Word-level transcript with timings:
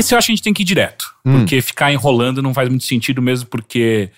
Esse 0.00 0.14
eu 0.14 0.18
acho 0.18 0.26
que 0.26 0.32
a 0.32 0.34
gente 0.34 0.42
tem 0.42 0.54
que 0.54 0.62
ir 0.62 0.64
direto. 0.64 1.14
Porque 1.22 1.60
ficar 1.60 1.92
enrolando 1.92 2.40
não 2.40 2.54
faz 2.54 2.68
muito 2.68 2.84
sentido 2.84 3.20
mesmo, 3.20 3.48
porque 3.50 4.10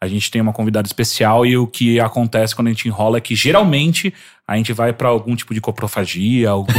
a 0.00 0.06
gente 0.06 0.30
tem 0.30 0.40
uma 0.40 0.52
convidada 0.52 0.86
especial 0.86 1.44
e 1.44 1.56
o 1.56 1.66
que 1.66 1.98
acontece 1.98 2.54
quando 2.54 2.68
a 2.68 2.70
gente 2.70 2.86
enrola 2.86 3.18
é 3.18 3.20
que 3.20 3.34
geralmente 3.34 4.14
a 4.46 4.56
gente 4.56 4.72
vai 4.72 4.92
pra 4.92 5.08
algum 5.08 5.34
tipo 5.34 5.52
de 5.52 5.60
coprofagia, 5.60 6.50
alguma. 6.50 6.78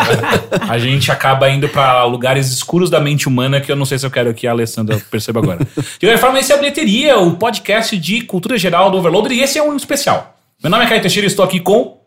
a 0.66 0.78
gente 0.78 1.12
acaba 1.12 1.50
indo 1.50 1.68
pra 1.68 2.04
lugares 2.04 2.50
escuros 2.50 2.88
da 2.88 2.98
mente 2.98 3.28
humana 3.28 3.60
que 3.60 3.70
eu 3.70 3.76
não 3.76 3.84
sei 3.84 3.98
se 3.98 4.06
eu 4.06 4.10
quero 4.10 4.32
que 4.32 4.46
a 4.46 4.52
Alessandra 4.52 4.98
perceba 5.10 5.40
agora. 5.40 5.64
De 5.64 6.06
qualquer 6.06 6.18
forma, 6.18 6.38
esse 6.38 6.50
é 6.50 6.54
a 6.54 6.58
Bilheteria, 6.58 7.18
o 7.18 7.36
podcast 7.36 7.96
de 7.98 8.22
cultura 8.22 8.56
geral 8.56 8.90
do 8.90 8.96
Overloader, 8.96 9.32
e 9.32 9.42
esse 9.42 9.58
é 9.58 9.62
um 9.62 9.76
especial. 9.76 10.36
Meu 10.62 10.70
nome 10.70 10.84
é 10.84 10.88
Caio 10.88 11.02
Teixeira 11.02 11.26
e 11.26 11.28
estou 11.28 11.44
aqui 11.44 11.60
com 11.60 12.00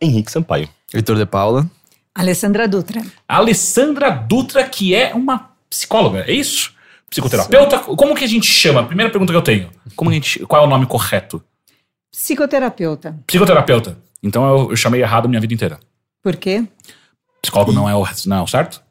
Henrique 0.00 0.30
Sampaio. 0.30 0.68
Heitor 0.94 1.16
de 1.16 1.26
Paula. 1.26 1.68
Alessandra 2.14 2.68
Dutra. 2.68 3.02
a 3.28 3.36
Alessandra 3.36 4.08
Dutra, 4.10 4.64
que 4.64 4.94
é 4.94 5.12
uma 5.14 5.50
psicóloga, 5.68 6.24
é 6.26 6.32
isso? 6.32 6.75
Psicoterapeuta? 7.10 7.78
Como 7.78 8.14
que 8.14 8.24
a 8.24 8.28
gente 8.28 8.46
chama? 8.46 8.84
Primeira 8.84 9.10
pergunta 9.10 9.32
que 9.32 9.36
eu 9.36 9.42
tenho. 9.42 9.70
Como 9.94 10.10
a 10.10 10.12
gente, 10.12 10.40
qual 10.46 10.62
é 10.62 10.66
o 10.66 10.68
nome 10.68 10.86
correto? 10.86 11.42
Psicoterapeuta. 12.10 13.18
Psicoterapeuta. 13.26 13.98
Então 14.22 14.48
eu, 14.48 14.70
eu 14.70 14.76
chamei 14.76 15.00
errado 15.02 15.26
a 15.26 15.28
minha 15.28 15.40
vida 15.40 15.54
inteira. 15.54 15.78
Por 16.22 16.36
quê? 16.36 16.64
Psicólogo 17.42 17.72
não 17.72 17.88
é 17.88 17.94
o 17.94 18.04
não 18.26 18.38
é 18.38 18.42
o 18.42 18.46
certo? 18.46 18.82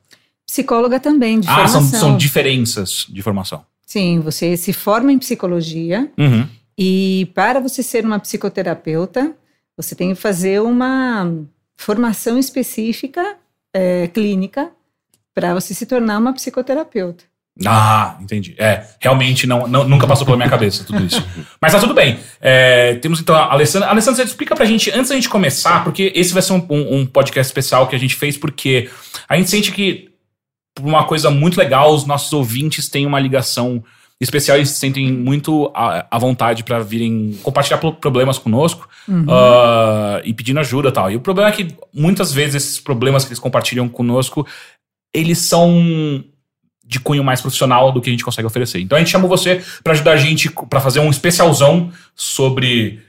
Psicóloga 0.46 1.00
também, 1.00 1.40
de 1.40 1.50
Ah, 1.50 1.68
são, 1.68 1.82
formação. 1.82 2.00
são 2.00 2.18
diferenças 2.18 3.06
de 3.10 3.22
formação. 3.22 3.66
Sim, 3.86 4.20
você 4.20 4.56
se 4.56 4.72
forma 4.72 5.12
em 5.12 5.20
psicologia 5.20 6.10
Uhum. 6.18 6.48
e 6.78 7.30
para 7.34 7.60
você 7.60 7.82
ser 7.84 8.06
uma 8.06 8.20
psicoterapeuta, 8.20 9.36
você 9.76 9.96
tem 9.96 10.10
que 10.14 10.16
fazer 10.22 10.62
uma 10.62 11.30
formação 11.76 12.38
específica 12.38 13.38
eh, 13.74 14.08
clínica 14.08 14.72
para 15.34 15.54
você 15.54 15.74
se 15.74 15.86
tornar 15.86 16.18
uma 16.20 16.32
psicoterapeuta. 16.34 17.26
Ah, 17.66 18.18
entendi. 18.20 18.54
É, 18.58 18.84
realmente 19.00 19.48
não, 19.48 19.66
não- 19.68 19.88
nunca 19.88 20.06
passou 20.06 20.26
pela 20.26 20.36
minha 20.36 20.50
cabeça 20.50 20.84
tudo 20.84 21.06
isso. 21.06 21.24
Mas 21.62 21.72
tá 21.72 21.80
tudo 21.80 21.94
bem. 21.94 22.20
É, 22.42 22.96
temos 22.96 23.20
então 23.22 23.34
a 23.36 23.52
Alessandra. 23.54 23.88
Alessandra, 23.90 24.18
você 24.24 24.30
explica 24.30 24.56
pra 24.56 24.66
gente, 24.66 24.92
antes 24.92 25.08
da 25.10 25.16
gente 25.16 25.30
começar, 25.30 25.84
porque 25.84 26.12
esse 26.16 26.34
vai 26.34 26.42
ser 26.42 26.52
um, 26.54 26.66
um- 26.70 26.96
um 27.00 27.06
podcast 27.06 27.50
especial 27.50 27.88
que 27.88 27.96
a 27.96 28.00
gente 28.00 28.16
fez, 28.16 28.38
porque 28.38 28.90
a 29.30 29.38
gente 29.38 29.50
sente 29.50 29.72
que, 29.72 30.10
por 30.76 30.86
uma 30.86 31.06
coisa 31.06 31.32
muito 31.32 31.58
legal, 31.58 31.94
os 31.94 32.06
nossos 32.06 32.34
ouvintes 32.34 32.90
têm 32.90 33.06
uma 33.06 33.20
ligação 33.22 33.82
especial 34.20 34.58
e 34.58 34.66
se 34.66 34.74
sentem 34.76 35.12
muito 35.12 35.72
à, 35.74 36.18
vontade 36.20 36.64
pra 36.64 36.80
virem 36.80 37.38
compartilhar 37.44 37.78
pro- 37.78 37.94
problemas 37.94 38.38
conosco 38.38 38.88
ah, 39.30 40.22
e 40.26 40.34
pedindo 40.34 40.60
ajuda 40.60 40.90
e 40.90 40.92
tal. 40.92 41.12
E 41.12 41.16
o 41.16 41.22
problema 41.22 41.50
é 41.50 41.54
que 41.54 41.68
muitas 41.94 42.34
vezes 42.34 42.56
esses 42.56 42.80
problemas 42.80 43.24
que 43.24 43.30
eles 43.30 43.40
compartilham 43.40 43.88
conosco, 43.88 44.46
eles 45.14 45.38
são 45.40 46.24
de 46.86 47.00
cunho 47.00 47.24
mais 47.24 47.42
profissional 47.42 47.92
do 47.92 48.02
que 48.02 48.10
a 48.10 48.12
gente 48.12 48.24
consegue 48.24 48.46
oferecer. 48.46 48.80
Então 48.80 48.96
a 48.96 49.00
gente 49.00 49.10
chamou 49.12 49.28
você 49.28 49.64
pra 49.84 49.94
ajudar 49.94 50.12
a 50.12 50.18
gente 50.18 50.50
pra 50.70 50.80
fazer 50.80 51.00
um 51.00 51.10
especialzão 51.10 51.92
sobre 52.16 53.02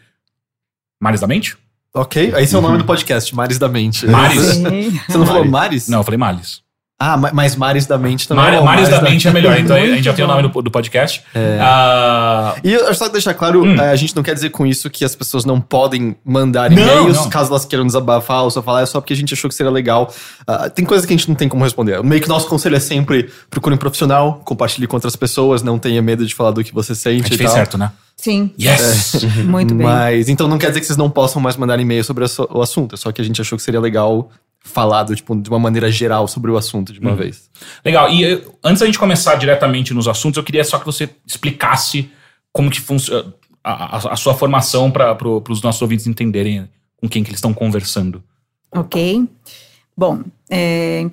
Mares 1.00 1.20
da 1.20 1.26
Mente? 1.26 1.56
Ok, 1.94 2.32
esse 2.38 2.54
é 2.54 2.58
o 2.58 2.60
nome 2.60 2.78
do 2.78 2.84
podcast, 2.84 3.34
Mares 3.34 3.58
da 3.58 3.68
Mente. 3.68 4.06
Mares? 4.06 4.58
Você 5.08 5.16
não 5.18 5.26
falou 5.26 5.44
Mares? 5.46 5.88
Não, 5.88 6.00
eu 6.00 6.04
falei 6.04 6.18
Males. 6.18 6.62
Ah, 6.98 7.14
ma- 7.16 7.30
mas 7.32 7.54
Mares 7.56 7.84
da 7.84 7.98
Mente 7.98 8.26
também. 8.26 8.42
Mar, 8.44 8.54
é 8.54 8.58
bom, 8.58 8.64
Mares 8.64 8.88
da 8.88 9.02
Mente 9.02 9.28
é 9.28 9.30
melhor, 9.30 9.58
então 9.58 9.76
a 9.76 9.80
gente 9.86 10.02
já 10.02 10.14
tem 10.14 10.24
o 10.24 10.28
nome 10.28 10.48
do, 10.48 10.62
do 10.62 10.70
podcast. 10.70 11.22
Ah, 11.60 12.54
E 12.64 12.72
eu 12.72 12.94
só 12.94 13.08
deixar 13.08 13.34
claro, 13.34 13.64
Hum. 13.64 13.74
eh, 13.78 13.90
a 13.90 13.96
gente 13.96 14.14
não 14.16 14.22
quer 14.22 14.34
dizer 14.34 14.50
com 14.50 14.66
isso 14.66 14.88
que 14.88 15.04
as 15.04 15.14
pessoas 15.14 15.44
não 15.44 15.60
podem 15.60 16.16
mandar 16.24 16.70
Não, 16.70 16.78
e-mails 16.78 17.16
não. 17.16 17.28
caso 17.28 17.50
elas 17.50 17.64
queiram 17.64 17.86
desabafar 17.86 18.42
ou 18.44 18.50
só 18.50 18.62
falar, 18.62 18.82
é 18.82 18.86
só 18.86 19.00
porque 19.00 19.12
a 19.12 19.16
gente 19.16 19.34
achou 19.34 19.48
que 19.48 19.54
seria 19.54 19.70
legal. 19.70 20.12
Ah, 20.46 20.70
tem 20.70 20.84
coisas 20.84 21.04
que 21.06 21.12
a 21.12 21.16
gente 21.16 21.28
não 21.28 21.34
tem 21.34 21.48
como 21.48 21.62
responder. 21.64 22.02
Meio 22.02 22.22
que 22.22 22.28
nosso 22.28 22.46
conselho 22.48 22.76
é 22.76 22.80
sempre 22.80 23.30
procure 23.50 23.74
um 23.74 23.78
profissional, 23.78 24.40
compartilhe 24.44 24.86
com 24.86 24.96
outras 24.96 25.16
pessoas, 25.16 25.62
não 25.62 25.78
tenha 25.78 26.00
medo 26.00 26.24
de 26.24 26.34
falar 26.34 26.50
do 26.52 26.62
que 26.64 26.72
você 26.72 26.92
a 26.92 26.94
sente 26.94 27.22
gente 27.24 27.34
e 27.34 27.36
fez 27.36 27.50
tal. 27.50 27.56
certo, 27.58 27.78
né? 27.78 27.92
Sim, 28.16 28.50
Yes! 28.58 29.22
muito 29.44 29.74
bem. 29.74 29.86
Mas 29.86 30.28
então 30.30 30.48
não 30.48 30.56
quer 30.56 30.68
dizer 30.68 30.80
que 30.80 30.86
vocês 30.86 30.96
não 30.96 31.10
possam 31.10 31.42
mais 31.42 31.56
mandar 31.58 31.78
e-mail 31.78 32.02
sobre 32.02 32.24
a 32.24 32.28
so- 32.28 32.48
o 32.50 32.62
assunto, 32.62 32.94
é 32.94 32.98
só 32.98 33.12
que 33.12 33.20
a 33.20 33.24
gente 33.24 33.38
achou 33.40 33.58
que 33.58 33.62
seria 33.64 33.80
legal 33.80 34.30
falado 34.66 35.14
tipo, 35.14 35.34
de 35.34 35.48
uma 35.48 35.58
maneira 35.58 35.90
geral 35.90 36.26
sobre 36.28 36.50
o 36.50 36.56
assunto 36.56 36.92
de 36.92 37.00
uma 37.00 37.10
Uhum. 37.10 37.16
vez. 37.16 37.50
Legal. 37.84 38.10
E 38.10 38.24
eh, 38.24 38.44
antes 38.62 38.80
da 38.80 38.86
gente 38.86 38.98
começar 38.98 39.36
diretamente 39.36 39.94
nos 39.94 40.06
assuntos, 40.08 40.36
eu 40.36 40.44
queria 40.44 40.64
só 40.64 40.78
que 40.78 40.84
você 40.86 41.08
explicasse 41.26 42.10
como 42.52 42.70
que 42.70 42.80
funciona 42.80 43.32
a, 43.64 43.96
a- 43.96 44.12
a 44.12 44.16
sua 44.16 44.34
formação 44.34 44.90
para 44.90 45.14
pro, 45.14 45.42
os 45.48 45.62
nossos 45.62 45.80
ouvintes 45.82 46.06
entenderem 46.06 46.68
com 46.96 47.08
quem 47.08 47.22
que 47.22 47.30
eles 47.30 47.38
estão 47.38 47.54
conversando. 47.54 48.22
Ok. 48.72 49.26
Bom, 49.96 50.22
é, 50.50 51.08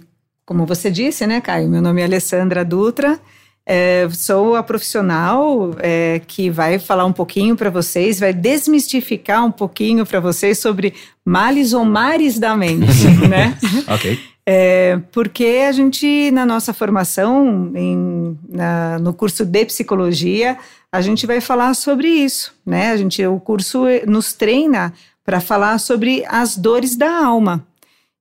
como 0.45 0.65
você 0.65 0.89
disse, 0.91 1.25
né, 1.27 1.39
Caio? 1.41 1.69
Meu 1.69 1.81
nome 1.81 2.01
é 2.01 2.03
Alessandra 2.05 2.65
Dutra. 2.65 3.19
É, 3.65 4.07
sou 4.11 4.55
a 4.55 4.63
profissional 4.63 5.71
é, 5.79 6.21
que 6.27 6.49
vai 6.49 6.77
falar 6.79 7.05
um 7.05 7.13
pouquinho 7.13 7.55
para 7.55 7.69
vocês, 7.69 8.19
vai 8.19 8.33
desmistificar 8.33 9.45
um 9.45 9.51
pouquinho 9.51 10.05
para 10.05 10.19
vocês 10.19 10.59
sobre 10.59 10.93
males 11.25 11.73
ou 11.73 11.85
mares 11.85 12.37
da 12.39 12.55
mente, 12.55 13.07
né? 13.29 13.57
Ok. 13.87 14.19
É, 14.45 14.99
porque 15.13 15.63
a 15.67 15.71
gente, 15.71 16.29
na 16.31 16.45
nossa 16.45 16.73
formação, 16.73 17.71
em- 17.75 18.37
na- 18.49 18.99
no 18.99 19.13
curso 19.13 19.45
de 19.45 19.63
psicologia, 19.65 20.57
a 20.91 20.99
gente 21.01 21.25
vai 21.25 21.39
falar 21.39 21.73
sobre 21.73 22.07
isso, 22.09 22.53
né? 22.65 22.91
A 22.91 22.97
gente, 22.97 23.25
o 23.25 23.39
curso 23.39 23.87
eh, 23.87 24.03
nos 24.05 24.33
treina 24.33 24.93
para 25.25 25.39
falar 25.39 25.79
sobre 25.79 26.25
as 26.27 26.57
dores 26.57 26.97
da 26.97 27.25
alma. 27.25 27.65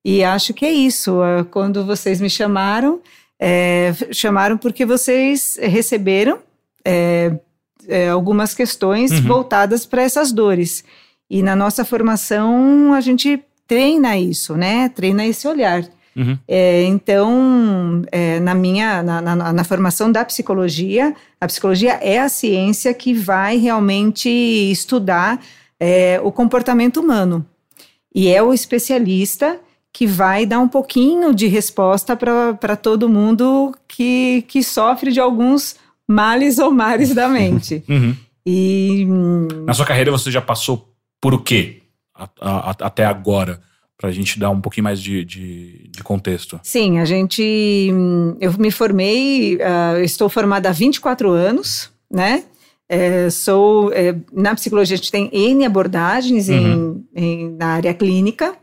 E 0.05 0.23
acho 0.23 0.55
que 0.55 0.65
é 0.65 0.71
isso. 0.73 1.21
ah, 1.21 1.45
Quando 1.51 1.85
vocês 1.85 2.21
me 2.21 2.31
chamaram, 2.31 3.01
é, 3.45 3.93
chamaram 4.13 4.57
porque 4.57 4.87
vocês 4.87 5.59
receberam 5.61 6.39
é, 6.85 7.33
é, 7.89 8.09
algumas 8.09 8.55
questões 8.55 9.11
Uhum. 9.11 9.23
voltadas 9.23 9.85
para 9.85 10.03
essas 10.03 10.31
dores. 10.31 10.85
E 11.29 11.43
na 11.43 11.57
nossa 11.57 11.85
formação, 11.85 12.93
a 12.95 13.01
gente 13.01 13.43
treina 13.67 14.17
isso, 14.17 14.55
né? 14.57 14.89
Treina 14.91 15.27
esse 15.27 15.49
olhar. 15.49 15.83
Uhum. 16.15 16.39
É, 16.47 16.85
então, 16.85 18.03
é, 18.13 18.39
na 18.39 18.55
minha 18.55 19.03
na, 19.03 19.21
na- 19.21 19.53
na 19.53 19.65
formação 19.65 20.13
da 20.13 20.25
psicologia, 20.25 21.13
a 21.41 21.47
psicologia 21.47 21.95
é 22.03 22.19
a 22.21 22.29
ciência 22.29 22.93
que 22.95 23.13
vai 23.15 23.57
realmente 23.57 24.29
estudar 24.29 25.41
é, 25.81 26.21
o 26.23 26.31
comportamento 26.31 27.01
humano 27.01 27.45
e 28.15 28.29
é 28.29 28.41
o 28.43 28.53
especialista 28.53 29.59
que 29.93 30.07
vai 30.07 30.47
dar 30.47 30.59
um 30.61 30.69
pouquinho 30.69 31.35
de 31.35 31.47
resposta 31.47 32.17
para 32.17 32.77
todo 32.77 33.09
mundo 33.09 33.75
que, 33.87 34.43
que 34.49 34.63
sofre 34.63 35.13
de 35.13 35.21
alguns 35.21 35.77
males 36.09 36.59
ou 36.59 36.71
mares 36.71 37.15
da 37.15 37.29
mente. 37.29 37.83
Uhum. 37.89 38.17
E 38.47 39.07
Na 39.67 39.75
sua 39.75 39.87
carreira 39.87 40.11
você 40.11 40.31
já 40.31 40.41
passou 40.41 40.89
por 41.21 41.35
o 41.35 41.39
quê 41.39 41.83
a- 42.15 42.29
a- 42.41 42.71
a- 42.71 42.77
até 42.87 43.05
agora? 43.05 43.61
Pra 43.97 44.11
gente 44.11 44.37
dar 44.41 44.51
um 44.51 44.61
pouquinho 44.61 44.83
mais 44.83 45.01
de, 45.01 45.25
de, 45.25 45.89
de 45.89 46.03
contexto. 46.03 46.59
Sim, 46.65 46.99
a 46.99 47.05
gente. 47.05 47.89
hum, 47.93 48.37
Eu 48.41 48.53
me 48.59 48.71
formei, 48.73 49.59
eu 49.97 50.03
estou 50.03 50.29
formada 50.29 50.69
há 50.71 50.73
24 50.73 51.31
anos, 51.31 51.89
né? 52.11 52.43
É, 52.89 53.31
sou. 53.31 53.93
é, 53.93 54.13
na 54.33 54.57
psicologia, 54.57 54.95
a 54.95 54.97
gente 54.97 55.13
tem 55.13 55.31
N 55.33 55.65
abordagens 55.65 56.49
em- 56.49 57.05
em- 57.15 57.51
na 57.57 57.67
área 57.75 57.95
clínica, 57.95 58.57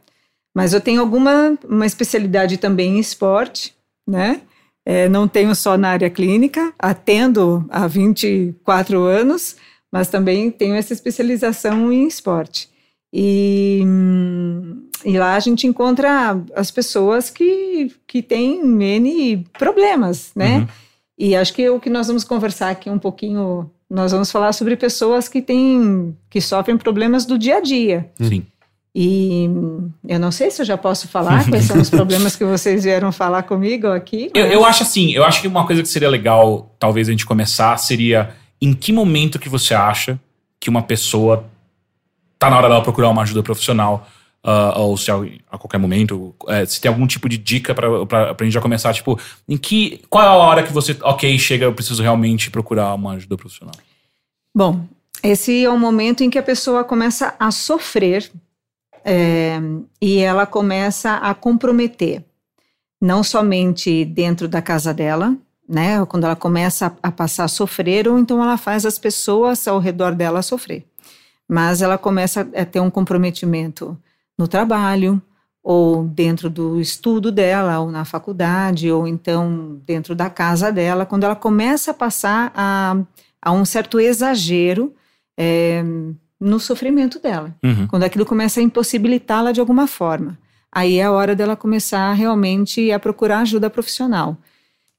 mas 0.56 0.74
eu 0.74 0.82
tenho 0.82 1.02
alguma 1.02 1.58
uma 1.68 1.86
especialidade 1.86 2.58
também 2.58 2.98
em 2.98 3.00
esporte, 3.00 3.76
né? 4.08 4.42
É, 4.86 5.08
não 5.08 5.28
tenho 5.28 5.54
só 5.54 5.78
na 5.78 5.90
área 5.90 6.10
clínica, 6.10 6.74
atendo 6.80 7.66
há 7.70 7.86
24 7.86 9.04
anos, 9.04 9.56
mas 9.92 10.08
também 10.08 10.50
tenho 10.50 10.76
essa 10.76 10.94
especialização 10.94 11.92
em 11.92 12.08
esporte. 12.08 12.70
E, 13.14 13.84
e 15.04 15.18
lá 15.18 15.36
a 15.36 15.40
gente 15.40 15.66
encontra 15.66 16.42
as 16.56 16.70
pessoas 16.72 17.30
que, 17.30 17.92
que 18.08 18.22
têm 18.22 18.62
N 18.62 19.46
problemas, 19.58 20.32
né? 20.36 20.60
Uhum. 20.60 20.68
E 21.18 21.36
acho 21.36 21.54
que 21.54 21.70
o 21.70 21.80
que 21.80 21.90
nós 21.90 22.08
vamos 22.08 22.24
conversar 22.24 22.70
aqui 22.70 22.90
um 22.90 23.00
pouquinho, 23.00 23.70
nós 23.90 24.12
vamos 24.12 24.32
falar 24.32 24.54
sobre 24.54 24.76
pessoas 24.76 25.28
que 25.28 25.42
têm, 25.42 26.16
que 26.30 26.40
sofrem 26.40 26.78
problemas 26.78 27.26
do 27.26 27.38
dia 27.38 27.58
a 27.58 27.62
dia. 27.62 28.10
Sim. 28.22 28.46
E 28.94 29.48
eu 30.08 30.20
não 30.20 30.32
sei 30.32 30.50
se 30.50 30.62
eu 30.62 30.66
já 30.66 30.78
posso 30.78 31.08
falar 31.08 31.46
quais 31.50 31.66
são 31.66 31.80
os 31.80 31.90
problemas 31.90 32.36
que 32.36 32.44
vocês 32.44 32.84
vieram 32.84 33.12
falar 33.12 33.44
comigo 33.44 33.88
aqui. 33.88 34.32
Eu, 34.34 34.46
mas- 34.46 34.54
eu 34.54 34.66
acho 34.66 34.84
assim, 34.84 35.12
eu 35.12 35.24
acho 35.24 35.42
que 35.42 35.48
uma 35.48 35.66
coisa 35.66 35.82
que 35.82 35.88
seria 35.90 36.10
legal, 36.10 36.76
talvez 36.80 37.08
a 37.08 37.12
gente 37.12 37.26
começar, 37.26 37.78
seria 37.78 38.36
em 38.62 38.74
que 38.74 38.92
momento 38.92 39.40
que 39.40 39.50
você 39.50 39.74
acha 39.74 40.20
que 40.60 40.70
uma 40.70 40.82
pessoa 40.82 41.46
tá 42.38 42.50
na 42.50 42.58
hora 42.58 42.68
dela 42.68 42.84
procurar 42.84 43.10
uma 43.10 43.22
ajuda 43.22 43.44
profissional 43.44 44.08
Uh, 44.42 44.80
ou 44.80 44.98
se 44.98 45.12
a 45.12 45.58
qualquer 45.58 45.78
momento, 45.78 46.34
é, 46.48 46.66
se 46.66 46.80
tem 46.80 46.88
algum 46.88 47.06
tipo 47.06 47.28
de 47.28 47.38
dica 47.38 47.76
pra, 47.76 48.06
pra 48.34 48.46
gente 48.46 48.54
já 48.54 48.62
começar, 48.62 48.94
tipo, 48.94 49.20
em 49.48 49.58
que. 49.58 50.02
Qual 50.10 50.24
é 50.24 50.28
a 50.28 50.34
hora 50.34 50.64
que 50.64 50.72
você, 50.72 50.96
ok, 51.02 51.38
chega, 51.38 51.66
eu 51.66 51.74
preciso 51.74 52.02
realmente 52.02 52.50
procurar 52.50 52.94
uma 52.94 53.14
ajuda 53.16 53.36
profissional? 53.36 53.76
Bom, 54.56 54.86
esse 55.22 55.66
é 55.66 55.70
o 55.70 55.78
momento 55.78 56.24
em 56.24 56.30
que 56.30 56.40
a 56.40 56.44
pessoa 56.44 56.86
começa 56.86 57.36
a 57.38 57.52
sofrer 57.52 58.32
é, 59.04 59.60
e 60.02 60.20
ela 60.20 60.46
começa 60.46 61.16
a 61.16 61.34
comprometer, 61.34 62.24
não 63.02 63.24
somente 63.24 64.06
dentro 64.06 64.48
da 64.48 64.62
casa 64.62 64.94
dela, 64.94 65.36
né? 65.68 66.04
Quando 66.06 66.24
ela 66.26 66.36
começa 66.36 66.88
a, 66.88 67.10
a 67.10 67.12
passar 67.12 67.46
a 67.46 67.48
sofrer, 67.48 68.08
ou 68.08 68.18
então 68.18 68.42
ela 68.42 68.58
faz 68.58 68.86
as 68.86 68.98
pessoas 68.98 69.68
ao 69.68 69.80
redor 69.80 70.16
dela 70.16 70.42
sofrer. 70.42 70.86
Mas 71.48 71.82
ela 71.82 71.98
começa 71.98 72.42
a 72.56 72.66
ter 72.66 72.80
um 72.80 72.90
comprometimento 72.90 73.98
no 74.38 74.48
trabalho, 74.48 75.22
ou 75.62 76.04
dentro 76.04 76.50
do 76.50 76.80
estudo 76.80 77.32
dela, 77.32 77.80
ou 77.80 77.92
na 77.92 78.06
faculdade, 78.06 78.92
ou 78.92 79.08
então 79.08 79.80
dentro 79.86 80.16
da 80.16 80.30
casa 80.30 80.72
dela, 80.72 81.06
quando 81.06 81.26
ela 81.26 81.36
começa 81.36 81.92
a 81.92 81.94
passar 81.94 82.52
a, 82.56 82.98
a 83.42 83.52
um 83.52 83.66
certo 83.66 84.00
exagero 84.00 84.94
é, 85.38 85.84
no 86.40 86.60
sofrimento 86.60 87.20
dela. 87.20 87.56
Uhum. 87.64 87.88
Quando 87.88 88.04
aquilo 88.04 88.26
começa 88.26 88.60
a 88.60 88.64
impossibilitá-la 88.64 89.52
de 89.52 89.60
alguma 89.60 89.88
forma. 89.88 90.38
Aí 90.72 90.98
é 90.98 91.04
a 91.04 91.12
hora 91.12 91.36
dela 91.36 91.56
começar 91.56 92.14
realmente 92.14 92.92
a 92.92 93.00
procurar 93.00 93.40
ajuda 93.40 93.70
profissional. 93.70 94.38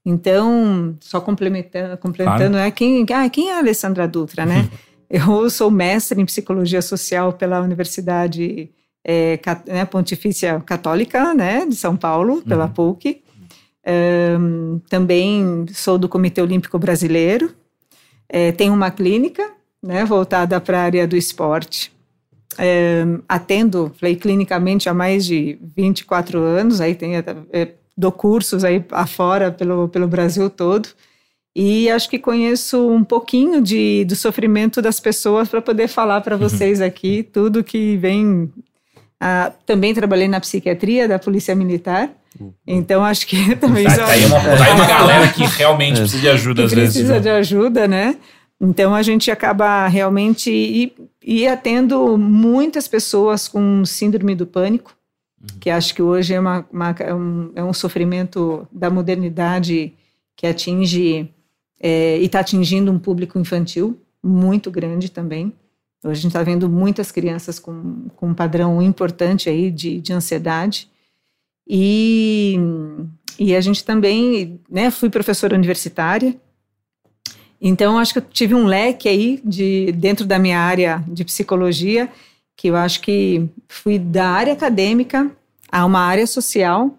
Então, 0.05 0.97
só 1.01 1.21
complementando, 1.21 1.97
complementando 1.99 2.53
claro. 2.53 2.67
é 2.67 2.71
quem, 2.71 3.07
ah, 3.13 3.29
quem 3.29 3.51
é 3.51 3.55
a 3.55 3.59
Alessandra 3.59 4.09
Dutra, 4.09 4.45
né? 4.45 4.69
Eu 5.11 5.51
sou 5.51 5.71
mestre 5.71 6.21
em 6.21 6.25
psicologia 6.25 6.81
social 6.81 7.33
pela 7.33 7.61
Universidade 7.61 8.71
é, 9.05 9.39
né, 9.67 9.85
Pontifícia 9.85 10.61
Católica, 10.61 11.35
né, 11.35 11.67
de 11.67 11.75
São 11.75 11.97
Paulo, 11.97 12.43
pela 12.43 12.67
uhum. 12.67 12.73
PUC. 12.73 13.23
Um, 14.39 14.81
também 14.89 15.67
sou 15.73 15.99
do 15.99 16.09
Comitê 16.09 16.41
Olímpico 16.41 16.79
Brasileiro. 16.79 17.53
É, 18.29 18.53
tenho 18.53 18.73
uma 18.73 18.91
clínica, 18.91 19.50
né, 19.82 20.05
voltada 20.05 20.61
para 20.61 20.79
a 20.79 20.82
área 20.82 21.06
do 21.06 21.17
esporte. 21.17 21.93
É, 22.59 23.05
atendo, 23.29 23.93
falei, 23.99 24.17
clinicamente 24.17 24.88
há 24.88 24.94
mais 24.94 25.25
de 25.25 25.59
24 25.77 26.41
anos, 26.41 26.81
aí 26.81 26.94
tem 26.94 27.17
é, 27.17 27.25
dou 27.97 28.11
cursos 28.11 28.65
aí 28.65 28.85
afora 28.91 29.53
pelo, 29.53 29.88
pelo 29.88 30.09
Brasil 30.09 30.49
todo. 30.49 30.88
E 31.55 31.91
acho 31.91 32.09
que 32.09 32.19
conheço 32.19 32.88
um 32.88 33.03
pouquinho 33.03 33.61
de, 33.61 34.05
do 34.05 34.15
sofrimento 34.15 34.81
das 34.81 35.00
pessoas 35.00 35.49
para 35.49 35.61
poder 35.61 35.88
falar 35.88 36.21
para 36.21 36.37
uhum. 36.37 36.41
vocês 36.41 36.81
aqui 36.81 37.23
tudo 37.23 37.65
que 37.65 37.97
vem. 37.97 38.50
Ah, 39.21 39.53
também 39.67 39.93
trabalhei 39.93 40.29
na 40.29 40.41
psiquiatria 40.41 41.09
da 41.09 41.19
Polícia 41.19 41.55
Militar. 41.55 42.09
Uhum. 42.38 42.53
Então 42.67 43.05
acho 43.05 43.27
que 43.27 43.55
também. 43.56 43.85
Tá, 43.85 43.97
tá, 43.97 44.06
aí 44.06 44.25
uma, 44.25 44.41
tá 44.41 44.65
aí 44.65 44.73
uma 44.73 44.87
galera 44.88 45.29
que 45.29 45.44
realmente 45.44 45.99
é. 45.99 46.00
precisa 46.00 46.23
de 46.23 46.29
ajuda 46.29 46.65
às 46.65 46.73
vezes. 46.73 46.94
Precisa 46.94 47.15
né? 47.15 47.21
de 47.21 47.29
ajuda, 47.29 47.88
né? 47.88 48.17
Então 48.61 48.95
a 48.95 49.03
gente 49.03 49.31
acaba 49.31 49.87
realmente 49.87 50.51
e, 50.51 50.93
e 51.25 51.47
atendo 51.47 52.19
muitas 52.19 52.87
pessoas 52.87 53.49
com 53.49 53.85
síndrome 53.85 54.35
do 54.35 54.47
pânico 54.47 54.95
que 55.59 55.71
acho 55.71 55.95
que 55.95 56.03
hoje 56.03 56.35
é, 56.35 56.41
uma, 56.41 56.67
uma, 56.71 56.91
é, 56.99 57.15
um, 57.15 57.53
é 57.55 57.65
um 57.65 57.73
sofrimento 57.73 58.67
da 58.71 58.91
modernidade 58.91 59.93
que 60.37 60.47
atinge 60.47 61.33
é, 61.81 62.19
e 62.19 62.27
está 62.27 62.41
atingindo 62.41 62.93
um 62.93 62.99
público 62.99 63.39
infantil 63.39 63.99
muito 64.23 64.71
grande 64.71 65.11
também. 65.11 65.53
Hoje 66.05 66.13
a 66.13 66.23
gente 66.23 66.27
está 66.27 66.43
vendo 66.43 66.69
muitas 66.69 67.11
crianças 67.11 67.59
com, 67.59 68.09
com 68.17 68.29
um 68.29 68.35
padrão 68.35 68.81
importante 68.83 69.49
aí 69.49 69.71
de, 69.71 70.01
de 70.01 70.13
ansiedade. 70.13 70.91
E, 71.67 72.56
e 73.39 73.55
a 73.55 73.61
gente 73.61 73.85
também, 73.85 74.61
né, 74.69 74.91
fui 74.91 75.09
professora 75.09 75.55
universitária, 75.55 76.37
então 77.61 77.99
acho 77.99 78.12
que 78.12 78.19
eu 78.19 78.25
tive 78.31 78.55
um 78.55 78.67
leque 78.67 79.09
aí 79.09 79.41
de 79.45 79.93
dentro 79.93 80.27
da 80.27 80.39
minha 80.39 80.59
área 80.59 81.05
de 81.07 81.25
psicologia 81.25 82.09
que 82.61 82.69
eu 82.69 82.77
acho 82.77 83.01
que 83.01 83.49
fui 83.67 83.99
da 83.99 84.29
área 84.29 84.53
acadêmica 84.53 85.31
a 85.73 85.87
uma 85.87 86.01
área 86.01 86.27
social. 86.27 86.95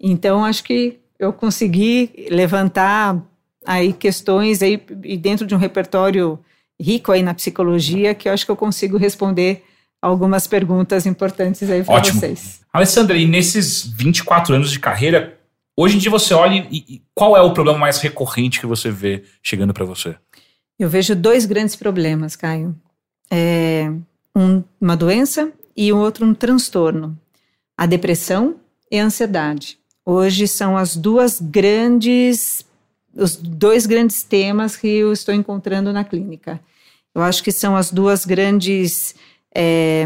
Então, 0.00 0.42
acho 0.42 0.64
que 0.64 0.98
eu 1.18 1.34
consegui 1.34 2.26
levantar 2.30 3.20
aí 3.66 3.92
questões 3.92 4.62
aí 4.62 4.82
e 5.04 5.18
dentro 5.18 5.46
de 5.46 5.54
um 5.54 5.58
repertório 5.58 6.38
rico 6.80 7.12
aí 7.12 7.22
na 7.22 7.34
psicologia 7.34 8.14
que 8.14 8.26
eu 8.26 8.32
acho 8.32 8.46
que 8.46 8.50
eu 8.50 8.56
consigo 8.56 8.96
responder 8.96 9.62
algumas 10.00 10.46
perguntas 10.46 11.04
importantes 11.04 11.70
aí 11.70 11.84
para 11.84 12.02
vocês. 12.02 12.62
Alessandra, 12.72 13.16
e 13.18 13.26
nesses 13.26 13.86
24 13.86 14.54
anos 14.54 14.72
de 14.72 14.80
carreira, 14.80 15.38
hoje 15.76 15.96
em 15.96 15.98
dia 15.98 16.10
você 16.10 16.34
olha 16.34 16.66
e, 16.70 16.84
e 16.88 17.02
qual 17.14 17.36
é 17.36 17.40
o 17.40 17.52
problema 17.52 17.78
mais 17.78 17.98
recorrente 17.98 18.60
que 18.60 18.66
você 18.66 18.90
vê 18.90 19.24
chegando 19.42 19.74
para 19.74 19.84
você? 19.84 20.16
Eu 20.78 20.88
vejo 20.88 21.14
dois 21.14 21.46
grandes 21.46 21.76
problemas, 21.76 22.34
Caio. 22.34 22.74
É, 23.30 23.92
um, 24.34 24.62
uma 24.80 24.96
doença 24.96 25.52
e 25.76 25.92
o 25.92 25.98
outro 25.98 26.26
um 26.26 26.34
transtorno. 26.34 27.18
A 27.76 27.86
depressão 27.86 28.56
e 28.90 28.98
a 28.98 29.04
ansiedade. 29.04 29.78
Hoje 30.04 30.48
são 30.48 30.76
as 30.76 30.96
duas 30.96 31.40
grandes, 31.40 32.64
os 33.14 33.36
dois 33.36 33.86
grandes 33.86 34.22
temas 34.22 34.76
que 34.76 34.88
eu 34.88 35.12
estou 35.12 35.32
encontrando 35.32 35.92
na 35.92 36.04
clínica. 36.04 36.60
Eu 37.14 37.22
acho 37.22 37.42
que 37.42 37.52
são 37.52 37.76
as 37.76 37.90
duas 37.90 38.24
grandes, 38.24 39.14
é, 39.54 40.04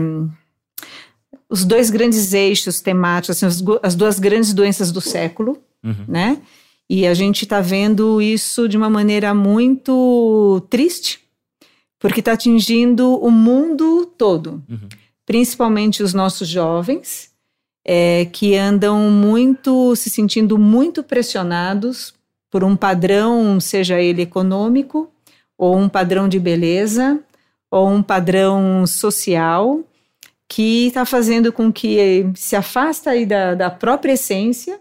os 1.56 1.64
dois 1.64 1.88
grandes 1.88 2.34
eixos 2.34 2.80
temáticos, 2.80 3.42
assim, 3.42 3.46
as, 3.46 3.62
as, 3.82 3.94
duas 3.94 4.18
grandes 4.18 4.52
doenças 4.52 4.92
do 4.92 5.00
século, 5.00 5.58
uhum. 5.82 6.04
né? 6.06 6.38
E 6.88 7.06
a 7.06 7.14
gente 7.14 7.44
está 7.44 7.60
vendo 7.60 8.20
isso 8.20 8.68
de 8.68 8.76
uma 8.76 8.90
maneira 8.90 9.34
muito 9.34 10.62
triste, 10.68 11.20
porque 11.98 12.20
está 12.20 12.32
atingindo 12.32 13.16
o 13.16 13.30
mundo 13.30 14.06
todo, 14.18 14.62
uhum. 14.68 14.88
principalmente 15.24 16.02
os 16.02 16.12
nossos 16.12 16.46
jovens, 16.46 17.30
é, 17.84 18.26
que 18.26 18.54
andam 18.54 19.10
muito, 19.10 19.96
se 19.96 20.10
sentindo 20.10 20.58
muito 20.58 21.02
pressionados 21.02 22.14
por 22.50 22.62
um 22.62 22.76
padrão, 22.76 23.58
seja 23.58 24.00
ele 24.00 24.22
econômico, 24.22 25.10
ou 25.56 25.76
um 25.76 25.88
padrão 25.88 26.28
de 26.28 26.38
beleza, 26.38 27.18
ou 27.70 27.88
um 27.88 28.02
padrão 28.02 28.86
social, 28.86 29.80
que 30.48 30.88
está 30.88 31.04
fazendo 31.04 31.52
com 31.52 31.72
que 31.72 32.26
se 32.34 32.54
afasta 32.54 33.10
aí 33.10 33.26
da, 33.26 33.54
da 33.54 33.70
própria 33.70 34.12
essência, 34.12 34.80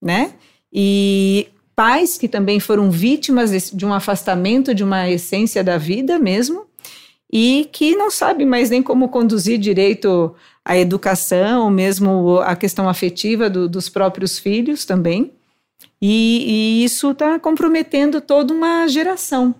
né? 0.00 0.32
E 0.72 1.48
pais 1.76 2.16
que 2.16 2.28
também 2.28 2.60
foram 2.60 2.90
vítimas 2.90 3.70
de 3.70 3.84
um 3.84 3.92
afastamento 3.92 4.74
de 4.74 4.84
uma 4.84 5.08
essência 5.10 5.62
da 5.62 5.78
vida 5.78 6.18
mesmo 6.18 6.66
e 7.32 7.68
que 7.72 7.96
não 7.96 8.10
sabe 8.10 8.44
mais 8.44 8.68
nem 8.68 8.82
como 8.82 9.08
conduzir 9.08 9.58
direito 9.58 10.34
a 10.64 10.76
educação, 10.76 11.70
mesmo 11.70 12.38
a 12.40 12.54
questão 12.54 12.88
afetiva 12.88 13.48
do, 13.48 13.68
dos 13.68 13.88
próprios 13.88 14.38
filhos 14.38 14.84
também. 14.84 15.32
E, 16.00 16.80
e 16.80 16.84
isso 16.84 17.10
está 17.12 17.38
comprometendo 17.38 18.20
toda 18.20 18.52
uma 18.52 18.86
geração. 18.86 19.54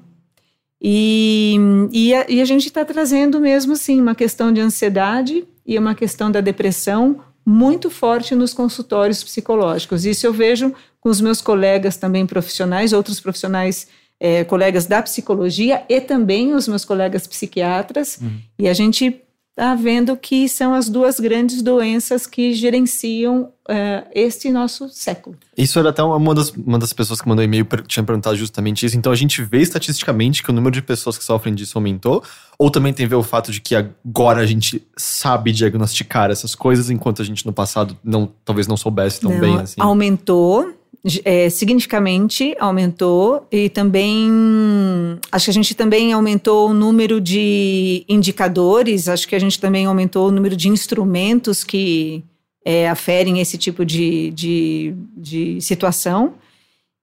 E, 0.83 1.57
e, 1.93 2.13
a, 2.13 2.27
e 2.29 2.41
a 2.41 2.45
gente 2.45 2.67
está 2.67 2.85
trazendo 2.85 3.39
mesmo 3.39 3.75
assim 3.75 4.01
uma 4.01 4.17
questão 4.17 4.53
de 4.53 4.61
ansiedade 4.61 5.45
e 5.65 5.79
uma 5.79 5.95
questão 5.95 6.31
da 6.31 6.41
depressão 6.41 7.21
muito 7.47 7.89
forte 7.89 8.35
nos 8.35 8.53
consultórios 8.53 9.23
psicológicos. 9.23 10.05
Isso 10.05 10.27
eu 10.27 10.33
vejo 10.33 10.75
com 11.01 11.09
os 11.09 11.21
meus 11.21 11.41
colegas 11.41 11.97
também 11.97 12.27
profissionais, 12.27 12.93
outros 12.93 13.21
profissionais, 13.21 13.87
é, 14.19 14.45
colegas 14.45 14.87
da 14.87 15.03
psicologia 15.03 15.85
e 15.89 16.01
também 16.01 16.53
os 16.53 16.67
meus 16.67 16.85
colegas 16.85 17.27
psiquiatras. 17.27 18.19
Uhum. 18.21 18.39
E 18.59 18.69
a 18.69 18.75
gente 18.75 19.21
está 19.53 19.75
vendo 19.75 20.17
que 20.17 20.49
são 20.49 20.75
as 20.75 20.89
duas 20.89 21.21
grandes 21.21 21.61
doenças 21.61 22.27
que 22.27 22.55
gerenciam 22.55 23.53
uh, 23.69 24.09
este 24.15 24.51
nosso 24.51 24.89
século. 24.89 25.37
Isso 25.57 25.79
era 25.79 25.91
até 25.91 26.03
uma 26.03 26.35
das, 26.35 26.51
uma 26.51 26.79
das 26.79 26.95
pessoas 26.95 27.21
que 27.21 27.29
mandou 27.29 27.45
e-mail 27.45 27.67
tinha 27.87 28.03
perguntado 28.03 28.35
justamente 28.35 28.87
isso. 28.87 28.97
Então 28.97 29.13
a 29.13 29.15
gente 29.15 29.43
vê 29.43 29.61
estatisticamente 29.61 30.43
que 30.43 30.51
o 30.51 30.55
número 30.55 30.73
de 30.73 30.81
pessoas 30.81 31.19
que 31.19 31.25
sofrem 31.25 31.55
disso 31.55 31.77
aumentou, 31.77 32.25
ou 32.59 32.71
também 32.71 32.95
tem 32.95 33.05
a 33.05 33.09
ver 33.09 33.15
o 33.15 33.23
fato 33.23 33.53
de 33.53 33.61
que 33.61 33.77
agora 33.77 34.41
a 34.41 34.47
gente 34.47 34.83
sabe 34.97 35.53
diagnosticar 35.53 36.31
essas 36.31 36.55
coisas, 36.55 36.89
enquanto 36.89 37.21
a 37.21 37.25
gente 37.25 37.45
no 37.45 37.53
passado 37.53 37.97
não, 38.03 38.33
talvez 38.45 38.67
não 38.67 38.77
soubesse 38.77 39.21
tão 39.21 39.33
não, 39.33 39.41
bem 39.41 39.59
assim. 39.59 39.81
Aumentou, 39.81 40.73
é, 41.25 41.49
aumentou 42.61 43.47
e 43.51 43.69
também 43.69 44.31
acho 45.33 45.47
que 45.47 45.51
a 45.51 45.55
gente 45.55 45.75
também 45.75 46.13
aumentou 46.13 46.71
o 46.71 46.75
número 46.75 47.21
de 47.21 48.05
indicadores, 48.09 49.09
acho 49.09 49.27
que 49.27 49.35
a 49.35 49.39
gente 49.39 49.61
também 49.61 49.85
aumentou 49.87 50.29
o 50.29 50.31
número 50.31 50.55
de 50.55 50.69
instrumentos 50.69 51.65
que 51.65 52.23
é, 52.65 52.89
aferem 52.89 53.41
esse 53.41 53.59
tipo 53.59 53.85
de, 53.85 54.31
de, 54.31 54.95
de 55.17 55.61
situação. 55.61 56.35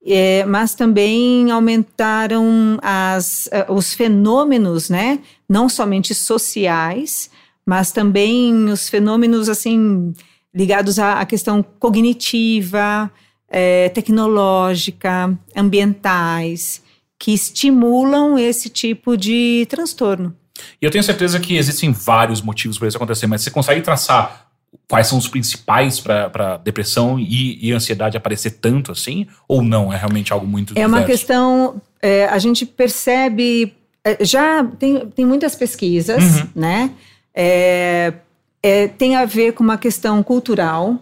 É, 0.05 0.45
mas 0.45 0.75
também 0.75 1.51
aumentaram 1.51 2.79
as, 2.81 3.49
os 3.67 3.93
fenômenos, 3.93 4.89
né, 4.89 5.19
não 5.47 5.67
somente 5.67 6.15
sociais, 6.15 7.29
mas 7.65 7.91
também 7.91 8.69
os 8.69 8.87
fenômenos 8.87 9.49
assim 9.49 10.13
ligados 10.55 10.99
à, 10.99 11.19
à 11.19 11.25
questão 11.25 11.61
cognitiva, 11.61 13.11
é, 13.49 13.89
tecnológica, 13.89 15.37
ambientais, 15.55 16.81
que 17.17 17.33
estimulam 17.33 18.37
esse 18.37 18.69
tipo 18.69 19.17
de 19.17 19.65
transtorno. 19.69 20.35
E 20.81 20.85
eu 20.85 20.91
tenho 20.91 21.03
certeza 21.03 21.39
que 21.39 21.57
existem 21.57 21.91
vários 21.91 22.41
motivos 22.41 22.77
para 22.77 22.87
isso 22.87 22.97
acontecer, 22.97 23.27
mas 23.27 23.41
você 23.41 23.51
consegue 23.51 23.81
traçar 23.81 24.49
quais 24.87 25.07
são 25.07 25.17
os 25.17 25.27
principais 25.27 25.99
para 25.99 26.57
depressão 26.57 27.19
e, 27.19 27.57
e, 27.65 27.71
ansiedade 27.71 28.17
aparecer 28.17 28.51
tanto 28.51 28.91
assim? 28.91 29.27
Ou 29.47 29.61
não? 29.61 29.91
É 29.91 29.97
realmente 29.97 30.31
algo 30.33 30.45
muito 30.45 30.73
É 30.77 30.85
uma 30.85 31.03
questão. 31.03 31.81
É, 32.01 32.25
a 32.25 32.37
gente 32.39 32.65
percebe. 32.65 33.73
É, 34.03 34.23
já 34.23 34.63
tem, 34.63 35.07
tem 35.07 35.25
muitas 35.25 35.55
pesquisas, 35.55 36.23
uhum. 36.23 36.47
né? 36.55 36.91
É, 37.33 38.13
é, 38.61 38.87
tem 38.87 39.15
a 39.15 39.25
ver 39.25 39.53
com 39.53 39.63
uma 39.63 39.77
questão 39.77 40.21
cultural. 40.23 40.97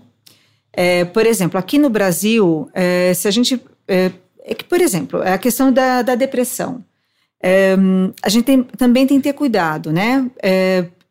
É, 0.80 1.06
por 1.06 1.26
exemplo, 1.26 1.60
aqui 1.60 1.80
no 1.80 1.90
Brasil, 1.90 2.70
é, 2.72 3.12
se 3.16 3.28
a 3.28 3.32
gente. 3.32 3.60
É, 3.88 4.12
que, 4.56 4.64
por 4.64 4.80
exemplo, 4.80 5.24
a 5.24 5.36
questão 5.40 5.74
da, 5.74 6.04
da 6.04 6.14
depressão. 6.14 6.86
a 8.22 8.30
gente 8.30 8.46
tem, 8.46 8.64
também 8.64 9.08
tem 9.08 9.18
que 9.18 9.24
ter 9.24 9.34
cuidado, 9.34 9.92
né? 9.92 10.30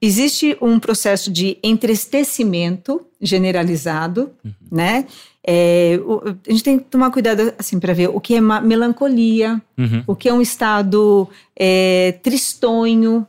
existe 0.00 0.56
um 0.61 0.78
processo 0.78 1.30
de 1.30 1.58
entristecimento 1.62 3.04
generalizado, 3.20 4.30
uhum. 4.44 4.52
né? 4.70 5.06
É, 5.46 5.99
a 6.46 6.50
gente 6.50 6.62
tem 6.62 6.78
que 6.78 6.85
tomar 6.87 7.11
cuidado 7.11 7.52
assim 7.58 7.78
para 7.78 7.92
ver 7.92 8.08
o 8.08 8.20
que 8.20 8.35
é 8.35 8.40
melancolia, 8.40 9.61
uhum. 9.76 10.02
o 10.06 10.16
que 10.16 10.28
é 10.28 10.32
um 10.32 10.40
estado 10.40 11.28
é, 11.58 12.18
tristonho, 12.23 13.26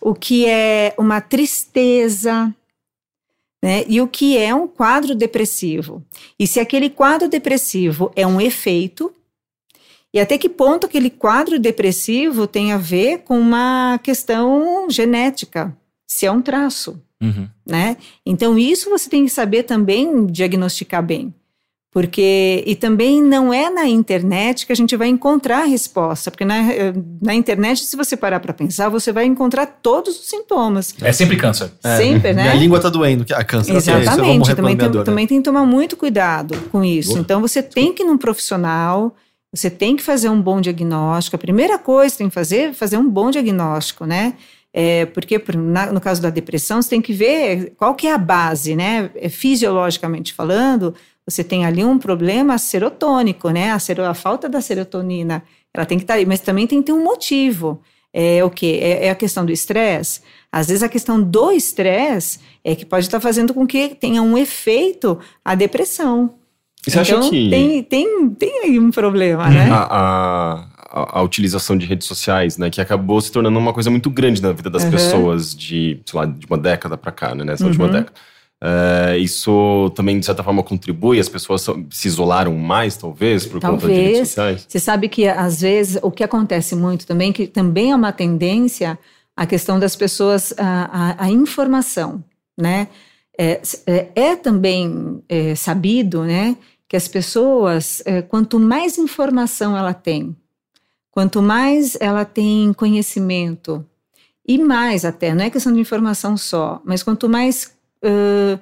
o 0.00 0.14
que 0.14 0.46
é 0.46 0.94
uma 0.98 1.20
tristeza, 1.20 2.54
né? 3.62 3.84
E 3.86 4.00
o 4.00 4.08
que 4.08 4.36
é 4.36 4.54
um 4.54 4.66
quadro 4.66 5.14
depressivo. 5.14 6.02
E 6.38 6.46
se 6.46 6.58
aquele 6.58 6.90
quadro 6.90 7.28
depressivo 7.28 8.10
é 8.16 8.26
um 8.26 8.40
efeito, 8.40 9.12
e 10.12 10.20
até 10.20 10.36
que 10.36 10.48
ponto 10.48 10.86
aquele 10.86 11.08
quadro 11.08 11.58
depressivo 11.58 12.46
tem 12.46 12.72
a 12.72 12.76
ver 12.76 13.18
com 13.18 13.38
uma 13.38 13.98
questão 14.02 14.90
genética, 14.90 15.74
se 16.06 16.26
é 16.26 16.30
um 16.30 16.42
traço, 16.42 17.00
uhum. 17.22 17.48
né? 17.66 17.96
Então 18.26 18.58
isso 18.58 18.90
você 18.90 19.08
tem 19.08 19.24
que 19.24 19.30
saber 19.30 19.62
também 19.62 20.26
diagnosticar 20.26 21.02
bem. 21.02 21.32
Porque, 21.92 22.64
e 22.66 22.74
também 22.74 23.22
não 23.22 23.52
é 23.52 23.68
na 23.68 23.86
internet 23.86 24.64
que 24.64 24.72
a 24.72 24.74
gente 24.74 24.96
vai 24.96 25.08
encontrar 25.08 25.64
a 25.64 25.64
resposta, 25.66 26.30
porque 26.30 26.42
na, 26.42 26.56
na 27.20 27.34
internet, 27.34 27.84
se 27.84 27.94
você 27.94 28.16
parar 28.16 28.40
para 28.40 28.54
pensar, 28.54 28.88
você 28.88 29.12
vai 29.12 29.26
encontrar 29.26 29.66
todos 29.66 30.18
os 30.18 30.26
sintomas. 30.26 30.94
É 31.02 31.12
sempre 31.12 31.36
câncer. 31.36 31.70
É. 31.84 31.98
Sempre, 31.98 32.32
né? 32.32 32.44
Minha 32.44 32.54
língua 32.54 32.80
tá 32.80 32.88
doendo, 32.88 33.26
a 33.34 33.44
câncer. 33.44 33.76
Exatamente, 33.76 34.50
é 34.50 34.54
também, 34.54 34.74
tem, 34.74 35.04
também 35.04 35.26
tem 35.26 35.36
que 35.36 35.44
tomar 35.44 35.66
muito 35.66 35.94
cuidado 35.94 36.56
com 36.72 36.82
isso. 36.82 37.10
Boa. 37.10 37.20
Então, 37.20 37.42
você 37.42 37.62
tem 37.62 37.92
que 37.92 38.02
ir 38.02 38.06
num 38.06 38.16
profissional, 38.16 39.14
você 39.52 39.68
tem 39.68 39.94
que 39.94 40.02
fazer 40.02 40.30
um 40.30 40.40
bom 40.40 40.62
diagnóstico. 40.62 41.36
A 41.36 41.38
primeira 41.38 41.78
coisa 41.78 42.12
que 42.12 42.18
tem 42.18 42.28
que 42.30 42.34
fazer 42.34 42.70
é 42.70 42.72
fazer 42.72 42.96
um 42.96 43.08
bom 43.08 43.30
diagnóstico, 43.30 44.06
né? 44.06 44.32
É, 44.72 45.04
porque 45.04 45.38
na, 45.54 45.92
no 45.92 46.00
caso 46.00 46.22
da 46.22 46.30
depressão, 46.30 46.80
você 46.80 46.88
tem 46.88 47.02
que 47.02 47.12
ver 47.12 47.74
qual 47.76 47.94
que 47.94 48.06
é 48.06 48.14
a 48.14 48.18
base, 48.18 48.74
né? 48.74 49.10
É, 49.14 49.28
fisiologicamente 49.28 50.32
falando, 50.32 50.94
você 51.26 51.44
tem 51.44 51.64
ali 51.64 51.84
um 51.84 51.98
problema 51.98 52.58
serotônico, 52.58 53.50
né? 53.50 53.70
A, 53.70 53.78
sero, 53.78 54.04
a 54.04 54.14
falta 54.14 54.48
da 54.48 54.60
serotonina, 54.60 55.42
ela 55.72 55.86
tem 55.86 55.98
que 55.98 56.04
estar 56.04 56.14
tá 56.14 56.18
aí, 56.18 56.26
mas 56.26 56.40
também 56.40 56.66
tem 56.66 56.80
que 56.80 56.86
ter 56.86 56.92
um 56.92 57.02
motivo. 57.02 57.80
É 58.12 58.44
o 58.44 58.50
que? 58.50 58.78
É, 58.78 59.06
é, 59.06 59.10
a 59.10 59.14
questão 59.14 59.44
do 59.44 59.52
estresse. 59.52 60.20
Às 60.50 60.66
vezes 60.68 60.82
a 60.82 60.88
questão 60.88 61.22
do 61.22 61.50
estresse 61.50 62.40
é 62.62 62.74
que 62.74 62.84
pode 62.84 63.06
estar 63.06 63.18
tá 63.18 63.22
fazendo 63.22 63.54
com 63.54 63.66
que 63.66 63.88
tenha 63.94 64.20
um 64.20 64.36
efeito 64.36 65.18
a 65.42 65.54
depressão. 65.54 66.34
Você 66.84 67.00
então, 67.00 67.20
acha 67.20 67.30
que. 67.30 67.48
Tem, 67.48 67.82
tem, 67.82 68.30
tem 68.30 68.64
aí 68.64 68.78
um 68.78 68.90
problema, 68.90 69.48
né? 69.48 69.70
A, 69.70 70.66
a, 70.90 71.18
a, 71.20 71.22
utilização 71.22 71.78
de 71.78 71.86
redes 71.86 72.06
sociais, 72.06 72.58
né? 72.58 72.68
Que 72.68 72.80
acabou 72.80 73.20
se 73.20 73.32
tornando 73.32 73.58
uma 73.58 73.72
coisa 73.72 73.88
muito 73.88 74.10
grande 74.10 74.42
na 74.42 74.52
vida 74.52 74.68
das 74.68 74.82
uhum. 74.84 74.90
pessoas 74.90 75.54
de, 75.54 76.02
sei 76.04 76.20
lá, 76.20 76.26
de 76.26 76.44
uma 76.44 76.58
década 76.58 76.98
para 76.98 77.12
cá, 77.12 77.34
né? 77.34 77.44
Nessa 77.44 77.62
uhum. 77.62 77.70
última 77.70 77.88
década. 77.88 78.12
Uh, 78.62 79.18
isso 79.18 79.90
também, 79.96 80.20
de 80.20 80.24
certa 80.24 80.44
forma, 80.44 80.62
contribui? 80.62 81.18
As 81.18 81.28
pessoas 81.28 81.66
se 81.90 82.06
isolaram 82.06 82.56
mais, 82.56 82.96
talvez, 82.96 83.44
por 83.44 83.60
talvez. 83.60 83.82
conta 83.82 83.92
de 83.92 84.00
redes 84.00 84.28
sociais? 84.28 84.64
Você 84.68 84.78
sabe 84.78 85.08
que, 85.08 85.26
às 85.26 85.60
vezes, 85.60 85.98
o 86.00 86.12
que 86.12 86.22
acontece 86.22 86.76
muito 86.76 87.04
também, 87.04 87.32
que 87.32 87.48
também 87.48 87.90
é 87.90 87.96
uma 87.96 88.12
tendência, 88.12 88.96
a 89.36 89.46
questão 89.46 89.80
das 89.80 89.96
pessoas, 89.96 90.54
a, 90.56 91.16
a, 91.18 91.24
a 91.24 91.30
informação, 91.30 92.22
né? 92.56 92.86
É, 93.36 93.60
é, 93.86 94.08
é 94.14 94.36
também 94.36 95.22
é, 95.28 95.54
sabido, 95.54 96.22
né? 96.22 96.56
que 96.92 96.96
as 96.96 97.08
pessoas, 97.08 98.02
é, 98.04 98.20
quanto 98.20 98.60
mais 98.60 98.98
informação 98.98 99.74
ela 99.74 99.94
tem, 99.94 100.36
quanto 101.10 101.40
mais 101.40 101.96
ela 101.98 102.22
tem 102.22 102.70
conhecimento, 102.74 103.82
e 104.46 104.58
mais 104.58 105.02
até, 105.02 105.34
não 105.34 105.42
é 105.42 105.48
questão 105.48 105.72
de 105.72 105.80
informação 105.80 106.36
só, 106.36 106.82
mas 106.84 107.02
quanto 107.02 107.30
mais 107.30 107.71
uh, 108.04 108.60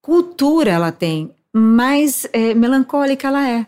cultura 0.00 0.70
ela 0.70 0.92
tem, 0.92 1.30
mais 1.52 2.26
é, 2.32 2.54
melancólica 2.54 3.28
ela 3.28 3.48
é. 3.48 3.66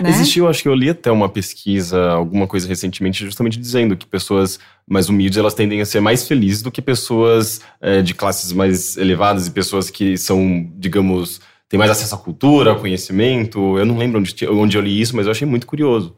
Né? 0.00 0.10
Existiu, 0.10 0.46
acho 0.46 0.62
que 0.62 0.68
eu 0.68 0.74
li 0.74 0.90
até 0.90 1.10
uma 1.10 1.28
pesquisa, 1.28 2.10
alguma 2.10 2.46
coisa 2.46 2.68
recentemente, 2.68 3.24
justamente 3.24 3.58
dizendo 3.58 3.96
que 3.96 4.06
pessoas 4.06 4.60
mais 4.88 5.08
humildes 5.08 5.38
elas 5.38 5.54
tendem 5.54 5.80
a 5.80 5.86
ser 5.86 6.00
mais 6.00 6.28
felizes 6.28 6.62
do 6.62 6.70
que 6.70 6.80
pessoas 6.80 7.60
é, 7.80 8.00
de 8.00 8.14
classes 8.14 8.52
mais 8.52 8.96
elevadas 8.96 9.46
e 9.46 9.50
pessoas 9.50 9.90
que 9.90 10.16
são, 10.16 10.70
digamos, 10.76 11.40
tem 11.68 11.78
mais 11.78 11.90
acesso 11.90 12.14
à 12.14 12.18
cultura, 12.18 12.70
ao 12.70 12.80
conhecimento. 12.80 13.78
Eu 13.78 13.86
não 13.86 13.98
lembro 13.98 14.20
onde, 14.20 14.48
onde 14.48 14.76
eu 14.76 14.82
li 14.82 15.00
isso, 15.00 15.16
mas 15.16 15.26
eu 15.26 15.32
achei 15.32 15.46
muito 15.46 15.66
curioso. 15.66 16.14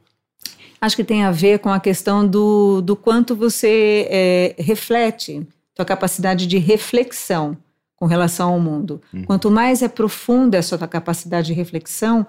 Acho 0.81 0.97
que 0.97 1.05
tem 1.05 1.23
a 1.23 1.31
ver 1.31 1.61
com 1.61 1.69
a 1.71 1.79
questão 1.79 2.27
do, 2.27 2.83
do 2.83 2.97
quanto 2.97 3.37
você 3.37 4.07
é, 4.11 4.55
reflete, 4.59 5.47
sua 5.77 5.85
capacidade 5.85 6.47
de 6.47 6.59
reflexão 6.59 7.57
com 7.97 8.07
relação 8.07 8.53
ao 8.53 8.61
mundo. 8.61 9.01
Hum. 9.15 9.25
Quanto 9.25 9.51
mais 9.51 9.83
é 9.83 9.89
profunda 9.89 10.59
a 10.59 10.63
sua 10.63 10.79
capacidade 10.89 11.49
de 11.49 11.53
reflexão, 11.53 12.27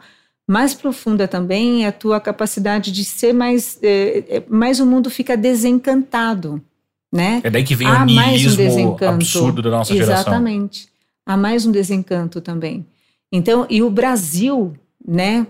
mais 0.48 0.74
profunda 0.74 1.28
também 1.28 1.86
é 1.86 1.88
a 1.88 1.92
tua 1.92 2.20
capacidade 2.20 2.92
de 2.92 3.04
ser 3.04 3.34
mais. 3.34 3.80
É, 3.82 4.44
mais 4.50 4.80
o 4.80 4.86
mundo 4.86 5.10
fica 5.10 5.38
desencantado. 5.38 6.62
Né? 7.12 7.42
É 7.44 7.50
daí 7.50 7.64
que 7.64 7.76
vem 7.76 7.88
Há 7.88 8.02
o 8.02 8.06
niilismo 8.06 8.98
absurdo 9.08 9.62
da 9.62 9.70
nossa 9.70 9.94
Exatamente. 9.94 10.06
geração. 10.06 10.34
Exatamente. 10.34 10.90
Há 11.26 11.38
mais 11.38 11.66
um 11.66 11.72
desencanto 11.72 12.42
também. 12.42 12.86
Então, 13.32 13.66
e 13.70 13.82
o 13.82 13.90
Brasil, 13.90 14.74
né, 15.08 15.48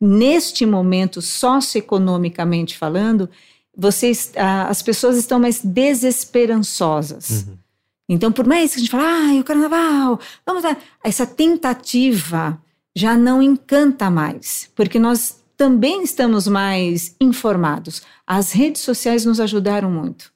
neste 0.00 0.66
momento, 0.66 1.22
socioeconomicamente 1.22 2.76
falando, 2.76 3.28
vocês, 3.76 4.32
as 4.36 4.82
pessoas 4.82 5.16
estão 5.16 5.38
mais 5.38 5.60
desesperançosas. 5.62 7.46
Uhum. 7.46 7.58
Então, 8.08 8.30
por 8.30 8.46
mais 8.46 8.72
que 8.72 8.76
a 8.76 8.80
gente 8.80 8.90
fale, 8.90 9.38
ah, 9.38 9.40
o 9.40 9.44
carnaval, 9.44 10.20
vamos 10.44 10.62
lá, 10.62 10.76
essa 11.02 11.26
tentativa 11.26 12.60
já 12.94 13.16
não 13.16 13.42
encanta 13.42 14.10
mais, 14.10 14.70
porque 14.74 14.98
nós 14.98 15.42
também 15.56 16.02
estamos 16.02 16.46
mais 16.46 17.16
informados. 17.20 18.02
As 18.26 18.52
redes 18.52 18.82
sociais 18.82 19.24
nos 19.24 19.40
ajudaram 19.40 19.90
muito. 19.90 20.32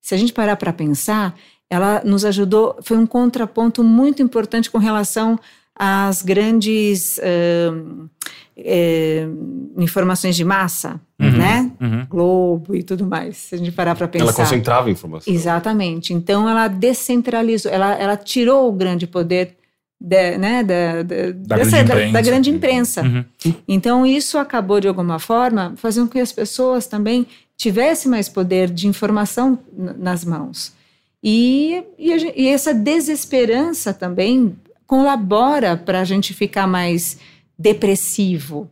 Se 0.00 0.14
a 0.14 0.18
gente 0.18 0.32
parar 0.32 0.56
para 0.56 0.72
pensar, 0.72 1.34
ela 1.70 2.02
nos 2.04 2.24
ajudou, 2.24 2.78
foi 2.82 2.96
um 2.96 3.06
contraponto 3.06 3.82
muito 3.82 4.22
importante 4.22 4.70
com 4.70 4.78
relação 4.78 5.38
às 5.74 6.22
grandes 6.22 7.18
uh, 7.18 8.08
uh, 8.56 9.82
informações 9.82 10.36
de 10.36 10.44
massa, 10.44 11.00
uhum, 11.20 11.32
né? 11.32 11.72
Uhum. 11.80 12.06
Globo 12.08 12.74
e 12.74 12.82
tudo 12.82 13.06
mais, 13.06 13.36
se 13.36 13.54
a 13.54 13.58
gente 13.58 13.72
parar 13.72 13.94
para 13.94 14.06
pensar. 14.06 14.24
Ela 14.24 14.32
concentrava 14.32 14.88
a 14.88 14.90
informação. 14.90 15.32
Exatamente. 15.32 16.14
Então 16.14 16.48
ela 16.48 16.68
descentralizou, 16.68 17.70
ela, 17.70 17.94
ela 17.94 18.16
tirou 18.16 18.68
o 18.68 18.72
grande 18.72 19.06
poder 19.06 19.56
de, 20.00 20.36
né, 20.36 20.62
da, 20.62 21.02
da, 21.02 21.32
da, 21.32 21.56
dessa, 21.56 21.82
grande 21.82 22.12
da, 22.12 22.20
da, 22.20 22.20
grande 22.20 22.50
imprensa. 22.50 23.02
Uhum. 23.02 23.24
Então, 23.66 24.04
isso 24.04 24.36
acabou, 24.36 24.78
de 24.78 24.86
alguma 24.86 25.18
forma, 25.18 25.72
fazendo 25.76 26.06
com 26.08 26.12
que 26.12 26.20
as 26.20 26.32
pessoas 26.32 26.86
também 26.86 27.26
tivessem 27.56 28.10
mais 28.10 28.28
poder 28.28 28.68
de 28.68 28.86
informação 28.86 29.58
nas 29.72 30.24
mãos. 30.24 30.74
E, 31.22 31.82
e, 31.98 32.10
e 32.42 32.48
essa 32.48 32.74
desesperança 32.74 33.94
também 33.94 34.54
colabora 34.86 35.76
para 35.76 36.00
a 36.00 36.04
gente 36.04 36.34
ficar 36.34 36.66
mais 36.66 37.18
depressivo. 37.58 38.70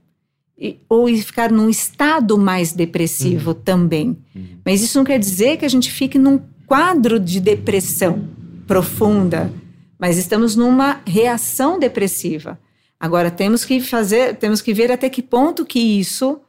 E, 0.59 0.79
ou 0.89 1.09
ficar 1.17 1.51
num 1.51 1.69
estado 1.69 2.39
mais 2.39 2.73
depressivo 2.73 3.51
uhum. 3.51 3.57
também. 3.65 4.17
Uhum. 4.35 4.59
Mas 4.65 4.83
isso 4.83 4.97
não 4.99 5.05
quer 5.05 5.19
dizer 5.19 5.57
que 5.57 5.65
a 5.65 5.69
gente 5.69 5.91
fique 5.91 6.19
num 6.19 6.41
quadro 6.67 7.19
de 7.19 7.41
depressão 7.41 8.29
profunda, 8.67 9.53
mas 9.99 10.17
estamos 10.17 10.55
numa 10.55 11.01
reação 11.07 11.79
depressiva. 11.79 12.59
Agora 12.99 13.31
temos 13.31 13.65
que 13.65 13.81
fazer, 13.81 14.37
temos 14.37 14.63
que 14.63 14.73
ver 14.73 14.93
até 14.93 15.11
que 15.11 15.21
ponto 15.21 15.67
que 15.67 15.81
isso 15.81 16.41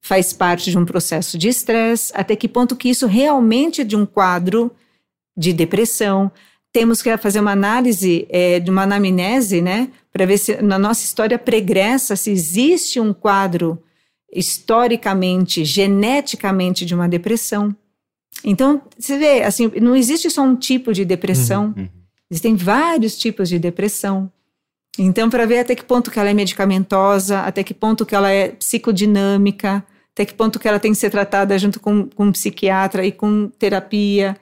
faz 0.00 0.32
parte 0.32 0.70
de 0.70 0.76
um 0.76 0.84
processo 0.84 1.38
de 1.38 1.48
estresse, 1.48 2.12
até 2.14 2.36
que 2.36 2.46
ponto 2.46 2.76
que 2.76 2.90
isso 2.90 3.06
realmente 3.06 3.80
é 3.80 3.84
de 3.84 3.96
um 3.96 4.04
quadro 4.04 4.70
de 5.36 5.52
depressão. 5.52 6.30
Temos 6.72 7.02
que 7.02 7.14
fazer 7.18 7.40
uma 7.40 7.52
análise 7.52 8.26
é, 8.30 8.58
de 8.58 8.70
uma 8.70 8.82
anamnese, 8.82 9.60
né, 9.60 9.90
para 10.12 10.24
ver 10.24 10.38
se 10.38 10.62
na 10.62 10.78
nossa 10.78 11.04
história 11.04 11.38
pregressa 11.38 12.16
se 12.16 12.30
existe 12.30 12.98
um 12.98 13.12
quadro 13.12 13.82
historicamente, 14.32 15.64
geneticamente 15.64 16.86
de 16.86 16.94
uma 16.94 17.08
depressão. 17.08 17.74
Então, 18.42 18.80
você 18.98 19.18
vê, 19.18 19.42
assim, 19.42 19.70
não 19.80 19.94
existe 19.94 20.30
só 20.30 20.42
um 20.42 20.56
tipo 20.56 20.92
de 20.92 21.04
depressão, 21.04 21.74
Uhum. 21.76 21.88
existem 22.30 22.56
vários 22.56 23.18
tipos 23.18 23.48
de 23.48 23.58
depressão. 23.58 24.32
Então, 24.98 25.28
para 25.28 25.46
ver 25.46 25.60
até 25.60 25.74
que 25.74 25.84
ponto 25.84 26.10
que 26.10 26.18
ela 26.18 26.30
é 26.30 26.34
medicamentosa, 26.34 27.40
até 27.40 27.62
que 27.62 27.74
ponto 27.74 28.04
que 28.06 28.14
ela 28.14 28.30
é 28.30 28.48
psicodinâmica, 28.48 29.84
até 30.12 30.24
que 30.24 30.34
ponto 30.34 30.58
que 30.58 30.68
ela 30.68 30.80
tem 30.80 30.92
que 30.92 30.98
ser 30.98 31.10
tratada 31.10 31.58
junto 31.58 31.78
com, 31.80 32.08
com 32.08 32.26
um 32.26 32.32
psiquiatra 32.32 33.04
e 33.04 33.12
com 33.12 33.48
terapia. 33.58 34.36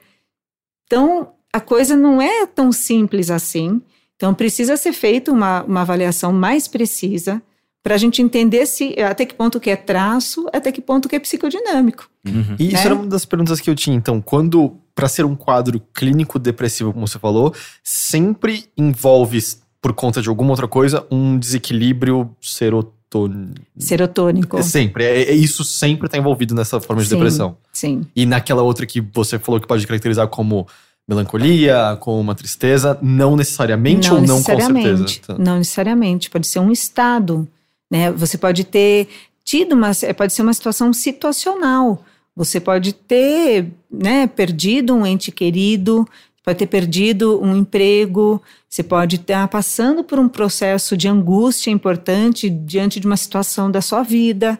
Então, 0.85 1.33
a 1.53 1.59
coisa 1.59 1.95
não 1.95 2.21
é 2.21 2.45
tão 2.45 2.71
simples 2.71 3.29
assim. 3.29 3.81
Então, 4.15 4.33
precisa 4.33 4.77
ser 4.77 4.93
feita 4.93 5.31
uma, 5.31 5.63
uma 5.63 5.81
avaliação 5.81 6.31
mais 6.31 6.67
precisa 6.67 7.41
para 7.83 7.95
a 7.95 7.97
gente 7.97 8.21
entender 8.21 8.67
se 8.67 8.93
até 9.01 9.25
que 9.25 9.33
ponto 9.33 9.59
que 9.59 9.69
é 9.69 9.75
traço, 9.75 10.47
até 10.53 10.71
que 10.71 10.79
ponto 10.81 11.09
que 11.09 11.15
é 11.15 11.19
psicodinâmico. 11.19 12.07
Uhum. 12.27 12.55
E 12.59 12.67
isso 12.67 12.75
Né? 12.75 12.85
era 12.85 12.93
uma 12.95 13.07
das 13.07 13.25
perguntas 13.25 13.59
que 13.59 13.67
eu 13.69 13.75
tinha. 13.75 13.95
Então, 13.97 14.21
quando, 14.21 14.77
para 14.93 15.07
ser 15.07 15.25
um 15.25 15.35
quadro 15.35 15.81
clínico 15.91 16.37
depressivo, 16.37 16.93
como 16.93 17.07
você 17.07 17.17
falou, 17.17 17.51
sempre 17.83 18.65
envolve, 18.77 19.39
por 19.81 19.93
conta 19.93 20.21
de 20.21 20.29
alguma 20.29 20.51
outra 20.51 20.67
coisa, 20.67 21.03
um 21.09 21.39
desequilíbrio 21.39 22.29
serotônico. 22.39 23.55
Serotônico. 23.77 24.57
É 24.57 24.61
sempre. 24.61 25.03
É, 25.03 25.23
é- 25.31 25.33
isso 25.33 25.63
sempre 25.63 26.05
está 26.05 26.17
envolvido 26.17 26.53
nessa 26.53 26.79
forma 26.79 27.01
de 27.01 27.09
Sim. 27.09 27.15
depressão. 27.15 27.57
Sim. 27.73 28.01
E 28.15 28.25
naquela 28.27 28.61
outra 28.61 28.85
que 28.85 29.01
você 29.01 29.39
falou 29.39 29.59
que 29.59 29.67
pode 29.67 29.85
caracterizar 29.87 30.27
como 30.27 30.67
melancolia, 31.07 31.97
como 31.99 32.19
uma 32.19 32.35
tristeza, 32.35 32.97
não 33.01 33.35
necessariamente 33.35 34.11
ou 34.11 34.21
não 34.21 34.41
com 34.41 34.51
necessariamente, 34.51 35.13
certeza. 35.13 35.19
Tá. 35.27 35.37
Não 35.37 35.57
necessariamente, 35.57 36.29
pode 36.29 36.47
ser 36.47 36.59
um 36.59 36.71
estado, 36.71 37.47
né? 37.89 38.11
Você 38.11 38.37
pode 38.37 38.63
ter 38.63 39.07
tido 39.43 39.73
uma, 39.73 39.91
pode 40.15 40.33
ser 40.33 40.41
uma 40.41 40.53
situação 40.53 40.93
situacional. 40.93 42.03
Você 42.35 42.59
pode 42.59 42.93
ter, 42.93 43.67
né, 43.91 44.25
perdido 44.25 44.95
um 44.95 45.05
ente 45.05 45.31
querido, 45.31 46.07
pode 46.43 46.59
ter 46.59 46.67
perdido 46.67 47.41
um 47.41 47.55
emprego, 47.55 48.41
você 48.69 48.81
pode 48.81 49.17
estar 49.17 49.47
passando 49.49 50.03
por 50.03 50.17
um 50.17 50.29
processo 50.29 50.95
de 50.95 51.07
angústia 51.07 51.71
importante 51.71 52.49
diante 52.49 52.99
de 52.99 53.05
uma 53.05 53.17
situação 53.17 53.69
da 53.69 53.81
sua 53.81 54.01
vida 54.01 54.57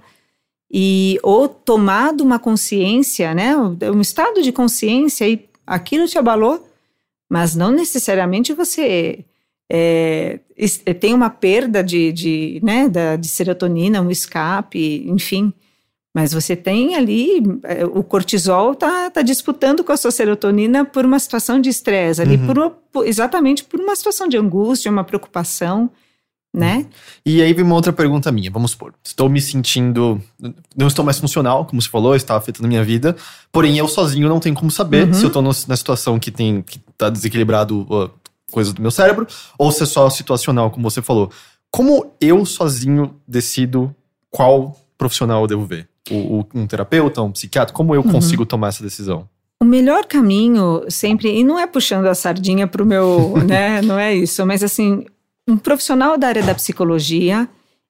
e 0.70 1.18
ou 1.24 1.48
tomado 1.48 2.22
uma 2.22 2.38
consciência, 2.38 3.34
né, 3.34 3.56
um 3.56 4.02
estado 4.02 4.42
de 4.42 4.52
consciência 4.52 5.28
e 5.28 5.38
aquilo 5.76 6.08
te 6.08 6.18
abalou, 6.18 6.68
mas 7.30 7.56
não 7.56 7.72
necessariamente 7.72 8.54
você 8.54 9.24
é, 9.72 10.40
es- 10.58 10.84
tem 11.00 11.14
uma 11.14 11.30
perda 11.30 11.82
de, 11.84 12.12
de, 12.12 12.60
né, 12.64 12.90
da, 12.90 13.16
de 13.16 13.28
serotonina, 13.28 14.02
um 14.02 14.12
escape, 14.12 15.04
enfim. 15.08 15.54
Mas 16.14 16.34
você 16.34 16.58
tem 16.58 16.96
ali, 16.96 17.42
é, 17.64 17.86
o 17.86 18.04
cortisol 18.04 18.76
tá, 18.76 19.10
tá 19.10 19.22
disputando 19.22 19.82
com 19.82 19.94
a 19.94 19.98
sua 19.98 20.12
serotonina 20.12 20.84
por 20.84 21.06
uma 21.06 21.18
situação 21.20 21.58
de 21.62 21.70
estresse, 21.70 22.22
ali 22.22 22.36
Uhum. 22.36 22.74
por- 22.92 23.08
exatamente 23.08 23.64
por 23.64 23.80
uma 23.80 23.96
situação 23.96 24.28
de 24.28 24.36
angústia, 24.38 24.92
uma 24.92 25.06
preocupação, 25.06 25.90
né? 26.54 26.86
E 27.26 27.42
aí 27.42 27.54
vem 27.54 27.64
uma 27.64 27.76
outra 27.76 27.94
pergunta 27.94 28.32
minha, 28.32 28.52
vamos 28.52 28.72
supor. 28.72 28.94
Estou 29.04 29.30
me 29.30 29.40
sentindo. 29.40 30.22
Não 30.76 30.88
estou 30.88 31.06
mais 31.06 31.18
funcional, 31.20 31.66
como 31.66 31.82
você 31.82 31.88
falou, 31.90 32.16
está 32.16 32.36
afetando 32.36 32.66
a 32.66 32.70
minha 32.70 32.84
vida. 32.84 33.16
Porém, 33.52 33.78
eu 33.78 33.88
sozinho 33.88 34.28
não 34.28 34.40
tenho 34.40 34.56
como 34.56 34.70
saber 34.72 35.08
Uhum. 35.08 35.14
se 35.14 35.24
eu 35.24 35.28
estou 35.28 35.42
na 35.42 35.76
situação 35.78 36.20
que 36.20 36.30
tem 36.32 36.62
que 36.62 36.80
tá 36.98 37.10
desequilibrado 37.10 37.82
uh, 37.90 38.10
coisa 38.52 38.74
do 38.74 38.82
meu 38.82 38.92
cérebro, 38.92 39.26
ou 39.58 39.72
se 39.72 39.84
é 39.84 39.86
só 39.86 40.10
situacional, 40.10 40.70
como 40.72 40.90
você 40.90 41.02
falou. 41.02 41.32
Como 41.72 42.12
eu 42.20 42.46
sozinho 42.46 43.16
decido 43.26 43.96
qual 44.30 44.78
profissional 44.98 45.42
eu 45.44 45.48
devo 45.48 45.66
ver? 45.66 45.88
O, 46.10 46.40
o- 46.40 46.46
um 46.54 46.68
terapeuta, 46.68 47.22
um 47.22 47.32
psiquiatra? 47.32 47.74
Como 47.74 47.96
eu 47.96 48.02
Uhum. 48.02 48.12
consigo 48.12 48.46
tomar 48.46 48.68
essa 48.70 48.84
decisão? 48.84 49.28
O 49.62 49.64
melhor 49.66 50.06
caminho 50.06 50.84
sempre, 50.90 51.30
e 51.40 51.44
não 51.44 51.58
é 51.58 51.66
puxando 51.68 52.08
a 52.08 52.16
sardinha 52.16 52.68
para 52.68 52.84
o 52.84 52.86
meu, 52.86 53.36
né? 53.48 53.82
Não 53.82 53.98
é 53.98 54.14
isso, 54.14 54.46
mas 54.46 54.64
assim, 54.64 55.06
um 55.52 55.58
profissional 55.58 56.18
da 56.18 56.28
área 56.28 56.44
da 56.44 56.56
psicologia, 56.56 57.48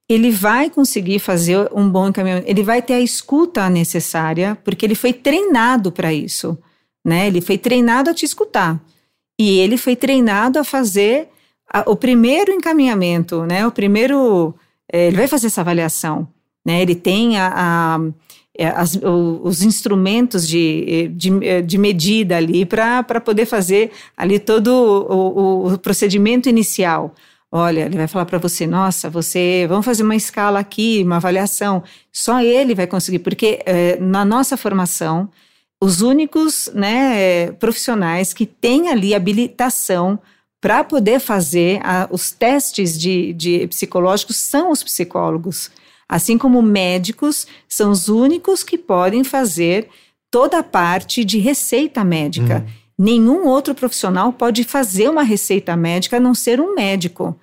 ele 0.10 0.32
vai 0.32 0.70
conseguir 0.70 1.20
fazer 1.20 1.70
um 1.74 1.90
bom 1.90 2.08
encaminhamento, 2.10 2.50
ele 2.50 2.64
vai 2.64 2.82
ter 2.82 2.94
a 2.96 3.00
escuta 3.02 3.70
necessária, 3.70 4.58
porque 4.64 4.86
ele 4.86 4.96
foi 4.96 5.14
treinado 5.14 5.92
para 5.92 6.12
isso, 6.14 6.58
né? 7.06 7.28
Ele 7.28 7.40
foi 7.42 7.58
treinado 7.58 8.10
a 8.10 8.14
te 8.14 8.26
escutar. 8.26 8.82
E 9.40 9.60
ele 9.60 9.78
foi 9.78 9.96
treinado 9.96 10.60
a 10.60 10.64
fazer 10.64 11.30
a- 11.74 11.86
o 11.90 11.96
primeiro 11.96 12.52
encaminhamento, 12.52 13.46
né? 13.46 13.66
O 13.66 13.72
primeiro. 13.72 14.54
eh, 14.94 15.08
ele 15.08 15.16
vai 15.18 15.28
fazer 15.28 15.48
essa 15.48 15.62
avaliação, 15.62 16.28
né? 16.66 16.82
Ele 16.82 16.96
tem 16.96 17.38
a- 17.38 17.54
a 17.56 18.00
é, 18.58 18.68
as- 18.68 19.00
os 19.44 19.62
instrumentos 19.64 20.46
de, 20.46 21.08
de, 21.16 21.30
de 21.66 21.78
medida 21.78 22.36
ali 22.36 22.66
para 22.66 23.02
poder 23.24 23.46
fazer 23.46 23.92
ali 24.16 24.38
todo 24.40 24.68
o, 24.68 25.70
o- 25.70 25.74
o 25.74 25.78
procedimento 25.78 26.50
inicial. 26.50 27.16
Olha, 27.52 27.82
ele 27.82 27.98
vai 27.98 28.08
falar 28.08 28.26
para 28.26 28.38
você, 28.38 28.66
nossa, 28.66 29.10
você, 29.10 29.66
vamos 29.68 29.86
fazer 29.86 30.04
uma 30.04 30.16
escala 30.16 30.60
aqui, 30.60 31.02
uma 31.04 31.18
avaliação. 31.18 31.84
Só 32.12 32.40
ele 32.42 32.74
vai 32.74 32.88
conseguir, 32.88 33.20
porque 33.20 33.60
é, 33.66 33.98
na 34.00 34.24
nossa 34.24 34.56
formação, 34.56 35.30
os 35.82 36.02
únicos 36.02 36.72
né, 36.74 37.52
profissionais 37.54 38.34
que 38.34 38.46
têm 38.46 38.88
ali 38.88 39.14
habilitação 39.14 40.18
para 40.62 40.84
poder 40.84 41.20
fazer 41.20 41.82
a- 41.84 42.08
os 42.10 42.32
testes 42.32 42.98
de, 42.98 43.34
de 43.34 43.68
psicológicos 43.68 44.38
são 44.38 44.72
os 44.72 44.82
psicólogos. 44.82 45.72
Assim 46.08 46.38
como 46.38 46.62
médicos 46.62 47.48
são 47.68 47.92
os 47.92 48.08
únicos 48.08 48.64
que 48.64 48.78
podem 48.78 49.24
fazer 49.24 49.90
toda 50.30 50.60
a 50.60 50.64
parte 50.64 51.26
de 51.26 51.38
receita 51.40 52.04
médica. 52.04 52.66
Nenhum 52.98 53.48
outro 53.48 53.74
profissional 53.74 54.32
pode 54.32 54.64
fazer 54.64 55.10
uma 55.10 55.24
receita 55.24 55.76
médica 55.76 56.18
a 56.18 56.20
não 56.20 56.34
ser 56.36 56.60
um 56.60 56.76
médico. 56.76 57.36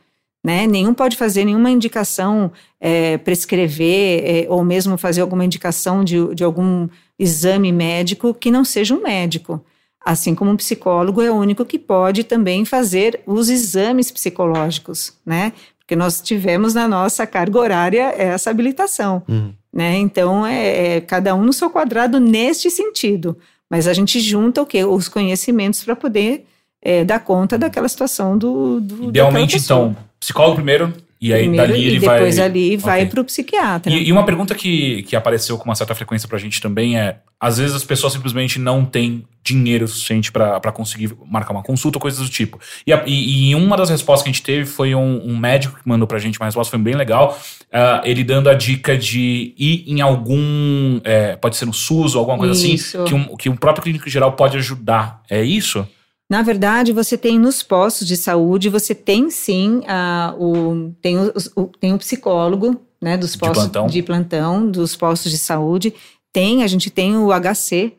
Né? 0.45 0.67
Nenhum 0.67 0.95
pode 0.95 1.17
fazer 1.17 1.45
nenhuma 1.45 1.71
indicação, 1.71 2.53
é, 2.81 3.19
prescrever, 3.19 4.23
é, 4.25 4.47
ou 4.49 4.65
mesmo 4.65 4.97
fazer 4.97 5.21
alguma 5.21 5.45
indicação 5.45 6.05
de, 6.05 6.35
de 6.35 6.45
algum 6.45 6.89
exame 7.19 7.73
médico 7.73 8.33
que 8.33 8.51
não 8.51 8.65
seja 8.65 8.95
um 8.95 9.03
médico. 9.03 9.61
Assim 10.05 10.35
como 10.35 10.51
um 10.53 10.57
psicólogo 10.57 11.21
é 11.21 11.31
o 11.31 11.35
único 11.35 11.65
que 11.65 11.79
pode 11.79 12.23
também 12.25 12.65
fazer 12.65 13.21
os 13.27 13.49
exames 13.51 14.11
psicológicos, 14.13 15.13
né? 15.27 15.53
Porque 15.79 15.97
nós 15.97 16.21
tivemos 16.21 16.73
na 16.73 16.87
nossa 16.87 17.27
carga 17.27 17.59
horária 17.59 18.15
essa 18.17 18.49
habilitação, 18.49 19.23
Uhum. 19.29 19.53
né? 19.73 19.97
Então, 19.97 20.47
é, 20.47 20.97
é 20.97 21.01
cada 21.01 21.35
um 21.35 21.43
no 21.43 21.53
seu 21.53 21.69
quadrado 21.69 22.21
neste 22.21 22.71
sentido. 22.71 23.37
Mas 23.71 23.87
a 23.87 23.93
gente 23.93 24.19
junta 24.21 24.63
o 24.63 24.67
quê? 24.67 24.85
Os 24.85 25.09
conhecimentos 25.09 25.85
para 25.85 25.95
poder 25.95 26.47
é, 26.83 27.05
dar 27.05 27.21
conta 27.21 27.59
daquela 27.59 27.89
situação 27.89 28.39
do, 28.39 28.81
do 28.81 29.09
Idealmente, 29.11 29.57
então, 29.57 29.97
psicólogo 30.19 30.57
primeiro, 30.57 30.93
e 31.21 31.33
aí 31.33 31.43
Primeiro, 31.43 31.67
dali 31.73 31.85
ele 31.85 31.97
e 31.97 31.99
vai. 31.99 32.17
depois 32.17 32.39
ali 32.39 32.77
vai 32.77 33.01
Ok. 33.01 33.11
para 33.11 33.21
o 33.21 33.25
psiquiatra. 33.25 33.93
E, 33.93 34.09
e 34.09 34.13
uma 34.13 34.25
pergunta 34.25 34.55
que, 34.55 35.03
que 35.05 35.17
apareceu 35.17 35.59
com 35.59 35.65
uma 35.65 35.75
certa 35.75 35.95
frequência 35.95 36.29
pra 36.29 36.39
gente 36.39 36.61
também 36.61 36.99
é: 36.99 37.17
às 37.41 37.59
vezes 37.59 37.75
as 37.75 37.85
pessoas 37.85 38.13
simplesmente 38.13 38.59
não 38.59 38.85
têm 38.85 39.25
dinheiro 39.43 39.89
suficiente 39.89 40.31
pra 40.31 40.61
conseguir 40.73 41.11
marcar 41.27 41.53
uma 41.53 41.63
consulta, 41.63 41.99
coisas 41.99 42.21
do 42.21 42.29
tipo. 42.29 42.61
E, 42.87 42.93
a- 42.93 43.03
e- 43.07 43.51
e 43.51 43.55
uma 43.55 43.77
das 43.77 43.89
respostas 43.89 44.23
que 44.25 44.29
a 44.29 44.33
gente 44.33 44.43
teve 44.43 44.67
foi 44.67 44.95
um, 44.95 45.23
um 45.27 45.37
médico 45.39 45.81
que 45.83 45.89
mandou 45.89 46.07
pra 46.07 46.19
gente 46.19 46.39
uma 46.39 46.45
resposta, 46.47 46.71
foi 46.71 46.79
bem 46.79 46.95
legal. 46.95 47.39
ah, 47.73 48.01
ele 48.05 48.23
dando 48.25 48.49
a 48.49 48.55
dica 48.55 48.97
de 48.97 49.55
ir 49.59 49.85
em 49.87 50.01
algum. 50.01 51.01
é, 51.05 51.37
pode 51.37 51.57
ser 51.57 51.65
no 51.67 51.73
SUS 51.75 52.15
ou 52.15 52.21
alguma 52.21 52.39
coisa 52.39 52.53
Isso. 52.67 52.97
assim, 52.99 53.05
que 53.09 53.15
um, 53.15 53.37
que 53.37 53.49
um 53.49 53.57
próprio 53.57 53.83
clínico 53.85 54.09
geral 54.09 54.33
pode 54.33 54.57
ajudar. 54.57 55.23
É 55.31 55.43
isso? 55.43 55.87
Na 56.29 56.43
verdade, 56.43 56.93
você 56.93 57.17
tem 57.17 57.39
nos 57.39 57.63
postos 57.63 58.07
de 58.07 58.17
saúde, 58.17 58.69
você 58.69 58.95
tem 58.95 59.31
sim 59.31 59.81
ah, 59.89 60.35
o, 60.39 60.93
tem 61.01 61.19
o, 61.19 61.33
o- 61.57 61.65
tem 61.81 61.95
o 61.95 61.99
psicólogo, 61.99 62.81
né, 63.01 63.17
dos 63.17 63.33
De 63.33 63.39
postos 63.39 63.59
plantão. 63.65 63.87
de 63.87 64.03
plantão, 64.03 64.71
dos 64.71 64.95
postos 64.95 65.31
de 65.33 65.39
saúde. 65.39 65.95
Tem, 66.33 66.63
a 66.63 66.67
gente 66.67 66.91
tem 66.91 67.17
o 67.17 67.29
HC, 67.33 67.95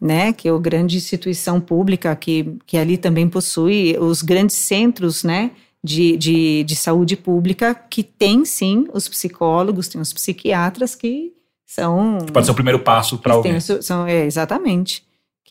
né, 0.00 0.32
que 0.32 0.46
é 0.48 0.52
a 0.52 0.58
grande 0.58 0.96
instituição 0.96 1.60
pública 1.60 2.14
que, 2.14 2.54
que 2.64 2.76
ali 2.76 2.96
também 2.96 3.28
possui 3.28 3.96
os 3.98 4.22
grandes 4.22 4.54
centros, 4.56 5.24
né, 5.24 5.50
de, 5.82 6.16
de, 6.16 6.62
de 6.64 6.76
saúde 6.76 7.16
pública, 7.16 7.74
que 7.74 8.02
tem 8.04 8.44
sim 8.44 8.86
os 8.94 9.08
psicólogos, 9.08 9.88
tem 9.88 10.00
os 10.00 10.12
psiquiatras 10.12 10.94
que 10.94 11.32
são 11.66 12.18
Pode 12.32 12.46
ser 12.46 12.52
o 12.52 12.54
primeiro 12.54 12.78
passo 12.78 13.18
que 13.18 13.28
alguém. 13.28 13.58
tem 13.58 13.60
são, 13.82 14.06
é, 14.06 14.24
exatamente. 14.24 15.02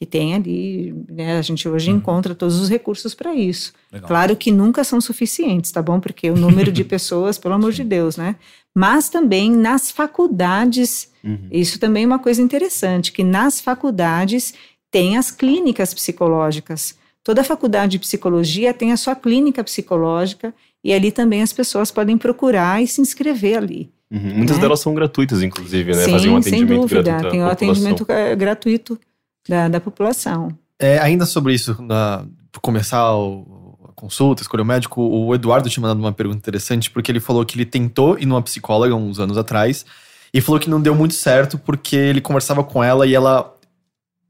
Que 0.03 0.07
tem 0.07 0.35
ali, 0.35 0.93
né, 1.09 1.37
a 1.37 1.41
gente 1.41 1.65
hoje 1.69 1.89
Uhum. 1.89 1.95
encontra 1.95 2.35
todos 2.35 2.59
os 2.59 2.67
recursos 2.67 3.15
para 3.15 3.33
isso. 3.33 3.71
Legal. 3.89 4.05
Claro 4.09 4.35
que 4.35 4.51
nunca 4.51 4.83
são 4.83 4.99
suficientes, 4.99 5.71
tá 5.71 5.81
bom? 5.81 5.97
Porque 6.01 6.29
o 6.29 6.35
número 6.35 6.73
de 6.73 6.83
pessoas, 6.83 7.37
pelo 7.37 7.53
amor 7.53 7.71
de 7.71 7.85
Deus, 7.85 8.17
né? 8.17 8.35
Mas 8.75 9.07
também 9.07 9.49
nas 9.49 9.91
faculdades, 9.91 11.09
Uhum. 11.23 11.47
isso 11.49 11.79
também 11.79 12.03
é 12.03 12.07
uma 12.07 12.19
coisa 12.19 12.41
interessante, 12.41 13.13
que 13.13 13.23
nas 13.23 13.61
faculdades 13.61 14.53
tem 14.91 15.15
as 15.15 15.31
clínicas 15.31 15.93
psicológicas. 15.93 16.97
Toda 17.23 17.41
faculdade 17.45 17.93
de 17.93 17.99
psicologia 17.99 18.73
tem 18.73 18.91
a 18.91 18.97
sua 18.97 19.15
clínica 19.15 19.63
psicológica 19.63 20.53
e 20.83 20.91
ali 20.93 21.13
também 21.13 21.41
as 21.41 21.53
pessoas 21.53 21.91
podem 21.91 22.17
procurar 22.17 22.83
e 22.83 22.87
se 22.87 22.99
inscrever 22.99 23.57
ali. 23.57 23.89
Uhum. 24.11 24.35
Muitas 24.35 24.57
né? 24.57 24.63
delas 24.63 24.81
são 24.81 24.93
gratuitas, 24.93 25.41
inclusive, 25.41 25.93
né? 25.95 26.03
Sim, 26.03 26.11
Fazem 26.11 26.29
um 26.31 26.41
sem 26.41 26.51
atendimento 26.55 26.81
dúvida. 26.81 27.01
gratuito. 27.03 27.27
à 27.27 27.31
Tem 27.31 27.41
o 27.41 27.47
atendimento 27.47 28.05
eh, 28.09 28.35
gratuito 28.35 28.99
da, 29.47 29.67
da 29.67 29.79
população. 29.79 30.49
É, 30.79 30.99
ainda 30.99 31.25
sobre 31.25 31.53
isso, 31.53 31.81
na, 31.81 32.25
começar 32.61 33.15
o- 33.15 33.77
a 33.89 33.91
consulta, 33.93 34.41
escolher 34.41 34.63
o 34.63 34.65
médico, 34.65 35.01
o 35.01 35.33
Eduardo 35.35 35.69
tinha 35.69 35.81
mandado 35.81 35.99
uma 35.99 36.11
pergunta 36.11 36.37
interessante, 36.37 36.89
porque 36.89 37.11
ele 37.11 37.19
falou 37.19 37.45
que 37.45 37.55
ele 37.57 37.65
tentou 37.65 38.17
ir 38.17 38.25
numa 38.25 38.41
psicóloga 38.41 38.95
uns 38.95 39.19
anos 39.19 39.37
atrás 39.37 39.85
e 40.33 40.41
falou 40.41 40.59
que 40.59 40.69
não 40.69 40.81
deu 40.81 40.95
muito 40.95 41.13
certo 41.13 41.57
porque 41.57 41.95
ele 41.95 42.21
conversava 42.21 42.63
com 42.63 42.83
ela 42.83 43.05
e 43.05 43.13
ela 43.13 43.53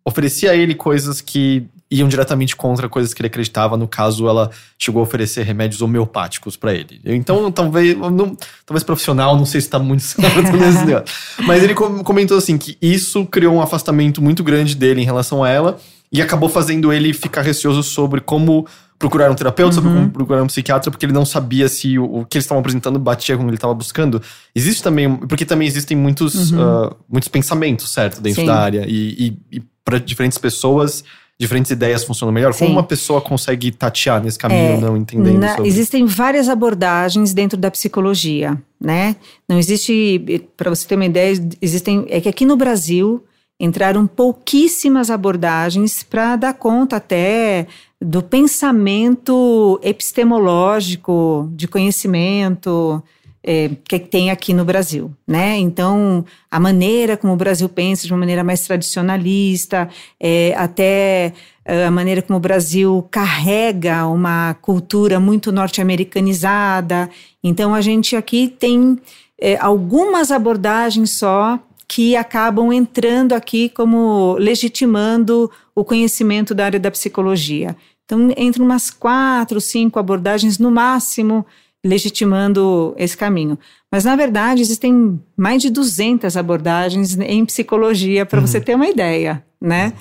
oferecia 0.05 0.51
a 0.51 0.55
ele 0.55 0.75
coisas 0.75 1.21
que 1.21 1.65
iam 1.93 2.07
diretamente 2.07 2.55
contra 2.55 2.89
coisas 2.89 3.13
que 3.13 3.21
ele 3.21 3.27
acreditava. 3.27 3.77
No 3.77 3.87
caso, 3.87 4.27
ela 4.27 4.49
chegou 4.77 4.99
a 4.99 5.03
oferecer 5.03 5.43
remédios 5.43 5.81
homeopáticos 5.81 6.57
pra 6.57 6.73
ele. 6.73 6.99
Então, 7.05 7.51
talvez, 7.51 7.97
não, 7.97 8.35
talvez 8.65 8.83
profissional, 8.83 9.37
não 9.37 9.45
sei 9.45 9.61
se 9.61 9.69
tá 9.69 9.79
muito 9.79 10.01
certo 10.03 10.51
nesse 10.57 10.85
negócio. 10.85 11.15
Mas 11.45 11.63
ele 11.63 11.73
com- 11.73 12.03
comentou 12.03 12.37
assim 12.37 12.57
que 12.57 12.77
isso 12.81 13.25
criou 13.25 13.53
um 13.55 13.61
afastamento 13.61 14.21
muito 14.21 14.43
grande 14.43 14.75
dele 14.75 15.01
em 15.01 15.05
relação 15.05 15.43
a 15.43 15.49
ela 15.49 15.79
e 16.11 16.21
acabou 16.21 16.49
fazendo 16.49 16.91
ele 16.91 17.13
ficar 17.13 17.41
receoso 17.41 17.83
sobre 17.83 18.21
como 18.21 18.67
procurar 18.99 19.29
um 19.29 19.35
terapeuta, 19.35 19.75
sobre 19.75 19.89
como 19.91 20.09
procurar 20.09 20.43
um 20.43 20.47
psiquiatra, 20.47 20.89
porque 20.89 21.05
ele 21.05 21.13
não 21.13 21.25
sabia 21.25 21.67
se 21.67 21.99
o, 21.99 22.19
o 22.19 22.25
que 22.25 22.37
eles 22.37 22.45
estavam 22.45 22.59
apresentando 22.59 22.97
batia 22.97 23.35
com 23.35 23.43
o 23.43 23.45
que 23.45 23.49
ele 23.49 23.57
estava 23.57 23.73
buscando. 23.73 24.21
Existe 24.55 24.81
também, 24.81 25.13
porque 25.15 25.45
também 25.45 25.67
existem 25.67 25.97
muitos, 25.97 26.53
ah, 26.53 26.95
muitos 27.09 27.27
pensamentos, 27.27 27.91
certo, 27.91 28.21
dentro 28.21 28.41
Sim. 28.41 28.47
da 28.47 28.55
área. 28.55 28.85
E, 28.87 29.37
e, 29.51 29.63
para 29.83 29.99
diferentes 29.99 30.37
pessoas, 30.37 31.03
diferentes 31.39 31.71
ideias 31.71 32.03
funcionam 32.03 32.31
melhor. 32.33 32.53
Como 32.53 32.67
Sim. 32.69 32.75
uma 32.75 32.83
pessoa 32.83 33.19
consegue 33.19 33.71
tatear 33.71 34.23
nesse 34.23 34.37
caminho, 34.39 34.73
É, 34.73 34.77
não 34.77 34.95
entendendo 34.95 35.39
Na- 35.39 35.55
sobre... 35.55 35.67
existem 35.67 36.05
várias 36.05 36.47
abordagens 36.47 37.33
dentro 37.33 37.57
da 37.57 37.69
psicologia, 37.71 38.57
né? 38.79 39.15
Não 39.49 39.57
existe, 39.57 40.47
para 40.55 40.69
você 40.69 40.87
ter 40.87 40.95
uma 40.95 41.05
ideia, 41.05 41.33
existem 41.61 42.05
é 42.09 42.21
que 42.21 42.29
aqui 42.29 42.45
no 42.45 42.55
Brasil 42.55 43.23
entraram 43.59 44.05
pouquíssimas 44.07 45.09
abordagens 45.09 46.03
para 46.03 46.35
dar 46.35 46.53
conta 46.53 46.97
até 46.97 47.67
do 48.01 48.21
pensamento 48.21 49.79
epistemológico, 49.83 51.49
de 51.55 51.67
conhecimento 51.67 53.01
é, 53.43 53.71
que 53.87 53.99
tem 53.99 54.31
aqui 54.31 54.53
no 54.53 54.63
Brasil, 54.63 55.11
né? 55.27 55.57
Então, 55.57 56.23
a 56.49 56.59
maneira 56.59 57.17
como 57.17 57.33
o 57.33 57.37
Brasil 57.37 57.67
pensa 57.67 58.07
de 58.07 58.13
uma 58.13 58.19
maneira 58.19 58.43
mais 58.43 58.61
tradicionalista, 58.61 59.89
é, 60.19 60.53
até 60.55 61.33
é, 61.65 61.85
a 61.85 61.91
maneira 61.91 62.21
como 62.21 62.37
o 62.37 62.41
Brasil 62.41 63.05
carrega 63.11 64.07
uma 64.07 64.53
cultura 64.55 65.19
muito 65.19 65.51
norte-americanizada. 65.51 67.09
Então, 67.43 67.75
a 67.75 67.81
gente 67.81 68.15
aqui 68.15 68.47
tem 68.47 68.97
é, 69.39 69.57
algumas 69.57 70.31
abordagens 70.31 71.17
só 71.17 71.59
que 71.85 72.15
acabam 72.15 72.71
entrando 72.71 73.33
aqui 73.33 73.67
como 73.69 74.35
legitimando 74.39 75.51
o 75.75 75.83
conhecimento 75.83 76.55
da 76.55 76.65
área 76.65 76.79
da 76.79 76.89
psicologia. 76.89 77.75
Então, 78.05 78.33
entre 78.35 78.61
umas 78.61 78.89
quatro, 78.89 79.61
cinco 79.61 79.99
abordagens 79.99 80.57
no 80.57 80.71
máximo, 80.71 81.45
legitimando 81.83 82.93
esse 82.97 83.15
caminho. 83.17 83.57
Mas, 83.91 84.05
na 84.05 84.15
verdade, 84.15 84.61
existem 84.61 85.19
mais 85.37 85.61
de 85.61 85.69
200 85.69 86.37
abordagens 86.37 87.17
em 87.19 87.45
psicologia, 87.45 88.25
para 88.25 88.39
você 88.39 88.59
ter 88.61 88.75
uma 88.75 88.87
ideia, 88.87 89.43
né? 89.61 89.93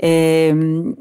É, 0.00 0.52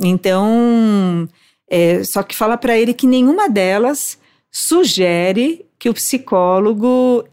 então, 0.04 1.28
é, 1.69 2.04
só 2.04 2.23
que 2.23 2.36
fala 2.36 2.58
para 2.58 2.78
ele 2.78 2.93
que 2.93 3.08
nenhuma 3.08 3.50
delas 3.50 4.17
sugere 4.52 5.65
que 5.80 5.89
o 5.89 5.93
psicólogo 5.93 7.23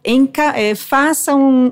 é, 0.55 0.75
faça 0.75 1.35
um- 1.35 1.69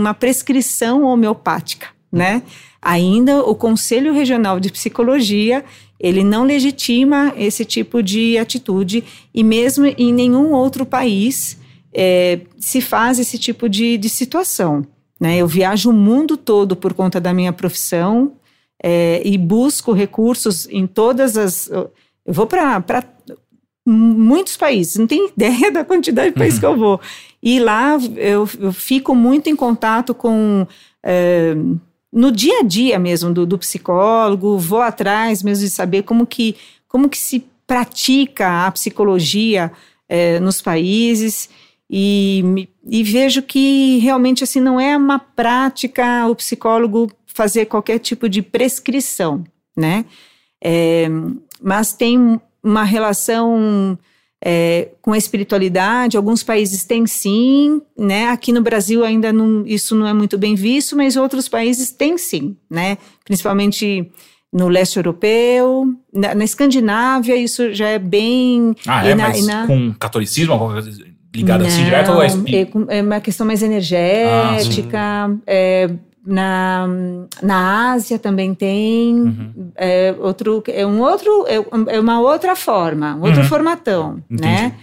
uma 0.00 0.14
prescrição 0.14 1.02
homeopática, 1.04 1.88
né? 2.10 2.42
Ainda 2.80 3.42
o 3.42 3.54
Conselho 3.54 4.12
Regional 4.12 4.60
de 4.60 4.70
Psicologia 4.70 5.64
ele 5.98 6.22
não 6.22 6.44
legitima 6.44 7.32
esse 7.36 7.64
tipo 7.64 8.02
de 8.02 8.36
atitude 8.38 9.02
e 9.34 9.42
mesmo 9.42 9.86
em 9.86 10.12
nenhum 10.12 10.52
outro 10.52 10.84
país 10.84 11.58
é, 11.94 12.40
se 12.58 12.80
faz 12.80 13.18
esse 13.18 13.38
tipo 13.38 13.68
de, 13.68 13.96
de 13.96 14.08
situação. 14.08 14.86
Né? 15.20 15.38
Eu 15.38 15.46
viajo 15.46 15.90
o 15.90 15.94
mundo 15.94 16.36
todo 16.36 16.76
por 16.76 16.92
conta 16.92 17.20
da 17.20 17.32
minha 17.32 17.52
profissão 17.52 18.32
é, 18.82 19.22
e 19.24 19.38
busco 19.38 19.92
recursos 19.92 20.68
em 20.70 20.86
todas 20.86 21.36
as. 21.36 21.68
Eu 21.68 21.90
vou 22.26 22.46
para 22.46 22.84
muitos 23.86 24.56
países, 24.56 24.96
não 24.96 25.06
tenho 25.06 25.28
ideia 25.34 25.70
da 25.70 25.84
quantidade 25.84 26.30
de 26.30 26.38
países 26.38 26.58
que 26.58 26.66
eu 26.66 26.76
vou. 26.76 27.00
E 27.42 27.58
lá 27.58 27.96
eu, 28.16 28.48
eu 28.60 28.72
fico 28.72 29.14
muito 29.14 29.48
em 29.48 29.56
contato 29.56 30.14
com. 30.14 30.66
é, 31.02 31.56
no 32.16 32.32
dia 32.32 32.60
a 32.60 32.62
dia 32.62 32.98
mesmo 32.98 33.30
do, 33.30 33.44
do 33.44 33.58
psicólogo, 33.58 34.56
vou 34.56 34.80
atrás 34.80 35.42
mesmo 35.42 35.66
de 35.66 35.70
saber 35.70 36.02
como 36.02 36.26
que, 36.26 36.56
como 36.88 37.10
que 37.10 37.18
se 37.18 37.44
pratica 37.66 38.66
a 38.66 38.70
psicologia 38.72 39.70
é, 40.08 40.40
nos 40.40 40.62
países 40.62 41.50
e, 41.90 42.68
e 42.88 43.04
vejo 43.04 43.42
que 43.42 43.98
realmente 43.98 44.42
assim 44.42 44.60
não 44.60 44.80
é 44.80 44.96
uma 44.96 45.18
prática 45.18 46.26
o 46.26 46.34
psicólogo 46.34 47.12
fazer 47.26 47.66
qualquer 47.66 47.98
tipo 47.98 48.30
de 48.30 48.40
prescrição, 48.40 49.44
né? 49.76 50.06
É, 50.64 51.06
mas 51.60 51.92
tem 51.92 52.40
uma 52.62 52.82
relação 52.82 53.98
é, 54.44 54.88
com 55.02 55.12
a 55.12 55.18
espiritualidade. 55.18 56.16
Alguns 56.16 56.42
países 56.42 56.84
têm 56.84 57.06
sim, 57.06 57.80
né? 57.98 58.28
Aqui 58.28 58.52
no 58.52 58.60
Brasil 58.60 59.04
ainda 59.04 59.32
não, 59.32 59.66
isso 59.66 59.94
não 59.94 60.06
é 60.06 60.12
muito 60.12 60.36
bem 60.38 60.54
visto, 60.54 60.96
mas 60.96 61.16
outros 61.16 61.48
países 61.48 61.90
têm 61.90 62.16
sim, 62.18 62.56
né? 62.70 62.98
Principalmente 63.24 64.10
no 64.52 64.68
leste 64.68 64.96
europeu, 64.96 65.86
na, 66.14 66.34
na 66.34 66.44
Escandinávia 66.44 67.36
isso 67.36 67.74
já 67.74 67.88
é 67.88 67.98
bem 67.98 68.74
Ah, 68.86 69.06
é, 69.06 69.14
na- 69.14 69.28
mas 69.28 69.46
na- 69.46 69.66
com 69.66 69.92
catolicismo, 69.98 70.54
ligada 71.34 71.66
assim 71.66 71.84
direto 71.84 72.12
ou 72.12 72.22
é 72.22 72.26
é, 72.28 72.98
é 72.98 73.02
uma 73.02 73.20
questão 73.20 73.46
mais 73.46 73.62
energética. 73.62 75.36
é, 75.46 75.90
na, 76.26 76.86
na 77.42 77.92
Ásia 77.92 78.18
também 78.18 78.52
tem 78.54 79.14
Uhum. 79.14 79.70
é, 79.76 80.14
outro 80.18 80.62
é 80.66 80.84
um 80.84 81.00
outro 81.00 81.46
é, 81.46 81.94
é 81.94 82.00
uma 82.00 82.20
outra 82.20 82.56
forma, 82.56 83.14
um 83.14 83.22
outro 83.22 83.42
Uhum. 83.42 83.48
formatão, 83.48 84.22
Entendi. 84.30 84.42
né? 84.42 84.74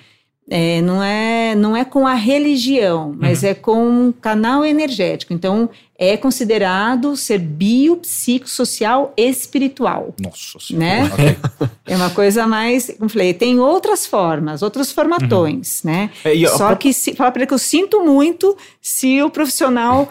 É, 0.50 0.82
não 0.82 1.02
é 1.02 1.56
não 1.56 1.76
é 1.76 1.86
com 1.86 2.06
a 2.06 2.14
religião, 2.16 3.16
mas 3.18 3.44
Uhum. 3.44 3.50
é 3.50 3.54
com 3.54 3.88
um 3.88 4.12
canal 4.12 4.64
energético. 4.66 5.34
Então 5.34 5.70
é 5.98 6.18
considerado 6.18 7.16
ser 7.16 7.40
biopsicossocial 7.40 9.14
espiritual. 9.18 10.14
Nossa 10.22 10.60
senhora. 10.60 10.86
Né? 10.86 11.10
Ok. 11.12 11.38
É 11.86 11.98
uma 11.98 12.10
coisa 12.10 12.48
mais, 12.48 12.86
como 12.88 13.06
eu 13.06 13.10
falei, 13.10 13.34
tem 13.34 13.60
outras 13.60 14.06
formas, 14.08 14.62
outros 14.62 14.90
formatões, 14.90 15.84
né? 15.84 16.10
É, 16.24 16.32
a 16.46 16.50
Só 16.52 16.74
que 16.76 16.94
se, 16.94 17.14
fala 17.14 17.30
para 17.30 17.42
ele 17.42 17.48
que 17.48 17.54
eu 17.54 17.58
sinto 17.58 18.02
muito 18.06 18.56
se 18.82 19.22
o 19.22 19.30
profissional 19.30 20.08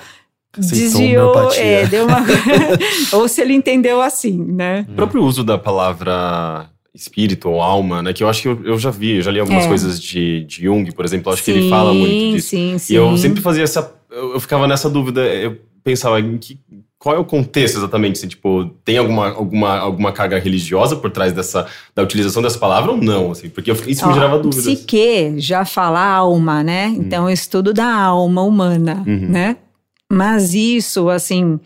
desviou, 0.60 1.52
é, 1.52 1.86
deu 1.86 2.06
uma, 2.06 2.18
ou 3.12 3.26
se 3.28 3.40
ele 3.40 3.54
entendeu 3.54 4.00
assim, 4.02 4.36
né? 4.36 4.86
O 4.88 4.92
próprio 4.94 5.22
uso 5.24 5.42
da 5.42 5.56
palavra 5.58 6.68
espírito 6.94 7.48
ou 7.48 7.62
alma, 7.62 8.02
né? 8.02 8.12
Que 8.12 8.22
eu 8.22 8.28
acho 8.28 8.42
que 8.42 8.48
eu, 8.48 8.60
eu 8.64 8.78
já 8.78 8.90
vi, 8.90 9.16
eu 9.16 9.22
já 9.22 9.30
li 9.30 9.40
algumas 9.40 9.64
É. 9.64 9.68
coisas 9.68 10.00
de, 10.00 10.44
de 10.44 10.62
Jung, 10.64 10.90
por 10.92 11.04
exemplo. 11.04 11.30
eu 11.30 11.34
Acho 11.34 11.42
que 11.42 11.50
ele 11.50 11.70
fala 11.70 11.94
muito 11.94 12.36
disso. 12.36 12.48
Sim, 12.50 12.76
sim, 12.78 12.92
E 12.92 12.96
eu 12.96 13.16
sempre 13.16 13.40
fazia 13.40 13.62
essa. 13.64 13.94
Eu, 14.10 14.34
eu 14.34 14.40
ficava 14.40 14.66
nessa 14.66 14.90
dúvida. 14.90 15.22
Eu 15.22 15.56
pensava 15.82 16.20
em 16.20 16.36
que. 16.36 16.58
Qual 16.98 17.16
é 17.16 17.18
o 17.18 17.24
contexto 17.24 17.78
exatamente? 17.78 18.18
Assim, 18.18 18.28
tipo, 18.28 18.66
tem 18.84 18.96
alguma, 18.96 19.30
alguma, 19.30 19.76
alguma 19.76 20.12
carga 20.12 20.38
religiosa 20.38 20.94
por 20.94 21.10
trás 21.10 21.32
dessa, 21.32 21.66
da 21.96 22.00
utilização 22.02 22.40
dessa 22.40 22.58
palavra 22.58 22.92
ou 22.92 22.96
não? 22.98 23.32
Assim, 23.32 23.48
porque 23.48 23.72
isso 23.88 24.06
me 24.06 24.12
Ó, 24.12 24.14
gerava 24.14 24.38
dúvidas. 24.38 24.64
Psique 24.64 25.34
já 25.38 25.64
fala 25.64 26.00
alma, 26.00 26.62
né? 26.62 26.94
Então, 26.96 27.24
o 27.24 27.30
estudo 27.30 27.72
da 27.74 27.92
alma 27.92 28.42
humana, 28.42 29.02
Uhum. 29.04 29.26
né? 29.30 29.56
Mas 30.12 30.52
isso, 30.52 31.08
assim, 31.08 31.58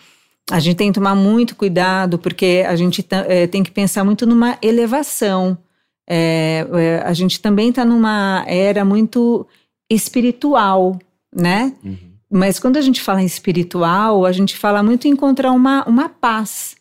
a 0.48 0.60
gente 0.60 0.76
tem 0.76 0.88
que 0.92 0.94
tomar 0.94 1.16
muito 1.16 1.56
cuidado, 1.56 2.16
porque 2.16 2.64
a 2.64 2.76
gente 2.76 3.04
eh, 3.10 3.48
tem 3.48 3.64
que 3.64 3.72
pensar 3.72 4.04
muito 4.04 4.24
numa 4.24 4.56
elevação. 4.62 5.58
É, 6.08 6.64
é, 6.72 7.02
a 7.04 7.12
gente 7.12 7.40
também 7.40 7.70
está 7.70 7.84
numa 7.84 8.44
era 8.46 8.84
muito 8.84 9.44
espiritual, 9.90 10.96
né? 11.34 11.74
Uhum. 11.84 11.96
Mas 12.30 12.60
quando 12.60 12.76
a 12.76 12.80
gente 12.80 13.00
fala 13.02 13.20
em 13.20 13.26
espiritual, 13.26 14.24
a 14.24 14.30
gente 14.30 14.56
fala 14.56 14.80
muito 14.80 15.08
em 15.08 15.10
encontrar 15.10 15.50
uma, 15.50 15.84
uma 15.84 16.08
paz, 16.08 16.76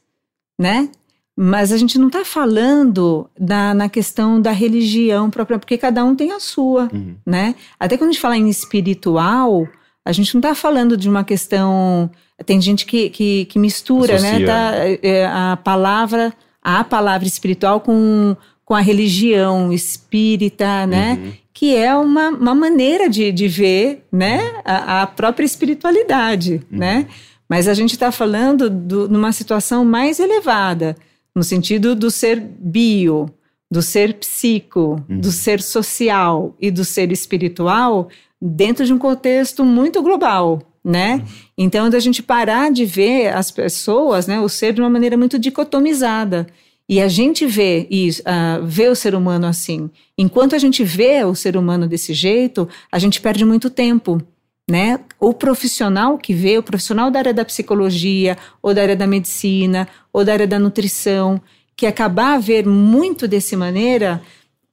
né? 0.60 0.90
Mas 1.36 1.72
a 1.72 1.78
gente 1.78 1.98
não 1.98 2.08
está 2.08 2.24
falando 2.24 3.28
da, 3.38 3.74
na 3.74 3.90
questão 3.90 4.40
da 4.40 4.52
religião 4.52 5.32
própria, 5.32 5.58
porque 5.58 5.78
cada 5.80 6.06
um 6.06 6.16
tem 6.16 6.32
a 6.32 6.40
sua, 6.40 6.88
Uhum. 6.94 7.16
né? 7.26 7.56
Até 7.80 7.98
quando 7.98 8.12
a 8.12 8.14
gente 8.14 8.22
fala 8.22 8.38
em 8.38 8.48
espiritual, 8.48 9.68
A 10.06 10.12
gente 10.12 10.36
não 10.36 10.40
está 10.40 10.54
falando 10.54 10.96
de 10.96 11.10
uma 11.10 11.24
questão. 11.24 12.10
Tem 12.46 12.62
gente 12.62 12.86
que, 12.86 13.10
que, 13.10 13.46
que 13.46 13.58
mistura, 13.58 14.20
né? 14.20 14.46
Tá, 14.46 14.74
é, 15.02 15.26
a 15.26 15.58
palavra, 15.58 16.32
a 16.62 16.84
palavra 16.84 17.28
espiritual 17.28 17.82
com, 17.82 18.38
com 18.64 18.76
a 18.76 18.82
religião 18.82 19.74
espírita, 19.74 20.86
né? 20.86 21.20
Uhum. 21.20 21.34
Que 21.52 21.76
é 21.76 21.96
uma, 21.96 22.30
uma 22.30 22.54
maneira 22.54 23.10
de, 23.10 23.32
de 23.32 23.48
ver, 23.48 24.06
né? 24.12 24.62
A, 24.64 25.02
a 25.02 25.08
própria 25.08 25.46
espiritualidade, 25.46 26.62
né? 26.70 27.08
Mas 27.50 27.68
a 27.68 27.74
gente 27.74 27.94
está 27.94 28.12
falando 28.12 28.70
do, 28.70 29.10
numa 29.10 29.32
situação 29.32 29.84
mais 29.84 30.20
elevada, 30.20 30.96
no 31.34 31.44
sentido 31.44 31.96
do 31.96 32.12
ser 32.12 32.40
bio, 32.40 33.28
do 33.70 33.82
ser 33.82 34.16
psico, 34.16 35.04
do 35.10 35.32
ser 35.32 35.62
social 35.62 36.56
e 36.60 36.70
do 36.70 36.86
ser 36.86 37.12
espiritual, 37.12 38.10
dentro 38.42 38.86
de 38.86 38.94
um 38.94 38.98
contexto 38.98 39.64
muito 39.64 40.02
global, 40.02 40.62
né? 40.84 41.24
Então, 41.58 41.90
da 41.90 42.00
gente 42.00 42.22
parar 42.22 42.72
de 42.72 42.86
ver 42.86 43.34
as 43.34 43.50
pessoas, 43.52 44.28
né, 44.28 44.40
o 44.40 44.50
ser 44.50 44.74
de 44.74 44.82
uma 44.82 44.90
maneira 44.90 45.18
muito 45.18 45.40
dicotomizada. 45.40 46.48
E 46.88 47.02
a 47.02 47.08
gente 47.08 47.48
vê 47.48 47.88
isso, 47.90 48.22
ah, 48.26 48.60
vê 48.64 48.88
o 48.88 48.96
ser 48.96 49.16
humano 49.16 49.48
assim. 49.48 49.90
Enquanto 50.18 50.56
a 50.56 50.60
gente 50.60 50.84
vê 50.84 51.24
o 51.24 51.34
ser 51.34 51.58
humano 51.58 51.88
desse 51.88 52.14
jeito, 52.14 52.70
a 52.92 53.00
gente 53.00 53.20
perde 53.20 53.44
muito 53.44 53.70
tempo. 53.70 54.22
Né? 54.70 55.00
O 55.20 55.34
profissional 55.34 56.18
que 56.18 56.34
vê, 56.34 56.58
o 56.58 56.64
profissional 56.64 57.12
da 57.12 57.20
área 57.20 57.34
da 57.34 57.46
psicologia, 57.46 58.38
ou 58.62 58.74
da 58.74 58.82
área 58.82 58.96
da 58.96 59.08
medicina, 59.08 59.88
ou 60.14 60.24
da 60.24 60.34
área 60.34 60.48
da 60.48 60.60
nutrição, 60.60 61.42
que 61.76 61.86
acabar 61.86 62.36
a 62.36 62.40
ver 62.40 62.66
muito 62.66 63.28
dessa 63.28 63.58
maneira, 63.58 64.22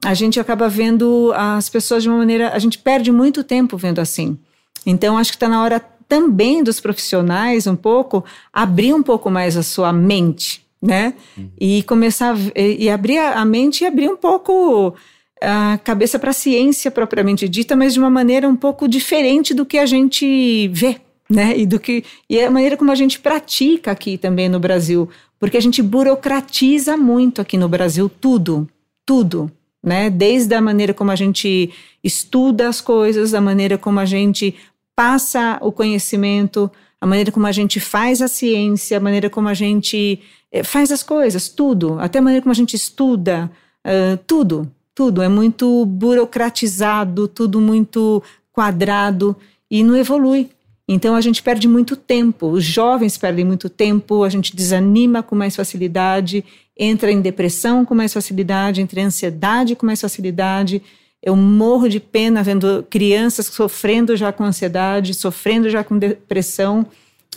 a 0.03 0.13
gente 0.13 0.39
acaba 0.39 0.67
vendo 0.67 1.31
as 1.35 1.69
pessoas 1.69 2.03
de 2.03 2.09
uma 2.09 2.17
maneira. 2.17 2.51
A 2.53 2.59
gente 2.59 2.77
perde 2.77 3.11
muito 3.11 3.43
tempo 3.43 3.77
vendo 3.77 3.99
assim. 3.99 4.37
Então, 4.85 5.17
acho 5.17 5.31
que 5.31 5.37
está 5.37 5.47
na 5.47 5.63
hora 5.63 5.79
também 6.07 6.61
dos 6.63 6.79
profissionais, 6.79 7.65
um 7.65 7.75
pouco, 7.75 8.23
abrir 8.51 8.93
um 8.93 9.01
pouco 9.01 9.31
mais 9.31 9.55
a 9.55 9.63
sua 9.63 9.93
mente, 9.93 10.63
né? 10.81 11.13
E 11.59 11.83
começar 11.83 12.35
e, 12.55 12.83
e 12.85 12.89
abrir 12.89 13.17
a 13.17 13.43
mente 13.45 13.83
e 13.83 13.87
abrir 13.87 14.09
um 14.09 14.17
pouco 14.17 14.93
a 15.41 15.77
cabeça 15.77 16.19
para 16.19 16.31
a 16.31 16.33
ciência 16.33 16.91
propriamente 16.91 17.47
dita, 17.47 17.75
mas 17.75 17.93
de 17.93 17.99
uma 17.99 18.09
maneira 18.09 18.47
um 18.47 18.55
pouco 18.55 18.87
diferente 18.87 19.53
do 19.53 19.65
que 19.65 19.77
a 19.77 19.85
gente 19.85 20.67
vê, 20.69 20.97
né? 21.29 21.57
E 21.57 21.65
do 21.65 21.79
que 21.79 22.03
e 22.29 22.41
a 22.41 22.51
maneira 22.51 22.75
como 22.75 22.91
a 22.91 22.95
gente 22.95 23.19
pratica 23.19 23.91
aqui 23.91 24.17
também 24.17 24.49
no 24.49 24.59
Brasil, 24.59 25.09
porque 25.39 25.57
a 25.57 25.61
gente 25.61 25.81
burocratiza 25.81 26.97
muito 26.97 27.41
aqui 27.41 27.57
no 27.57 27.69
Brasil 27.69 28.09
tudo, 28.09 28.67
tudo, 29.05 29.51
né? 29.83 30.09
Desde 30.09 30.55
a 30.55 30.61
maneira 30.61 30.93
como 30.93 31.11
a 31.11 31.15
gente 31.15 31.71
estuda 32.03 32.69
as 32.69 32.79
coisas, 32.79 33.33
a 33.33 33.41
maneira 33.41 33.77
como 33.77 33.99
a 33.99 34.05
gente 34.05 34.55
passa 34.95 35.57
o 35.61 35.71
conhecimento, 35.71 36.71
a 37.01 37.05
maneira 37.05 37.31
como 37.31 37.45
a 37.45 37.51
gente 37.51 37.79
faz 37.79 38.21
a 38.21 38.27
ciência, 38.27 38.97
a 38.97 38.99
maneira 39.01 39.29
como 39.29 39.49
a 39.49 39.53
gente 39.53 40.21
eh, 40.51 40.63
faz 40.63 40.91
as 40.91 41.03
coisas, 41.03 41.49
tudo, 41.49 41.97
até 41.99 42.19
a 42.19 42.21
maneira 42.21 42.41
como 42.41 42.51
a 42.51 42.55
gente 42.55 42.75
estuda, 42.75 43.51
ah, 43.83 44.17
tudo, 44.25 44.71
tudo 44.95 45.21
é 45.21 45.27
muito 45.27 45.85
burocratizado, 45.85 47.27
tudo 47.27 47.59
muito 47.59 48.23
quadrado 48.51 49.35
e 49.69 49.83
não 49.83 49.95
evolui. 49.95 50.49
Então 50.87 51.15
a 51.15 51.21
gente 51.21 51.41
perde 51.41 51.67
muito 51.67 51.95
tempo, 51.95 52.47
os 52.47 52.63
jovens 52.63 53.17
perdem 53.17 53.45
muito 53.45 53.69
tempo, 53.69 54.23
a 54.23 54.29
gente 54.29 54.55
desanima 54.55 55.23
com 55.23 55.35
mais 55.35 55.55
facilidade, 55.55 56.43
entra 56.77 57.11
em 57.11 57.21
depressão 57.21 57.85
com 57.85 57.93
mais 57.93 58.13
facilidade, 58.13 58.81
entra 58.81 58.99
em 58.99 59.05
ansiedade 59.05 59.75
com 59.75 59.85
mais 59.85 60.01
facilidade. 60.01 60.81
Eu 61.21 61.35
morro 61.35 61.87
de 61.87 61.99
pena 61.99 62.43
vendo 62.43 62.85
crianças 62.89 63.45
sofrendo 63.45 64.15
já 64.15 64.31
com 64.31 64.43
ansiedade, 64.43 65.13
sofrendo 65.13 65.69
já 65.69 65.83
com 65.83 65.97
depressão, 65.97 66.85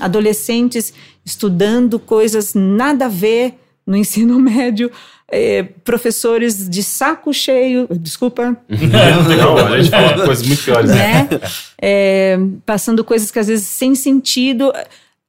adolescentes 0.01 0.93
estudando 1.25 1.99
coisas 1.99 2.55
nada 2.55 3.07
a 3.07 3.09
ver 3.09 3.55
no 3.87 3.97
ensino 3.97 4.39
médio, 4.39 4.91
eh, 5.31 5.65
professores 5.85 6.69
de 6.69 6.83
saco 6.83 7.33
cheio, 7.33 7.87
desculpa, 7.91 8.57
Não, 8.69 9.57
a 9.57 9.81
gente 9.81 9.91
fala 9.91 10.25
coisas 10.25 10.47
muito 10.47 10.65
piores. 10.65 10.91
Né? 10.91 11.29
É, 11.81 12.39
passando 12.65 13.05
coisas 13.05 13.31
que 13.31 13.39
às 13.39 13.47
vezes 13.47 13.67
sem 13.67 13.95
sentido, 13.95 14.73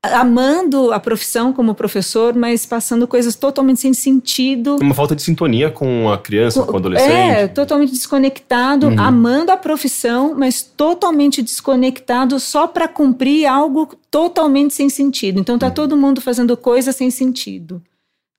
amando 0.04 0.94
a 0.94 1.00
profissão 1.00 1.52
como 1.52 1.74
professor, 1.76 2.34
mas 2.36 2.66
passando 2.66 3.08
coisas 3.08 3.36
totalmente 3.36 3.82
sem 3.82 3.94
sentido. 3.94 4.78
Uma 4.80 4.94
falta 4.94 5.16
de 5.16 5.22
sintonia 5.22 5.70
com 5.72 6.10
a 6.12 6.18
criança, 6.18 6.64
com 6.64 6.74
o 6.74 6.78
adolescente. 6.78 7.12
É, 7.12 7.48
totalmente 7.48 7.92
desconectado, 7.92 8.88
amando 9.00 9.52
a 9.52 9.58
profissão, 9.58 10.36
mas 10.38 10.62
totalmente 10.62 11.42
desconectado 11.42 12.40
só 12.40 12.68
para 12.68 12.88
cumprir 12.88 13.46
algo 13.46 13.90
totalmente 14.10 14.74
sem 14.74 14.88
sentido. 14.90 15.40
Então 15.40 15.58
tá 15.58 15.70
todo 15.72 15.98
mundo 15.98 16.22
fazendo 16.22 16.56
coisa 16.56 16.92
sem 16.92 17.10
sentido, 17.12 17.82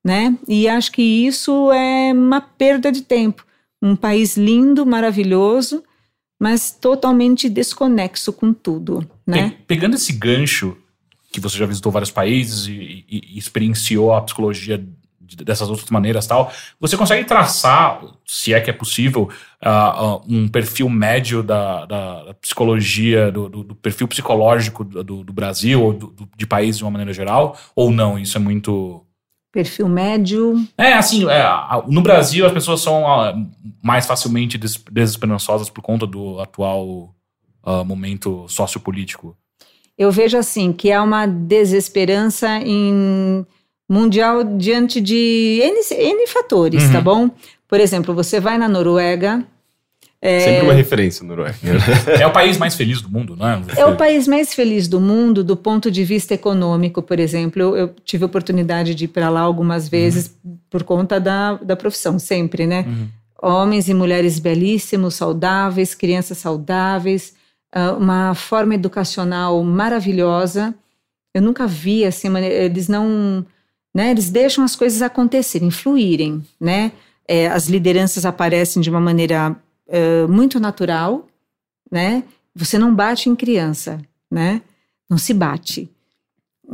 né? 0.06 0.36
E 0.46 0.68
acho 0.68 0.92
que 0.92 1.02
isso 1.02 1.70
é 1.72 2.12
uma 2.12 2.40
perda 2.40 2.90
de 2.90 3.02
tempo. 3.02 3.44
Um 3.82 3.94
país 3.94 4.36
lindo, 4.36 4.86
maravilhoso, 4.86 5.82
mas 6.40 6.70
totalmente 6.70 7.48
desconexo 7.48 8.32
com 8.32 8.52
tudo, 8.52 9.06
né? 9.26 9.50
Pe- 9.50 9.56
Pegando 9.68 9.94
esse 9.96 10.12
gancho, 10.12 10.76
que 11.30 11.40
você 11.40 11.56
já 11.58 11.66
visitou 11.66 11.92
vários 11.92 12.10
países 12.10 12.66
e, 12.66 13.04
e- 13.08 13.20
e 13.34 13.38
experienciou 13.38 14.14
a 14.14 14.22
psicologia 14.22 14.78
de- 15.20 15.44
dessas 15.44 15.68
outras 15.68 15.90
maneiras 15.90 16.26
tal, 16.26 16.50
você 16.80 16.96
consegue 16.96 17.22
traçar, 17.24 18.00
se 18.24 18.54
é 18.54 18.60
que 18.62 18.70
é 18.70 18.72
possível, 18.72 19.28
ah, 19.60 19.90
ah, 19.90 20.20
um 20.26 20.48
perfil 20.48 20.88
médio 20.88 21.42
da, 21.42 21.84
da- 21.84 22.24
da 22.24 22.34
psicologia, 22.34 23.30
do, 23.30 23.46
do- 23.48 23.62
do 23.64 23.74
perfil 23.74 24.08
psicológico 24.08 24.82
do, 24.84 25.22
do- 25.22 25.32
Brasil 25.32 25.82
ou 25.82 25.92
do- 25.92 26.28
de 26.34 26.46
países 26.46 26.78
de 26.78 26.84
uma 26.84 26.90
maneira 26.90 27.12
geral? 27.12 27.58
Ou 27.76 27.90
não? 27.90 28.18
Isso 28.18 28.38
é 28.38 28.40
muito. 28.40 29.04
Perfil 29.52 29.88
médio. 29.88 30.66
É, 30.78 30.92
assim, 30.94 31.28
é, 31.28 31.42
no 31.88 32.00
Brasil 32.02 32.46
as 32.46 32.52
pessoas 32.52 32.80
são 32.80 33.06
ah, 33.06 33.34
mais 33.82 34.06
facilmente 34.06 34.56
des- 34.56 34.82
desesperançosas 34.90 35.68
por 35.68 35.82
conta 35.82 36.06
do 36.06 36.40
atual 36.40 37.14
ah, 37.62 37.84
momento 37.84 38.46
sociopolítico. 38.48 39.36
Eu 39.98 40.12
vejo 40.12 40.38
assim 40.38 40.72
que 40.72 40.92
há 40.92 41.02
uma 41.02 41.26
desesperança 41.26 42.48
em 42.58 43.44
mundial 43.90 44.44
diante 44.44 45.00
de 45.00 45.60
N, 45.62 45.80
N 45.90 46.26
fatores, 46.28 46.84
Uhum. 46.84 46.92
tá 46.92 47.00
bom? 47.00 47.30
Por 47.66 47.80
exemplo, 47.80 48.14
você 48.14 48.38
vai 48.38 48.56
na 48.58 48.68
Noruega, 48.68 49.44
Sempre 50.20 50.64
uma 50.64 50.72
referência, 50.72 51.24
Noruega. 51.24 51.56
É 52.20 52.26
o 52.26 52.32
país 52.32 52.58
mais 52.58 52.74
feliz 52.74 53.00
do 53.00 53.08
mundo, 53.08 53.36
né? 53.36 53.62
É 53.76 53.86
o 53.86 53.96
país 53.96 54.26
mais 54.26 54.52
feliz 54.52 54.88
do 54.88 55.00
mundo 55.00 55.44
do 55.44 55.56
ponto 55.56 55.92
de 55.92 56.02
vista 56.02 56.34
econômico, 56.34 57.00
por 57.00 57.20
exemplo. 57.20 57.62
Eu, 57.62 57.76
eu 57.76 57.94
tive 58.04 58.24
a 58.24 58.26
oportunidade 58.26 58.96
de 58.96 59.04
ir 59.04 59.08
para 59.08 59.28
lá 59.30 59.40
algumas 59.40 59.88
vezes 59.88 60.34
por 60.68 60.82
conta 60.82 61.20
da, 61.20 61.54
da 61.54 61.76
profissão, 61.76 62.18
sempre, 62.18 62.66
né? 62.66 62.84
Homens 63.40 63.88
e 63.88 63.94
mulheres 63.94 64.40
belíssimos, 64.40 65.14
saudáveis, 65.14 65.94
crianças 65.94 66.38
saudáveis, 66.38 67.34
uma 67.98 68.34
forma 68.34 68.74
educacional 68.74 69.62
maravilhosa. 69.62 70.74
Eu 71.34 71.42
nunca 71.42 71.66
vi 71.66 72.04
assim, 72.04 72.34
eles 72.38 72.88
não, 72.88 73.44
né? 73.94 74.10
Eles 74.10 74.30
deixam 74.30 74.64
as 74.64 74.74
coisas 74.74 75.02
acontecerem, 75.02 75.70
fluírem, 75.70 76.44
né? 76.60 76.92
É, 77.26 77.46
as 77.48 77.68
lideranças 77.68 78.24
aparecem 78.24 78.80
de 78.80 78.88
uma 78.88 79.00
maneira 79.00 79.54
eh, 79.88 80.26
muito 80.26 80.60
natural, 80.60 81.26
né? 81.90 82.22
Você 82.54 82.78
não 82.78 82.94
bate 82.94 83.30
em 83.30 83.34
criança, 83.34 83.98
né? 84.30 84.60
Não 85.08 85.16
se 85.16 85.32
bate. 85.32 85.90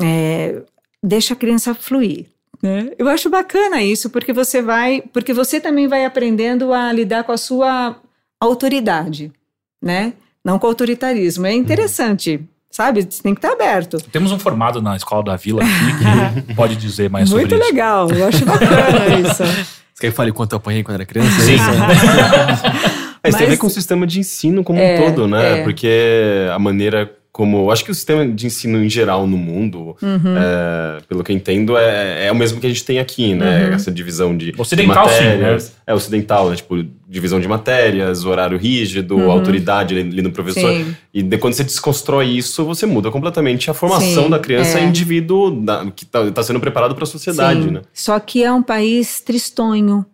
É, 0.02 0.62
deixa 1.00 1.34
a 1.34 1.36
criança 1.36 1.74
fluir. 1.74 2.26
Né? 2.60 2.90
Eu 2.98 3.08
acho 3.08 3.30
bacana 3.30 3.82
isso, 3.82 4.10
porque 4.10 4.32
você 4.32 4.60
vai, 4.60 5.02
porque 5.12 5.32
você 5.32 5.60
também 5.60 5.86
vai 5.86 6.04
aprendendo 6.04 6.72
a 6.72 6.90
lidar 6.92 7.22
com 7.22 7.30
a 7.30 7.36
sua 7.36 8.00
autoridade, 8.40 9.32
né? 9.80 10.14
Não 10.44 10.58
com 10.58 10.66
autoritarismo. 10.66 11.46
É 11.46 11.52
interessante, 11.54 12.40
sabe? 12.70 13.02
Você 13.08 13.22
tem 13.22 13.34
que 13.34 13.38
estar 13.38 13.52
aberto. 13.52 13.96
Temos 14.12 14.30
um 14.32 14.38
formado 14.38 14.82
na 14.82 14.94
escola 14.96 15.24
da 15.24 15.36
Vila 15.36 15.62
aqui 15.62 16.42
que 16.46 16.54
pode 16.56 16.76
dizer 16.76 17.08
mais 17.08 17.28
sobre 17.28 17.44
Muito 17.46 17.54
isso. 17.56 17.64
legal, 17.64 18.10
eu 18.10 18.26
acho 18.28 18.44
bacana 18.44 19.06
isso. 19.20 19.42
Você 19.44 20.00
quer 20.00 20.00
que 20.00 20.06
eu 20.08 20.12
fale 20.12 20.32
quanto 20.32 20.52
eu 20.52 20.56
apanhei 20.58 20.82
quando 20.82 20.96
era 20.96 21.06
criança? 21.06 21.40
Sim. 21.40 21.56
É, 23.26 23.30
isso 23.30 23.38
tem 23.38 23.46
a 23.46 23.48
ver 23.48 23.54
Mas- 23.54 23.58
com 23.60 23.66
o 23.68 23.70
sistema 23.70 24.06
de 24.06 24.20
ensino 24.20 24.62
como 24.62 24.78
É, 24.78 25.00
um 25.00 25.06
todo, 25.14 25.26
né? 25.26 25.60
é. 25.60 25.64
Porque 25.64 26.46
a 26.54 26.58
maneira 26.58 27.10
como. 27.34 27.68
Acho 27.72 27.84
que 27.84 27.90
o 27.90 27.94
sistema 27.94 28.24
de 28.24 28.46
ensino 28.46 28.78
em 28.82 28.88
geral 28.88 29.26
no 29.26 29.36
mundo, 29.36 29.96
Uhum. 30.00 30.36
é, 30.38 30.98
pelo 31.08 31.24
que 31.24 31.32
eu 31.32 31.36
entendo, 31.36 31.76
é, 31.76 32.26
é 32.28 32.32
o 32.32 32.34
mesmo 32.36 32.60
que 32.60 32.66
a 32.66 32.68
gente 32.70 32.84
tem 32.84 33.00
aqui, 33.00 33.34
né? 33.34 33.66
Uhum. 33.70 33.74
Essa 33.74 33.90
divisão 33.90 34.36
de. 34.36 34.54
Ocidental, 34.56 35.06
de 35.08 35.12
sim, 35.14 35.24
matérias. 35.24 35.72
É, 35.84 35.92
ocidental, 35.92 36.48
né? 36.48 36.54
Tipo, 36.56 36.84
divisão 37.08 37.40
de 37.40 37.48
matérias, 37.48 38.24
horário 38.24 38.56
rígido, 38.56 39.16
Uhum. 39.16 39.30
autoridade 39.32 39.98
ali 39.98 40.22
no 40.22 40.30
professor. 40.30 40.70
Sim. 40.72 40.94
E 41.12 41.22
de, 41.22 41.36
quando 41.36 41.54
você 41.54 41.64
desconstrói 41.64 42.26
isso, 42.28 42.64
você 42.64 42.86
muda 42.86 43.10
completamente 43.10 43.68
a 43.68 43.74
formação 43.74 44.24
Sim, 44.24 44.30
da 44.30 44.38
criança 44.38 44.78
é. 44.78 44.84
indivíduo 44.84 45.50
da- 45.50 45.84
que 45.90 46.04
está 46.04 46.42
sendo 46.44 46.60
preparado 46.60 46.94
para 46.94 47.02
a 47.02 47.06
sociedade, 47.06 47.64
Sim. 47.64 47.70
né? 47.72 47.82
Só 47.92 48.18
que 48.20 48.44
é 48.44 48.52
um 48.52 48.62
país 48.62 49.20
tristonho. 49.20 50.06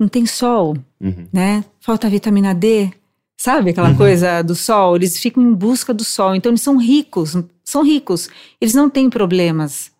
Não 0.00 0.08
tem 0.08 0.26
sol, 0.26 0.76
Uhum. 1.00 1.26
né? 1.32 1.62
Falta 1.80 2.08
vitamina 2.08 2.52
D, 2.54 2.90
Sabe 3.36 3.70
aquela 3.70 3.90
Uhum. 3.90 3.96
coisa 3.96 4.42
do 4.42 4.54
sol? 4.54 4.96
Eles 4.96 5.18
ficam 5.18 5.42
em 5.42 5.52
busca 5.52 5.92
do 5.92 6.04
sol. 6.04 6.34
Então, 6.34 6.50
eles 6.50 6.62
são 6.62 6.76
ricos, 6.76 7.36
são 7.64 7.82
ricos. 7.84 8.28
Eles 8.60 8.74
não 8.74 8.88
têm 8.88 9.10
problemas 9.10 9.90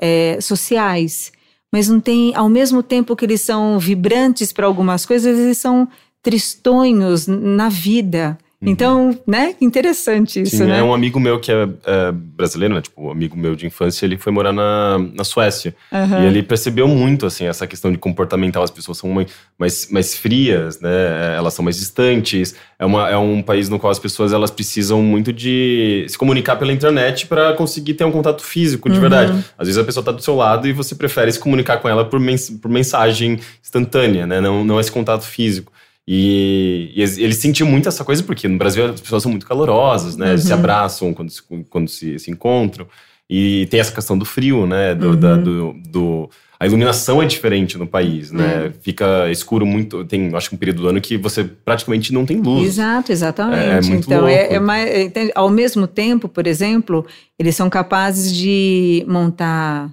é, 0.00 0.38
sociais, 0.40 1.32
mas 1.72 1.88
não 1.88 2.00
têm, 2.00 2.34
ao 2.34 2.48
mesmo 2.48 2.82
tempo 2.82 3.14
que 3.16 3.24
eles 3.24 3.40
são 3.40 3.78
vibrantes 3.78 4.52
para 4.52 4.66
algumas 4.66 5.06
coisas, 5.06 5.38
eles 5.38 5.58
são 5.58 5.88
tristonhos 6.22 7.26
na 7.26 7.68
vida. 7.68 8.36
Então, 8.64 9.18
né? 9.26 9.54
Interessante 9.60 10.40
isso, 10.42 10.58
Sim, 10.58 10.66
né? 10.66 10.78
é 10.78 10.82
um 10.82 10.94
amigo 10.94 11.18
meu 11.18 11.40
que 11.40 11.50
é, 11.50 11.68
é 11.84 12.12
brasileiro, 12.12 12.74
né? 12.74 12.80
Tipo, 12.80 13.08
um 13.08 13.10
amigo 13.10 13.36
meu 13.36 13.56
de 13.56 13.66
infância, 13.66 14.06
ele 14.06 14.16
foi 14.16 14.32
morar 14.32 14.52
na, 14.52 14.98
na 14.98 15.24
Suécia. 15.24 15.74
Aham. 15.92 16.22
E 16.22 16.26
ele 16.26 16.42
percebeu 16.42 16.86
muito, 16.86 17.26
assim, 17.26 17.44
essa 17.46 17.66
questão 17.66 17.90
de 17.90 17.98
comportamental. 17.98 18.62
As 18.62 18.70
pessoas 18.70 18.98
são 18.98 19.10
mai- 19.10 19.26
mais, 19.58 19.88
mais 19.90 20.14
frias, 20.16 20.80
né? 20.80 21.34
Elas 21.36 21.54
são 21.54 21.64
mais 21.64 21.76
distantes. 21.76 22.54
É, 22.78 22.86
uma, 22.86 23.08
é 23.10 23.16
um 23.16 23.42
país 23.42 23.68
no 23.68 23.78
qual 23.78 23.90
as 23.90 23.98
pessoas, 23.98 24.32
elas 24.32 24.50
precisam 24.50 25.02
muito 25.02 25.32
de 25.32 26.04
se 26.08 26.16
comunicar 26.16 26.56
pela 26.56 26.72
internet 26.72 27.26
para 27.26 27.52
conseguir 27.54 27.94
ter 27.94 28.04
um 28.04 28.12
contato 28.12 28.42
físico, 28.44 28.88
de 28.88 28.94
Uhum. 28.94 29.00
verdade. 29.00 29.32
Às 29.58 29.66
vezes 29.66 29.78
a 29.78 29.84
pessoa 29.84 30.04
tá 30.04 30.12
do 30.12 30.22
seu 30.22 30.36
lado 30.36 30.68
e 30.68 30.72
você 30.72 30.94
prefere 30.94 31.32
se 31.32 31.38
comunicar 31.40 31.78
com 31.78 31.88
ela 31.88 32.04
por, 32.04 32.20
mens 32.20 32.50
por 32.50 32.70
mensagem 32.70 33.40
instantânea, 33.62 34.26
né? 34.26 34.40
Não, 34.40 34.64
não 34.64 34.78
esse 34.78 34.92
contato 34.92 35.24
físico. 35.24 35.71
E, 36.06 36.90
e 36.94 37.00
eles- 37.00 37.18
ele 37.18 37.34
sentiu 37.34 37.66
muito 37.66 37.88
essa 37.88 38.04
coisa, 38.04 38.22
porque 38.22 38.48
no 38.48 38.58
Brasil 38.58 38.86
as 38.86 39.00
pessoas 39.00 39.22
são 39.22 39.30
muito 39.30 39.46
calorosas, 39.46 40.16
né? 40.16 40.36
Se 40.36 40.48
Uhum. 40.52 40.58
abraçam 40.58 41.14
quando, 41.14 41.30
se, 41.30 41.42
quando 41.70 41.88
se, 41.88 42.18
se 42.18 42.30
encontram. 42.30 42.86
E 43.30 43.66
tem 43.70 43.80
essa 43.80 43.92
questão 43.92 44.18
do 44.18 44.24
frio, 44.24 44.66
né? 44.66 44.94
Do, 44.94 45.10
Uhum. 45.10 45.16
da- 45.20 45.36
do, 45.36 45.72
do- 45.88 46.30
a 46.58 46.66
iluminação 46.66 47.20
é 47.22 47.26
diferente 47.26 47.76
no 47.78 47.86
país, 47.86 48.30
né? 48.30 48.72
Fica 48.82 49.28
escuro 49.30 49.64
muito. 49.66 50.04
Tem, 50.04 50.32
acho 50.34 50.48
que 50.48 50.54
um 50.54 50.58
período 50.58 50.82
do 50.82 50.88
ano 50.88 51.00
que 51.00 51.16
você 51.16 51.42
praticamente 51.44 52.12
não 52.12 52.24
tem 52.26 52.40
luz. 52.40 52.66
Exato, 52.68 53.10
exatamente. 53.10 53.64
É 53.64 53.80
muito 53.80 54.06
então, 54.06 54.28
é, 54.28 54.40
louco. 54.42 54.54
é 54.54 54.60
mais, 54.60 54.88
é, 54.90 55.02
entende? 55.02 55.32
ao 55.34 55.50
mesmo 55.50 55.86
tempo, 55.88 56.28
por 56.28 56.46
exemplo, 56.46 57.04
eles 57.38 57.56
são 57.56 57.68
capazes 57.70 58.32
de 58.32 59.04
montar 59.08 59.90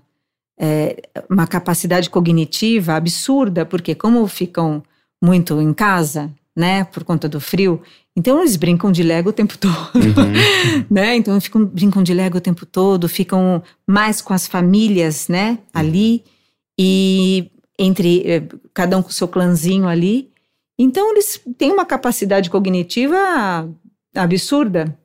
é, 0.62 0.98
uma 1.30 1.48
capacidade 1.48 2.10
cognitiva 2.10 2.94
absurda, 2.94 3.66
porque 3.66 3.96
como 3.96 4.28
ficam 4.28 4.84
muito 5.22 5.60
em 5.62 5.74
casa, 5.74 6.32
né, 6.56 6.84
por 6.84 7.04
conta 7.04 7.28
do 7.30 7.40
frio, 7.40 7.82
então 8.16 8.40
eles 8.40 8.56
brincam 8.58 8.92
de 8.92 9.02
Lego 9.04 9.30
o 9.30 9.34
tempo 9.34 9.56
todo, 9.60 9.72
Uhum. 9.96 10.86
né? 10.90 11.16
Então 11.16 11.40
ficam 11.40 11.66
brincam 11.66 12.04
de 12.04 12.14
Lego 12.14 12.38
o 12.38 12.42
tempo 12.42 12.66
todo, 12.66 13.08
ficam 13.08 13.64
mais 13.88 14.22
com 14.22 14.34
as 14.34 14.46
famílias, 14.48 15.28
né, 15.28 15.60
ali 15.74 16.24
e 16.78 17.50
entre 17.78 18.24
eh, 18.30 18.44
cada 18.74 18.98
um 18.98 19.02
com 19.02 19.10
o 19.10 19.14
seu 19.14 19.28
clãzinho 19.28 19.88
ali. 19.88 20.30
Então 20.78 21.12
eles 21.12 21.40
têm 21.58 21.72
uma 21.72 21.86
capacidade 21.86 22.50
cognitiva 22.50 23.70
absurda. 24.16 24.98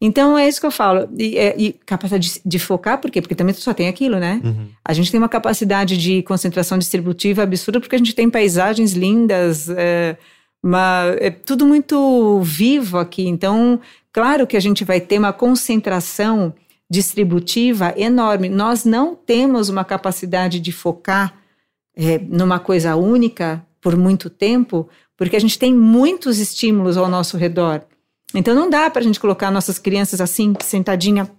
Então 0.00 0.38
é 0.38 0.48
isso 0.48 0.58
que 0.60 0.66
eu 0.66 0.70
falo. 0.70 1.08
E, 1.18 1.36
é- 1.36 1.54
e 1.58 1.72
capacidade 1.84 2.32
de, 2.34 2.40
de 2.44 2.58
focar, 2.58 2.98
por 2.98 3.10
quê? 3.10 3.20
Porque 3.20 3.34
também 3.34 3.54
só 3.54 3.74
tem 3.74 3.86
aquilo, 3.88 4.18
né? 4.18 4.40
Uhum. 4.42 4.68
A 4.84 4.92
gente 4.94 5.10
tem 5.10 5.18
uma 5.18 5.28
capacidade 5.28 5.96
de 5.98 6.22
concentração 6.22 6.78
distributiva 6.78 7.42
absurda 7.42 7.80
porque 7.80 7.96
a 7.96 7.98
gente 7.98 8.14
tem 8.14 8.30
paisagens 8.30 8.92
lindas, 8.94 9.68
é, 9.68 10.16
uma- 10.62 11.14
é 11.18 11.30
tudo 11.30 11.66
muito 11.66 12.40
vivo 12.42 12.96
aqui. 12.98 13.26
Então, 13.28 13.78
claro 14.12 14.46
que 14.46 14.56
a 14.56 14.60
gente 14.60 14.84
vai 14.84 15.00
ter 15.00 15.18
uma 15.18 15.32
concentração 15.34 16.54
distributiva 16.90 17.94
enorme. 17.96 18.48
Nós 18.48 18.84
não 18.84 19.14
temos 19.14 19.68
uma 19.68 19.84
capacidade 19.84 20.60
de 20.60 20.72
focar 20.72 21.34
é, 21.96 22.18
numa 22.18 22.58
coisa 22.58 22.94
única 22.96 23.64
por 23.80 23.96
muito 23.96 24.30
tempo, 24.30 24.88
porque 25.16 25.36
a 25.36 25.40
gente 25.40 25.58
tem 25.58 25.74
muitos 25.74 26.38
estímulos 26.38 26.96
ao 26.96 27.08
nosso 27.08 27.36
redor. 27.36 27.82
Então 28.34 28.54
não 28.54 28.70
dá 28.70 28.88
para 28.90 29.00
a 29.00 29.04
gente 29.04 29.20
colocar 29.20 29.50
nossas 29.50 29.78
crianças 29.78 30.20
assim, 30.20 30.54
sentadinha, 30.60 31.30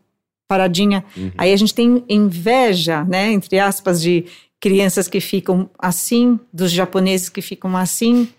paradinha. 0.48 1.04
Uhum. 1.16 1.32
Aí 1.38 1.54
a 1.54 1.58
gente 1.58 1.74
tem 1.74 2.04
inveja, 2.10 3.04
né, 3.06 3.32
entre 3.32 3.60
aspas, 3.60 4.02
de 4.02 4.26
crianças 4.60 5.08
que 5.08 5.20
ficam 5.20 5.70
assim, 5.80 6.40
dos 6.54 6.72
japoneses 6.72 7.30
que 7.30 7.42
ficam 7.42 7.76
assim, 7.76 8.30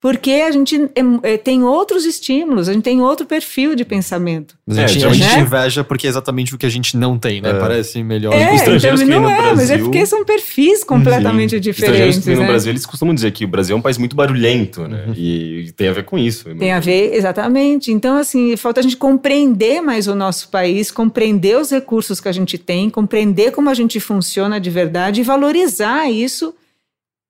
porque 0.00 0.30
a 0.30 0.50
gente 0.50 0.76
é- 0.76 1.32
é- 1.34 1.36
tem 1.36 1.62
outros 1.62 2.06
estímulos, 2.06 2.68
a 2.68 2.72
gente 2.72 2.82
tem 2.82 3.00
outro 3.02 3.26
perfil 3.26 3.74
de 3.74 3.84
pensamento. 3.84 4.56
Mas 4.66 4.78
a 4.78 4.82
É, 4.82 4.88
gente, 4.88 4.96
a 4.96 5.00
geralmente- 5.12 5.22
gente 5.28 5.40
inveja 5.46 5.84
porque 5.84 6.06
é 6.06 6.10
exatamente 6.10 6.54
o 6.54 6.58
que 6.58 6.64
a 6.64 6.70
gente 6.70 6.96
não 6.96 7.18
tem, 7.18 7.40
né? 7.42 7.50
É. 7.50 7.54
Parece 7.60 8.02
melhor. 8.02 8.32
É, 8.32 8.54
estrangeiros 8.54 9.00
então, 9.02 9.12
que 9.14 9.20
vêm 9.20 9.22
não 9.22 9.28
no 9.28 9.48
é, 9.50 9.52
mas 9.54 9.70
é 9.70 9.74
Brasil- 9.76 9.84
porque 9.84 10.06
são 10.06 10.24
perfis 10.24 10.82
completamente 10.84 11.50
Sim. 11.50 11.56
Estrangeiros 11.70 11.74
diferentes, 12.16 12.18
que 12.20 12.24
vêm 12.24 12.34
no 12.36 12.42
né? 12.42 12.48
Brasil, 12.48 12.72
eles 12.72 12.86
costumam 12.86 13.14
dizer 13.14 13.30
que 13.32 13.44
o 13.44 13.48
Brasil 13.48 13.76
é 13.76 13.78
um 13.78 13.82
país 13.82 13.98
muito 13.98 14.16
barulhento, 14.16 14.88
né? 14.88 15.04
Uhum. 15.08 15.14
E, 15.14 15.66
e 15.66 15.72
tem 15.72 15.88
a 15.88 15.92
ver 15.92 16.04
com 16.04 16.16
isso. 16.18 16.44
Tem 16.54 16.72
a 16.72 16.80
ver, 16.80 17.14
exatamente. 17.14 17.92
Então, 17.92 18.16
assim, 18.16 18.56
falta 18.56 18.80
a 18.80 18.82
gente 18.82 18.96
compreender 18.96 19.82
mais 19.82 20.06
o 20.08 20.14
nosso 20.14 20.48
país, 20.48 20.90
compreender 20.90 21.58
os 21.58 21.70
recursos 21.70 22.20
que 22.20 22.28
a 22.28 22.32
gente 22.32 22.56
tem, 22.56 22.88
compreender 22.88 23.52
como 23.52 23.68
a 23.68 23.74
gente 23.74 24.00
funciona 24.00 24.58
de 24.58 24.70
verdade 24.70 25.20
e 25.20 25.24
valorizar 25.24 26.10
isso. 26.10 26.54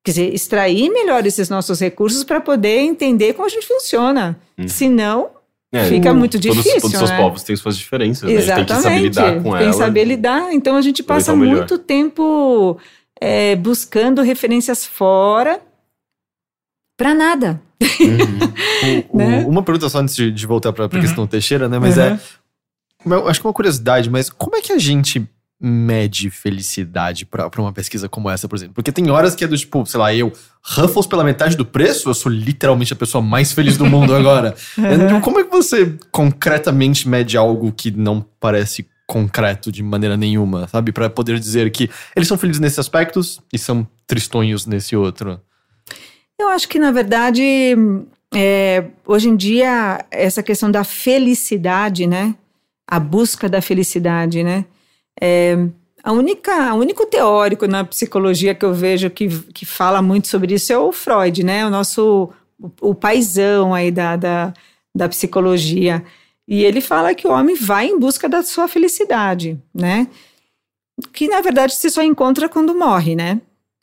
Quer 0.05 0.11
dizer, 0.13 0.35
extrair 0.35 0.89
melhor 0.91 1.27
esses 1.27 1.49
nossos 1.51 1.79
recursos 1.79 2.25
para 2.25 2.41
poder 2.41 2.79
entender 2.81 3.35
como 3.35 3.45
a 3.47 3.51
gente 3.51 3.67
funciona. 3.67 4.39
Uhum. 4.59 4.67
Senão, 4.67 5.31
É, 5.73 5.85
fica 5.85 6.13
muito 6.15 6.41
todos, 6.41 6.57
difícil, 6.57 6.81
Todos 6.81 6.93
os 6.95 6.99
seus 6.99 7.11
né? 7.11 7.17
povos 7.19 7.43
têm 7.43 7.55
suas 7.55 7.77
diferenças, 7.77 8.23
né? 8.31 8.37
A 8.39 8.41
gente 8.41 8.45
exatamente. 8.45 8.67
Tem 8.69 8.77
que 8.77 8.83
saber 8.83 9.01
lidar 9.03 9.43
com 9.43 9.51
Tem 9.53 9.63
ela. 9.63 9.71
que 9.71 9.77
saber 9.77 10.05
lidar. 10.05 10.53
Então, 10.55 10.77
a 10.77 10.81
gente 10.83 11.03
passa 11.03 11.37
muito 11.37 11.77
tempo 11.79 12.79
é, 13.21 13.55
buscando 13.57 14.23
referências 14.23 14.87
fora 14.87 15.61
para 16.97 17.15
nada. 17.15 17.61
Uhum. 17.83 18.51
O- 19.13 19.19
né? 19.19 19.45
Uma 19.47 19.63
pergunta 19.63 19.89
só 19.91 19.99
antes 19.99 20.17
de, 20.17 20.31
de 20.31 20.47
voltar 20.47 20.73
pra, 20.73 20.89
pra 20.89 20.99
Uhum. 20.99 21.05
questão 21.05 21.27
Teixeira, 21.27 21.69
né? 21.69 21.79
Mas 21.79 21.97
Uhum. 21.99 22.03
é. 22.05 23.29
acho 23.29 23.41
que 23.41 23.47
é 23.47 23.49
uma 23.49 23.55
curiosidade, 23.55 24.09
mas 24.09 24.31
como 24.31 24.57
é 24.57 24.61
que 24.63 24.73
a 24.73 24.79
gente 24.79 25.27
mede 25.61 26.31
felicidade 26.31 27.27
pra, 27.27 27.51
pra 27.51 27.61
uma 27.61 27.73
pesquisa 27.73 28.09
como 28.09 28.31
essa, 28.31 28.49
por 28.49 28.57
exemplo? 28.57 28.75
Porque 28.75 28.91
tem 28.91 29.11
horas 29.11 29.35
que 29.35 29.45
é 29.45 29.47
do 29.47 29.57
tipo, 29.57 29.85
sei 29.85 30.01
lá, 30.01 30.15
eu, 30.15 30.33
Ruffles 30.63 31.07
pela 31.07 31.23
metade 31.23 31.57
do 31.57 31.67
preço, 31.67 32.09
eu 32.09 32.15
sou 32.15 32.33
literalmente 32.33 32.93
a 32.93 32.97
pessoa 32.97 33.21
mais 33.21 33.53
feliz 33.53 33.77
do 33.77 33.85
mundo 33.85 34.15
agora. 34.15 34.55
Como 35.23 35.39
é 35.39 35.45
que 35.45 35.51
você 35.51 35.99
concretamente 36.11 37.07
mede 37.07 37.37
algo 37.37 37.73
que 37.73 37.91
não 37.91 38.25
parece 38.41 38.89
concreto 39.07 39.71
de 39.71 39.83
maneira 39.83 40.17
nenhuma, 40.17 40.69
sabe? 40.69 40.93
Pra 40.93 41.11
poder 41.11 41.39
dizer 41.39 41.71
que 41.73 41.91
eles 42.15 42.29
são 42.29 42.39
felizes 42.39 42.61
nesses 42.61 42.79
aspectos 42.79 43.41
e 43.53 43.59
são 43.59 43.87
tristonhos 44.07 44.67
nesse 44.67 44.97
outro. 44.97 45.41
Eu 46.39 46.49
acho 46.49 46.69
que, 46.69 46.79
na 46.79 46.93
verdade, 46.93 47.77
é, 48.35 48.85
hoje 49.05 49.29
em 49.29 49.37
dia, 49.37 50.05
essa 50.11 50.43
questão 50.43 50.71
da 50.71 50.85
felicidade, 50.85 52.07
né? 52.07 52.35
A 52.89 52.99
busca 52.99 53.49
da 53.49 53.61
felicidade, 53.61 54.43
né? 54.43 54.65
É, 55.21 55.57
a 56.03 56.13
única, 56.13 56.75
o 56.75 56.79
único 56.79 57.05
teórico 57.07 57.67
na 57.67 57.85
psicologia 57.85 58.55
que 58.55 58.65
eu 58.65 58.73
vejo 58.73 59.11
que, 59.11 59.29
que 59.53 59.67
fala 59.67 60.01
muito 60.01 60.29
sobre 60.29 60.55
isso 60.55 60.73
é 60.73 60.79
o 60.79 60.93
Freud, 60.93 61.45
né? 61.45 61.67
O 61.67 61.71
nosso, 61.71 62.31
o, 62.59 62.91
o 62.91 62.95
paizão 62.95 63.75
aí 63.75 63.91
da, 63.91 64.17
da, 64.17 64.55
da 64.95 65.09
psicologia. 65.09 66.03
E 66.49 66.65
ele 66.65 66.81
fala 66.81 67.15
que 67.15 67.27
o 67.27 67.31
homem 67.31 67.55
vai 67.55 67.87
em 67.87 67.99
busca 67.99 68.29
da 68.29 68.43
sua 68.43 68.67
felicidade, 68.67 69.59
né? 69.75 70.09
Que, 71.13 71.29
na 71.29 71.41
verdade, 71.41 71.75
se 71.75 71.91
só 71.91 72.03
encontra 72.03 72.49
quando 72.49 72.75
morre, 72.75 73.15
né? 73.15 73.41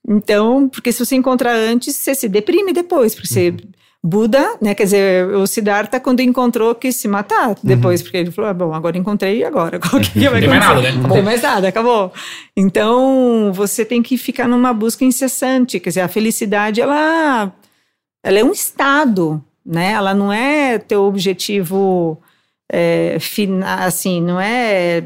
Então, 0.07 0.67
porque 0.69 0.91
se 0.91 1.05
você 1.05 1.15
encontrar 1.15 1.53
antes, 1.53 1.95
você 1.95 2.15
se 2.15 2.27
deprime 2.27 2.73
depois, 2.73 3.13
porque 3.13 3.27
você. 3.27 3.55
Buda, 4.03 4.57
né? 4.61 4.75
Quer 4.75 4.83
dizer, 4.83 5.27
o 5.35 5.45
Siddhartha, 5.47 5.99
quando 5.99 6.21
encontrou, 6.21 6.73
quis 6.75 6.95
se 6.95 7.07
matar 7.07 7.55
depois, 7.63 8.01
porque 8.01 8.17
ele 8.17 8.31
falou: 8.31 8.51
ah, 8.51 8.53
bom, 8.53 8.73
agora 8.73 8.97
encontrei 8.97 9.39
e 9.39 9.43
agora? 9.43 9.79
O 9.91 9.99
que, 9.99 10.29
vai 10.29 10.39
Não 10.39 10.39
tem 10.39 10.49
mais 10.49 10.61
nada, 10.61 10.81
né? 10.81 10.91
Não 10.91 11.09
tem 11.09 11.21
mais 11.23 11.41
nada, 11.41 11.67
acabou. 11.67 12.13
Então, 12.55 13.51
você 13.53 13.83
tem 13.83 14.01
que 14.01 14.17
ficar 14.17 14.47
numa 14.47 14.71
busca 14.71 15.03
incessante. 15.03 15.79
Quer 15.79 15.89
dizer, 15.89 16.01
a 16.01 16.07
felicidade, 16.07 16.79
ela, 16.79 17.51
ela 18.23 18.39
é 18.39 18.43
um 18.43 18.51
estado, 18.51 19.43
né? 19.65 19.91
Ela 19.91 20.13
não 20.13 20.31
é 20.31 20.77
teu 20.77 21.03
objetivo 21.03 22.21
é, 22.71 23.17
final, 23.19 23.79
assim, 23.79 24.21
não 24.21 24.39
é. 24.39 25.05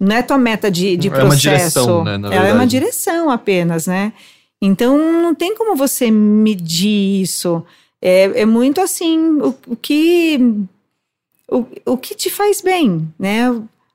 Não 0.00 0.16
é 0.16 0.22
tua 0.22 0.36
meta 0.36 0.70
de, 0.70 0.96
de 0.96 1.08
É 1.08 1.10
uma 1.12 1.18
processo. 1.20 1.48
direção, 1.48 2.04
né, 2.04 2.18
na 2.18 2.34
Ela 2.34 2.48
é 2.48 2.52
uma 2.52 2.66
direção 2.66 3.30
apenas, 3.30 3.86
né? 3.86 4.12
Então, 4.60 4.98
não 5.22 5.34
tem 5.34 5.54
como 5.54 5.76
você 5.76 6.10
medir 6.10 7.22
isso. 7.22 7.64
É, 8.06 8.42
é 8.42 8.44
muito 8.44 8.82
assim, 8.82 9.18
o, 9.40 9.54
o 9.66 9.74
que 9.74 10.38
o, 11.50 11.64
o 11.86 11.96
que 11.96 12.14
te 12.14 12.28
faz 12.28 12.60
bem, 12.60 13.10
né? 13.18 13.44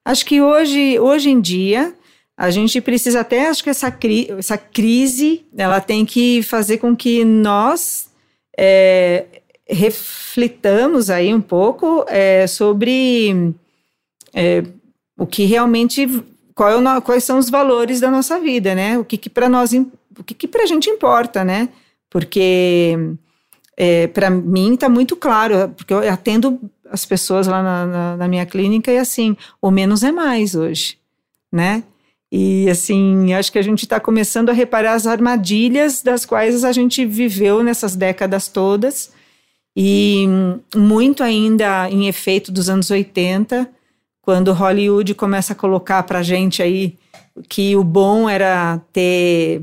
Acho 0.03 0.26
que 0.26 0.41
hoje, 0.41 0.99
hoje 0.99 1.30
em 1.30 1.39
dia, 1.39 1.93
a 2.36 2.49
gente 2.49 2.82
precisa 2.82 3.20
até, 3.20 3.47
acho 3.47 3.64
que 3.64 3.70
essa, 3.70 3.91
cri, 3.91 4.32
essa 4.32 4.57
crise, 4.57 5.45
ela 5.55 5.80
tem 5.80 6.07
que 6.07 6.41
fazer 6.41 6.80
com 6.80 6.95
que 6.95 7.24
nós 7.24 8.10
é, 8.57 9.26
reflitamos 9.68 11.12
aí 11.12 11.32
um 11.32 11.41
pouco 11.41 12.03
é, 12.07 12.47
sobre 12.47 13.53
é, 14.34 14.64
o 15.16 15.28
que 15.28 15.45
realmente, 15.45 16.07
qual 16.55 16.72
é 16.72 17.01
quais 17.01 17.24
são 17.24 17.38
os 17.38 17.47
valores 17.47 17.99
da 17.99 18.10
nossa 18.10 18.39
vida, 18.39 18.74
né? 18.74 18.97
O 18.97 19.05
que, 19.05 19.18
que 19.18 19.30
para 19.30 19.47
nós, 19.47 19.72
o 19.74 20.24
que, 20.26 20.34
que 20.34 20.47
para 20.47 20.64
a 20.64 20.68
gente 20.68 20.89
importa, 20.89 21.45
né? 21.45 21.70
Porque 22.10 22.97
é, 23.82 24.07
para 24.07 24.30
mim 24.30 24.73
está 24.73 24.89
muito 24.89 25.15
claro, 25.15 25.69
porque 25.69 25.93
eu 25.93 26.11
atendo 26.11 26.59
as 26.91 27.05
pessoas 27.05 27.47
lá 27.47 27.63
na, 27.63 27.86
na, 27.86 28.17
na, 28.17 28.27
minha 28.27 28.45
clínica 28.45 28.91
e 28.91 28.97
assim, 28.97 29.38
o 29.61 29.71
menos 29.71 30.03
é 30.03 30.11
mais 30.11 30.53
hoje, 30.53 30.97
né? 31.49 31.82
E 32.30 32.69
assim, 32.69 33.34
acho 33.34 33.49
que 33.49 33.57
a 33.57 33.61
gente 33.61 33.84
está 33.84 33.97
começando 33.97 34.49
a 34.49 34.53
reparar 34.53 34.95
as 34.95 35.07
armadilhas 35.07 36.01
das 36.01 36.25
quais 36.25 36.65
a 36.65 36.73
gente 36.73 37.05
viveu 37.05 37.63
nessas 37.63 37.95
décadas 37.95 38.49
todas 38.49 39.13
e 39.75 40.27
muito 40.75 41.23
ainda 41.23 41.89
em 41.89 42.09
efeito 42.09 42.51
dos 42.51 42.69
anos 42.69 42.91
80, 42.91 43.69
quando 44.21 44.51
Hollywood 44.51 45.15
começa 45.15 45.53
a 45.53 45.55
colocar 45.55 46.03
para 46.03 46.21
gente 46.21 46.61
aí 46.61 46.97
que 47.47 47.77
o 47.77 47.84
bom 47.84 48.27
era 48.27 48.82
ter 48.91 49.61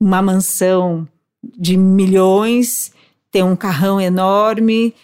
uma 0.00 0.22
mansão 0.22 1.08
de 1.42 1.76
milhões, 1.76 2.92
ter 3.32 3.42
um 3.42 3.56
carrão 3.56 4.00
enorme, 4.00 4.94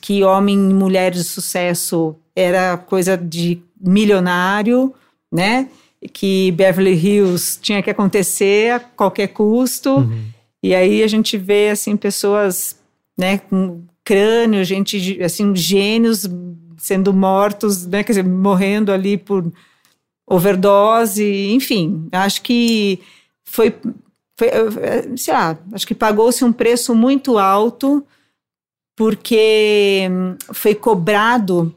que 0.00 0.22
homem 0.22 0.54
e 0.70 0.72
mulher 0.72 1.10
de 1.10 1.24
sucesso 1.24 2.16
era 2.34 2.78
coisa 2.78 3.16
de 3.16 3.60
milionário, 3.78 4.94
né? 5.30 5.68
Que 6.12 6.52
Beverly 6.52 6.94
Hills 6.94 7.58
tinha 7.60 7.82
que 7.82 7.90
acontecer 7.90 8.72
a 8.72 8.80
qualquer 8.80 9.28
custo. 9.28 9.96
Uhum. 9.96 10.24
E 10.62 10.74
aí 10.74 11.02
a 11.02 11.08
gente 11.08 11.36
vê 11.36 11.70
assim 11.70 11.96
pessoas, 11.96 12.78
né, 13.18 13.38
com 13.38 13.82
crânio, 14.04 14.64
gente 14.64 15.20
assim 15.22 15.54
gênios 15.54 16.28
sendo 16.78 17.12
mortos, 17.12 17.86
né, 17.86 18.02
quer 18.02 18.12
dizer, 18.12 18.24
morrendo 18.24 18.92
ali 18.92 19.16
por 19.16 19.52
overdose, 20.26 21.50
enfim. 21.52 22.08
Acho 22.12 22.42
que 22.42 23.00
foi 23.44 23.74
foi, 24.42 25.16
sei 25.16 25.32
lá, 25.32 25.56
acho 25.72 25.86
que 25.86 25.94
pagou-se 25.94 26.44
um 26.44 26.52
preço 26.52 26.94
muito 26.94 27.38
alto 27.38 28.04
porque 28.96 30.08
hum, 30.10 30.36
foi 30.52 30.74
cobrado 30.74 31.74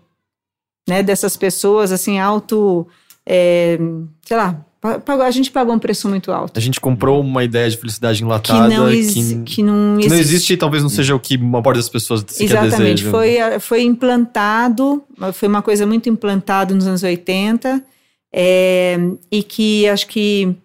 né, 0.88 1.04
dessas 1.04 1.38
pessoas, 1.38 1.92
assim, 1.92 2.20
alto, 2.20 2.88
é, 3.26 3.78
sei 4.24 4.38
lá, 4.38 4.64
a 4.84 5.32
gente 5.32 5.50
pagou 5.50 5.74
um 5.74 5.80
preço 5.80 6.08
muito 6.08 6.32
alto. 6.32 6.58
A 6.58 6.62
gente 6.62 6.80
comprou 6.80 7.22
uma 7.22 7.44
ideia 7.44 7.68
de 7.70 7.78
felicidade 7.78 8.22
enlatada 8.22 8.70
que 8.70 8.76
não, 8.76 8.90
que, 8.90 9.56
que 9.56 9.64
não, 9.64 9.94
existe. 9.96 10.10
não 10.10 10.18
existe 10.18 10.54
e 10.54 10.58
talvez 10.58 10.84
não 10.84 10.90
seja 10.90 11.16
o 11.16 11.20
que 11.20 11.38
uma 11.38 11.62
parte 11.62 11.78
das 11.78 11.90
pessoas 11.90 12.24
Exatamente, 12.40 13.04
foi, 13.06 13.38
foi 13.60 13.82
implantado, 13.82 15.04
foi 15.34 15.48
uma 15.48 15.64
coisa 15.64 15.88
muito 15.88 16.08
implantada 16.08 16.76
nos 16.76 16.86
anos 16.86 17.02
80 17.02 17.84
é, 18.32 19.00
e 19.32 19.42
que 19.42 19.88
acho 19.88 20.08
que 20.08 20.56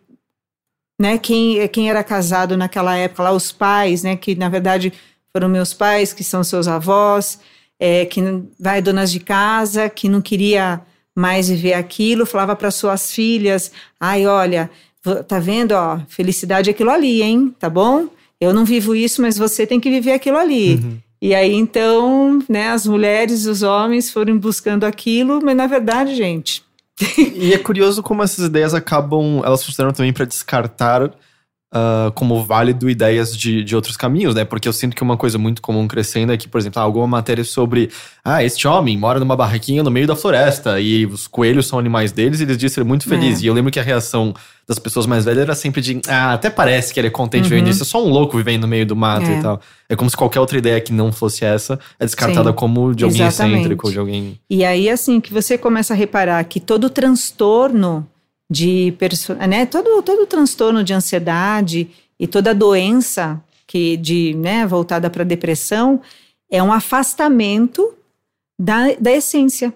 né, 1.00 1.16
quem, 1.16 1.66
quem 1.68 1.88
era 1.88 2.04
casado 2.04 2.58
naquela 2.58 2.94
época, 2.94 3.22
lá 3.22 3.32
os 3.32 3.50
pais, 3.50 4.02
né, 4.02 4.16
que 4.16 4.34
na 4.34 4.50
verdade 4.50 4.92
foram 5.32 5.48
meus 5.48 5.72
pais, 5.72 6.12
que 6.12 6.22
são 6.22 6.44
seus 6.44 6.68
avós, 6.68 7.40
é, 7.78 8.04
que 8.04 8.20
vai 8.58 8.82
donas 8.82 9.10
de 9.10 9.18
casa, 9.18 9.88
que 9.88 10.10
não 10.10 10.20
queria 10.20 10.82
mais 11.16 11.48
viver 11.48 11.72
aquilo, 11.72 12.26
falava 12.26 12.54
para 12.54 12.70
suas 12.70 13.10
filhas, 13.10 13.72
ai, 13.98 14.26
olha, 14.26 14.70
tá 15.26 15.38
vendo, 15.38 15.72
ó, 15.72 15.98
felicidade 16.06 16.68
é 16.68 16.72
aquilo 16.72 16.90
ali, 16.90 17.22
hein, 17.22 17.54
tá 17.58 17.70
bom? 17.70 18.06
Eu 18.38 18.52
não 18.52 18.66
vivo 18.66 18.94
isso, 18.94 19.22
mas 19.22 19.38
você 19.38 19.66
tem 19.66 19.80
que 19.80 19.88
viver 19.88 20.12
aquilo 20.12 20.36
ali. 20.36 20.74
Uhum. 20.74 20.98
E 21.22 21.34
aí, 21.34 21.54
então, 21.54 22.40
né, 22.46 22.68
as 22.68 22.86
mulheres 22.86 23.46
e 23.46 23.48
os 23.48 23.62
homens 23.62 24.10
foram 24.10 24.36
buscando 24.36 24.84
aquilo, 24.84 25.40
mas 25.42 25.56
na 25.56 25.66
verdade, 25.66 26.14
gente, 26.14 26.62
e 27.18 27.52
é 27.52 27.58
curioso 27.58 28.02
como 28.02 28.22
essas 28.22 28.46
ideias 28.46 28.74
acabam, 28.74 29.42
elas 29.44 29.64
funcionam 29.64 29.92
também 29.92 30.12
para 30.12 30.24
descartar 30.24 31.10
Uh, 31.72 32.10
como 32.12 32.44
válido 32.44 32.90
ideias 32.90 33.36
de, 33.36 33.62
de 33.62 33.76
outros 33.76 33.96
caminhos, 33.96 34.34
né? 34.34 34.44
Porque 34.44 34.66
eu 34.66 34.72
sinto 34.72 34.96
que 34.96 35.04
uma 35.04 35.16
coisa 35.16 35.38
muito 35.38 35.62
comum 35.62 35.86
crescendo 35.86 36.32
é 36.32 36.36
que, 36.36 36.48
por 36.48 36.58
exemplo, 36.58 36.82
alguma 36.82 37.06
matéria 37.06 37.44
sobre 37.44 37.90
ah, 38.24 38.42
este 38.42 38.66
homem 38.66 38.98
mora 38.98 39.20
numa 39.20 39.36
barraquinha 39.36 39.80
no 39.80 39.90
meio 39.90 40.04
da 40.04 40.16
floresta 40.16 40.80
e 40.80 41.06
os 41.06 41.28
coelhos 41.28 41.68
são 41.68 41.78
animais 41.78 42.10
deles 42.10 42.40
e 42.40 42.42
eles 42.42 42.58
dizem 42.58 42.74
ser 42.74 42.84
muito 42.84 43.08
feliz. 43.08 43.40
É. 43.40 43.44
E 43.44 43.46
eu 43.46 43.54
lembro 43.54 43.70
que 43.70 43.78
a 43.78 43.84
reação 43.84 44.34
das 44.66 44.78
pessoas 44.78 45.06
mais 45.06 45.24
velhas 45.24 45.42
era 45.42 45.54
sempre 45.54 45.80
de 45.80 46.00
ah, 46.08 46.32
até 46.32 46.48
parece 46.48 46.94
que 46.94 47.00
ele 47.00 47.08
é 47.08 47.10
contente 47.10 47.44
uhum. 47.44 47.50
vivendo 47.50 47.68
isso, 47.68 47.82
é 47.82 47.86
só 47.86 48.04
um 48.04 48.08
louco 48.08 48.36
vivendo 48.36 48.62
no 48.62 48.68
meio 48.68 48.86
do 48.86 48.94
mato 48.94 49.26
é. 49.26 49.38
e 49.38 49.42
tal. 49.42 49.60
É 49.88 49.96
como 49.96 50.08
se 50.08 50.16
qualquer 50.16 50.38
outra 50.38 50.58
ideia 50.58 50.80
que 50.80 50.92
não 50.92 51.10
fosse 51.10 51.44
essa 51.44 51.78
é 51.98 52.04
descartada 52.04 52.50
Sim, 52.50 52.56
como 52.56 52.94
de 52.94 53.04
alguém 53.04 53.22
exatamente. 53.22 53.56
excêntrico, 53.56 53.90
de 53.90 53.98
alguém. 53.98 54.40
E 54.48 54.64
aí, 54.64 54.88
assim, 54.88 55.20
que 55.20 55.32
você 55.32 55.58
começa 55.58 55.92
a 55.92 55.96
reparar 55.96 56.42
que 56.44 56.60
todo 56.60 56.88
transtorno 56.88 58.06
de 58.50 58.92
né, 59.48 59.64
todo 59.64 60.02
todo 60.02 60.26
transtorno 60.26 60.82
de 60.82 60.92
ansiedade 60.92 61.88
e 62.18 62.26
toda 62.26 62.52
doença 62.52 63.40
que 63.66 63.96
de 63.96 64.34
né, 64.34 64.66
voltada 64.66 65.08
para 65.08 65.22
depressão 65.22 66.02
é 66.50 66.60
um 66.60 66.72
afastamento 66.72 67.94
da, 68.58 68.92
da 68.98 69.12
essência. 69.12 69.72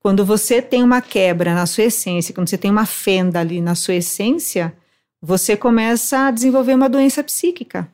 Quando 0.00 0.24
você 0.24 0.60
tem 0.60 0.82
uma 0.82 1.00
quebra 1.00 1.54
na 1.54 1.64
sua 1.64 1.84
essência, 1.84 2.34
quando 2.34 2.48
você 2.48 2.58
tem 2.58 2.70
uma 2.70 2.84
fenda 2.84 3.40
ali 3.40 3.60
na 3.60 3.74
sua 3.74 3.94
essência, 3.94 4.74
você 5.20 5.56
começa 5.56 6.26
a 6.26 6.30
desenvolver 6.30 6.74
uma 6.74 6.88
doença 6.88 7.24
psíquica, 7.24 7.90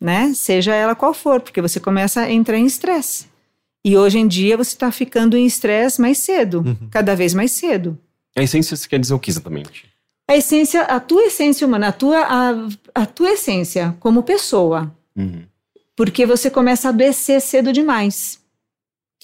né? 0.00 0.32
Seja 0.34 0.74
ela 0.74 0.94
qual 0.94 1.14
for, 1.14 1.40
porque 1.40 1.62
você 1.62 1.80
começa 1.80 2.22
a 2.22 2.30
entrar 2.30 2.58
em 2.58 2.66
estresse. 2.66 3.26
E 3.84 3.96
hoje 3.96 4.18
em 4.18 4.26
dia 4.26 4.56
você 4.56 4.74
está 4.74 4.90
ficando 4.90 5.36
em 5.36 5.46
estresse 5.46 6.00
mais 6.00 6.18
cedo, 6.18 6.62
uhum. 6.66 6.88
cada 6.90 7.14
vez 7.14 7.34
mais 7.34 7.52
cedo. 7.52 7.98
A 8.36 8.42
essência 8.42 8.76
você 8.76 8.88
quer 8.88 8.98
dizer 8.98 9.14
o 9.14 9.18
que 9.18 9.30
exatamente? 9.30 9.86
A 10.28 10.36
essência, 10.36 10.82
a 10.82 10.98
tua 10.98 11.24
essência 11.24 11.66
humana, 11.66 11.88
a 11.88 11.92
tua, 11.92 12.18
a, 12.20 12.68
a 12.94 13.06
tua 13.06 13.32
essência 13.32 13.94
como 14.00 14.22
pessoa. 14.22 14.92
Uhum. 15.14 15.42
Porque 15.94 16.26
você 16.26 16.50
começa 16.50 16.88
a 16.88 16.90
adoecer 16.90 17.40
cedo 17.40 17.72
demais. 17.72 18.42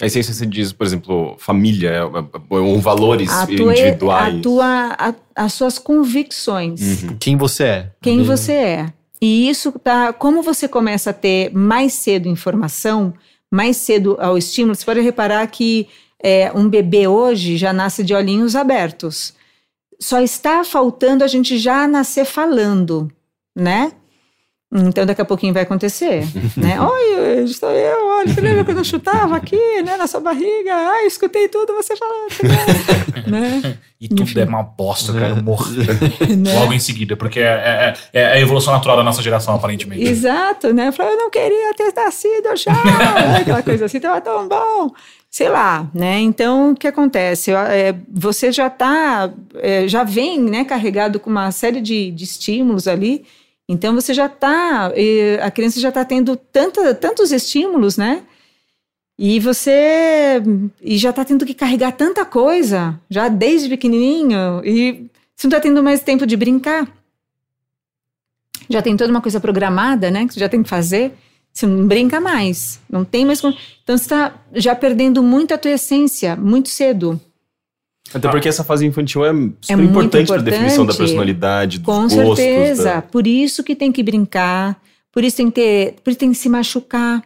A 0.00 0.06
essência 0.06 0.32
você 0.32 0.46
diz, 0.46 0.72
por 0.72 0.86
exemplo, 0.86 1.36
família, 1.38 1.90
é, 1.90 1.98
é, 1.98 2.54
ou 2.54 2.78
valores 2.80 3.30
a 3.30 3.46
tua, 3.46 3.72
individuais. 3.72 4.38
A 4.38 4.42
tua, 4.42 4.96
a, 4.98 5.14
as 5.34 5.52
suas 5.52 5.78
convicções. 5.78 7.02
Uhum. 7.02 7.16
Quem 7.18 7.36
você 7.36 7.64
é. 7.64 7.90
Quem 8.00 8.18
Bem... 8.18 8.26
você 8.26 8.52
é. 8.52 8.92
E 9.20 9.48
isso 9.48 9.72
tá. 9.72 10.12
Como 10.12 10.42
você 10.42 10.66
começa 10.66 11.10
a 11.10 11.12
ter 11.12 11.52
mais 11.52 11.92
cedo 11.92 12.28
informação, 12.28 13.12
mais 13.50 13.76
cedo 13.76 14.16
ao 14.18 14.38
estímulo, 14.38 14.74
você 14.74 14.84
pode 14.84 15.00
reparar 15.00 15.46
que 15.48 15.86
é, 16.22 16.52
um 16.54 16.68
bebê 16.68 17.08
hoje 17.08 17.56
já 17.56 17.72
nasce 17.72 18.04
de 18.04 18.14
olhinhos 18.14 18.54
abertos. 18.54 19.34
Só 19.98 20.20
está 20.20 20.64
faltando 20.64 21.24
a 21.24 21.26
gente 21.26 21.58
já 21.58 21.86
nascer 21.86 22.24
falando, 22.24 23.10
né? 23.56 23.92
Então 24.72 25.04
daqui 25.04 25.20
a 25.20 25.24
pouquinho 25.24 25.52
vai 25.52 25.64
acontecer, 25.64 26.24
né? 26.56 26.80
Oi, 26.80 27.42
estou 27.44 27.72
eu, 27.72 28.06
olha, 28.06 28.32
você 28.32 28.40
lembra 28.40 28.64
quando 28.64 28.78
eu 28.78 28.84
chutava 28.84 29.36
aqui, 29.36 29.82
né, 29.82 29.96
na 29.96 30.06
sua 30.06 30.20
barriga? 30.20 30.72
Ai, 30.72 31.06
escutei 31.06 31.48
tudo 31.48 31.74
você 31.74 31.96
falando, 31.96 32.30
né? 32.44 33.24
né? 33.62 33.78
E 34.00 34.08
tudo 34.08 34.22
Enfim. 34.22 34.40
é 34.40 34.44
uma 34.44 34.62
bosta, 34.62 35.12
cara, 35.12 35.30
eu 35.30 35.42
morrer 35.42 35.86
né? 36.38 36.54
logo 36.54 36.72
em 36.72 36.78
seguida, 36.78 37.16
porque 37.16 37.40
é, 37.40 37.94
é, 38.12 38.20
é, 38.20 38.26
a 38.26 38.40
evolução 38.40 38.72
natural 38.72 38.96
da 38.96 39.02
nossa 39.02 39.20
geração, 39.20 39.56
aparentemente. 39.56 40.04
Exato, 40.04 40.72
né? 40.72 40.88
Eu 40.88 40.92
falei, 40.92 41.14
eu 41.14 41.18
não 41.18 41.30
queria 41.30 41.74
ter 41.74 41.92
nascido 41.92 42.56
já, 42.56 42.72
aquela 43.40 43.62
coisa 43.64 43.86
assim, 43.86 43.98
tava 43.98 44.20
tão 44.20 44.46
bom 44.48 44.92
sei 45.30 45.48
lá, 45.48 45.88
né? 45.94 46.18
Então, 46.18 46.72
o 46.72 46.74
que 46.74 46.88
acontece? 46.88 47.52
É, 47.52 47.94
você 48.08 48.50
já 48.50 48.66
está, 48.66 49.32
é, 49.54 49.86
já 49.86 50.02
vem, 50.02 50.40
né, 50.40 50.64
carregado 50.64 51.20
com 51.20 51.30
uma 51.30 51.52
série 51.52 51.80
de, 51.80 52.10
de 52.10 52.24
estímulos 52.24 52.88
ali. 52.88 53.24
Então, 53.68 53.94
você 53.94 54.12
já 54.12 54.26
está, 54.26 54.92
a 55.42 55.50
criança 55.52 55.78
já 55.78 55.90
está 55.90 56.04
tendo 56.04 56.36
tanta, 56.36 56.92
tantos 56.94 57.30
estímulos, 57.30 57.96
né? 57.96 58.24
E 59.16 59.38
você 59.38 60.42
e 60.82 60.98
já 60.98 61.10
está 61.10 61.24
tendo 61.24 61.46
que 61.46 61.54
carregar 61.54 61.92
tanta 61.92 62.24
coisa, 62.24 62.98
já 63.08 63.28
desde 63.28 63.68
pequenininho, 63.68 64.62
e 64.64 65.08
você 65.36 65.46
não 65.46 65.50
está 65.50 65.60
tendo 65.60 65.82
mais 65.82 66.00
tempo 66.00 66.26
de 66.26 66.36
brincar. 66.36 66.88
Já 68.68 68.82
tem 68.82 68.96
toda 68.96 69.10
uma 69.10 69.20
coisa 69.20 69.38
programada, 69.38 70.10
né? 70.10 70.26
Que 70.26 70.34
você 70.34 70.40
já 70.40 70.48
tem 70.48 70.62
que 70.62 70.68
fazer. 70.68 71.12
Você 71.52 71.66
não 71.66 71.86
brinca 71.86 72.20
mais, 72.20 72.80
não 72.88 73.04
tem 73.04 73.24
mais. 73.26 73.38
Então 73.40 73.96
você 73.96 74.04
está 74.04 74.34
já 74.54 74.74
perdendo 74.74 75.22
muito 75.22 75.52
a 75.52 75.58
tua 75.58 75.72
essência, 75.72 76.36
muito 76.36 76.68
cedo. 76.68 77.20
Até 78.12 78.28
porque 78.28 78.48
essa 78.48 78.64
fase 78.64 78.86
infantil 78.86 79.24
é 79.24 79.32
super 79.60 79.82
é 79.82 79.84
importante 79.84 80.26
para 80.28 80.40
a 80.40 80.42
definição 80.42 80.84
da 80.84 80.94
personalidade, 80.94 81.78
dos 81.78 81.86
Com 81.86 82.02
gostos. 82.02 82.36
certeza. 82.36 82.94
Da... 82.94 83.02
Por 83.02 83.26
isso 83.26 83.62
que 83.62 83.76
tem 83.76 83.92
que 83.92 84.02
brincar, 84.02 84.80
por 85.12 85.22
isso 85.22 85.36
tem 85.36 85.46
que 85.50 85.60
ter, 85.60 85.94
por 86.02 86.10
isso 86.10 86.18
tem 86.18 86.32
que 86.32 86.38
se 86.38 86.48
machucar, 86.48 87.22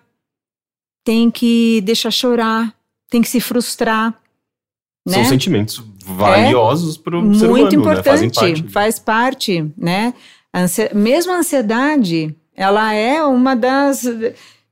tem 1.02 1.30
que 1.30 1.80
deixar 1.82 2.10
chorar, 2.10 2.74
tem 3.10 3.22
que 3.22 3.28
se 3.28 3.40
frustrar. 3.40 4.14
São 5.06 5.22
né? 5.22 5.28
sentimentos 5.28 5.82
valiosos 6.04 6.96
é 6.96 7.02
para 7.02 7.18
o 7.18 7.34
ser 7.34 7.44
humano, 7.46 7.60
Muito 7.60 7.76
importante, 7.76 8.40
né? 8.42 8.48
parte. 8.48 8.62
faz 8.64 8.98
parte, 8.98 9.72
né? 9.76 10.14
Mesmo 10.94 11.32
a 11.32 11.38
ansiedade, 11.38 12.34
ela 12.54 12.92
é 12.92 13.22
uma 13.24 13.54
das, 13.56 14.02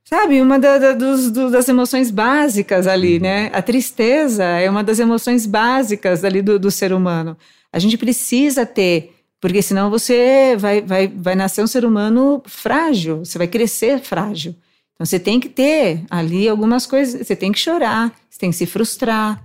sabe, 0.03 0.41
uma 0.41 0.57
da, 0.57 0.77
da, 0.77 0.93
dos, 0.93 1.31
do, 1.31 1.51
das 1.51 1.67
emoções 1.67 2.09
básicas 2.09 2.87
ali, 2.87 3.15
uhum. 3.15 3.23
né? 3.23 3.51
A 3.53 3.61
tristeza 3.61 4.43
é 4.43 4.69
uma 4.69 4.83
das 4.83 4.99
emoções 4.99 5.45
básicas 5.45 6.23
ali 6.23 6.41
do, 6.41 6.57
do 6.57 6.71
ser 6.71 6.93
humano. 6.93 7.37
A 7.71 7.79
gente 7.79 7.97
precisa 7.97 8.65
ter 8.65 9.13
Porque 9.41 9.61
senão 9.61 9.89
você 9.89 10.55
vai, 10.57 10.81
vai, 10.81 11.07
vai 11.07 11.35
nascer 11.35 11.61
um 11.61 11.67
ser 11.67 11.83
humano 11.83 12.41
frágil, 12.45 13.25
você 13.25 13.37
vai 13.37 13.47
crescer 13.47 13.99
frágil. 13.99 14.55
Então 14.93 15.05
você 15.05 15.19
tem 15.19 15.37
que 15.37 15.49
ter 15.49 16.05
ali 16.09 16.47
algumas 16.47 16.85
coisas, 16.85 17.27
você 17.27 17.35
tem 17.35 17.51
que 17.51 17.59
chorar, 17.59 18.13
você 18.29 18.39
tem 18.39 18.51
que 18.51 18.55
se 18.55 18.65
frustrar, 18.65 19.43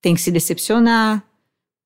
tem 0.00 0.14
que 0.14 0.20
se 0.20 0.30
decepcionar 0.30 1.24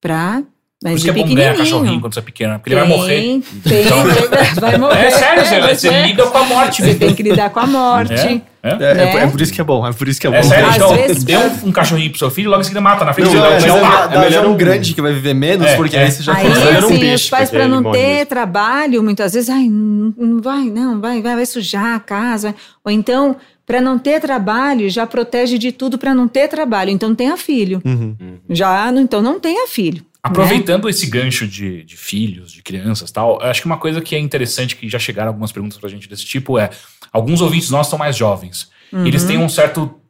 para 0.03 0.43
por 0.83 0.91
isso 0.91 1.05
que 1.05 1.11
é 1.11 1.13
bom 1.15 1.35
ganhar 1.35 1.57
cachorrinho 1.57 2.01
quando 2.01 2.13
você 2.13 2.21
é 2.21 2.23
pequeno, 2.23 2.59
porque 2.59 2.71
tem, 2.71 2.79
ele 2.79 2.89
vai 2.89 2.99
morrer. 2.99 3.17
Tem, 3.17 3.43
então, 3.83 3.99
vai 4.61 4.77
morrer. 4.77 5.07
É 5.07 5.11
sério, 5.11 5.41
é, 5.41 5.75
você, 5.75 5.89
você 5.89 6.03
lida 6.03 6.27
com 6.27 6.37
a 6.37 6.45
morte. 6.45 6.83
Você 6.83 6.95
tem 6.95 7.15
que 7.15 7.23
lidar 7.23 7.49
com 7.49 7.61
a 7.61 7.67
morte. 7.67 8.13
É, 8.13 8.69
é, 8.69 8.95
né? 8.95 9.15
é, 9.15 9.23
é 9.23 9.27
por 9.27 9.41
isso 9.41 9.53
que 9.55 9.61
é 9.61 9.65
bom, 9.65 9.87
é 9.87 9.93
por 9.95 10.07
isso 10.07 10.21
que 10.21 10.27
é 10.27 10.31
bom. 10.31 10.37
É 10.37 10.43
sério, 10.43 10.71
então, 10.75 10.95
vezes, 10.95 11.25
dê 11.25 11.37
um, 11.37 11.69
um, 11.69 11.73
cachorrinho 11.73 12.11
pro 12.11 12.19
seu 12.19 12.31
filho, 12.31 12.51
logo 12.51 12.61
em 12.61 12.65
seguida 12.65 12.83
mata 12.83 13.07
na 13.07 13.15
frente. 13.15 13.35
Não, 13.35 13.47
é, 13.47 13.57
é, 13.57 14.19
melhor 14.19 14.47
um 14.47 14.55
grande 14.55 14.93
que 14.93 15.01
vai 15.01 15.15
viver 15.15 15.33
menos, 15.33 15.71
porque 15.73 15.97
aí 15.97 16.11
você 16.11 16.23
já 16.23 16.35
aí, 16.35 16.47
consegue 16.47 16.77
assim, 16.77 16.95
um 16.95 16.99
peixe. 16.99 17.25
Os 17.25 17.31
pais, 17.31 17.51
pra 17.51 17.67
não 17.67 17.91
ter 17.91 18.27
trabalho, 18.27 19.03
muitas 19.03 19.33
vezes, 19.33 19.49
ai, 19.49 19.69
não 19.71 20.43
vai, 20.43 20.65
não, 20.65 21.01
vai, 21.01 21.23
vai, 21.23 21.37
vai 21.37 21.47
sujar 21.47 21.95
a 21.95 22.01
casa. 22.01 22.55
Ou 22.85 22.93
então 22.93 23.37
para 23.67 23.81
não 23.81 23.99
ter 23.99 24.21
trabalho, 24.21 24.89
já 24.89 25.07
protege 25.07 25.59
de 25.59 25.73
tudo 25.73 25.99
para 25.99 26.15
não 26.15 26.29
ter 26.29 26.47
trabalho. 26.49 26.91
Então 26.91 27.15
tenha 27.15 27.37
filho. 27.37 27.83
Uhum. 27.85 28.15
Já, 28.49 28.93
então 28.93 29.21
não 29.21 29.41
tenha 29.41 29.67
filho. 29.67 30.05
Aproveitando 30.27 30.85
né? 30.85 30.91
esse 30.91 31.07
gancho 31.07 31.47
de, 31.47 31.85
de, 31.85 31.97
filhos, 31.97 32.53
de 32.53 32.63
crianças 32.63 33.11
tal, 33.11 33.41
acho 33.43 33.61
que 33.61 33.67
uma 33.67 33.79
coisa 33.79 34.01
que 34.01 34.15
é 34.15 34.19
interessante, 34.19 34.77
que 34.77 34.89
já 34.89 34.99
chegaram 34.99 35.29
algumas 35.29 35.53
perguntas 35.53 35.79
pra 35.79 35.89
gente 35.89 36.09
desse 36.09 36.25
tipo, 36.25 36.59
é: 36.59 36.71
alguns 37.13 37.41
ouvintes 37.41 37.71
nossos 37.71 37.91
são 37.91 37.99
mais 37.99 38.17
jovens. 38.17 38.71
Uhum. 38.93 39.07
Eles 39.07 39.25
têm 39.25 39.39
um 39.39 39.49
certo. 39.49 40.01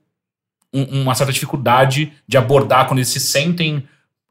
Um, 0.73 1.03
uma 1.03 1.15
certa 1.15 1.33
dificuldade 1.33 2.13
de 2.27 2.37
abordar 2.37 2.87
quando 2.87 2.99
eles 2.99 3.09
se 3.09 3.21
sentem 3.21 3.87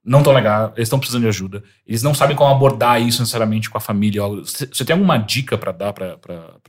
não 0.06 0.22
tão 0.22 0.32
legal, 0.32 0.72
eles 0.76 0.86
estão 0.88 1.00
precisando 1.00 1.24
de 1.24 1.28
ajuda. 1.28 1.64
Eles 1.88 2.04
não 2.04 2.14
sabem 2.14 2.36
como 2.36 2.52
abordar 2.52 3.02
isso 3.02 3.22
necessariamente 3.22 3.70
com 3.70 3.78
a 3.78 3.82
família. 3.82 4.22
Você 4.44 4.86
tem 4.86 4.94
alguma 4.94 5.18
dica 5.18 5.58
para 5.58 5.72
dar 5.72 5.94
para 5.94 6.16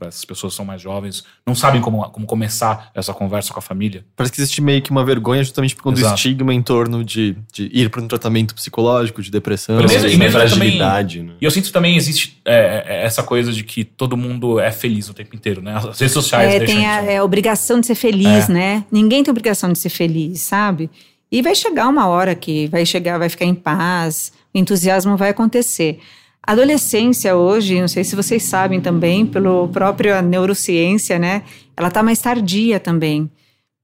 essas 0.01 0.25
pessoas 0.25 0.53
que 0.53 0.57
são 0.57 0.65
mais 0.65 0.81
jovens? 0.81 1.23
Não 1.45 1.53
sabem 1.53 1.79
como, 1.79 2.03
como 2.09 2.25
começar 2.25 2.89
essa 2.95 3.13
conversa 3.13 3.53
com 3.53 3.59
a 3.59 3.61
família? 3.61 4.03
Parece 4.15 4.33
que 4.33 4.41
existe 4.41 4.59
meio 4.59 4.81
que 4.81 4.89
uma 4.89 5.05
vergonha 5.05 5.43
justamente 5.43 5.75
por 5.75 5.83
conta 5.83 6.01
do 6.01 6.07
estigma 6.07 6.51
em 6.51 6.63
torno 6.63 7.03
de, 7.03 7.37
de 7.53 7.69
ir 7.71 7.89
para 7.91 8.01
um 8.01 8.07
tratamento 8.07 8.55
psicológico, 8.55 9.21
de 9.21 9.29
depressão. 9.29 9.79
E 9.81 9.87
mesmo, 9.87 10.07
e 10.07 10.17
mesmo 10.17 10.31
fragilidade, 10.31 11.19
também, 11.19 11.33
né? 11.33 11.37
E 11.39 11.45
eu 11.45 11.51
sinto 11.51 11.65
que 11.65 11.71
também 11.71 11.95
existe 11.95 12.41
é, 12.43 12.83
é, 12.87 13.05
essa 13.05 13.21
coisa 13.21 13.53
de 13.53 13.63
que 13.63 13.83
todo 13.83 14.17
mundo 14.17 14.59
é 14.59 14.71
feliz 14.71 15.09
o 15.09 15.13
tempo 15.13 15.35
inteiro, 15.35 15.61
né? 15.61 15.75
As 15.75 15.99
redes 15.99 16.13
sociais 16.13 16.55
é, 16.55 16.59
Tem 16.61 16.87
a, 16.87 17.03
é, 17.03 17.21
obrigação 17.21 17.79
de 17.79 17.85
ser 17.85 17.95
feliz, 17.95 18.49
é. 18.49 18.53
né? 18.53 18.85
Ninguém 18.91 19.23
tem 19.23 19.31
obrigação 19.31 19.71
de 19.71 19.77
ser 19.77 19.89
feliz, 19.89 20.41
sabe? 20.41 20.89
E 21.31 21.41
vai 21.41 21.55
chegar 21.55 21.87
uma 21.87 22.07
hora 22.07 22.33
que 22.33 22.67
vai 22.67 22.85
chegar, 22.85 23.17
vai 23.17 23.29
ficar 23.29 23.45
em 23.45 23.55
paz, 23.55 24.31
o 24.53 24.57
entusiasmo 24.57 25.17
vai 25.17 25.29
acontecer. 25.29 25.99
A 26.41 26.53
adolescência 26.53 27.35
hoje, 27.35 27.81
não 27.81 27.89
sei 27.89 28.05
se 28.05 28.15
vocês 28.15 28.43
sabem 28.43 28.79
também, 28.79 29.25
pelo 29.25 29.67
próprio 29.67 30.21
neurociência, 30.21 31.19
né? 31.19 31.43
Ela 31.75 31.91
tá 31.91 32.01
mais 32.01 32.19
tardia 32.19 32.79
também. 32.79 33.29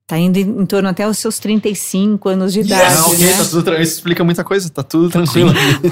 Tá 0.07 0.17
indo 0.17 0.37
em, 0.37 0.61
em 0.61 0.65
torno 0.65 0.87
até 0.87 1.07
os 1.07 1.17
seus 1.17 1.39
35 1.39 2.29
anos 2.29 2.53
de 2.53 2.61
idade. 2.61 2.95
Yes, 2.95 3.07
okay, 3.07 3.25
né? 3.25 3.37
tá 3.37 3.45
tudo, 3.45 3.73
isso 3.73 3.93
explica 3.95 4.23
muita 4.23 4.43
coisa, 4.43 4.69
tá 4.69 4.83
tudo 4.83 5.09
tranquilo. 5.09 5.51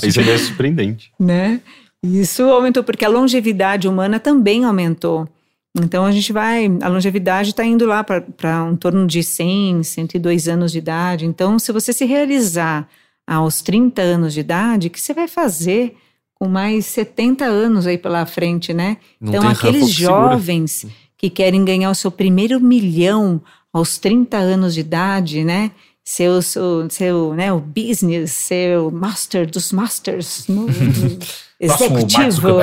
é, 0.00 0.06
isso 0.06 0.20
é 0.20 0.24
meio 0.24 0.38
surpreendente. 0.38 1.12
Né? 1.20 1.60
Isso 2.02 2.42
aumentou, 2.42 2.82
porque 2.82 3.04
a 3.04 3.08
longevidade 3.08 3.88
humana 3.88 4.18
também 4.18 4.64
aumentou. 4.64 5.28
Então 5.76 6.04
a 6.04 6.12
gente 6.12 6.32
vai, 6.32 6.66
a 6.80 6.88
longevidade 6.88 7.50
está 7.50 7.64
indo 7.64 7.84
lá 7.84 8.04
para 8.04 8.64
um 8.64 8.76
torno 8.76 9.06
de 9.06 9.22
100, 9.22 9.82
102 9.82 10.46
anos 10.48 10.70
de 10.70 10.78
idade. 10.78 11.26
Então, 11.26 11.58
se 11.58 11.72
você 11.72 11.92
se 11.92 12.04
realizar 12.04 12.88
aos 13.26 13.60
30 13.60 14.00
anos 14.00 14.34
de 14.34 14.40
idade, 14.40 14.86
o 14.86 14.90
que 14.90 15.00
você 15.00 15.12
vai 15.12 15.26
fazer 15.26 15.96
com 16.34 16.46
mais 16.46 16.86
70 16.86 17.44
anos 17.44 17.86
aí 17.86 17.98
pela 17.98 18.24
frente, 18.24 18.72
né? 18.72 18.98
Não 19.20 19.34
então, 19.34 19.48
aqueles 19.48 19.90
jovens 19.90 20.86
que 21.16 21.30
querem 21.30 21.64
ganhar 21.64 21.90
o 21.90 21.94
seu 21.94 22.10
primeiro 22.10 22.60
milhão 22.60 23.40
aos 23.72 23.98
30 23.98 24.36
anos 24.36 24.74
de 24.74 24.80
idade, 24.80 25.42
né? 25.42 25.72
Seu, 26.04 26.42
seu, 26.42 26.88
seu 26.90 27.34
né, 27.34 27.50
o 27.52 27.58
business, 27.58 28.32
seu 28.32 28.90
master 28.90 29.50
dos 29.50 29.72
masters, 29.72 30.46
no, 30.46 30.66
executivo. 31.58 32.60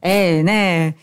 É, 0.00 0.42
né? 0.42 0.94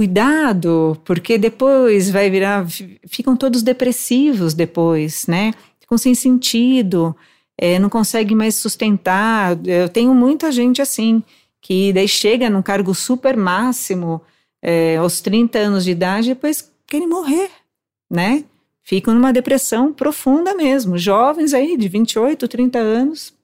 Cuidado, 0.00 0.98
porque 1.04 1.36
depois 1.36 2.08
vai 2.08 2.30
virar, 2.30 2.66
ficam 3.06 3.36
todos 3.36 3.62
depressivos 3.62 4.54
depois, 4.54 5.26
né? 5.26 5.52
Ficam 5.78 5.98
sem 5.98 6.14
sentido, 6.14 7.14
é, 7.58 7.78
não 7.78 7.90
conseguem 7.90 8.34
mais 8.34 8.54
sustentar. 8.54 9.58
Eu 9.62 9.90
tenho 9.90 10.14
muita 10.14 10.50
gente 10.50 10.80
assim, 10.80 11.22
que 11.60 11.92
daí 11.92 12.08
chega 12.08 12.48
num 12.48 12.62
cargo 12.62 12.94
super 12.94 13.36
máximo, 13.36 14.22
é, 14.62 14.96
aos 14.96 15.20
30 15.20 15.58
anos 15.58 15.84
de 15.84 15.90
idade, 15.90 16.30
e 16.30 16.34
depois 16.34 16.72
querem 16.86 17.06
morrer, 17.06 17.50
né? 18.10 18.44
Ficam 18.82 19.12
numa 19.12 19.34
depressão 19.34 19.92
profunda 19.92 20.54
mesmo. 20.54 20.96
Jovens 20.96 21.52
aí 21.52 21.76
de 21.76 21.88
28, 21.88 22.48
30 22.48 22.78
anos, 22.78 23.34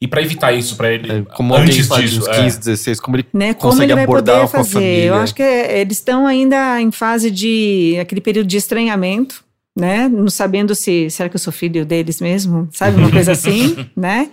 e 0.00 0.08
para 0.08 0.22
evitar 0.22 0.52
isso 0.52 0.76
para 0.76 0.92
ele, 0.92 1.10
é, 1.10 1.22
como 1.22 1.54
antes 1.54 1.88
disso, 1.88 2.28
15, 2.30 2.58
16, 2.58 3.00
como 3.00 3.16
ele 3.16 3.26
né, 3.32 3.54
como 3.54 3.72
consegue 3.72 3.92
ele 3.92 3.94
vai 3.94 4.04
abordar 4.04 4.36
poder 4.40 4.50
fazer? 4.50 4.72
família? 4.72 5.04
Eu 5.06 5.14
acho 5.14 5.34
que 5.34 5.42
é, 5.42 5.80
eles 5.80 5.98
estão 5.98 6.26
ainda 6.26 6.80
em 6.80 6.90
fase 6.90 7.30
de 7.30 7.96
aquele 8.00 8.20
período 8.20 8.46
de 8.46 8.56
estranhamento, 8.56 9.44
né? 9.76 10.08
Não 10.08 10.28
sabendo 10.28 10.74
se 10.74 11.08
será 11.10 11.28
que 11.28 11.36
eu 11.36 11.40
sou 11.40 11.52
filho 11.52 11.84
deles 11.84 12.20
mesmo, 12.20 12.68
sabe 12.72 12.98
uma 12.98 13.10
coisa 13.10 13.32
assim, 13.32 13.76
né? 13.96 14.30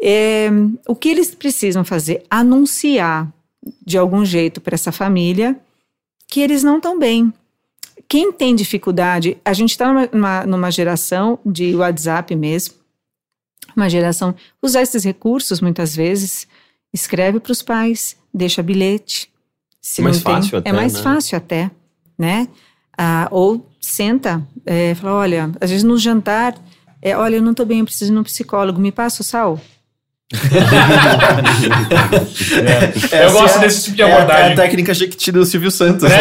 É, 0.00 0.50
o 0.86 0.94
que 0.94 1.08
eles 1.08 1.34
precisam 1.34 1.84
fazer? 1.84 2.22
Anunciar 2.28 3.32
de 3.84 3.96
algum 3.96 4.24
jeito 4.24 4.60
para 4.60 4.74
essa 4.74 4.92
família 4.92 5.56
que 6.28 6.40
eles 6.40 6.62
não 6.62 6.76
estão 6.76 6.98
bem. 6.98 7.32
Quem 8.08 8.32
tem 8.32 8.54
dificuldade, 8.54 9.36
a 9.44 9.52
gente 9.52 9.70
está 9.70 10.08
numa, 10.12 10.46
numa 10.46 10.70
geração 10.70 11.38
de 11.44 11.74
WhatsApp 11.74 12.34
mesmo, 12.36 12.75
uma 13.76 13.90
geração 13.90 14.34
usar 14.62 14.82
esses 14.82 15.04
recursos 15.04 15.60
muitas 15.60 15.94
vezes, 15.94 16.48
escreve 16.92 17.38
para 17.38 17.52
os 17.52 17.62
pais, 17.62 18.16
deixa 18.32 18.62
bilhete. 18.62 19.30
Se 19.80 20.02
mais 20.02 20.22
tem, 20.22 20.34
fácil 20.34 20.58
até, 20.58 20.70
é 20.70 20.72
mais 20.72 20.94
né? 20.94 21.02
fácil 21.02 21.38
até, 21.38 21.70
né? 22.18 22.48
Ah, 22.98 23.28
ou 23.30 23.70
senta, 23.80 24.42
é, 24.64 24.94
fala, 24.94 25.14
olha, 25.14 25.52
às 25.60 25.70
vezes 25.70 25.84
no 25.84 25.98
jantar, 25.98 26.54
é, 27.00 27.16
olha, 27.16 27.36
eu 27.36 27.42
não 27.42 27.52
estou 27.52 27.66
bem, 27.66 27.80
eu 27.80 27.84
preciso 27.84 28.12
de 28.12 28.18
um 28.18 28.24
psicólogo, 28.24 28.80
me 28.80 28.90
passa 28.90 29.22
o 29.22 29.24
sal. 29.24 29.60
é, 33.12 33.26
eu 33.26 33.32
gosto 33.32 33.58
é, 33.58 33.60
desse 33.60 33.84
tipo 33.84 33.96
de 33.96 34.02
abordagem. 34.02 34.44
É 34.44 34.48
a, 34.48 34.52
a 34.52 34.56
técnica 34.56 34.92
Jequiti 34.92 35.30
do 35.30 35.44
Silvio 35.44 35.70
Santos. 35.70 36.08
Né? 36.08 36.18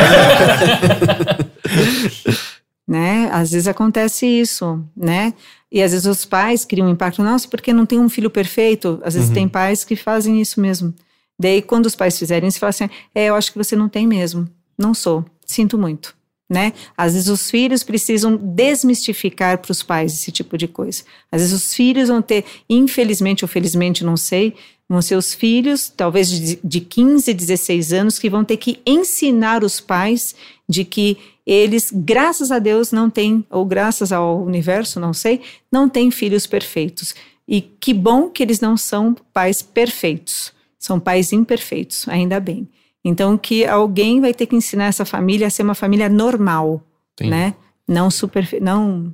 né? 2.88 3.30
Às 3.32 3.51
vezes 3.51 3.68
acontece 3.68 4.28
isso, 4.28 4.84
né? 4.95 5.34
E 5.72 5.82
às 5.82 5.91
vezes 5.91 6.05
os 6.05 6.26
pais 6.26 6.63
criam 6.63 6.88
um 6.88 6.91
impacto, 6.91 7.24
nossa, 7.24 7.47
porque 7.47 7.74
não 7.74 7.86
tem 7.86 7.99
um 7.99 8.09
filho 8.09 8.30
perfeito? 8.30 8.99
Às 9.03 9.13
vezes 9.13 9.30
uhum. 9.30 9.36
tem 9.36 9.47
pais 9.47 9.84
que 9.84 9.95
fazem 9.95 10.39
isso 10.39 10.59
mesmo. 10.61 10.93
Daí, 11.39 11.61
quando 11.61 11.86
os 11.86 11.95
pais 11.95 12.18
fizerem 12.18 12.47
isso, 12.47 12.59
falam 12.59 12.70
assim: 12.70 12.89
é, 13.13 13.26
eu 13.26 13.36
acho 13.36 13.51
que 13.51 13.57
você 13.57 13.76
não 13.76 13.89
tem 13.89 14.07
mesmo. 14.07 14.47
Não 14.78 14.93
sou. 14.93 15.26
Sinto 15.45 15.78
muito. 15.78 16.16
Né? 16.47 16.74
Às 16.95 17.13
vezes 17.13 17.28
os 17.28 17.49
filhos 17.49 17.84
precisam 17.84 18.38
desmistificar 18.38 19.57
para 19.57 19.72
os 19.72 19.82
pais 19.82 20.13
esse 20.13 20.32
tipo 20.32 20.57
de 20.57 20.68
coisa. 20.68 21.03
Às 21.32 21.41
vezes 21.41 21.55
os 21.55 21.74
filhos 21.74 22.07
vão 22.07 22.22
ter, 22.22 22.45
infelizmente 22.70 23.43
ou 23.43 23.47
felizmente, 23.47 24.03
não 24.03 24.16
sei, 24.16 24.53
vão 24.88 25.01
ser 25.01 25.16
os 25.16 25.34
filhos, 25.34 25.89
talvez 25.89 26.30
de, 26.30 26.59
de 26.63 26.82
15, 26.82 27.34
16 27.34 27.93
anos, 27.93 28.20
que 28.20 28.30
vão 28.30 28.45
ter 28.45 28.57
que 28.57 28.80
ensinar 28.86 29.63
os 29.63 29.80
pais 29.80 30.36
de 30.70 30.86
que 30.86 31.18
eles, 31.45 31.91
graças 31.93 32.51
a 32.51 32.57
Deus, 32.57 32.91
não 32.91 33.09
têm, 33.09 33.45
ou 33.49 33.65
graças 33.65 34.11
ao 34.11 34.41
universo, 34.43 34.99
não 34.99 35.13
sei, 35.13 35.41
não 35.71 35.87
têm 35.87 36.09
filhos 36.09 36.47
perfeitos. 36.47 37.13
E 37.47 37.61
que 37.61 37.93
bom 37.93 38.29
que 38.29 38.41
eles 38.41 38.59
não 38.59 38.75
são 38.75 39.13
pais 39.31 39.61
perfeitos, 39.61 40.51
são 40.79 40.99
pais 40.99 41.31
imperfeitos, 41.31 42.07
ainda 42.09 42.39
bem. 42.39 42.67
Então, 43.03 43.37
que 43.37 43.63
alguém 43.65 44.19
vai 44.19 44.33
ter 44.33 44.47
que 44.47 44.55
ensinar 44.55 44.85
essa 44.85 45.05
família 45.05 45.45
a 45.45 45.49
ser 45.51 45.61
uma 45.61 45.75
família 45.75 46.09
normal, 46.09 46.81
Sim. 47.19 47.29
né? 47.29 47.53
Não, 47.87 48.09
super, 48.09 48.47
não 48.59 49.13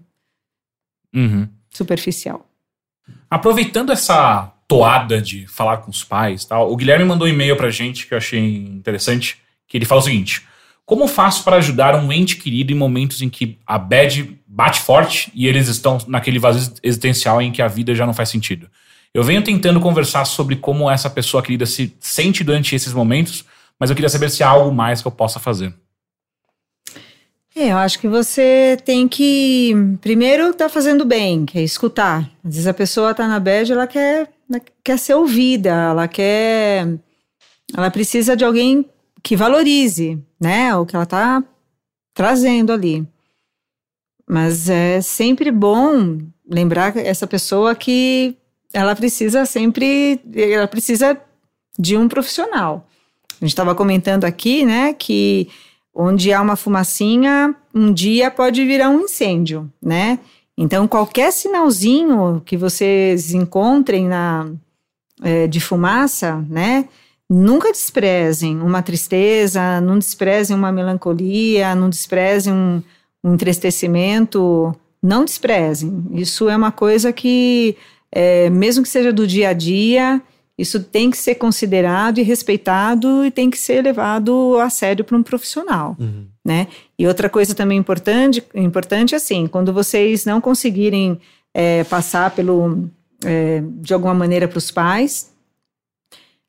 uhum. 1.13 1.45
superficial. 1.69 2.47
Aproveitando 3.29 3.91
essa 3.91 4.53
toada 4.65 5.21
de 5.21 5.45
falar 5.47 5.79
com 5.79 5.91
os 5.91 6.05
pais 6.05 6.45
tal, 6.45 6.71
o 6.71 6.77
Guilherme 6.77 7.03
mandou 7.03 7.27
um 7.27 7.29
e-mail 7.29 7.57
pra 7.57 7.69
gente 7.69 8.07
que 8.07 8.13
eu 8.13 8.17
achei 8.17 8.39
interessante, 8.39 9.38
que 9.67 9.77
ele 9.77 9.84
fala 9.84 9.99
o 9.99 10.03
seguinte: 10.05 10.47
como 10.86 11.07
faço 11.07 11.43
para 11.43 11.57
ajudar 11.57 11.95
um 11.95 12.11
ente 12.11 12.36
querido 12.36 12.71
em 12.71 12.75
momentos 12.75 13.21
em 13.21 13.29
que 13.29 13.57
a 13.65 13.77
bad 13.77 14.39
bate 14.45 14.82
forte 14.82 15.32
e 15.34 15.47
eles 15.47 15.67
estão 15.67 15.97
naquele 16.07 16.39
vazio 16.39 16.73
existencial 16.84 17.41
em 17.41 17.51
que 17.51 17.61
a 17.61 17.67
vida 17.67 17.95
já 17.95 18.05
não 18.05 18.13
faz 18.13 18.29
sentido? 18.29 18.69
Eu 19.13 19.23
venho 19.23 19.43
tentando 19.43 19.79
conversar 19.79 20.25
sobre 20.25 20.55
como 20.55 20.89
essa 20.89 21.09
pessoa 21.09 21.43
querida 21.43 21.65
se 21.65 21.95
sente 21.99 22.43
durante 22.43 22.75
esses 22.75 22.93
momentos, 22.93 23.45
mas 23.79 23.89
eu 23.89 23.95
queria 23.95 24.09
saber 24.09 24.29
se 24.29 24.43
há 24.43 24.49
algo 24.49 24.73
mais 24.73 25.01
que 25.01 25.07
eu 25.07 25.11
possa 25.11 25.39
fazer. 25.39 25.73
É, 27.53 27.71
eu 27.71 27.77
acho 27.77 27.99
que 27.99 28.07
você 28.07 28.77
tem 28.86 29.07
que, 29.07 29.75
primeiro, 29.99 30.53
tá 30.53 30.69
fazendo 30.69 31.03
bem, 31.03 31.45
que 31.45 31.59
é 31.59 31.63
escutar. 31.63 32.29
Às 32.43 32.53
vezes 32.55 32.67
a 32.67 32.73
pessoa 32.73 33.13
tá 33.13 33.27
na 33.27 33.39
bad, 33.39 33.71
ela 33.71 33.88
quer, 33.88 34.29
quer 34.82 34.97
ser 34.97 35.15
ouvida, 35.15 35.69
ela 35.69 36.07
quer 36.07 36.88
ela 37.75 37.89
precisa 37.89 38.36
de 38.36 38.43
alguém 38.43 38.86
que 39.24 39.36
valorize, 39.36 40.19
né, 40.39 40.76
o 40.76 40.86
que 40.86 40.95
ela 40.95 41.03
está 41.03 41.43
trazendo 42.13 42.72
ali. 42.72 43.07
Mas 44.28 44.69
é 44.69 45.01
sempre 45.01 45.51
bom 45.51 46.19
lembrar 46.49 46.95
essa 46.97 47.28
pessoa 47.28 47.76
que 47.76 48.36
ela 48.74 48.95
precisa 48.95 49.45
sempre, 49.45 50.19
ela 50.34 50.67
precisa 50.67 51.19
de 51.78 51.97
um 51.97 52.07
profissional. 52.07 52.88
A 53.41 53.45
gente 53.45 53.51
estava 53.51 53.76
comentando 53.76 54.26
aqui, 54.26 54.65
né, 54.65 54.93
que 54.93 55.47
onde 55.93 56.32
há 56.32 56.41
uma 56.41 56.55
fumacinha, 56.55 57.55
um 57.74 57.91
dia 57.93 58.32
pode 58.32 58.63
virar 58.65 58.89
um 58.89 59.01
incêndio, 59.01 59.72
né? 59.82 60.19
Então, 60.57 60.88
qualquer 60.88 61.32
sinalzinho 61.32 62.41
que 62.45 62.55
vocês 62.55 63.34
encontrem 63.34 64.07
na, 64.07 64.49
é, 65.22 65.47
de 65.47 65.59
fumaça, 65.59 66.45
né? 66.49 66.88
Nunca 67.34 67.71
desprezem 67.71 68.59
uma 68.59 68.82
tristeza, 68.82 69.79
não 69.79 69.97
desprezem 69.97 70.53
uma 70.53 70.69
melancolia, 70.69 71.73
não 71.73 71.89
desprezem 71.89 72.51
um, 72.51 72.84
um 73.23 73.36
entristecimento, 73.36 74.75
não 75.01 75.23
desprezem. 75.23 76.07
Isso 76.11 76.49
é 76.49 76.57
uma 76.57 76.73
coisa 76.73 77.13
que, 77.13 77.77
é, 78.11 78.49
mesmo 78.49 78.84
que 78.84 78.89
seja 78.89 79.13
do 79.13 79.25
dia 79.25 79.47
a 79.47 79.53
dia, 79.53 80.21
isso 80.57 80.84
tem 80.84 81.09
que 81.09 81.15
ser 81.15 81.36
considerado 81.36 82.17
e 82.17 82.21
respeitado 82.21 83.25
e 83.25 83.32
tem 83.32 83.49
que 83.49 83.57
ser 83.57 83.82
levado 83.82 84.57
a 84.59 84.69
sério 84.69 85.05
para 85.05 85.15
um 85.15 85.23
profissional, 85.23 85.95
uhum. 85.97 86.25
né? 86.43 86.67
E 86.99 87.07
outra 87.07 87.29
coisa 87.29 87.55
também 87.55 87.77
importante, 87.77 88.43
importante 88.53 89.15
assim, 89.15 89.47
quando 89.47 89.71
vocês 89.71 90.25
não 90.25 90.41
conseguirem 90.41 91.17
é, 91.53 91.86
passar 91.86 92.32
pelo, 92.32 92.89
é, 93.23 93.63
de 93.65 93.93
alguma 93.93 94.13
maneira 94.13 94.49
para 94.49 94.57
os 94.57 94.69
pais, 94.69 95.32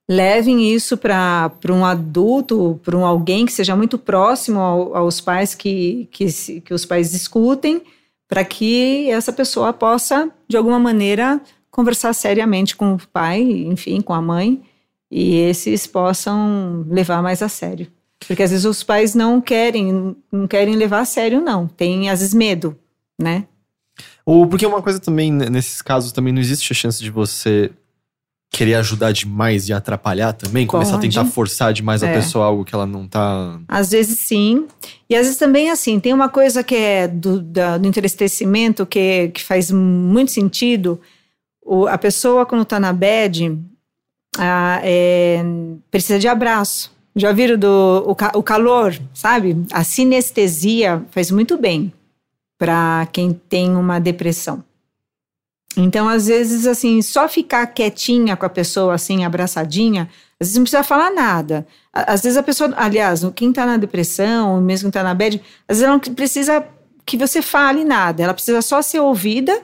levem 0.08 0.72
isso 0.72 0.96
para 0.96 1.50
um 1.70 1.84
adulto, 1.84 2.80
para 2.82 2.96
um 2.96 3.04
alguém 3.04 3.46
que 3.46 3.52
seja 3.52 3.76
muito 3.76 3.98
próximo 3.98 4.58
ao, 4.58 4.96
aos 4.96 5.20
pais 5.20 5.54
que, 5.54 6.08
que, 6.10 6.26
que 6.60 6.74
os 6.74 6.84
pais 6.84 7.14
escutem, 7.14 7.82
para 8.28 8.44
que 8.44 9.10
essa 9.10 9.32
pessoa 9.32 9.72
possa, 9.72 10.30
de 10.48 10.56
alguma 10.56 10.78
maneira, 10.78 11.40
conversar 11.70 12.12
seriamente 12.12 12.76
com 12.76 12.94
o 12.94 13.08
pai, 13.12 13.42
enfim, 13.42 14.00
com 14.00 14.12
a 14.12 14.22
mãe, 14.22 14.62
e 15.10 15.36
esses 15.36 15.86
possam 15.86 16.86
levar 16.88 17.22
mais 17.22 17.42
a 17.42 17.48
sério. 17.48 17.86
Porque 18.26 18.42
às 18.42 18.50
vezes 18.50 18.64
os 18.64 18.82
pais 18.82 19.14
não 19.14 19.40
querem, 19.40 20.16
não 20.30 20.46
querem 20.46 20.76
levar 20.76 21.00
a 21.00 21.04
sério, 21.04 21.40
não. 21.40 21.66
Tem, 21.66 22.08
às 22.08 22.20
vezes, 22.20 22.34
medo, 22.34 22.78
né? 23.20 23.46
Ou 24.24 24.46
porque 24.46 24.64
uma 24.64 24.80
coisa 24.80 25.00
também, 25.00 25.30
nesses 25.30 25.82
casos, 25.82 26.12
também 26.12 26.32
não 26.32 26.40
existe 26.40 26.72
a 26.72 26.76
chance 26.76 27.02
de 27.02 27.10
você 27.10 27.70
querer 28.52 28.74
ajudar 28.74 29.12
demais 29.12 29.68
e 29.68 29.72
atrapalhar 29.72 30.34
também? 30.34 30.66
Começar 30.66 30.92
Pode. 30.92 31.06
a 31.06 31.10
tentar 31.10 31.24
forçar 31.24 31.72
demais 31.72 32.02
é. 32.02 32.10
a 32.10 32.14
pessoa 32.14 32.44
algo 32.44 32.64
que 32.64 32.74
ela 32.74 32.86
não 32.86 33.08
tá. 33.08 33.58
Às 33.66 33.90
vezes 33.90 34.18
sim. 34.18 34.66
E 35.08 35.16
às 35.16 35.22
vezes 35.22 35.38
também, 35.38 35.70
assim, 35.70 35.98
tem 35.98 36.12
uma 36.12 36.28
coisa 36.28 36.62
que 36.62 36.74
é 36.74 37.08
do, 37.08 37.40
da, 37.40 37.78
do 37.78 37.88
entristecimento 37.88 38.84
que, 38.84 39.28
que 39.28 39.42
faz 39.42 39.70
muito 39.70 40.30
sentido, 40.30 41.00
o, 41.64 41.86
a 41.86 41.96
pessoa, 41.96 42.44
quando 42.44 42.62
está 42.62 42.78
na 42.78 42.92
bed, 42.92 43.58
é, 44.38 45.42
precisa 45.90 46.18
de 46.18 46.28
abraço. 46.28 46.92
Já 47.16 47.32
viram 47.32 47.58
do, 47.58 48.04
o, 48.06 48.38
o 48.38 48.42
calor, 48.42 48.98
sabe? 49.14 49.56
A 49.72 49.82
sinestesia 49.84 51.04
faz 51.10 51.30
muito 51.30 51.56
bem 51.56 51.92
para 52.58 53.08
quem 53.12 53.32
tem 53.32 53.74
uma 53.74 53.98
depressão. 53.98 54.62
Então, 55.76 56.08
às 56.08 56.26
vezes, 56.26 56.66
assim, 56.66 57.00
só 57.00 57.28
ficar 57.28 57.66
quietinha 57.66 58.36
com 58.36 58.44
a 58.44 58.50
pessoa, 58.50 58.94
assim, 58.94 59.24
abraçadinha, 59.24 60.08
às 60.38 60.48
vezes 60.48 60.56
não 60.56 60.64
precisa 60.64 60.82
falar 60.82 61.10
nada. 61.10 61.66
Às 61.92 62.22
vezes 62.22 62.36
a 62.36 62.42
pessoa, 62.42 62.72
aliás, 62.76 63.22
quem 63.34 63.50
está 63.50 63.64
na 63.64 63.76
depressão, 63.76 64.60
mesmo 64.60 64.90
quem 64.90 65.00
está 65.00 65.02
na 65.02 65.14
bed, 65.14 65.40
às 65.68 65.76
vezes 65.76 65.82
ela 65.84 65.92
não 65.92 66.14
precisa 66.14 66.64
que 67.04 67.16
você 67.16 67.42
fale 67.42 67.84
nada, 67.84 68.22
ela 68.22 68.34
precisa 68.34 68.62
só 68.62 68.80
ser 68.80 69.00
ouvida 69.00 69.60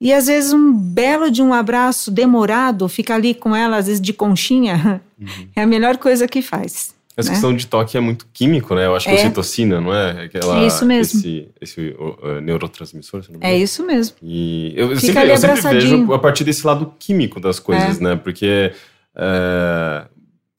e 0.00 0.12
às 0.12 0.26
vezes 0.26 0.52
um 0.52 0.72
belo 0.72 1.30
de 1.30 1.42
um 1.42 1.52
abraço 1.52 2.10
demorado, 2.10 2.88
fica 2.88 3.14
ali 3.14 3.34
com 3.34 3.54
ela, 3.54 3.76
às 3.76 3.86
vezes 3.86 4.00
de 4.00 4.12
conchinha, 4.12 5.00
uhum. 5.18 5.48
é 5.54 5.62
a 5.62 5.66
melhor 5.66 5.96
coisa 5.96 6.28
que 6.28 6.42
faz. 6.42 6.94
Essa 7.18 7.30
né? 7.30 7.34
questão 7.34 7.52
de 7.52 7.66
toque 7.66 7.96
é 7.96 8.00
muito 8.00 8.28
químico, 8.32 8.76
né? 8.76 8.86
Eu 8.86 8.94
acho 8.94 9.06
que 9.06 9.12
é. 9.12 9.16
ocitocina, 9.16 9.80
não 9.80 9.92
é? 9.92 10.26
Aquela, 10.26 10.62
é 10.62 10.66
isso 10.68 10.86
mesmo. 10.86 11.18
Esse, 11.18 11.48
esse 11.60 11.96
uh, 11.98 12.40
neurotransmissor, 12.40 13.24
É 13.40 13.56
isso 13.56 13.84
mesmo. 13.84 14.14
E 14.22 14.72
eu, 14.76 14.92
eu 14.92 15.00
sempre, 15.00 15.28
eu 15.28 15.36
sempre 15.36 15.60
vejo 15.60 16.12
a 16.12 16.18
partir 16.20 16.44
desse 16.44 16.64
lado 16.64 16.94
químico 16.96 17.40
das 17.40 17.58
coisas, 17.58 18.00
é. 18.00 18.04
né? 18.04 18.14
Porque 18.14 18.70
uh, 19.16 20.08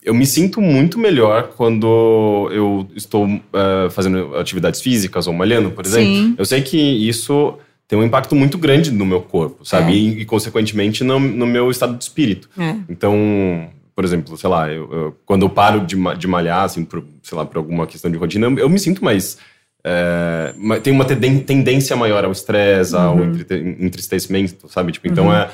eu 0.04 0.14
me 0.14 0.26
sinto 0.26 0.60
muito 0.60 1.00
melhor 1.00 1.54
quando 1.56 2.50
eu 2.52 2.90
estou 2.94 3.26
uh, 3.26 3.90
fazendo 3.92 4.36
atividades 4.36 4.82
físicas 4.82 5.28
ou 5.28 5.34
malhando, 5.34 5.72
por 5.72 5.86
exemplo. 5.86 6.14
Sim. 6.14 6.36
Eu 6.38 6.44
sei 6.44 6.62
que 6.62 6.78
isso 6.78 7.58
tem 7.88 7.98
um 7.98 8.04
impacto 8.04 8.36
muito 8.36 8.58
grande 8.58 8.92
no 8.92 9.06
meu 9.06 9.22
corpo, 9.22 9.66
sabe? 9.66 9.94
É. 9.94 9.96
E, 9.96 10.22
e, 10.22 10.26
consequentemente, 10.26 11.06
no, 11.06 11.22
no, 11.22 11.48
meu 11.48 11.72
estado 11.72 11.98
de 11.98 12.04
espírito. 12.04 12.50
É. 12.60 12.76
Então, 12.90 13.70
por 14.00 14.06
exemplo, 14.06 14.38
sei 14.38 14.50
lá, 14.50 14.72
eu, 14.72 14.90
eu, 14.94 15.18
quando 15.26 15.42
eu 15.42 15.50
paro 15.50 15.82
de, 15.82 15.98
de 16.18 16.26
malhar, 16.26 16.64
assim, 16.64 16.86
por, 16.86 17.04
sei 17.22 17.38
lá, 17.38 17.46
por 17.46 17.58
alguma 17.58 17.86
questão 17.86 18.10
de 18.10 18.16
rotina, 18.18 18.48
eu, 18.48 18.58
eu 18.60 18.70
me 18.70 18.80
sinto 18.80 19.04
mais... 19.04 19.38
É, 19.84 20.54
tem 20.82 20.94
uma 20.94 21.04
tendência 21.04 21.98
maior 21.98 22.24
ao 22.24 22.32
estresse, 22.32 22.96
uhum. 22.96 23.02
ao 23.02 23.18
entristecimento, 23.22 24.70
sabe? 24.70 24.94
Tipo, 24.94 25.10
então, 25.10 25.26
uhum. 25.26 25.34
é, 25.34 25.50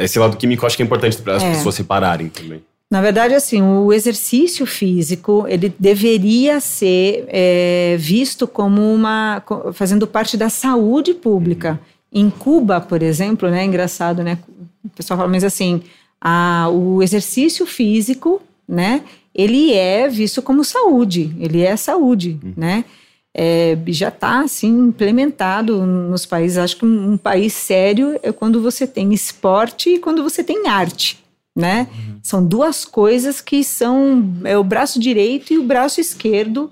esse 0.00 0.18
lado 0.18 0.36
químico 0.36 0.62
eu 0.62 0.66
acho 0.66 0.76
que 0.76 0.82
é 0.82 0.84
importante 0.84 1.16
para 1.22 1.36
as 1.36 1.42
é. 1.42 1.52
pessoas 1.52 1.74
separarem 1.74 2.28
também. 2.28 2.62
Na 2.90 3.00
verdade, 3.00 3.32
assim, 3.32 3.62
o 3.62 3.90
exercício 3.90 4.66
físico 4.66 5.46
ele 5.48 5.72
deveria 5.78 6.60
ser 6.60 7.24
é, 7.28 7.96
visto 7.98 8.46
como 8.46 8.92
uma 8.92 9.42
fazendo 9.72 10.06
parte 10.06 10.36
da 10.36 10.50
saúde 10.50 11.14
pública. 11.14 11.80
Em 12.12 12.28
Cuba, 12.28 12.78
por 12.78 13.02
exemplo, 13.02 13.48
né, 13.48 13.64
engraçado, 13.64 14.22
né? 14.22 14.36
O 14.84 14.90
pessoal 14.90 15.16
fala, 15.16 15.30
mas 15.30 15.44
assim, 15.44 15.80
a, 16.28 16.68
o 16.68 17.04
exercício 17.04 17.64
físico, 17.64 18.42
né? 18.66 19.04
Ele 19.32 19.72
é 19.72 20.08
visto 20.08 20.42
como 20.42 20.64
saúde. 20.64 21.32
Ele 21.38 21.62
é 21.62 21.76
saúde, 21.76 22.36
uhum. 22.42 22.52
né? 22.56 22.84
É, 23.32 23.78
já 23.88 24.08
está 24.08 24.40
assim 24.40 24.88
implementado 24.88 25.86
nos 25.86 26.26
países. 26.26 26.58
Acho 26.58 26.78
que 26.78 26.84
um, 26.84 27.12
um 27.12 27.16
país 27.16 27.52
sério 27.52 28.18
é 28.24 28.32
quando 28.32 28.60
você 28.60 28.88
tem 28.88 29.14
esporte 29.14 29.90
e 29.90 29.98
quando 30.00 30.22
você 30.24 30.42
tem 30.42 30.66
arte 30.66 31.24
né? 31.56 31.88
Uhum. 31.90 32.18
São 32.22 32.46
duas 32.46 32.84
coisas 32.84 33.40
que 33.40 33.64
são 33.64 34.22
é 34.44 34.58
o 34.58 34.62
braço 34.62 35.00
direito 35.00 35.54
e 35.54 35.58
o 35.58 35.62
braço 35.62 36.02
esquerdo 36.02 36.70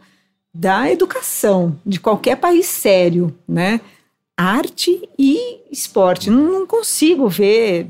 da 0.53 0.91
educação 0.91 1.75
de 1.87 1.99
qualquer 1.99 2.37
país 2.37 2.67
sério, 2.67 3.35
né? 3.49 3.81
Arte 4.37 5.09
e 5.19 5.61
esporte. 5.73 6.29
Não, 6.29 6.53
não 6.53 6.67
consigo 6.67 7.29
ver 7.29 7.89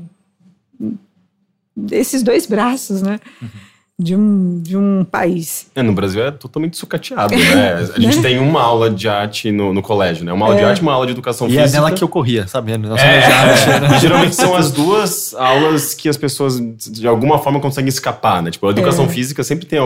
esses 1.91 2.23
dois 2.23 2.45
braços, 2.45 3.01
né? 3.01 3.19
Uhum 3.41 3.49
de 3.97 4.13
um, 4.13 4.59
de 4.61 4.75
um 4.75 5.05
país. 5.05 5.67
É, 5.73 5.81
no 5.81 5.93
Brasil 5.93 6.21
é 6.21 6.29
totalmente 6.29 6.75
sucateado, 6.75 7.33
né? 7.33 7.75
A 7.95 7.99
gente 7.99 8.21
tem 8.21 8.37
uma 8.39 8.61
aula 8.61 8.89
de 8.89 9.07
arte 9.07 9.51
no, 9.51 9.73
no 9.73 9.81
colégio, 9.81 10.25
né? 10.25 10.33
Uma 10.33 10.47
aula 10.47 10.57
é. 10.57 10.59
de 10.59 10.65
arte 10.65 10.81
uma 10.81 10.91
aula 10.91 11.05
de 11.05 11.13
educação 11.13 11.47
e 11.47 11.51
física. 11.51 11.65
E 11.65 11.69
é 11.69 11.71
nela 11.71 11.91
que 11.93 12.03
eu 12.03 12.09
corria, 12.09 12.45
sabe? 12.45 12.77
Nossa 12.77 13.01
é, 13.01 13.25
arte, 13.31 13.67
né? 13.67 13.99
Geralmente 13.99 14.35
são 14.35 14.53
as 14.53 14.69
duas 14.69 15.33
aulas 15.33 15.93
que 15.93 16.09
as 16.09 16.17
pessoas, 16.17 16.59
de 16.59 17.07
alguma 17.07 17.39
forma, 17.39 17.59
conseguem 17.61 17.87
escapar, 17.87 18.43
né? 18.43 18.51
Tipo, 18.51 18.67
a 18.67 18.71
educação 18.71 19.05
é. 19.05 19.09
física 19.09 19.43
sempre 19.45 19.65
tem... 19.65 19.79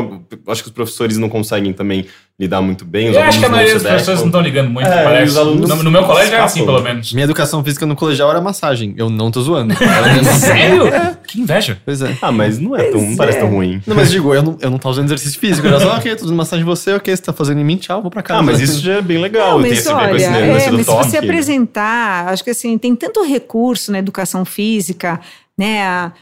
Acho 0.47 0.63
que 0.63 0.69
os 0.69 0.73
professores 0.73 1.17
não 1.17 1.29
conseguem 1.29 1.71
também 1.71 2.07
lidar 2.39 2.61
muito 2.61 2.85
bem. 2.85 3.09
Os 3.09 3.17
eu 3.17 3.21
acho 3.21 3.39
que 3.39 3.45
a 3.45 3.49
maioria 3.49 3.73
das 3.73 3.83
pessoas 3.83 4.19
não 4.19 4.27
estão 4.27 4.39
ligando 4.41 4.69
muito, 4.69 4.87
é, 4.87 5.03
parece. 5.03 5.37
Alunos 5.37 5.69
no, 5.69 5.83
no, 5.83 5.91
meu 5.91 6.05
colégio 6.05 6.33
era 6.33 6.45
assim, 6.45 6.63
pelo 6.63 6.81
menos. 6.81 7.11
Minha 7.11 7.25
educação 7.25 7.61
física 7.63 7.85
no 7.85 7.95
colegial 7.95 8.29
era 8.29 8.39
massagem. 8.39 8.93
Eu 8.97 9.09
não 9.09 9.29
tô 9.29 9.41
zoando. 9.41 9.73
Sério? 10.39 10.83
Que 11.27 11.41
inveja. 11.41 11.77
Pois 11.83 12.01
é. 12.01 12.17
Ah, 12.21 12.31
mas 12.31 12.57
não 12.57 12.75
é 12.75 12.83
tão, 12.83 13.01
não 13.01 13.15
parece 13.17 13.39
tão 13.39 13.49
ruim. 13.49 13.81
Não, 13.85 13.95
mas 13.95 14.09
digo, 14.09 14.33
eu 14.33 14.41
não, 14.41 14.57
eu 14.61 14.69
não 14.69 14.77
tava 14.77 14.95
fazendo 14.95 15.07
exercício 15.07 15.37
físico. 15.37 15.67
Eu 15.67 15.71
já 15.71 15.79
só, 15.81 15.95
ok, 15.97 16.11
tô 16.13 16.21
fazendo 16.21 16.37
massagem 16.37 16.63
em 16.63 16.65
você, 16.65 16.93
ok, 16.93 17.15
você 17.15 17.21
tá 17.21 17.33
fazendo 17.33 17.59
em 17.59 17.63
mim, 17.65 17.75
tchau, 17.75 18.01
vou 18.01 18.09
pra 18.09 18.23
casa. 18.23 18.39
Ah, 18.39 18.43
mas 18.43 18.61
isso 18.61 18.79
já 18.79 18.93
é 18.93 19.01
bem 19.01 19.17
legal. 19.17 19.59
Não, 19.59 19.67
mas 19.67 19.83
tem 19.83 19.93
olha, 19.93 20.15
esse, 20.15 20.25
é, 20.25 20.71
mas 20.71 20.85
se 20.85 20.91
você 20.91 21.17
apresentar, 21.17 22.29
acho 22.29 22.43
que 22.43 22.51
assim, 22.51 22.77
tem 22.77 22.95
tanto 22.95 23.21
recurso 23.23 23.91
na 23.91 23.99
educação 23.99 24.45
física, 24.45 25.19
né, 25.57 25.83
a, 25.83 26.13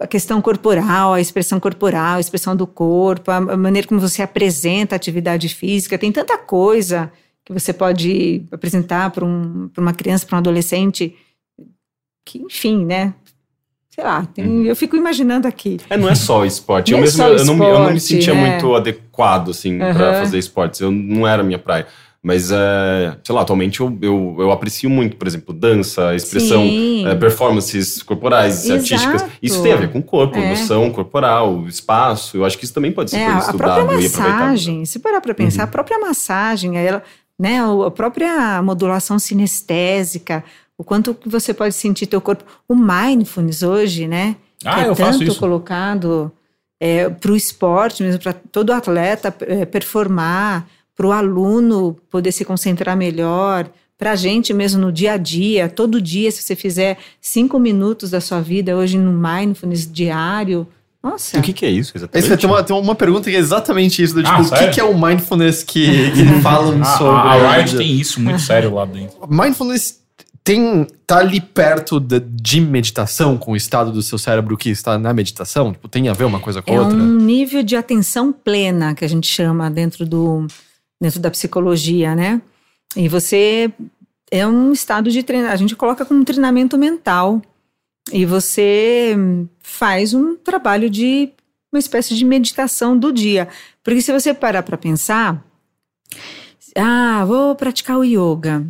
a 0.00 0.06
questão 0.06 0.40
corporal, 0.40 1.14
a 1.14 1.20
expressão 1.20 1.60
corporal, 1.60 2.16
a 2.16 2.20
expressão 2.20 2.56
do 2.56 2.66
corpo, 2.66 3.30
a 3.30 3.56
maneira 3.56 3.86
como 3.86 4.00
você 4.00 4.22
apresenta 4.22 4.94
a 4.94 4.96
atividade 4.96 5.48
física, 5.48 5.98
tem 5.98 6.10
tanta 6.10 6.36
coisa 6.36 7.12
que 7.44 7.52
você 7.52 7.72
pode 7.72 8.42
apresentar 8.52 9.10
para 9.10 9.24
um, 9.24 9.70
uma 9.78 9.92
criança, 9.92 10.26
para 10.26 10.36
um 10.36 10.38
adolescente, 10.38 11.16
que, 12.24 12.38
enfim, 12.38 12.84
né? 12.84 13.14
sei 13.98 14.04
lá, 14.04 14.24
tem, 14.32 14.46
uhum. 14.46 14.64
eu 14.64 14.76
fico 14.76 14.94
imaginando 14.94 15.48
aqui. 15.48 15.78
É, 15.90 15.96
não 15.96 16.08
é 16.08 16.14
só 16.14 16.44
esporte. 16.44 16.92
eu, 16.92 16.98
é 16.98 17.00
mesmo, 17.00 17.20
eu, 17.20 17.34
esporte, 17.34 17.58
não, 17.58 17.66
eu 17.66 17.78
não 17.80 17.92
me 17.92 17.98
sentia 17.98 18.32
né? 18.32 18.50
muito 18.50 18.76
adequado, 18.76 19.50
assim, 19.50 19.72
uhum. 19.72 19.92
para 19.92 20.20
fazer 20.20 20.38
esportes. 20.38 20.80
Eu 20.80 20.92
não 20.92 21.26
era 21.26 21.42
a 21.42 21.44
minha 21.44 21.58
praia. 21.58 21.88
Mas, 22.28 22.50
é, 22.50 23.16
sei 23.24 23.34
lá, 23.34 23.40
atualmente 23.40 23.80
eu, 23.80 23.96
eu, 24.02 24.36
eu 24.40 24.52
aprecio 24.52 24.90
muito, 24.90 25.16
por 25.16 25.26
exemplo, 25.26 25.54
dança, 25.54 26.14
expressão, 26.14 26.62
é, 27.06 27.14
performances 27.14 28.02
corporais, 28.02 28.64
Exato. 28.66 28.80
artísticas. 28.80 29.24
Isso 29.42 29.62
tem 29.62 29.72
a 29.72 29.76
ver 29.76 29.90
com 29.90 30.00
o 30.00 30.02
corpo, 30.02 30.36
É. 30.36 30.50
noção 30.50 30.90
corporal, 30.90 31.66
espaço. 31.66 32.36
Eu 32.36 32.44
acho 32.44 32.58
que 32.58 32.64
isso 32.66 32.74
também 32.74 32.92
pode 32.92 33.10
ser 33.12 33.16
É, 33.16 33.26
a, 33.28 33.36
a 33.36 33.38
estudado 33.38 33.56
própria 33.56 33.80
e 33.80 33.84
aproveitado. 34.06 34.28
massagem, 34.30 34.84
se 34.84 34.98
parar 34.98 35.22
para 35.22 35.32
pensar, 35.32 35.62
Uhum. 35.62 35.68
a 35.68 35.72
própria 35.72 35.98
massagem, 35.98 36.76
ela, 36.76 37.02
né, 37.38 37.60
a 37.86 37.90
própria 37.90 38.60
modulação 38.62 39.18
sinestésica, 39.18 40.44
o 40.76 40.84
quanto 40.84 41.14
que 41.14 41.30
você 41.30 41.54
pode 41.54 41.74
sentir 41.74 42.06
teu 42.06 42.20
corpo. 42.20 42.44
O 42.68 42.74
mindfulness 42.76 43.62
hoje, 43.62 44.06
né, 44.06 44.36
Ah, 44.64 44.74
que 44.74 44.80
é 44.80 44.88
eu 44.90 44.94
faço 44.94 45.18
tanto 45.20 45.30
isso. 45.30 45.40
colocado 45.40 46.30
para 47.20 47.32
o 47.32 47.36
esporte 47.36 48.02
mesmo, 48.02 48.20
para 48.20 48.34
todo 48.52 48.70
atleta 48.72 49.34
é, 49.40 49.64
performar, 49.64 50.66
para 50.98 51.06
o 51.06 51.12
aluno 51.12 51.96
poder 52.10 52.32
se 52.32 52.44
concentrar 52.44 52.96
melhor, 52.96 53.70
para 53.96 54.10
a 54.12 54.16
gente 54.16 54.52
mesmo 54.52 54.80
no 54.80 54.92
dia 54.92 55.12
a 55.12 55.16
dia, 55.16 55.68
todo 55.68 56.00
dia, 56.02 56.28
se 56.32 56.42
você 56.42 56.56
fizer 56.56 56.98
cinco 57.20 57.56
minutos 57.58 58.10
da 58.10 58.20
sua 58.20 58.40
vida 58.40 58.76
hoje 58.76 58.98
no 58.98 59.12
mindfulness 59.12 59.90
diário, 59.90 60.66
nossa, 61.00 61.38
O 61.38 61.42
que, 61.42 61.52
que 61.52 61.64
é 61.64 61.70
isso, 61.70 61.92
exatamente? 61.96 62.26
Esse, 62.26 62.36
tem, 62.36 62.50
uma, 62.50 62.62
tem 62.64 62.76
uma 62.76 62.94
pergunta 62.96 63.30
que 63.30 63.36
é 63.36 63.38
exatamente 63.38 64.02
isso: 64.02 64.14
do, 64.16 64.22
tipo, 64.24 64.34
Ah, 64.34 64.40
o 64.40 64.50
que, 64.50 64.68
que 64.70 64.80
é 64.80 64.84
o 64.84 65.00
mindfulness 65.00 65.62
que, 65.62 65.86
que 66.10 66.40
falam 66.42 66.82
A, 66.82 66.84
sobre? 66.84 67.14
a, 67.28 67.32
a 67.32 67.52
Riot 67.58 67.76
tem 67.76 67.92
isso 67.92 68.20
muito 68.20 68.40
sério 68.40 68.74
lá 68.74 68.84
dentro. 68.84 69.16
Mindfulness 69.28 70.00
tem, 70.42 70.86
tá 71.06 71.18
ali 71.18 71.40
perto 71.40 72.00
da- 72.00 72.20
de 72.24 72.60
meditação, 72.60 73.38
com 73.38 73.52
o 73.52 73.56
estado 73.56 73.92
do 73.92 74.02
seu 74.02 74.18
cérebro 74.18 74.56
que 74.56 74.70
está 74.70 74.98
na 74.98 75.12
meditação? 75.14 75.72
Tipo, 75.72 75.86
tem 75.88 76.08
a 76.08 76.12
ver 76.12 76.24
uma 76.24 76.40
coisa 76.40 76.60
com 76.60 76.72
a 76.72 76.74
É 76.74 76.80
outra? 76.80 76.96
um 76.98 77.16
nível 77.16 77.62
de 77.62 77.76
atenção 77.76 78.32
plena 78.32 78.92
que 78.94 79.04
a 79.04 79.08
gente 79.08 79.28
chama 79.28 79.70
dentro 79.70 80.04
do 80.04 80.46
dentro 81.00 81.20
da 81.20 81.30
psicologia, 81.30 82.14
né? 82.14 82.40
E 82.96 83.08
você 83.08 83.72
é 84.30 84.46
um 84.46 84.72
estado 84.72 85.10
de 85.10 85.22
treinamento, 85.22 85.54
a 85.54 85.58
gente 85.58 85.76
coloca 85.76 86.04
como 86.04 86.24
treinamento 86.24 86.76
mental. 86.76 87.42
E 88.12 88.24
você 88.24 89.16
faz 89.60 90.14
um 90.14 90.34
trabalho 90.36 90.88
de 90.88 91.30
uma 91.70 91.78
espécie 91.78 92.14
de 92.14 92.24
meditação 92.24 92.98
do 92.98 93.12
dia. 93.12 93.48
Porque 93.82 94.00
se 94.00 94.12
você 94.12 94.32
parar 94.32 94.62
para 94.62 94.78
pensar, 94.78 95.44
ah, 96.74 97.24
vou 97.26 97.54
praticar 97.54 97.98
o 97.98 98.04
yoga, 98.04 98.66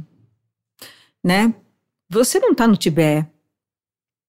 né? 1.24 1.54
Você 2.10 2.40
não 2.40 2.52
está 2.52 2.66
no 2.66 2.76
Tibete 2.76 3.28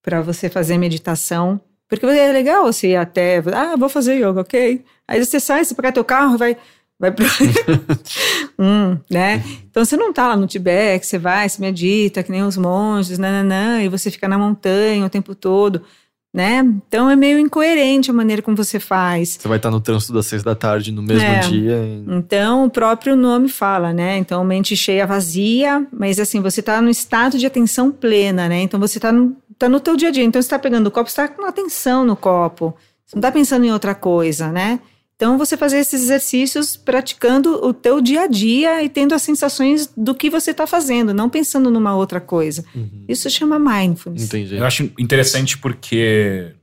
para 0.02 0.22
você 0.22 0.50
fazer 0.50 0.78
meditação 0.78 1.60
porque 1.90 2.06
é 2.06 2.32
legal 2.32 2.64
você 2.64 2.90
ir 2.90 2.96
até, 2.96 3.40
ah, 3.52 3.76
vou 3.76 3.90
fazer 3.90 4.20
yoga, 4.20 4.42
ok. 4.42 4.86
Aí 5.08 5.26
você 5.26 5.40
sai, 5.40 5.66
você 5.66 5.74
pega 5.74 5.92
teu 5.92 6.06
carro, 6.06 6.38
vai, 6.38 6.56
vai 7.00 7.12
pro... 7.12 7.26
hum, 8.60 8.98
né? 9.10 9.44
Então 9.70 9.84
você 9.86 9.96
não 9.98 10.12
tá 10.14 10.28
lá 10.28 10.36
no 10.38 10.48
Tibete, 10.48 11.06
você 11.06 11.18
vai, 11.18 11.48
se 11.48 11.60
medita, 11.62 12.24
que 12.24 12.32
nem 12.32 12.44
os 12.44 12.58
monges, 12.58 13.18
nananã, 13.18 13.82
e 13.82 13.90
você 13.90 14.12
fica 14.12 14.28
na 14.28 14.38
montanha 14.38 15.06
o 15.06 15.10
tempo 15.10 15.34
todo, 15.34 15.82
né? 16.34 16.60
Então 16.88 17.10
é 17.10 17.16
meio 17.16 17.40
incoerente 17.40 18.12
a 18.12 18.14
maneira 18.14 18.42
como 18.42 18.56
você 18.58 18.80
faz. 18.80 19.38
Você 19.40 19.48
vai 19.48 19.58
estar 19.58 19.72
no 19.72 19.80
trânsito 19.82 20.14
das 20.14 20.26
seis 20.28 20.44
da 20.44 20.54
tarde 20.56 20.92
no 20.92 21.02
mesmo 21.02 21.28
É. 21.28 21.40
dia. 21.40 21.78
e- 21.78 22.04
Então, 22.08 22.66
o 22.66 22.70
próprio 22.70 23.16
nome 23.16 23.50
fala, 23.50 23.92
né? 23.94 24.18
Então, 24.18 24.44
mente 24.44 24.76
cheia, 24.76 25.08
vazia, 25.08 25.88
mas 25.92 26.20
assim, 26.20 26.42
você 26.42 26.62
tá 26.62 26.82
no 26.82 26.90
estado 26.90 27.38
de 27.38 27.46
atenção 27.46 27.92
plena, 27.92 28.48
né? 28.48 28.62
Então, 28.62 28.80
você 28.80 29.00
tá 29.00 29.12
no, 29.12 29.36
tá 29.58 29.68
no 29.68 29.80
teu 29.80 29.96
dia 29.96 30.10
a 30.10 30.12
dia. 30.12 30.24
Então, 30.24 30.42
você 30.42 30.50
tá 30.50 30.60
pegando 30.60 30.88
o 30.88 30.92
copo, 30.92 31.10
você 31.10 31.16
tá 31.16 31.28
com 31.28 31.46
atenção 31.46 32.06
no 32.06 32.16
copo. 32.16 32.76
Você 33.06 33.16
não 33.16 33.22
tá 33.22 33.32
pensando 33.32 33.66
em 33.66 33.72
outra 33.72 33.96
coisa, 33.96 34.52
né? 34.52 34.80
Então, 35.20 35.38
você 35.38 35.58
fazer 35.58 35.80
esses 35.80 36.04
exercícios 36.04 36.78
praticando 36.78 37.56
o 37.66 37.74
teu 37.74 38.00
dia 38.00 38.22
a 38.22 38.28
dia 38.28 38.82
e 38.82 38.88
tendo 38.88 39.14
as 39.14 39.22
sensações 39.22 39.92
do 39.98 40.16
que 40.16 40.30
você 40.30 40.54
tá 40.54 40.66
fazendo, 40.66 41.14
não 41.14 41.30
pensando 41.30 41.70
numa 41.70 41.94
outra 41.94 42.22
coisa. 42.22 42.64
Uhum. 42.74 43.04
Isso 43.06 43.30
chama 43.30 43.60
mindfulness. 43.60 44.24
Entendi. 44.24 44.56
Eu 44.56 44.66
acho 44.66 44.90
interessante 44.98 45.58
porque. 45.58 46.54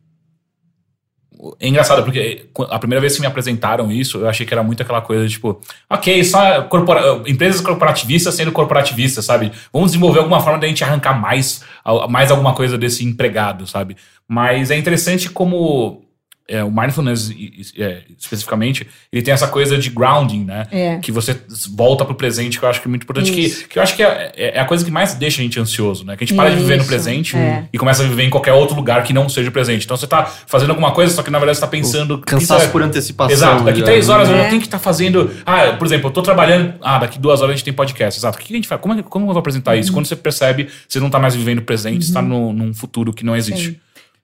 É 1.60 1.68
engraçado, 1.68 2.02
porque 2.02 2.46
a 2.70 2.78
primeira 2.78 2.98
vez 3.02 3.14
que 3.14 3.20
me 3.20 3.26
apresentaram 3.26 3.92
isso, 3.92 4.20
eu 4.20 4.26
achei 4.26 4.46
que 4.46 4.54
era 4.54 4.62
muito 4.62 4.82
aquela 4.82 5.02
coisa, 5.02 5.28
tipo, 5.28 5.60
ok, 5.90 6.24
só 6.24 6.62
corpora- 6.62 7.22
empresas 7.26 7.60
corporativistas 7.60 8.34
sendo 8.34 8.52
corporativistas, 8.52 9.26
sabe? 9.26 9.52
Vamos 9.70 9.90
desenvolver 9.90 10.20
alguma 10.20 10.40
forma 10.40 10.58
da 10.58 10.66
gente 10.66 10.82
arrancar 10.82 11.20
mais, 11.20 11.60
mais 12.08 12.30
alguma 12.30 12.54
coisa 12.54 12.78
desse 12.78 13.04
empregado, 13.04 13.66
sabe? 13.66 13.98
Mas 14.26 14.70
é 14.70 14.78
interessante 14.78 15.28
como 15.28 16.05
é, 16.48 16.62
o 16.62 16.70
mindfulness, 16.70 17.30
é, 17.76 18.02
especificamente, 18.18 18.86
ele 19.12 19.22
tem 19.22 19.34
essa 19.34 19.48
coisa 19.48 19.76
de 19.76 19.90
grounding, 19.90 20.44
né? 20.44 20.66
É. 20.70 20.98
Que 20.98 21.10
você 21.10 21.36
volta 21.74 22.04
pro 22.04 22.14
presente, 22.14 22.58
que 22.58 22.64
eu 22.64 22.68
acho 22.68 22.80
que 22.80 22.86
é 22.86 22.90
muito 22.90 23.02
importante. 23.02 23.32
Que, 23.32 23.40
Isso. 23.40 23.68
que 23.68 23.78
eu 23.78 23.82
acho 23.82 23.96
que 23.96 24.02
é, 24.02 24.32
é 24.36 24.60
a 24.60 24.64
coisa 24.64 24.84
que 24.84 24.90
mais 24.90 25.14
deixa 25.14 25.40
a 25.40 25.44
gente 25.44 25.58
ansioso, 25.58 26.04
né? 26.04 26.16
Que 26.16 26.24
a 26.24 26.26
gente 26.26 26.36
para 26.36 26.50
de 26.50 26.56
viver 26.56 26.76
no 26.76 26.82
Isso, 26.82 26.88
presente 26.88 27.36
é. 27.36 27.64
e 27.72 27.78
começa 27.78 28.02
a 28.04 28.06
viver 28.06 28.22
em 28.24 28.30
qualquer 28.30 28.52
outro 28.52 28.76
lugar 28.76 29.02
que 29.04 29.12
não 29.12 29.28
seja 29.28 29.48
o 29.48 29.52
presente. 29.52 29.84
Então 29.84 29.96
você 29.96 30.06
tá 30.06 30.24
fazendo 30.24 30.70
alguma 30.70 30.92
coisa, 30.92 31.12
só 31.14 31.22
que 31.22 31.30
na 31.30 31.38
verdade 31.38 31.58
você 31.58 31.64
tá 31.64 31.66
pensando. 31.68 32.18
Cansaço 32.18 32.60
isso 32.60 32.68
é- 32.68 32.72
por 32.72 32.82
antecipação. 32.82 33.32
Exato, 33.32 33.64
daqui 33.64 33.80
já. 33.80 33.84
três 33.84 34.08
horas 34.08 34.28
eu 34.28 34.36
É. 34.36 34.42
já 34.44 34.48
tenho 34.48 34.60
que 34.60 34.66
estar 34.66 34.78
fazendo. 34.78 35.30
Ah, 35.44 35.72
por 35.78 35.86
exemplo, 35.86 36.08
eu 36.08 36.12
tô 36.12 36.22
trabalhando. 36.22 36.74
Ah, 36.80 36.98
daqui 36.98 37.18
duas 37.18 37.40
horas 37.40 37.54
a 37.54 37.56
gente 37.56 37.64
tem 37.64 37.74
podcast. 37.74 38.20
Exato. 38.20 38.38
O 38.38 38.40
que 38.40 38.52
a 38.52 38.56
gente 38.56 38.68
faz? 38.68 38.80
Como, 38.80 38.94
é- 38.94 39.02
como 39.02 39.24
eu 39.26 39.32
vou 39.32 39.38
apresentar 39.40 39.74
Uhum. 39.74 39.80
isso? 39.80 39.92
Quando 39.92 40.06
você 40.06 40.16
percebe, 40.16 40.68
você 40.88 41.00
não 41.00 41.10
tá 41.10 41.18
mais 41.18 41.34
vivendo 41.34 41.58
o 41.58 41.62
presente, 41.62 42.04
você 42.04 42.12
tá 42.12 42.22
no, 42.22 42.52
num 42.52 42.72
futuro 42.72 43.12
que 43.12 43.24
não 43.24 43.34
existe. 43.34 43.70
Sim. 43.70 43.76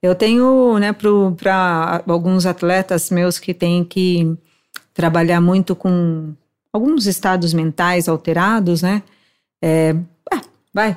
Eu 0.02 0.14
tenho, 0.16 0.78
né, 0.78 0.92
para 0.92 2.02
alguns 2.08 2.44
atletas 2.44 3.08
meus 3.10 3.38
que 3.38 3.54
têm 3.54 3.84
que 3.84 4.36
trabalhar 4.92 5.40
muito 5.40 5.76
com 5.76 6.34
alguns 6.72 7.06
estados 7.06 7.54
mentais 7.54 8.08
alterados, 8.08 8.82
né? 8.82 9.02
É, 9.62 9.94
ah, 10.32 10.40
vai, 10.74 10.96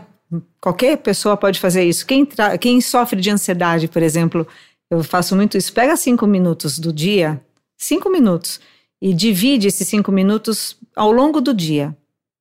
qualquer 0.60 0.98
pessoa 0.98 1.38
pode 1.38 1.60
fazer 1.60 1.84
isso. 1.84 2.06
Quem, 2.06 2.28
quem 2.60 2.82
sofre 2.82 3.22
de 3.22 3.30
ansiedade, 3.30 3.88
por 3.88 4.02
exemplo, 4.02 4.48
eu 4.90 5.04
faço 5.04 5.36
muito 5.36 5.56
isso. 5.58 5.72
Pega 5.72 5.96
cinco 5.96 6.26
minutos 6.26 6.80
do 6.80 6.92
dia, 6.92 7.40
cinco 7.78 8.10
minutos, 8.10 8.60
e 9.02 9.14
divide 9.14 9.68
esses 9.68 9.88
cinco 9.88 10.12
minutos 10.12 10.78
ao 10.96 11.12
longo 11.12 11.40
do 11.42 11.54
dia, 11.54 11.96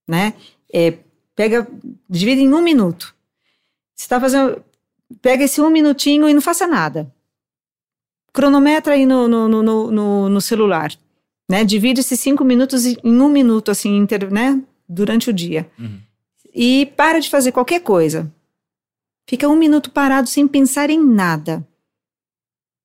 né? 0.08 0.32
É, 0.72 0.98
pega, 1.36 1.66
divide 2.08 2.40
em 2.40 2.54
um 2.54 2.62
minuto. 2.62 3.14
Você 3.94 4.04
está 4.04 4.20
fazendo, 4.20 4.62
pega 5.20 5.44
esse 5.44 5.60
um 5.60 5.70
minutinho 5.70 6.28
e 6.28 6.34
não 6.34 6.40
faça 6.40 6.66
nada. 6.66 7.12
Cronometra 8.32 8.94
aí 8.94 9.06
no, 9.06 9.28
no, 9.28 9.48
no, 9.48 9.90
no- 9.90 10.28
no, 10.28 10.40
celular. 10.40 10.92
Né? 11.48 11.64
Divide 11.64 12.00
esses 12.00 12.18
cinco 12.18 12.44
minutos 12.44 12.84
em 12.86 12.98
um 13.04 13.28
minuto, 13.28 13.70
assim, 13.70 13.96
inter, 13.96 14.32
né? 14.32 14.62
durante 14.88 15.30
o 15.30 15.32
dia. 15.32 15.70
Uhum. 15.78 15.98
E 16.54 16.86
para 16.96 17.18
de 17.20 17.30
fazer 17.30 17.52
qualquer 17.52 17.80
coisa. 17.80 18.32
Fica 19.26 19.48
um 19.48 19.56
minuto 19.56 19.90
parado 19.90 20.28
sem 20.28 20.46
pensar 20.46 20.90
em 20.90 21.02
nada. 21.02 21.66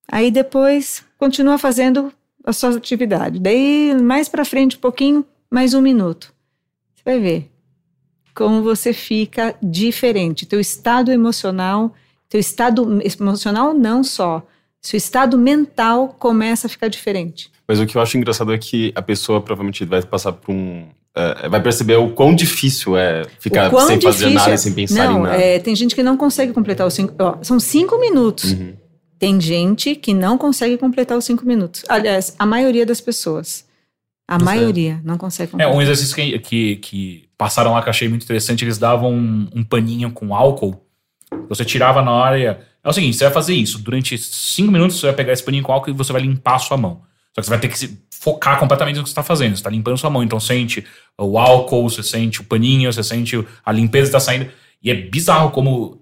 Aí 0.07 0.31
depois 0.31 1.03
continua 1.17 1.57
fazendo 1.57 2.11
a 2.43 2.53
sua 2.53 2.75
atividade. 2.75 3.39
Daí, 3.39 3.93
mais 4.01 4.29
para 4.29 4.45
frente, 4.45 4.77
um 4.77 4.79
pouquinho, 4.79 5.25
mais 5.51 5.73
um 5.73 5.81
minuto. 5.81 6.33
Você 6.95 7.03
vai 7.03 7.19
ver 7.19 7.51
como 8.33 8.63
você 8.63 8.93
fica 8.93 9.55
diferente. 9.61 10.45
Teu 10.45 10.59
estado 10.59 11.11
emocional, 11.11 11.93
teu 12.29 12.39
estado 12.39 12.99
emocional 13.19 13.73
não 13.73 14.03
só, 14.03 14.45
seu 14.81 14.97
estado 14.97 15.37
mental 15.37 16.15
começa 16.19 16.67
a 16.67 16.69
ficar 16.69 16.87
diferente. 16.87 17.51
Mas 17.67 17.79
o 17.79 17.85
que 17.85 17.97
eu 17.97 18.01
acho 18.01 18.17
engraçado 18.17 18.53
é 18.53 18.57
que 18.57 18.91
a 18.95 19.01
pessoa 19.01 19.41
provavelmente 19.41 19.83
vai 19.85 20.01
passar 20.01 20.31
por 20.33 20.51
um. 20.53 20.87
é, 21.15 21.49
vai 21.49 21.61
perceber 21.61 21.95
o 21.97 22.11
quão 22.11 22.33
difícil 22.33 22.95
é 22.97 23.25
ficar 23.39 23.69
sem 23.69 23.99
fazer 23.99 24.25
difícil 24.27 24.29
nada 24.31 24.51
é- 24.51 24.57
sem 24.57 24.73
pensar 24.73 25.05
não, 25.05 25.19
em 25.19 25.23
nada. 25.23 25.35
é, 25.37 25.59
tem 25.59 25.75
gente 25.75 25.93
que 25.95 26.01
não 26.03 26.15
consegue 26.15 26.53
completar 26.53 26.87
os 26.87 26.93
cinco. 26.93 27.13
ó, 27.19 27.37
são 27.41 27.59
cinco 27.59 27.99
minutos. 27.99 28.53
Uhum. 28.53 28.73
Tem 29.17 29.39
gente 29.41 29.95
que 29.95 30.13
não 30.13 30.37
consegue 30.37 30.77
completar 30.77 31.17
os 31.17 31.25
cinco 31.25 31.45
minutos. 31.45 31.83
Aliás, 31.89 32.33
a 32.39 32.45
maioria 32.45 32.85
das 32.85 33.01
pessoas. 33.01 33.65
A 34.25 34.37
maioria 34.39 35.01
não 35.03 35.17
consegue 35.17 35.49
É, 35.49 35.51
completar. 35.51 35.75
um 35.75 35.81
exercício 35.81 36.15
que, 36.15 36.39
que, 36.39 36.75
que 36.77 37.29
passaram 37.37 37.73
lá 37.73 37.81
que 37.81 37.87
eu 37.87 37.91
achei 37.91 38.07
muito 38.07 38.23
interessante, 38.23 38.63
eles 38.63 38.77
davam 38.77 39.11
um, 39.11 39.49
um 39.55 39.63
paninho 39.63 40.11
com 40.11 40.33
álcool. 40.35 40.79
Você 41.47 41.65
tirava 41.65 42.01
na 42.01 42.11
hora 42.11 42.39
e... 42.39 42.45
É 42.45 42.87
o 42.87 42.93
seguinte, 42.93 43.17
você 43.17 43.25
vai 43.25 43.33
fazer 43.33 43.53
isso. 43.53 43.79
Durante 43.79 44.17
cinco 44.17 44.71
minutos 44.71 44.99
você 44.99 45.07
vai 45.07 45.15
pegar 45.15 45.33
esse 45.33 45.43
paninho 45.43 45.63
com 45.63 45.73
álcool 45.73 45.89
e 45.89 45.93
você 45.93 46.13
vai 46.13 46.21
limpar 46.21 46.55
a 46.55 46.59
sua 46.59 46.77
mão. 46.77 47.01
Só 47.35 47.41
que 47.41 47.43
você 47.43 47.49
vai 47.49 47.59
ter 47.59 47.67
que 47.67 47.77
se 47.77 48.01
focar 48.09 48.57
completamente 48.59 48.95
no 48.97 49.03
que 49.03 49.09
você 49.09 49.11
está 49.11 49.23
fazendo. 49.23 49.49
Você 49.49 49.59
está 49.59 49.69
limpando 49.69 49.97
sua 49.97 50.09
mão. 50.09 50.23
Então 50.23 50.39
sente 50.39 50.85
o 51.17 51.37
álcool, 51.37 51.89
você 51.89 52.01
sente 52.01 52.41
o 52.41 52.43
paninho, 52.45 52.91
você 52.91 53.03
sente 53.03 53.45
a 53.65 53.71
limpeza 53.71 54.09
que 54.09 54.17
está 54.17 54.19
saindo. 54.19 54.49
E 54.81 54.89
é 54.89 54.95
bizarro 54.95 55.51
como... 55.51 55.98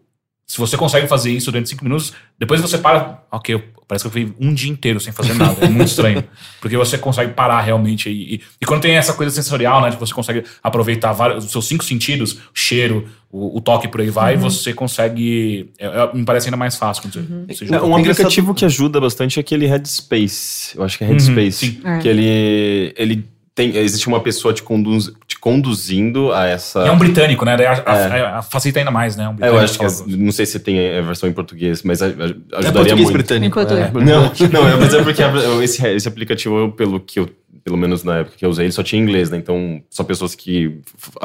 Se 0.50 0.58
você 0.58 0.78
consegue 0.78 1.08
fazer 1.08 1.30
isso 1.32 1.52
durante 1.52 1.68
cinco 1.68 1.84
minutos, 1.84 2.14
depois 2.40 2.62
você 2.62 2.78
para... 2.78 3.22
Ok, 3.30 3.62
parece 3.86 4.04
que 4.04 4.08
eu 4.08 4.12
fui 4.12 4.34
um 4.40 4.54
dia 4.54 4.72
inteiro 4.72 4.98
sem 4.98 5.12
fazer 5.12 5.34
nada. 5.34 5.66
É 5.66 5.68
muito 5.68 5.90
estranho. 5.90 6.24
Porque 6.62 6.78
você 6.78 6.98
consegue 6.98 7.34
parar 7.34 7.60
realmente. 7.60 8.10
E, 8.10 8.36
e, 8.36 8.42
e 8.62 8.66
quando 8.66 8.82
tem 8.82 8.96
essa 8.96 9.12
coisa 9.14 9.30
sensorial, 9.36 9.82
né? 9.82 9.92
Que 9.92 10.00
você 10.00 10.14
consegue 10.14 10.46
aproveitar 10.64 11.12
vários, 11.12 11.44
os 11.44 11.52
seus 11.52 11.68
cinco 11.68 11.84
sentidos, 11.84 12.34
o 12.36 12.40
cheiro, 12.54 13.10
o, 13.30 13.58
o 13.58 13.62
toque 13.62 13.90
por 13.90 14.00
aí 14.00 14.10
vai, 14.10 14.38
você 14.38 14.74
consegue. 14.74 15.70
é, 15.78 15.86
é, 15.86 16.14
me 16.16 16.24
parece 16.24 16.48
ainda 16.48 16.56
mais 16.56 16.78
fácil 16.78 17.04
quando 17.04 17.14
você, 17.16 17.54
você 17.54 17.66
junta. 17.66 17.84
um 17.86 17.98
aplicativo 17.98 18.54
que 18.54 18.64
ajuda 18.64 19.02
bastante 19.02 19.38
é 19.38 19.42
aquele 19.42 19.66
Headspace. 19.66 20.78
Eu 20.78 20.84
acho 20.84 20.98
que 20.98 21.04
é 21.04 21.08
Uhum, 21.08 21.14
Headspace. 21.14 21.52
sim. 21.52 21.82
É. 21.84 22.00
Que 22.00 22.08
ele, 22.08 22.94
ele 22.98 23.28
tem. 23.54 23.76
Existe 23.76 24.08
uma 24.08 24.22
pessoa 24.22 24.54
te 24.54 24.64
conduz, 24.64 25.12
conduzindo 25.48 26.34
a 26.34 26.46
essa. 26.46 26.84
E 26.84 26.88
é 26.88 26.92
um 26.92 26.98
britânico, 26.98 27.46
né? 27.46 27.56
A- 27.66 27.84
a- 27.86 28.40
a- 28.40 28.42
facilita 28.42 28.80
ainda 28.80 28.92
mais, 28.92 29.16
né? 29.16 29.24
Um 29.30 29.32
É, 29.32 29.32
eu 29.32 29.36
britânico 29.36 29.64
acho 29.64 29.80
que 29.80 29.86
as- 29.86 30.06
não 30.06 30.32
sei 30.34 30.46
se 30.46 30.60
tem 30.60 30.98
a 30.98 31.02
versão 31.02 31.30
em 31.30 31.32
português, 31.32 31.84
mas 31.84 32.02
a- 32.02 32.08
É 32.08 32.10
ajudaria 32.12 32.72
português 32.74 32.94
muito. 33.00 33.14
britânico. 33.14 33.60
É. 33.60 33.64
é. 33.64 33.92
Não, 33.94 34.32
não, 34.52 34.68
é, 34.70 34.76
mas 34.76 34.94
é 34.94 35.02
porque 35.02 35.22
esse, 35.64 35.88
esse 35.88 36.08
aplicativo, 36.08 36.72
pelo 36.74 37.00
que 37.00 37.20
eu, 37.22 37.30
pelo 37.64 37.78
menos 37.78 38.04
na 38.04 38.18
época 38.20 38.36
que 38.38 38.46
eu 38.46 38.50
usei, 38.50 38.66
ele 38.66 38.72
só 38.74 38.84
tinha 38.84 39.02
inglês, 39.02 39.30
né? 39.30 39.38
Então, 39.38 39.82
só 39.90 40.04
pessoas 40.04 40.36
que 40.36 40.80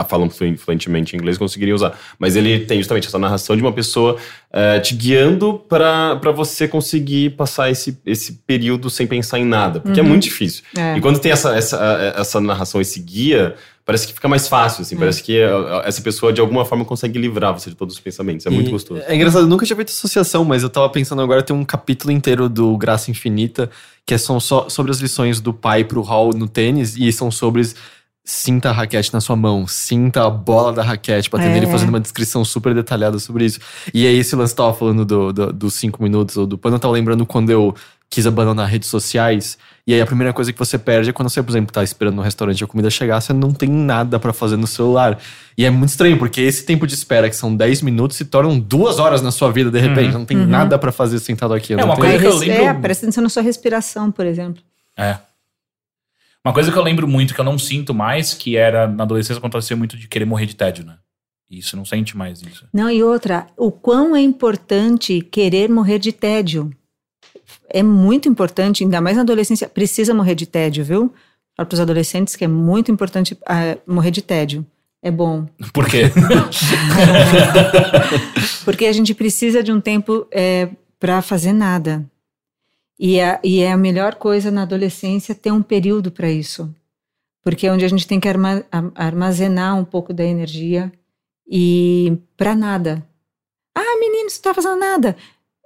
falam 0.09 0.29
fluen- 0.31 0.57
fluentemente 0.57 1.15
inglês 1.17 1.37
conseguiriam 1.37 1.75
usar. 1.75 1.93
Mas 2.19 2.35
ele 2.37 2.61
tem 2.61 2.79
justamente 2.79 3.07
essa 3.09 3.19
narração 3.19 3.57
de 3.57 3.63
uma 3.63 3.73
pessoa 3.73 4.17
te 4.83 4.95
guiando 4.95 5.55
para 5.69 6.31
você 6.35 6.69
conseguir 6.69 7.31
passar 7.31 7.71
esse, 7.71 7.97
esse 8.05 8.33
período 8.47 8.89
sem 8.91 9.07
pensar 9.07 9.39
em 9.39 9.45
nada, 9.45 9.81
porque 9.81 9.99
é 10.01 10.03
muito 10.03 10.25
difícil. 10.25 10.63
É. 10.77 10.97
E 10.97 11.01
quando 11.01 11.19
tem 11.19 11.33
essa, 11.33 11.55
essa, 11.57 12.15
essa 12.17 12.41
narração, 12.41 12.81
esse 12.81 13.01
guia, 13.01 13.55
parece 13.85 14.07
que 14.07 14.13
fica 14.13 14.29
mais 14.29 14.47
fácil, 14.49 14.83
assim, 14.83 14.97
parece 14.97 15.23
que 15.23 15.37
eh, 15.39 15.51
essa 15.85 16.01
pessoa 16.01 16.33
de 16.33 16.41
alguma 16.41 16.65
forma 16.65 16.85
consegue 16.85 17.19
livrar 17.19 17.53
você 17.53 17.71
de 17.71 17.77
todos 17.77 17.95
os 17.95 18.01
pensamentos. 18.01 18.47
É 18.47 18.51
muito 18.51 18.69
E 18.69 18.71
gostoso. 18.71 19.03
É 19.07 19.15
engraçado, 19.15 19.43
eu 19.43 19.49
nunca 19.49 19.67
tinha 19.67 19.77
feito 19.77 19.91
associação, 19.91 20.45
mas 20.45 20.63
eu 20.63 20.71
tava 20.71 20.89
pensando 20.89 21.21
agora, 21.23 21.43
tem 21.43 21.55
um 21.55 21.65
capítulo 21.65 22.13
inteiro 22.13 22.49
do 22.49 22.77
Graça 22.77 23.11
Infinita, 23.11 23.71
que 24.07 24.17
são 24.19 24.39
só 24.41 24.69
sobre 24.69 24.93
as 24.93 24.99
lições 24.99 25.41
do 25.41 25.53
pai 25.53 25.85
pro 25.85 26.01
Hall 26.03 26.31
no 26.33 26.49
tênis, 26.49 26.97
e 26.97 27.11
são 27.13 27.31
sobre 27.31 27.63
sinta 28.25 28.71
a 28.71 28.73
raquete 28.73 29.13
na 29.13 29.21
sua 29.21 29.35
mão, 29.35 29.67
sinta 29.67 30.25
a 30.25 30.31
bola 30.31 30.73
da 30.73 30.83
raquete, 30.83 31.29
batendo 31.29 31.55
É. 31.55 31.57
ele 31.57 31.67
fazendo 31.67 31.89
uma 31.89 31.99
descrição 31.99 32.45
super 32.45 32.73
detalhada 32.73 33.19
sobre 33.19 33.45
isso. 33.47 33.59
E 33.93 34.07
aí 34.07 34.17
esse 34.17 34.37
lance 34.37 34.55
tava 34.55 34.73
falando 34.73 35.05
do, 35.05 35.33
do- 35.33 35.53
dos 35.53 35.75
cinco 35.75 36.01
minutos, 36.01 36.37
ou 36.37 36.47
do 36.47 36.57
pano, 36.57 36.77
eu 36.77 36.81
tava 36.81 36.95
lembrando 36.95 37.27
quando 37.27 37.51
eu 37.51 37.75
quis 38.09 38.25
abandonar 38.25 38.69
redes 38.69 38.89
sociais, 38.89 39.59
e 39.87 39.93
aí 39.95 40.01
a 40.01 40.07
primeira 40.07 40.33
coisa 40.33 40.53
que 40.53 40.59
você 40.59 40.79
perde 40.79 41.11
é 41.11 41.13
quando 41.13 41.29
você, 41.29 41.43
por 41.43 41.51
exemplo, 41.51 41.73
tá 41.73 41.83
esperando 41.83 42.15
no 42.17 42.23
restaurante 42.23 42.63
a 42.63 42.67
comida 42.67 42.89
chegar, 42.89 43.21
você 43.21 43.33
não 43.33 43.53
tem 43.53 43.69
nada 43.69 44.19
pra 44.21 44.33
fazer 44.33 44.57
no 44.57 44.67
celular. 44.67 45.19
E 45.59 45.65
é 45.65 45.71
muito 45.71 45.91
estranho, 45.91 46.19
porque 46.19 46.41
esse 46.41 46.65
tempo 46.65 46.87
de 46.87 46.95
espera, 46.95 47.29
que 47.29 47.35
são 47.37 47.55
10 47.55 47.83
minutos, 47.83 48.17
se 48.17 48.25
tornam 48.25 48.59
duas 48.59 48.99
horas 48.99 49.21
na 49.23 49.31
sua 49.33 49.51
vida, 49.51 49.71
de 49.71 49.81
repente. 49.81 50.13
Não 50.13 50.25
tem 50.25 50.37
nada 50.37 50.79
pra 50.79 50.93
fazer 50.93 51.19
sentado 51.19 51.53
aqui. 51.53 51.73
É, 51.73 51.77
não 51.77 51.87
uma 51.87 51.97
coisa 51.97 52.19
que 52.19 52.25
eu 52.27 52.37
lembro- 52.37 52.65
É, 52.65 52.75
presta 52.75 53.07
atenção 53.07 53.23
na 53.23 53.29
sua 53.29 53.43
respiração, 53.43 54.11
por 54.13 54.25
exemplo. 54.25 54.63
É. 54.97 55.19
Uma 56.45 56.53
coisa 56.55 56.73
que 56.73 56.79
eu 56.79 56.83
lembro 56.83 57.07
muito, 57.07 57.35
que 57.35 57.41
eu 57.41 57.45
não 57.45 57.57
sinto 57.59 57.93
mais, 57.95 58.35
que 58.35 58.57
era 58.57 58.87
na 58.89 59.05
adolescência 59.05 59.39
acontecia 59.39 59.77
muito 59.77 59.97
de 59.97 60.09
querer 60.09 60.25
morrer 60.25 60.47
de 60.47 60.57
tédio, 60.57 60.85
né? 60.85 60.97
Isso, 61.51 61.77
não 61.77 61.85
sente 61.85 62.17
mais 62.17 62.41
isso. 62.43 62.67
Não, 62.73 62.89
e 62.91 63.03
outra, 63.03 63.47
o 63.57 63.71
quão 63.71 64.17
é 64.17 64.21
importante 64.21 65.21
querer 65.21 65.69
morrer 65.69 65.99
de 65.99 66.11
tédio. 66.11 66.71
É 67.73 67.83
muito 67.83 68.29
importante, 68.29 68.85
ainda 68.85 69.01
mais 69.01 69.17
na 69.17 69.23
adolescência, 69.23 69.69
precisa 69.69 70.13
morrer 70.15 70.35
de 70.35 70.47
tédio, 70.47 70.85
viu? 70.85 71.13
Falo 71.57 71.67
para 71.69 71.75
os 71.75 71.81
adolescentes 71.81 72.37
que 72.37 72.45
é 72.45 72.49
muito 72.49 72.91
importante 72.93 73.37
ah, 73.47 73.77
morrer 73.87 74.11
de 74.11 74.23
tédio. 74.23 74.65
É 75.03 75.11
bom. 75.11 75.47
Por 75.73 75.89
quê? 75.89 76.03
Porque 78.65 78.87
a 78.87 78.93
gente 78.93 79.15
precisa 79.15 79.63
de 79.63 79.73
um 79.73 79.81
tempo 79.81 80.27
para 80.99 81.21
fazer 81.23 81.53
nada. 81.53 82.05
E, 82.99 83.21
a- 83.21 83.41
e 83.43 83.61
é 83.61 83.73
a 83.73 83.77
melhor 83.77 84.15
coisa 84.15 84.51
na 84.51 84.63
adolescência 84.63 85.35
ter 85.35 85.51
um 85.51 85.63
período 85.63 86.11
para 86.11 86.31
isso. 86.31 86.73
Porque 87.43 87.67
é 87.67 87.73
onde 87.73 87.85
a 87.85 87.89
gente 87.89 88.07
tem 88.07 88.21
que 88.21 88.29
armazenar 88.95 89.77
um 89.77 89.85
pouco 89.85 90.13
da 90.13 90.25
energia 90.25 90.93
e 91.51 92.17
para 92.37 92.55
nada. 92.55 93.05
Ah, 93.75 93.99
menino, 93.99 94.31
você 94.31 94.37
não 94.37 94.43
tá 94.43 94.55
fazendo 94.55 94.79
nada. 94.79 95.17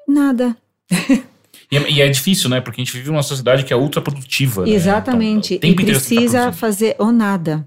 Nada. 0.09 0.57
E 1.71 1.77
é, 1.77 1.91
e 1.91 2.01
é 2.03 2.09
difícil, 2.09 2.49
né? 2.49 2.61
Porque 2.61 2.81
a 2.81 2.85
gente 2.85 2.97
vive 2.97 3.11
numa 3.11 3.23
sociedade 3.23 3.65
que 3.65 3.73
é 3.73 3.77
ultra 3.77 4.01
produtiva. 4.01 4.63
né? 4.65 4.71
Exatamente. 4.71 5.55
Então, 5.55 5.69
o 5.71 5.73
tempo 5.75 5.83
e 5.83 5.85
tá 5.87 5.91
precisa 5.93 6.39
produzindo. 6.43 6.53
fazer 6.57 6.97
ou 6.99 7.11
nada. 7.13 7.67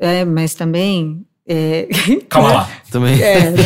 É, 0.00 0.24
mas 0.24 0.54
também. 0.54 1.24
é, 1.46 1.88
Calma 2.28 2.52
lá. 2.52 2.70
Também. 2.90 3.20
É, 3.20 3.50
né? 3.50 3.58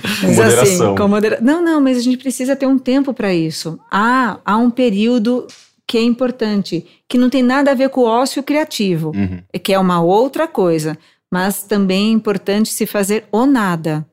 Mas 0.22 0.36
moderação. 0.36 0.62
assim, 0.62 0.96
com 0.96 1.08
modera... 1.08 1.38
Não, 1.42 1.62
não, 1.62 1.78
mas 1.80 1.98
a 1.98 2.00
gente 2.00 2.16
precisa 2.16 2.56
ter 2.56 2.66
um 2.66 2.78
tempo 2.78 3.12
para 3.12 3.34
isso. 3.34 3.78
Há, 3.90 4.38
há 4.44 4.56
um 4.56 4.70
período 4.70 5.46
que 5.86 5.98
é 5.98 6.02
importante, 6.02 6.86
que 7.08 7.18
não 7.18 7.28
tem 7.28 7.42
nada 7.42 7.70
a 7.70 7.74
ver 7.74 7.90
com 7.90 8.00
o 8.00 8.06
ócio 8.06 8.42
criativo, 8.42 9.12
Uhum. 9.14 9.42
que 9.62 9.72
é 9.74 9.78
uma 9.78 10.00
outra 10.00 10.48
coisa. 10.48 10.96
Mas 11.30 11.62
também 11.64 12.08
é 12.08 12.12
importante 12.12 12.70
se 12.70 12.86
fazer 12.86 13.24
o 13.30 13.44
nada. 13.44 14.06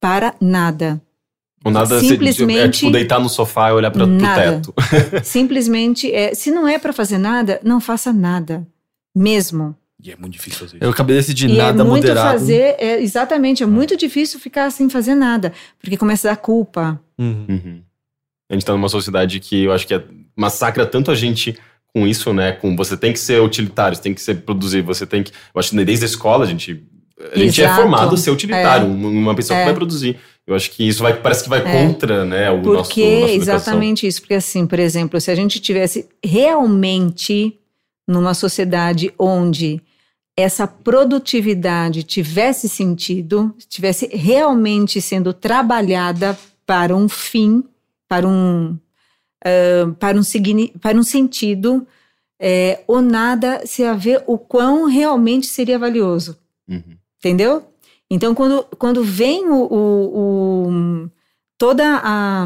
Para 0.00 0.34
nada. 0.40 1.00
Ou 1.64 1.70
nada 1.72 2.00
Simplesmente- 2.00 2.58
é 2.58 2.68
tipo 2.68 2.90
deitar 2.90 3.20
no 3.20 3.28
sofá 3.28 3.70
e 3.70 3.72
olhar 3.72 3.90
para 3.90 4.04
o 4.04 4.18
teto. 4.18 4.74
Simplesmente, 5.22 6.12
é, 6.12 6.34
se 6.34 6.50
não 6.50 6.66
é 6.66 6.78
para 6.78 6.92
fazer 6.92 7.18
nada, 7.18 7.60
não 7.62 7.80
faça 7.80 8.12
nada. 8.12 8.66
Mesmo. 9.14 9.76
E 10.02 10.10
é 10.10 10.16
muito 10.16 10.32
difícil 10.32 10.58
fazer 10.60 10.76
isso. 10.76 10.84
Eu 10.84 10.90
acabei 10.90 11.14
de 11.16 11.20
decidir 11.22 11.48
e 11.50 11.56
nada 11.56 11.82
é 11.82 11.84
muito 11.86 12.02
moderado. 12.02 12.38
fazer, 12.38 12.74
é, 12.78 13.00
exatamente, 13.00 13.62
é 13.62 13.66
muito 13.66 13.96
difícil 13.96 14.40
ficar 14.40 14.70
sem 14.70 14.88
fazer 14.88 15.14
nada, 15.14 15.52
porque 15.80 15.96
começa 15.96 16.28
a 16.28 16.32
dar 16.32 16.36
culpa. 16.38 17.00
Uhum. 17.18 17.46
Uhum. 17.48 17.82
A 18.50 18.54
gente 18.54 18.64
tá 18.64 18.72
numa 18.72 18.88
sociedade 18.88 19.38
que 19.38 19.64
eu 19.64 19.72
acho 19.72 19.86
que 19.86 19.94
é- 19.94 20.02
massacra 20.36 20.84
tanto 20.86 21.10
a 21.10 21.14
gente 21.14 21.56
com 21.94 22.06
isso, 22.06 22.32
né? 22.32 22.52
Com 22.52 22.74
você 22.74 22.96
tem 22.96 23.12
que 23.12 23.18
ser 23.18 23.40
utilitário, 23.40 23.94
você 23.96 24.02
tem 24.02 24.14
que 24.14 24.20
ser 24.20 24.36
produzir, 24.36 24.80
você 24.82 25.06
tem 25.06 25.22
que. 25.22 25.30
Eu 25.54 25.58
acho 25.60 25.70
que 25.70 25.84
desde 25.84 26.04
a 26.04 26.08
escola 26.08 26.44
a 26.44 26.48
gente. 26.48 26.82
A 27.32 27.38
gente 27.38 27.62
é 27.62 27.72
formado 27.72 28.14
a 28.14 28.18
ser 28.18 28.30
utilitário, 28.32 28.86
É. 28.86 28.90
uma 28.90 29.08
uma 29.08 29.34
pessoa 29.36 29.56
É. 29.56 29.60
que 29.60 29.66
vai 29.66 29.74
produzir. 29.74 30.18
Eu 30.52 30.56
acho 30.56 30.70
que 30.70 30.86
isso 30.86 31.02
vai, 31.02 31.14
parece 31.20 31.42
que 31.44 31.48
vai 31.48 31.60
É. 31.60 31.86
contra, 31.86 32.24
né, 32.24 32.50
o 32.50 32.56
nosso, 32.62 32.88
Porque 32.90 33.02
nossa 33.20 33.32
educação. 33.32 33.54
exatamente 33.56 34.06
isso, 34.06 34.20
porque 34.20 34.34
assim, 34.34 34.66
por 34.66 34.78
exemplo, 34.78 35.20
se 35.20 35.30
a 35.30 35.34
gente 35.34 35.60
tivesse 35.60 36.08
realmente 36.24 37.58
numa 38.06 38.34
sociedade 38.34 39.12
onde 39.18 39.80
essa 40.36 40.66
produtividade 40.66 42.02
tivesse 42.02 42.68
sentido, 42.68 43.54
tivesse 43.68 44.06
realmente 44.12 45.00
sendo 45.00 45.32
trabalhada 45.32 46.38
para 46.66 46.94
um 46.96 47.08
fim, 47.08 47.62
para 48.08 48.26
um 48.26 48.76
ah, 49.44 49.92
para 49.98 50.16
um 50.16 50.22
signi- 50.22 50.72
para 50.80 50.96
um 50.96 51.02
sentido, 51.02 51.86
é, 52.40 52.80
o 52.88 53.00
nada 53.00 53.62
se 53.66 53.84
a 53.84 53.92
ver 53.94 54.22
o 54.26 54.38
quão 54.38 54.86
realmente 54.86 55.46
seria 55.46 55.78
valioso. 55.78 56.36
Uhum. 56.68 56.96
Entendeu? 57.18 57.62
Então, 58.14 58.34
quando, 58.34 58.62
quando 58.78 59.02
vem 59.02 59.48
o, 59.48 59.54
o- 59.72 60.68
o- 60.68 61.10
toda 61.56 62.00
a 62.04 62.44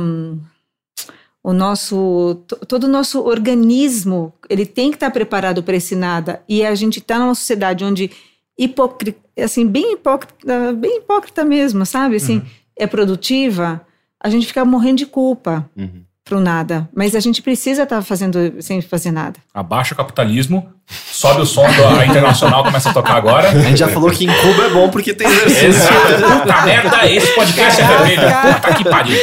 o 1.42 1.52
nosso 1.52 2.42
to- 2.48 2.56
todo 2.66 2.84
o 2.84 2.88
nosso 2.88 3.20
organismo 3.24 4.32
ele 4.50 4.66
tem 4.66 4.90
que 4.90 4.96
estar 4.96 5.10
preparado 5.10 5.62
para 5.62 5.76
esse 5.76 5.94
nada. 5.94 6.42
E 6.48 6.64
a 6.64 6.74
gente 6.74 6.98
está 6.98 7.18
numa 7.18 7.34
sociedade 7.34 7.84
onde 7.84 8.10
hipócrita 8.58 9.18
assim 9.38 9.66
bem 9.66 9.92
hipócrita 9.94 10.72
bem 10.72 10.98
hipócrita 10.98 11.44
mesmo 11.44 11.84
sabe? 11.86 12.16
Assim 12.16 12.42
é 12.76 12.86
produtiva 12.86 13.80
a 14.20 14.28
gente 14.30 14.46
fica 14.46 14.64
morrendo 14.64 14.98
de 14.98 15.06
culpa. 15.06 15.68
Uhum. 15.76 16.02
Pro 16.26 16.40
nada 16.40 16.88
mas 16.94 17.14
a 17.14 17.20
gente 17.20 17.40
precisa 17.40 17.84
estar 17.84 18.02
fazendo 18.02 18.54
sem 18.60 18.82
fazer 18.82 19.12
nada 19.12 19.38
Abaixa 19.54 19.94
o 19.94 19.96
capitalismo, 19.96 20.68
sobe 20.86 21.40
o 21.40 21.46
som 21.46 21.62
da 21.62 22.04
internacional, 22.04 22.62
começa 22.62 22.90
a 22.90 22.92
tocar 22.92 23.16
agora. 23.16 23.48
A 23.48 23.58
gente 23.62 23.78
já 23.78 23.88
falou 23.88 24.10
que 24.10 24.26
em 24.26 24.28
Cuba 24.28 24.64
é 24.64 24.68
bom 24.68 24.90
porque 24.90 25.14
tem 25.14 25.26
exercício. 25.26 25.68
Exato. 25.68 26.42
Puta 26.42 26.62
merda, 26.62 27.10
esse 27.10 27.34
podcast 27.34 27.80
é 27.80 27.86
vermelho. 27.86 28.20
Puta 28.54 28.74
que 28.74 28.84
pariu. 28.84 29.18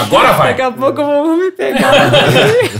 Agora 0.00 0.32
vai. 0.32 0.48
daqui 0.48 0.62
a 0.62 0.70
pouco 0.70 1.02
vão 1.02 1.36
me 1.36 1.50
pegar 1.50 1.92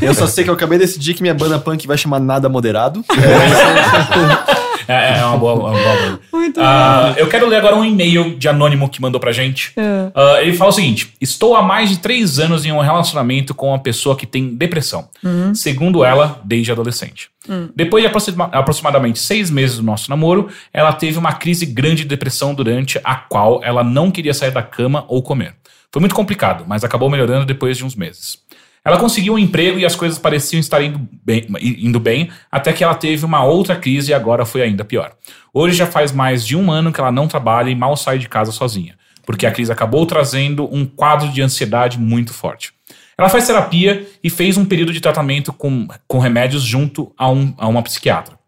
Eu 0.00 0.14
só 0.14 0.26
sei 0.26 0.44
que 0.44 0.50
eu 0.50 0.54
acabei 0.54 0.78
de 0.78 0.86
decidir 0.86 1.12
que 1.12 1.20
minha 1.20 1.34
banda 1.34 1.58
punk 1.58 1.86
vai 1.86 1.98
chamar 1.98 2.20
Nada 2.20 2.48
Moderado. 2.48 3.04
É, 3.10 4.54
é 4.92 5.24
uma 5.24 5.36
boa. 5.36 5.54
Uma 5.54 5.70
boa 5.72 6.20
muito 6.32 6.60
Ah, 6.60 7.14
eu 7.16 7.26
quero 7.28 7.46
ler 7.46 7.56
agora 7.56 7.76
um 7.76 7.84
e-mail 7.84 8.36
de 8.36 8.48
anônimo 8.48 8.88
que 8.88 9.00
mandou 9.00 9.20
pra 9.20 9.32
gente. 9.32 9.72
É. 9.76 10.10
Ah, 10.14 10.38
ele 10.42 10.56
fala 10.56 10.70
o 10.70 10.72
seguinte: 10.72 11.12
Estou 11.20 11.54
há 11.56 11.62
mais 11.62 11.90
de 11.90 11.98
três 11.98 12.38
anos 12.38 12.64
em 12.64 12.72
um 12.72 12.80
relacionamento 12.80 13.54
com 13.54 13.68
uma 13.68 13.78
pessoa 13.78 14.16
que 14.16 14.26
tem 14.26 14.54
depressão. 14.54 15.08
Segundo 15.54 16.04
ela, 16.04 16.40
desde 16.44 16.70
adolescente. 16.72 17.28
Depois 17.76 18.02
de 18.02 18.08
aproxima- 18.08 18.48
aproximadamente 18.52 19.18
seis 19.18 19.50
meses 19.50 19.76
do 19.76 19.82
nosso 19.82 20.08
namoro, 20.08 20.48
ela 20.72 20.92
teve 20.92 21.18
uma 21.18 21.32
crise 21.34 21.66
grande 21.66 22.02
de 22.02 22.08
depressão 22.08 22.54
durante 22.54 22.98
a 23.04 23.14
qual 23.14 23.60
ela 23.62 23.84
não 23.84 24.10
queria 24.10 24.32
sair 24.32 24.50
da 24.50 24.62
cama 24.62 25.04
ou 25.08 25.22
comer. 25.22 25.54
Foi 25.92 26.00
muito 26.00 26.14
complicado, 26.14 26.64
mas 26.66 26.82
acabou 26.82 27.08
melhorando 27.10 27.44
depois 27.44 27.76
de 27.76 27.84
uns 27.84 27.94
meses. 27.94 28.38
Ela 28.84 28.98
conseguiu 28.98 29.34
um 29.34 29.38
emprego 29.38 29.78
e 29.78 29.86
as 29.86 29.96
coisas 29.96 30.18
pareciam 30.18 30.60
estar 30.60 30.82
indo 30.82 31.00
bem, 31.24 31.46
indo 31.62 31.98
bem, 31.98 32.30
até 32.52 32.70
que 32.70 32.84
ela 32.84 32.94
teve 32.94 33.24
uma 33.24 33.42
outra 33.42 33.76
crise 33.76 34.10
e 34.10 34.14
agora 34.14 34.44
foi 34.44 34.60
ainda 34.60 34.84
pior. 34.84 35.14
Hoje 35.54 35.74
já 35.74 35.86
faz 35.86 36.12
mais 36.12 36.46
de 36.46 36.54
um 36.54 36.70
ano 36.70 36.92
que 36.92 37.00
ela 37.00 37.10
não 37.10 37.26
trabalha 37.26 37.70
e 37.70 37.74
mal 37.74 37.96
sai 37.96 38.18
de 38.18 38.28
casa 38.28 38.52
sozinha, 38.52 38.94
porque 39.24 39.46
a 39.46 39.50
crise 39.50 39.72
acabou 39.72 40.04
trazendo 40.04 40.68
um 40.70 40.84
quadro 40.84 41.30
de 41.30 41.40
ansiedade 41.40 41.98
muito 41.98 42.34
forte. 42.34 42.74
Ela 43.16 43.30
faz 43.30 43.46
terapia 43.46 44.06
e 44.22 44.28
fez 44.28 44.58
um 44.58 44.66
período 44.66 44.92
de 44.92 45.00
tratamento 45.00 45.52
com, 45.52 45.88
com 46.06 46.18
remédios 46.18 46.62
junto 46.62 47.10
a, 47.16 47.30
um, 47.30 47.54
a 47.56 47.66
uma 47.66 47.82
psiquiatra. 47.82 48.38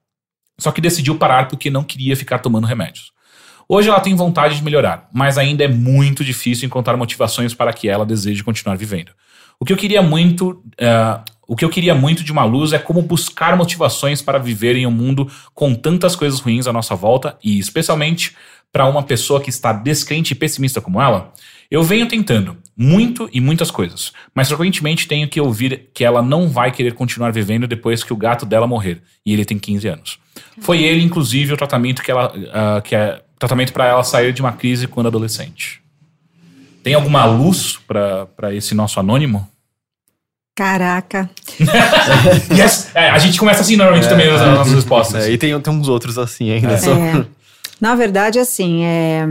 Só 0.58 0.70
que 0.70 0.80
decidiu 0.82 1.16
parar 1.16 1.48
porque 1.48 1.70
não 1.70 1.84
queria 1.84 2.16
ficar 2.16 2.40
tomando 2.40 2.66
remédios. 2.66 3.12
Hoje 3.68 3.88
ela 3.88 4.00
tem 4.00 4.14
vontade 4.14 4.56
de 4.56 4.62
melhorar, 4.62 5.08
mas 5.12 5.38
ainda 5.38 5.64
é 5.64 5.68
muito 5.68 6.24
difícil 6.24 6.66
encontrar 6.66 6.96
motivações 6.96 7.54
para 7.54 7.72
que 7.72 7.88
ela 7.88 8.04
deseje 8.04 8.44
continuar 8.44 8.76
vivendo. 8.76 9.12
O 9.58 9.64
que 9.64 9.72
eu 9.72 9.76
queria 9.76 10.02
muito, 10.02 10.62
eh, 10.78 11.20
O 11.48 11.54
que 11.54 11.64
eu 11.64 11.70
queria 11.70 11.94
muito 11.94 12.24
de 12.24 12.32
uma 12.32 12.44
luz 12.44 12.72
é 12.72 12.78
como 12.78 13.00
buscar 13.00 13.56
motivações 13.56 14.20
para 14.20 14.36
viver 14.36 14.74
em 14.74 14.84
um 14.84 14.90
mundo 14.90 15.30
com 15.54 15.76
tantas 15.76 16.16
coisas 16.16 16.40
ruins 16.40 16.66
à 16.66 16.72
nossa 16.72 16.96
volta 16.96 17.38
e, 17.42 17.56
especialmente, 17.60 18.36
para 18.72 18.84
uma 18.84 19.02
pessoa 19.04 19.40
que 19.40 19.48
está 19.48 19.72
descrente 19.72 20.32
e 20.32 20.34
pessimista 20.34 20.80
como 20.80 21.00
ela. 21.00 21.32
Eu 21.70 21.84
venho 21.84 22.08
tentando 22.08 22.56
muito 22.76 23.28
e 23.32 23.40
muitas 23.40 23.70
coisas, 23.70 24.12
mas 24.34 24.48
frequentemente 24.48 25.06
tenho 25.06 25.28
que 25.28 25.40
ouvir 25.40 25.88
que 25.94 26.04
ela 26.04 26.20
não 26.20 26.48
vai 26.48 26.70
querer 26.70 26.94
continuar 26.94 27.32
vivendo 27.32 27.66
depois 27.66 28.04
que 28.04 28.12
o 28.12 28.16
gato 28.16 28.44
dela 28.44 28.66
morrer, 28.66 29.00
e 29.24 29.32
ele 29.32 29.44
tem 29.44 29.58
15 29.58 29.88
anos. 29.88 30.18
Foi 30.60 30.82
ele, 30.82 31.02
inclusive, 31.02 31.54
o 31.54 31.56
tratamento 31.56 32.02
que 32.02 32.10
ela 32.10 32.26
uh, 32.34 32.82
que 32.82 32.94
é 32.94 33.22
tratamento 33.38 33.72
para 33.72 33.86
ela 33.86 34.02
sair 34.02 34.32
de 34.32 34.40
uma 34.40 34.52
crise 34.52 34.86
quando 34.86 35.06
adolescente. 35.06 35.80
Tem 36.86 36.94
alguma 36.94 37.24
luz 37.24 37.80
para 37.84 38.54
esse 38.54 38.72
nosso 38.72 39.00
anônimo? 39.00 39.44
Caraca. 40.54 41.28
yes. 42.56 42.94
É, 42.94 43.10
a 43.10 43.18
gente 43.18 43.40
começa 43.40 43.62
assim 43.62 43.74
normalmente 43.74 44.06
é, 44.06 44.08
também 44.08 44.30
nas 44.30 44.40
nossas 44.40 44.70
respostas. 44.72 45.24
É, 45.24 45.32
e 45.32 45.36
tem, 45.36 45.60
tem 45.60 45.72
uns 45.72 45.88
outros 45.88 46.16
assim 46.16 46.48
ainda. 46.48 46.74
É. 46.74 46.78
Só. 46.78 46.92
É. 46.92 47.26
Na 47.80 47.96
verdade, 47.96 48.38
assim, 48.38 48.84
é, 48.84 49.26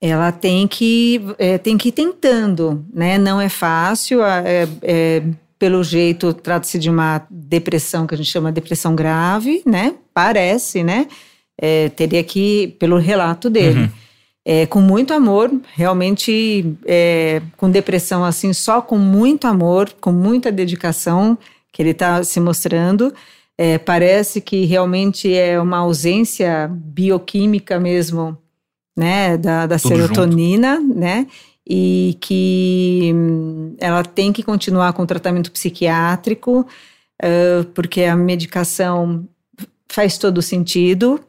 ela 0.00 0.32
tem 0.32 0.66
que, 0.66 1.20
é, 1.38 1.56
tem 1.56 1.78
que 1.78 1.90
ir 1.90 1.92
tentando, 1.92 2.84
né? 2.92 3.16
Não 3.16 3.40
é 3.40 3.48
fácil, 3.48 4.24
é, 4.24 4.66
é, 4.82 5.22
pelo 5.56 5.84
jeito 5.84 6.34
trata-se 6.34 6.80
de 6.80 6.90
uma 6.90 7.22
depressão 7.30 8.08
que 8.08 8.14
a 8.16 8.18
gente 8.18 8.28
chama 8.28 8.50
de 8.50 8.60
depressão 8.60 8.96
grave, 8.96 9.62
né? 9.64 9.94
Parece, 10.12 10.82
né? 10.82 11.06
É, 11.56 11.90
teria 11.90 12.24
que, 12.24 12.74
pelo 12.80 12.98
relato 12.98 13.48
dele. 13.48 13.82
Uhum 13.82 14.07
é, 14.50 14.64
com 14.64 14.80
muito 14.80 15.12
amor, 15.12 15.52
realmente 15.74 16.74
é, 16.86 17.42
com 17.58 17.70
depressão 17.70 18.24
assim, 18.24 18.54
só 18.54 18.80
com 18.80 18.96
muito 18.96 19.46
amor, 19.46 19.92
com 20.00 20.10
muita 20.10 20.50
dedicação 20.50 21.36
que 21.70 21.82
ele 21.82 21.90
está 21.90 22.24
se 22.24 22.40
mostrando. 22.40 23.12
É, 23.58 23.76
parece 23.76 24.40
que 24.40 24.64
realmente 24.64 25.34
é 25.34 25.60
uma 25.60 25.76
ausência 25.80 26.66
bioquímica 26.72 27.78
mesmo, 27.78 28.38
né, 28.96 29.36
da, 29.36 29.66
da 29.66 29.76
serotonina, 29.76 30.76
junto. 30.76 30.98
né, 30.98 31.26
e 31.68 32.16
que 32.18 33.12
hum, 33.14 33.76
ela 33.78 34.02
tem 34.02 34.32
que 34.32 34.42
continuar 34.42 34.94
com 34.94 35.02
o 35.02 35.06
tratamento 35.06 35.52
psiquiátrico, 35.52 36.60
uh, 37.22 37.64
porque 37.74 38.04
a 38.04 38.16
medicação 38.16 39.28
faz 39.86 40.16
todo 40.16 40.40
sentido, 40.40 41.20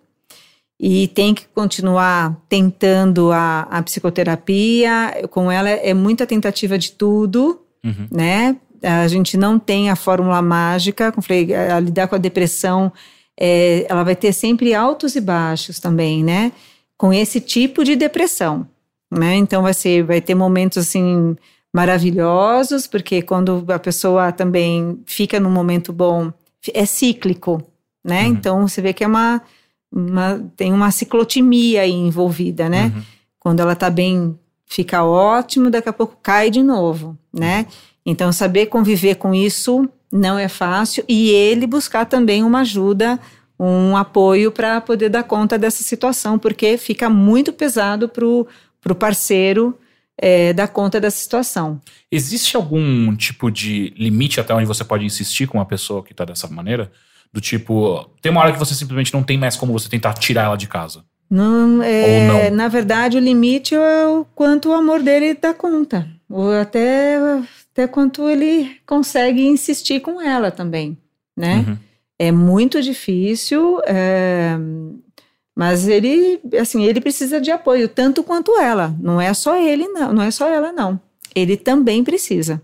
e 0.79 1.09
tem 1.09 1.33
que 1.33 1.45
continuar 1.53 2.41
tentando 2.47 3.31
a, 3.33 3.67
a 3.69 3.83
psicoterapia. 3.83 5.27
Com 5.29 5.51
ela 5.51 5.69
é 5.69 5.93
muita 5.93 6.25
tentativa 6.25 6.77
de 6.77 6.93
tudo, 6.93 7.59
uhum. 7.83 8.07
né? 8.09 8.55
A 8.81 9.07
gente 9.09 9.35
não 9.35 9.59
tem 9.59 9.89
a 9.89 9.95
fórmula 9.97 10.41
mágica. 10.41 11.11
Como 11.11 11.21
falei, 11.21 11.53
a, 11.53 11.75
a 11.75 11.79
lidar 11.81 12.07
com 12.07 12.15
a 12.15 12.19
depressão, 12.19 12.93
é, 13.37 13.85
ela 13.89 14.03
vai 14.03 14.15
ter 14.15 14.31
sempre 14.31 14.73
altos 14.73 15.15
e 15.17 15.21
baixos 15.21 15.79
também, 15.79 16.23
né? 16.23 16.53
Com 16.97 17.11
esse 17.11 17.41
tipo 17.41 17.83
de 17.83 17.97
depressão, 17.97 18.65
né? 19.11 19.35
Então 19.35 19.63
vai 19.63 19.73
ser, 19.73 20.03
vai 20.03 20.21
ter 20.21 20.33
momentos 20.33 20.77
assim 20.77 21.35
maravilhosos, 21.73 22.87
porque 22.87 23.21
quando 23.21 23.65
a 23.67 23.79
pessoa 23.79 24.31
também 24.31 24.97
fica 25.05 25.41
num 25.41 25.51
momento 25.51 25.91
bom, 25.91 26.31
é 26.73 26.85
cíclico, 26.85 27.61
né? 28.03 28.23
Uhum. 28.23 28.29
Então 28.29 28.67
você 28.67 28.81
vê 28.81 28.93
que 28.93 29.03
é 29.03 29.07
uma 29.07 29.41
uma, 29.91 30.39
tem 30.55 30.71
uma 30.71 30.91
ciclotimia 30.91 31.81
aí 31.81 31.91
envolvida, 31.91 32.69
né? 32.69 32.91
Uhum. 32.95 33.01
Quando 33.39 33.59
ela 33.61 33.75
tá 33.75 33.89
bem, 33.89 34.37
fica 34.65 35.03
ótimo, 35.03 35.69
daqui 35.69 35.89
a 35.89 35.93
pouco 35.93 36.17
cai 36.21 36.49
de 36.49 36.61
novo, 36.61 37.17
né? 37.33 37.65
Então, 38.05 38.31
saber 38.31 38.67
conviver 38.67 39.15
com 39.15 39.33
isso 39.33 39.87
não 40.11 40.37
é 40.37 40.47
fácil 40.47 41.03
e 41.07 41.29
ele 41.29 41.67
buscar 41.67 42.05
também 42.05 42.43
uma 42.43 42.61
ajuda, 42.61 43.19
um 43.59 43.95
apoio 43.95 44.51
para 44.51 44.81
poder 44.81 45.09
dar 45.09 45.23
conta 45.23 45.57
dessa 45.57 45.83
situação, 45.83 46.39
porque 46.39 46.77
fica 46.77 47.09
muito 47.09 47.53
pesado 47.53 48.07
pro, 48.09 48.47
pro 48.81 48.95
parceiro 48.95 49.77
é, 50.17 50.53
dar 50.53 50.67
conta 50.67 50.99
dessa 50.99 51.17
situação. 51.17 51.79
Existe 52.11 52.55
algum 52.55 53.15
tipo 53.15 53.49
de 53.49 53.93
limite 53.97 54.39
até 54.39 54.53
onde 54.53 54.65
você 54.65 54.83
pode 54.83 55.05
insistir 55.05 55.47
com 55.47 55.57
uma 55.57 55.65
pessoa 55.65 56.03
que 56.03 56.11
está 56.11 56.25
dessa 56.25 56.47
maneira? 56.47 56.91
Do 57.31 57.39
tipo, 57.39 58.09
tem 58.21 58.31
uma 58.31 58.41
hora 58.41 58.51
que 58.51 58.59
você 58.59 58.73
simplesmente 58.73 59.13
não 59.13 59.23
tem 59.23 59.37
mais 59.37 59.55
como 59.55 59.73
você 59.73 59.87
tentar 59.87 60.13
tirar 60.13 60.45
ela 60.45 60.55
de 60.55 60.67
casa. 60.67 61.03
Não, 61.29 61.83
é, 61.83 62.27
não? 62.27 62.55
Na 62.55 62.67
verdade, 62.67 63.17
o 63.17 63.19
limite 63.19 63.75
é 63.75 64.07
o 64.07 64.25
quanto 64.33 64.69
o 64.69 64.73
amor 64.73 65.01
dele 65.01 65.35
dá 65.35 65.53
conta. 65.53 66.07
Ou 66.27 66.51
até, 66.51 67.17
até 67.71 67.87
quanto 67.87 68.27
ele 68.27 68.77
consegue 68.85 69.45
insistir 69.45 69.99
com 69.99 70.19
ela 70.19 70.49
também, 70.49 70.97
né? 71.37 71.65
Uhum. 71.67 71.77
É 72.17 72.31
muito 72.31 72.81
difícil, 72.81 73.79
é, 73.85 74.57
mas 75.55 75.87
ele, 75.87 76.39
assim, 76.59 76.83
ele 76.83 76.99
precisa 76.99 77.39
de 77.39 77.51
apoio, 77.51 77.87
tanto 77.87 78.23
quanto 78.23 78.57
ela. 78.59 78.95
Não 78.99 79.21
é 79.21 79.33
só 79.33 79.55
ele, 79.55 79.87
não. 79.87 80.13
Não 80.13 80.23
é 80.23 80.31
só 80.31 80.47
ela, 80.47 80.71
não. 80.71 80.99
Ele 81.35 81.55
também 81.55 82.03
precisa. 82.03 82.61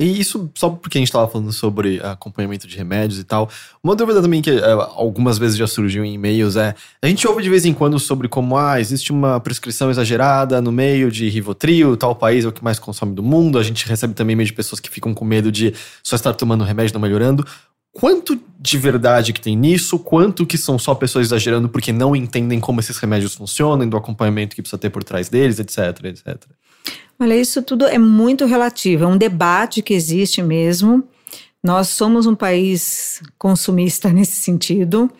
E 0.00 0.20
isso, 0.20 0.48
só 0.54 0.70
porque 0.70 0.96
a 0.96 1.00
gente 1.00 1.08
estava 1.08 1.26
falando 1.26 1.52
sobre 1.52 2.00
acompanhamento 2.00 2.68
de 2.68 2.76
remédios 2.76 3.18
e 3.18 3.24
tal, 3.24 3.50
uma 3.82 3.96
dúvida 3.96 4.22
também 4.22 4.40
que 4.40 4.48
é, 4.48 4.70
algumas 4.70 5.38
vezes 5.38 5.56
já 5.56 5.66
surgiu 5.66 6.04
em 6.04 6.14
e-mails 6.14 6.54
é: 6.54 6.72
a 7.02 7.08
gente 7.08 7.26
ouve 7.26 7.42
de 7.42 7.50
vez 7.50 7.64
em 7.64 7.74
quando 7.74 7.98
sobre 7.98 8.28
como 8.28 8.56
ah, 8.56 8.80
existe 8.80 9.10
uma 9.10 9.40
prescrição 9.40 9.90
exagerada 9.90 10.62
no 10.62 10.70
meio 10.70 11.10
de 11.10 11.28
Rivotril, 11.28 11.96
tal 11.96 12.14
país 12.14 12.44
é 12.44 12.48
o 12.48 12.52
que 12.52 12.62
mais 12.62 12.78
consome 12.78 13.12
do 13.12 13.24
mundo. 13.24 13.58
A 13.58 13.62
gente 13.64 13.88
recebe 13.88 14.14
também 14.14 14.34
e-mails 14.34 14.50
de 14.50 14.54
pessoas 14.54 14.78
que 14.78 14.88
ficam 14.88 15.12
com 15.12 15.24
medo 15.24 15.50
de 15.50 15.74
só 16.00 16.14
estar 16.14 16.32
tomando 16.32 16.62
remédio 16.62 16.94
não 16.94 17.00
melhorando. 17.00 17.44
Quanto 17.90 18.40
de 18.60 18.78
verdade 18.78 19.32
que 19.32 19.40
tem 19.40 19.56
nisso? 19.56 19.98
Quanto 19.98 20.46
que 20.46 20.56
são 20.56 20.78
só 20.78 20.94
pessoas 20.94 21.26
exagerando 21.26 21.68
porque 21.68 21.92
não 21.92 22.14
entendem 22.14 22.60
como 22.60 22.78
esses 22.78 22.96
remédios 22.98 23.34
funcionam, 23.34 23.88
do 23.88 23.96
acompanhamento 23.96 24.54
que 24.54 24.62
precisa 24.62 24.78
ter 24.78 24.90
por 24.90 25.02
trás 25.02 25.28
deles, 25.28 25.58
etc, 25.58 26.04
etc. 26.04 26.36
Olha, 27.20 27.34
isso 27.34 27.60
tudo 27.62 27.84
é 27.84 27.98
muito 27.98 28.46
relativo, 28.46 29.02
é 29.02 29.06
um 29.06 29.16
debate 29.16 29.82
que 29.82 29.92
existe 29.92 30.40
mesmo. 30.40 31.02
Nós 31.60 31.88
somos 31.88 32.26
um 32.26 32.34
país 32.34 33.20
consumista 33.36 34.10
nesse 34.12 34.36
sentido. 34.36 35.10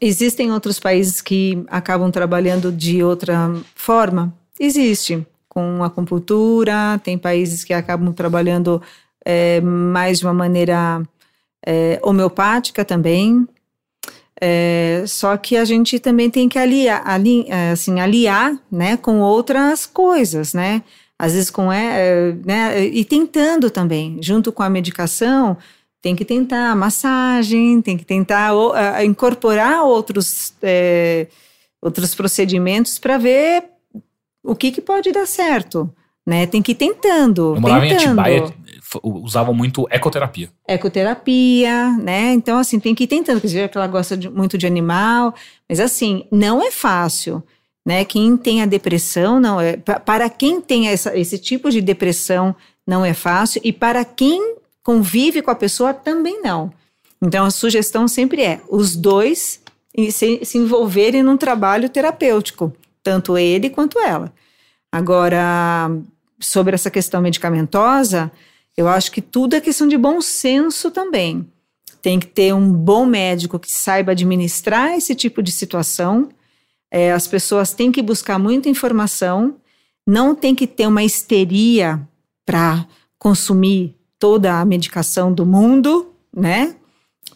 Existem 0.00 0.50
outros 0.52 0.80
países 0.80 1.20
que 1.20 1.62
acabam 1.68 2.10
trabalhando 2.10 2.72
de 2.72 3.02
outra 3.02 3.54
forma? 3.76 4.34
Existe, 4.58 5.24
com 5.48 5.84
acupuntura, 5.84 7.00
tem 7.04 7.16
países 7.16 7.62
que 7.62 7.72
acabam 7.72 8.12
trabalhando 8.12 8.82
é, 9.24 9.60
mais 9.60 10.18
de 10.18 10.26
uma 10.26 10.34
maneira 10.34 11.00
é, 11.64 12.00
homeopática 12.02 12.84
também. 12.84 13.46
É, 14.40 15.04
só 15.06 15.36
que 15.36 15.56
a 15.56 15.64
gente 15.64 16.00
também 16.00 16.28
tem 16.30 16.48
que 16.48 16.58
aliar, 16.58 17.02
ali, 17.06 17.46
assim, 17.70 18.00
aliar 18.00 18.58
né, 18.72 18.96
com 18.96 19.20
outras 19.20 19.86
coisas, 19.86 20.54
né? 20.54 20.82
Às 21.20 21.34
vezes 21.34 21.50
com 21.50 21.70
é, 21.70 22.32
né, 22.46 22.82
e 22.82 23.04
tentando 23.04 23.70
também, 23.70 24.16
junto 24.22 24.50
com 24.50 24.62
a 24.62 24.70
medicação, 24.70 25.54
tem 26.00 26.16
que 26.16 26.24
tentar 26.24 26.74
massagem, 26.74 27.82
tem 27.82 27.98
que 27.98 28.06
tentar 28.06 28.52
incorporar 29.04 29.84
outros, 29.84 30.54
é, 30.62 31.26
outros 31.82 32.14
procedimentos 32.14 32.98
para 32.98 33.18
ver 33.18 33.64
o 34.42 34.56
que, 34.56 34.72
que 34.72 34.80
pode 34.80 35.12
dar 35.12 35.26
certo. 35.26 35.92
Né? 36.26 36.46
Tem 36.46 36.62
que 36.62 36.72
ir 36.72 36.76
tentando. 36.76 37.54
Eu 37.54 37.60
morava 37.60 37.82
tentando. 37.82 38.02
em 38.02 38.06
Atibaia, 38.06 38.54
usavam 39.02 39.52
muito 39.52 39.86
ecoterapia. 39.90 40.48
Ecoterapia, 40.66 41.92
né? 41.98 42.32
Então, 42.32 42.58
assim, 42.58 42.80
tem 42.80 42.94
que 42.94 43.04
ir 43.04 43.08
tentando, 43.08 43.42
porque 43.42 43.70
ela 43.74 43.86
gosta 43.86 44.16
de, 44.16 44.30
muito 44.30 44.56
de 44.56 44.66
animal, 44.66 45.34
mas 45.68 45.80
assim, 45.80 46.24
não 46.30 46.62
é 46.62 46.70
fácil 46.70 47.42
né? 47.90 48.04
Quem 48.04 48.36
tem 48.36 48.62
a 48.62 48.66
depressão 48.66 49.40
não 49.40 49.60
é 49.60 49.76
para 49.76 50.30
quem 50.30 50.60
tem 50.60 50.86
essa, 50.86 51.18
esse 51.18 51.36
tipo 51.36 51.72
de 51.72 51.80
depressão 51.80 52.54
não 52.86 53.04
é 53.04 53.12
fácil 53.12 53.60
e 53.64 53.72
para 53.72 54.04
quem 54.04 54.54
convive 54.80 55.42
com 55.42 55.50
a 55.50 55.56
pessoa 55.56 55.92
também 55.92 56.40
não. 56.40 56.72
Então 57.20 57.44
a 57.44 57.50
sugestão 57.50 58.06
sempre 58.06 58.42
é 58.42 58.60
os 58.68 58.94
dois 58.94 59.60
se, 60.12 60.44
se 60.44 60.56
envolverem 60.56 61.24
num 61.24 61.36
trabalho 61.36 61.88
terapêutico, 61.88 62.72
tanto 63.02 63.36
ele 63.36 63.68
quanto 63.68 63.98
ela. 63.98 64.32
Agora 64.92 65.90
sobre 66.38 66.76
essa 66.76 66.92
questão 66.92 67.20
medicamentosa, 67.20 68.30
eu 68.76 68.86
acho 68.86 69.10
que 69.10 69.20
tudo 69.20 69.56
é 69.56 69.60
questão 69.60 69.88
de 69.88 69.98
bom 69.98 70.20
senso 70.20 70.92
também. 70.92 71.44
Tem 72.00 72.20
que 72.20 72.28
ter 72.28 72.54
um 72.54 72.72
bom 72.72 73.04
médico 73.04 73.58
que 73.58 73.72
saiba 73.72 74.12
administrar 74.12 74.92
esse 74.92 75.12
tipo 75.12 75.42
de 75.42 75.50
situação 75.50 76.28
é, 76.90 77.12
as 77.12 77.26
pessoas 77.26 77.72
têm 77.72 77.92
que 77.92 78.02
buscar 78.02 78.38
muita 78.38 78.68
informação, 78.68 79.56
não 80.06 80.34
tem 80.34 80.54
que 80.54 80.66
ter 80.66 80.86
uma 80.86 81.04
histeria 81.04 82.00
para 82.44 82.86
consumir 83.18 83.94
toda 84.18 84.60
a 84.60 84.64
medicação 84.64 85.32
do 85.32 85.46
mundo, 85.46 86.12
né? 86.34 86.74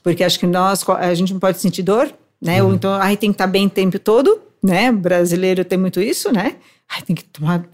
Porque 0.02 0.24
acho 0.24 0.38
que 0.38 0.46
nós, 0.46 0.86
a 0.88 1.14
gente 1.14 1.32
não 1.32 1.40
pode 1.40 1.60
sentir 1.60 1.82
dor, 1.82 2.12
né? 2.40 2.62
Uhum. 2.62 2.68
Ou 2.68 2.74
então, 2.74 2.92
ai, 2.94 3.16
tem 3.16 3.30
que 3.30 3.34
estar 3.34 3.46
tá 3.46 3.50
bem 3.50 3.66
o 3.66 3.70
tempo 3.70 3.98
todo, 3.98 4.40
né? 4.62 4.90
Brasileiro 4.90 5.64
tem 5.64 5.78
muito 5.78 6.00
isso, 6.00 6.32
né? 6.32 6.56
Ai, 6.88 7.02
tem 7.02 7.14
que 7.14 7.24
tomar, 7.24 7.64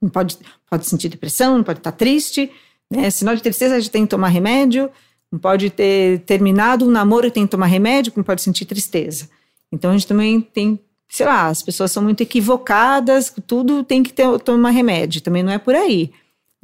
não 0.00 0.08
pode, 0.08 0.38
pode 0.68 0.86
sentir 0.86 1.08
depressão, 1.08 1.56
não 1.56 1.64
pode 1.64 1.80
estar 1.80 1.92
tá 1.92 1.96
triste, 1.96 2.50
né? 2.90 3.10
Sinal 3.10 3.36
de 3.36 3.42
tristeza, 3.42 3.76
a 3.76 3.80
gente 3.80 3.90
tem 3.90 4.04
que 4.04 4.10
tomar 4.10 4.28
remédio, 4.28 4.90
Não 5.30 5.38
pode 5.40 5.70
ter 5.70 6.20
terminado 6.20 6.86
um 6.86 6.90
namoro 6.90 7.26
e 7.26 7.30
tem 7.30 7.44
que 7.44 7.50
tomar 7.50 7.66
remédio, 7.66 8.12
não 8.16 8.24
pode 8.24 8.42
sentir 8.42 8.64
tristeza. 8.64 9.28
Então 9.72 9.90
a 9.90 9.92
gente 9.92 10.06
também 10.06 10.40
tem, 10.40 10.78
sei 11.08 11.26
lá, 11.26 11.48
as 11.48 11.62
pessoas 11.62 11.92
são 11.92 12.02
muito 12.02 12.22
equivocadas, 12.22 13.32
tudo 13.46 13.84
tem 13.84 14.02
que 14.02 14.12
ter, 14.12 14.38
tomar 14.40 14.70
remédio, 14.70 15.20
também 15.20 15.42
não 15.42 15.52
é 15.52 15.58
por 15.58 15.74
aí. 15.74 16.10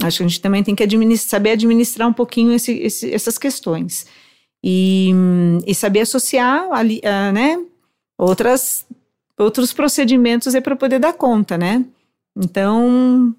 Acho 0.03 0.18
que 0.18 0.24
a 0.24 0.28
gente 0.28 0.40
também 0.40 0.64
tem 0.64 0.74
que 0.74 1.16
saber 1.16 1.51
administrar 1.53 2.09
um 2.09 2.12
pouquinho 2.12 2.53
esse, 2.53 2.72
esse, 2.72 3.12
essas 3.12 3.38
questões. 3.38 4.07
E, 4.64 5.11
e 5.66 5.74
saber 5.74 6.01
associar 6.01 6.68
ali, 6.72 6.99
uh, 6.99 7.32
né, 7.32 7.61
outras, 8.16 8.86
outros 9.38 9.72
procedimentos 9.72 10.55
para 10.62 10.76
poder 10.76 10.99
dar 10.99 11.12
conta, 11.12 11.59
né? 11.59 11.84
Então, 12.36 13.34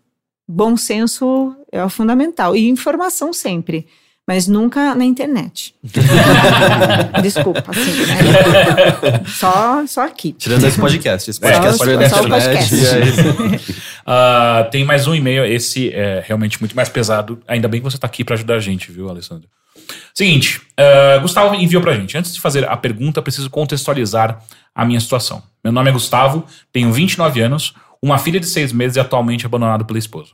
bom 0.48 0.76
senso 0.76 1.56
é 1.72 1.84
o 1.84 1.90
fundamental. 1.90 2.56
E 2.56 2.68
informação 2.68 3.32
sempre 3.34 3.88
mas 4.28 4.48
nunca 4.48 4.96
na 4.96 5.04
internet. 5.04 5.76
Desculpa, 7.22 7.64
assim, 7.68 8.06
né? 8.06 9.24
Só, 9.28 9.86
só 9.86 10.06
aqui. 10.06 10.34
Tirando 10.34 10.66
esse 10.66 10.80
podcast. 10.80 11.30
Esse 11.30 11.40
podcast 11.40 11.78
só, 11.78 11.84
foi 11.84 12.10
só 12.10 12.22
o 12.22 12.30
podcast. 12.30 12.76
uh, 12.76 14.70
tem 14.72 14.86
mais 14.86 15.08
um 15.08 15.14
e-mail, 15.14 15.46
esse 15.46 15.90
é 15.94 16.24
realmente 16.26 16.60
muito 16.62 16.76
mais 16.76 16.88
pesado. 16.88 17.42
Ainda 17.48 17.68
bem 17.68 17.82
que 17.82 17.84
você 17.84 17.98
está 17.98 18.08
aqui 18.08 18.24
para 18.24 18.36
ajudar 18.36 18.56
a 18.56 18.60
gente, 18.60 18.92
viu, 18.92 19.10
Alessandro? 19.10 19.50
Seguinte, 20.14 20.62
uh, 20.80 21.20
Gustavo 21.22 21.56
enviou 21.56 21.82
pra 21.82 21.94
gente. 21.94 22.18
Antes 22.18 22.34
de 22.34 22.40
fazer 22.40 22.68
a 22.68 22.78
pergunta, 22.78 23.22
preciso 23.22 23.50
contextualizar 23.50 24.40
a 24.74 24.86
minha 24.86 25.00
situação. 25.00 25.44
Meu 25.64 25.74
nome 25.74 25.90
é 25.90 25.94
Gustavo, 25.94 26.46
tenho 26.72 26.92
29 26.92 27.42
anos, 27.42 27.74
uma 28.02 28.18
filha 28.18 28.40
de 28.40 28.46
6 28.46 28.72
meses 28.72 28.96
e 28.96 29.00
atualmente 29.00 29.46
abandonado 29.46 29.86
pela 29.86 30.00
esposa. 30.00 30.32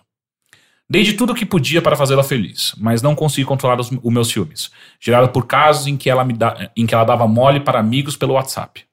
Dei 0.90 1.04
de 1.04 1.14
tudo 1.14 1.34
o 1.34 1.36
que 1.36 1.46
podia 1.46 1.84
para 1.84 1.96
fazê-la 1.96 2.24
feliz, 2.24 2.74
mas 2.78 3.02
não 3.04 3.14
consegui 3.14 3.46
controlar 3.46 3.80
os, 3.80 3.92
os 3.92 4.12
meus 4.12 4.28
ciúmes, 4.30 4.72
gerado 5.00 5.30
por 5.30 5.46
casos 5.46 5.86
em 5.86 5.96
que, 5.96 6.10
ela 6.10 6.26
me 6.26 6.34
da, 6.34 6.72
em 6.76 6.88
que 6.88 6.96
ela 6.96 7.04
dava 7.04 7.28
mole 7.28 7.60
para 7.60 7.80
amigos 7.80 8.18
pelo 8.18 8.34
WhatsApp. 8.34 8.84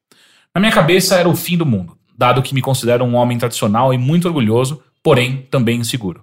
Na 0.55 0.61
minha 0.61 0.73
cabeça 0.73 1.17
era 1.17 1.27
o 1.27 1.35
fim 1.35 1.57
do 1.57 1.65
mundo, 1.65 1.97
dado 2.17 2.43
que 2.43 2.55
me 2.55 2.61
considero 2.61 3.03
um 3.03 3.15
homem 3.15 3.39
tradicional 3.39 3.95
e 3.95 3.99
muito 3.99 4.29
orgulhoso, 4.29 4.83
porém 5.03 5.47
também 5.51 5.81
inseguro. 5.81 6.23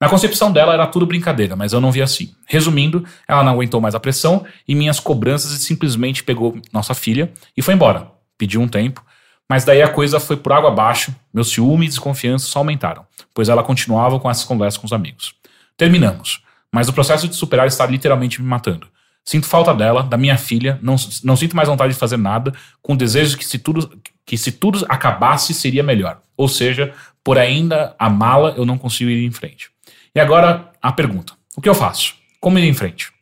Na 0.00 0.08
concepção 0.08 0.52
dela 0.52 0.72
era 0.72 0.86
tudo 0.86 1.04
brincadeira, 1.04 1.56
mas 1.56 1.72
eu 1.72 1.80
não 1.80 1.90
vi 1.90 2.00
assim. 2.00 2.32
Resumindo, 2.46 3.04
ela 3.26 3.42
não 3.42 3.54
aguentou 3.54 3.80
mais 3.80 3.96
a 3.96 4.00
pressão 4.00 4.44
e 4.68 4.74
minhas 4.74 5.00
cobranças 5.00 5.50
e 5.50 5.58
simplesmente 5.58 6.22
pegou 6.22 6.56
nossa 6.72 6.94
filha 6.94 7.32
e 7.56 7.62
foi 7.62 7.74
embora. 7.74 8.08
Pediu 8.36 8.60
um 8.60 8.68
tempo, 8.68 9.04
mas 9.48 9.64
daí 9.64 9.80
a 9.80 9.88
coisa 9.88 10.20
foi 10.20 10.36
por 10.36 10.52
água 10.52 10.70
abaixo, 10.70 11.14
meus 11.32 11.50
ciúmes 11.50 11.86
e 11.86 11.90
desconfiança 11.90 12.46
só 12.46 12.58
aumentaram, 12.58 13.06
pois 13.32 13.48
ela 13.48 13.62
continuava 13.62 14.20
com 14.20 14.30
essas 14.30 14.44
conversas 14.44 14.78
com 14.78 14.86
os 14.86 14.92
amigos. 14.92 15.34
Terminamos, 15.76 16.42
mas 16.70 16.88
o 16.88 16.92
processo 16.92 17.26
de 17.26 17.34
superar 17.34 17.66
está 17.66 17.86
literalmente 17.86 18.42
me 18.42 18.48
matando. 18.48 18.86
Sinto 19.24 19.46
falta 19.46 19.74
dela, 19.74 20.02
da 20.02 20.16
minha 20.16 20.36
filha, 20.36 20.78
não, 20.82 20.96
não 21.24 21.36
sinto 21.36 21.56
mais 21.56 21.68
vontade 21.68 21.92
de 21.92 21.98
fazer 21.98 22.16
nada, 22.16 22.52
com 22.82 22.92
o 22.92 22.96
desejo 22.96 23.36
que 23.38 23.44
se 23.44 23.58
tudo, 23.58 23.90
que 24.24 24.36
se 24.36 24.52
tudo 24.52 24.84
acabasse 24.88 25.54
seria 25.54 25.82
melhor. 25.82 26.20
Ou 26.36 26.48
seja, 26.48 26.94
por 27.24 27.38
ainda 27.38 27.94
amá-la, 27.98 28.50
eu 28.50 28.64
não 28.64 28.78
consigo 28.78 29.10
ir 29.10 29.24
em 29.24 29.30
frente. 29.30 29.70
E 30.14 30.20
agora 30.20 30.70
a 30.80 30.92
pergunta: 30.92 31.34
o 31.56 31.60
que 31.60 31.68
eu 31.68 31.74
faço? 31.74 32.14
Como 32.40 32.58
ir 32.58 32.66
em 32.66 32.74
frente? 32.74 33.12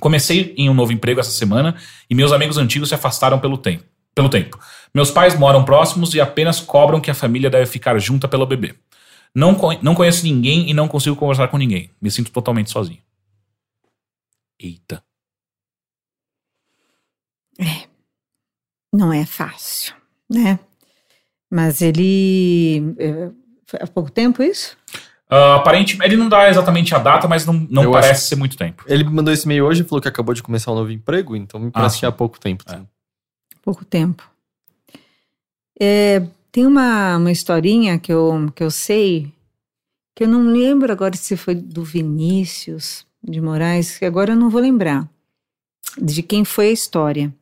Comecei 0.00 0.52
em 0.56 0.68
um 0.68 0.74
novo 0.74 0.92
emprego 0.92 1.20
essa 1.20 1.30
semana 1.30 1.76
e 2.10 2.14
meus 2.14 2.32
amigos 2.32 2.58
antigos 2.58 2.88
se 2.88 2.94
afastaram 2.94 3.38
pelo 3.38 3.56
tempo 3.56 3.84
pelo 4.16 4.30
tempo. 4.30 4.58
Meus 4.96 5.10
pais 5.10 5.38
moram 5.38 5.62
próximos 5.62 6.14
e 6.14 6.22
apenas 6.22 6.58
cobram 6.58 7.02
que 7.02 7.10
a 7.10 7.14
família 7.14 7.50
deve 7.50 7.66
ficar 7.66 7.98
junta 7.98 8.26
pelo 8.26 8.46
bebê. 8.46 8.74
Não, 9.34 9.54
não 9.82 9.94
conheço 9.94 10.24
ninguém 10.24 10.70
e 10.70 10.72
não 10.72 10.88
consigo 10.88 11.14
conversar 11.14 11.48
com 11.48 11.58
ninguém. 11.58 11.90
Me 12.00 12.10
sinto 12.10 12.32
totalmente 12.32 12.70
sozinho. 12.70 13.02
Eita. 14.58 15.04
É. 17.58 17.86
Não 18.90 19.12
é 19.12 19.26
fácil, 19.26 19.94
né? 20.30 20.58
Mas 21.50 21.82
ele. 21.82 22.94
É, 22.98 23.30
foi 23.66 23.80
há 23.82 23.86
pouco 23.86 24.10
tempo 24.10 24.42
isso? 24.42 24.78
Uh, 25.30 25.56
aparentemente, 25.56 26.10
ele 26.10 26.16
não 26.16 26.30
dá 26.30 26.48
exatamente 26.48 26.94
a 26.94 26.98
data, 26.98 27.28
mas 27.28 27.44
não, 27.44 27.52
não 27.68 27.92
parece 27.92 28.12
acho... 28.12 28.28
ser 28.28 28.36
muito 28.36 28.56
tempo. 28.56 28.82
Ele 28.86 29.04
mandou 29.04 29.34
esse 29.34 29.44
e-mail 29.44 29.66
hoje 29.66 29.82
e 29.82 29.84
falou 29.84 30.00
que 30.00 30.08
acabou 30.08 30.34
de 30.34 30.42
começar 30.42 30.72
um 30.72 30.76
novo 30.76 30.90
emprego, 30.90 31.36
então 31.36 31.60
me 31.60 31.70
parece 31.70 31.96
ah, 31.96 32.00
que 32.00 32.06
há 32.06 32.12
pouco 32.12 32.40
tempo. 32.40 32.64
É 32.66 32.80
pouco 33.66 33.84
tempo. 33.84 34.35
É, 35.78 36.22
tem 36.50 36.66
uma, 36.66 37.16
uma 37.16 37.30
historinha 37.30 37.98
que 37.98 38.12
eu, 38.12 38.50
que 38.54 38.62
eu 38.62 38.70
sei, 38.70 39.32
que 40.14 40.24
eu 40.24 40.28
não 40.28 40.50
lembro 40.50 40.90
agora 40.90 41.14
se 41.16 41.36
foi 41.36 41.54
do 41.54 41.84
Vinícius 41.84 43.06
de 43.22 43.40
Moraes, 43.40 43.98
que 43.98 44.04
agora 44.04 44.32
eu 44.32 44.36
não 44.36 44.48
vou 44.48 44.60
lembrar 44.60 45.08
de 46.00 46.22
quem 46.22 46.44
foi 46.44 46.68
a 46.68 46.72
história. 46.72 47.34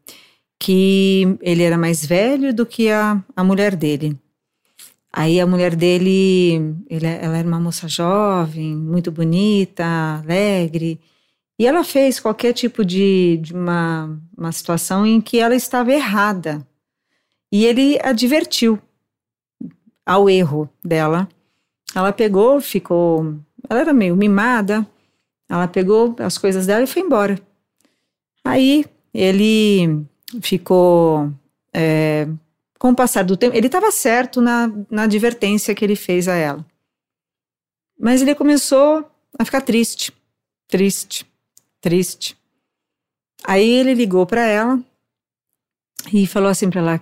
Que 0.59 1.37
ele 1.41 1.63
era 1.63 1.77
mais 1.77 2.05
velho 2.05 2.55
do 2.55 2.65
que 2.65 2.91
a, 2.91 3.23
a 3.37 3.45
mulher 3.45 3.77
dele. 3.77 4.19
Aí 5.13 5.39
a 5.39 5.47
mulher 5.47 5.77
dele, 5.77 6.75
ele, 6.89 7.07
ela 7.07 7.37
era 7.37 7.47
uma 7.47 7.61
moça 7.61 7.87
jovem, 7.87 8.75
muito 8.75 9.13
bonita, 9.13 9.85
alegre, 10.21 11.01
e 11.57 11.67
ela 11.67 11.85
fez 11.85 12.19
qualquer 12.19 12.53
tipo 12.53 12.85
de, 12.85 13.39
de 13.41 13.53
uma, 13.53 14.19
uma 14.37 14.51
situação 14.51 15.07
em 15.07 15.21
que 15.21 15.39
ela 15.39 15.55
estava 15.55 15.93
errada. 15.93 16.67
E 17.55 17.65
ele 17.65 17.99
advertiu 18.03 18.79
ao 20.05 20.29
erro 20.29 20.69
dela. 20.85 21.29
Ela 21.95 22.13
pegou, 22.13 22.61
ficou. 22.61 23.39
Ela 23.71 23.81
era 23.81 23.93
meio 23.93 24.17
mimada. 24.17 24.85
Ela 25.49 25.69
pegou 25.69 26.17
as 26.19 26.37
coisas 26.37 26.67
dela 26.67 26.83
e 26.83 26.89
foi 26.89 27.03
embora. 27.03 27.41
Aí 28.45 28.85
ele 29.13 30.05
ficou. 30.43 31.33
É, 31.73 32.27
com 32.79 32.91
o 32.91 32.97
passar 32.97 33.23
do 33.23 33.37
tempo, 33.37 33.57
ele 33.57 33.67
estava 33.67 33.91
certo 33.93 34.41
na, 34.41 34.71
na 34.91 35.05
advertência 35.05 35.75
que 35.75 35.85
ele 35.85 35.97
fez 35.97 36.27
a 36.27 36.35
ela. 36.35 36.67
Mas 37.99 38.21
ele 38.21 38.35
começou 38.35 39.09
a 39.39 39.45
ficar 39.45 39.61
triste, 39.61 40.13
triste 40.67 41.25
triste. 41.85 42.35
Aí 43.45 43.69
ele 43.69 43.93
ligou 43.93 44.25
para 44.25 44.47
ela 44.47 44.83
e 46.11 46.27
falou 46.27 46.49
assim 46.49 46.71
para 46.71 46.81
ela: 46.81 47.01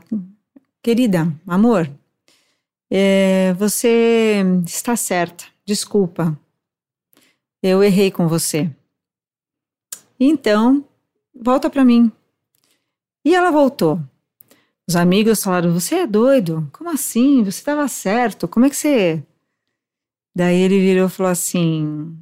Querida, 0.83 1.33
amor, 1.47 1.89
é, 2.91 3.55
você 3.55 4.43
está 4.66 4.97
certa, 4.97 5.45
desculpa, 5.64 6.37
eu 7.62 7.83
errei 7.83 8.11
com 8.11 8.26
você. 8.26 8.70
Então, 10.18 10.85
volta 11.35 11.70
para 11.70 11.85
mim. 11.85 12.11
E 13.24 13.35
ela 13.35 13.51
voltou. 13.51 14.01
Os 14.89 14.97
amigos 14.97 15.43
falaram: 15.43 15.72
Você 15.72 15.95
é 15.97 16.07
doido? 16.07 16.68
Como 16.72 16.91
assim? 16.91 17.45
Você 17.45 17.61
estava 17.61 17.87
certo? 17.87 18.49
Como 18.49 18.66
é 18.66 18.70
que 18.70 18.76
você. 18.76 19.22
Daí 20.35 20.61
ele 20.61 20.80
virou 20.80 21.07
e 21.07 21.11
falou 21.11 21.30
assim: 21.30 22.16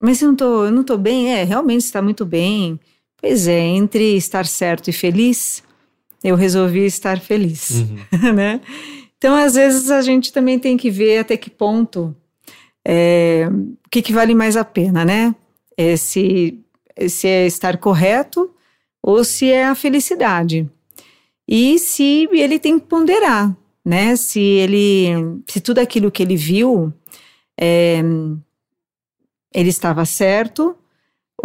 mas 0.00 0.20
eu 0.20 0.28
não 0.28 0.36
tô, 0.36 0.64
eu 0.66 0.70
não 0.70 0.84
tô 0.84 0.96
bem. 0.96 1.32
É, 1.32 1.44
realmente 1.44 1.82
está 1.82 2.02
muito 2.02 2.24
bem. 2.24 2.78
Pois 3.16 3.48
é, 3.48 3.58
entre 3.58 4.16
estar 4.16 4.46
certo 4.46 4.88
e 4.88 4.92
feliz, 4.92 5.62
eu 6.26 6.34
resolvi 6.34 6.84
estar 6.84 7.20
feliz, 7.20 7.70
uhum. 7.70 8.32
né? 8.34 8.60
Então, 9.16 9.34
às 9.34 9.54
vezes, 9.54 9.90
a 9.90 10.02
gente 10.02 10.32
também 10.32 10.58
tem 10.58 10.76
que 10.76 10.90
ver 10.90 11.18
até 11.18 11.36
que 11.36 11.48
ponto 11.48 12.14
é, 12.84 13.48
o 13.48 13.88
que, 13.88 14.02
que, 14.02 14.12
vale 14.12 14.34
mais 14.34 14.56
a 14.56 14.64
pena, 14.64 15.04
né? 15.04 15.34
É 15.76 15.96
se, 15.96 16.58
se 17.08 17.28
é 17.28 17.46
estar 17.46 17.78
correto 17.78 18.50
ou 19.02 19.22
se 19.24 19.50
é 19.50 19.66
a 19.66 19.74
felicidade. 19.74 20.68
E 21.48 21.78
se 21.78 22.28
ele 22.32 22.58
tem 22.58 22.78
que 22.78 22.86
ponderar, 22.86 23.56
né? 23.84 24.16
Se 24.16 24.40
ele, 24.40 25.08
se 25.46 25.60
tudo 25.60 25.78
aquilo 25.78 26.10
que 26.10 26.22
ele 26.22 26.36
viu 26.36 26.92
é, 27.58 28.00
ele 29.54 29.68
estava 29.68 30.04
certo 30.04 30.76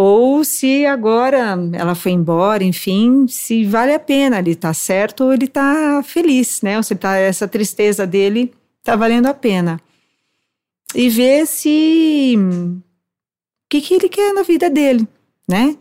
ou 0.03 0.43
se 0.43 0.83
agora 0.83 1.55
ela 1.73 1.93
foi 1.93 2.11
embora, 2.13 2.63
enfim, 2.63 3.27
se 3.27 3.63
vale 3.65 3.93
a 3.93 3.99
pena 3.99 4.39
ele 4.39 4.51
está 4.51 4.73
certo 4.73 5.25
ou 5.25 5.31
ele 5.31 5.45
está 5.45 6.01
feliz, 6.01 6.63
né? 6.63 6.75
Ou 6.77 6.81
se 6.81 6.95
tá, 6.95 7.17
essa 7.17 7.47
tristeza 7.47 8.07
dele 8.07 8.51
está 8.79 8.95
valendo 8.95 9.27
a 9.27 9.33
pena. 9.33 9.79
E 10.95 11.07
ver 11.07 11.45
se 11.45 12.35
o 12.35 12.81
que, 13.69 13.79
que 13.79 13.93
ele 13.93 14.09
quer 14.09 14.33
na 14.33 14.41
vida 14.41 14.71
dele, 14.71 15.07
né? 15.47 15.77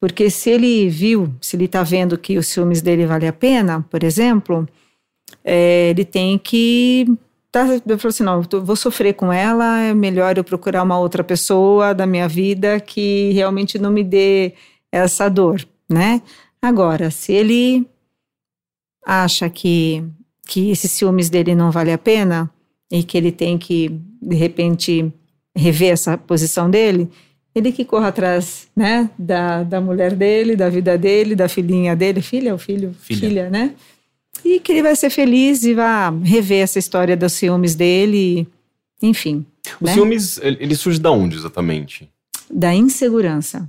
Porque 0.00 0.30
se 0.30 0.48
ele 0.48 0.88
viu, 0.88 1.30
se 1.38 1.54
ele 1.54 1.66
está 1.66 1.82
vendo 1.82 2.16
que 2.16 2.38
os 2.38 2.46
ciúmes 2.46 2.80
dele 2.80 3.04
vale 3.04 3.26
a 3.26 3.34
pena, 3.34 3.84
por 3.90 4.02
exemplo, 4.02 4.66
é, 5.44 5.90
ele 5.90 6.06
tem 6.06 6.38
que 6.38 7.06
tá, 7.66 7.92
eu 7.92 7.98
falei 7.98 8.10
assim, 8.10 8.22
não, 8.22 8.42
eu 8.52 8.64
vou 8.64 8.76
sofrer 8.76 9.14
com 9.14 9.32
ela, 9.32 9.80
é 9.80 9.94
melhor 9.94 10.36
eu 10.36 10.44
procurar 10.44 10.82
uma 10.82 10.98
outra 10.98 11.24
pessoa 11.24 11.94
da 11.94 12.06
minha 12.06 12.28
vida 12.28 12.80
que 12.80 13.32
realmente 13.32 13.78
não 13.78 13.90
me 13.90 14.04
dê 14.04 14.52
essa 14.92 15.28
dor, 15.28 15.66
né? 15.88 16.22
Agora, 16.60 17.10
se 17.10 17.32
ele 17.32 17.86
acha 19.04 19.48
que, 19.48 20.04
que 20.46 20.70
esses 20.70 20.90
ciúmes 20.90 21.30
dele 21.30 21.54
não 21.54 21.70
vale 21.70 21.92
a 21.92 21.98
pena 21.98 22.50
e 22.90 23.02
que 23.02 23.16
ele 23.16 23.32
tem 23.32 23.56
que, 23.56 23.88
de 24.20 24.36
repente, 24.36 25.12
rever 25.56 25.92
essa 25.92 26.18
posição 26.18 26.70
dele, 26.70 27.10
ele 27.54 27.72
que 27.72 27.84
corra 27.84 28.08
atrás, 28.08 28.68
né, 28.76 29.10
da, 29.18 29.62
da 29.62 29.80
mulher 29.80 30.14
dele, 30.14 30.56
da 30.56 30.68
vida 30.68 30.96
dele, 30.96 31.34
da 31.34 31.48
filhinha 31.48 31.96
dele, 31.96 32.20
filha 32.20 32.52
ou 32.52 32.58
filho? 32.58 32.94
Filha. 33.00 33.20
filha, 33.20 33.50
né? 33.50 33.74
E 34.44 34.60
que 34.60 34.72
ele 34.72 34.82
vai 34.82 34.96
ser 34.96 35.10
feliz 35.10 35.62
e 35.64 35.74
vai 35.74 36.16
rever 36.22 36.62
essa 36.62 36.78
história 36.78 37.16
dos 37.16 37.32
ciúmes 37.32 37.74
dele, 37.74 38.46
enfim. 39.02 39.44
O 39.80 39.84
né? 39.84 39.94
ciúmes, 39.94 40.38
ele 40.38 40.74
surge 40.74 40.98
da 40.98 41.10
onde 41.10 41.36
exatamente? 41.36 42.08
Da 42.50 42.74
insegurança. 42.74 43.68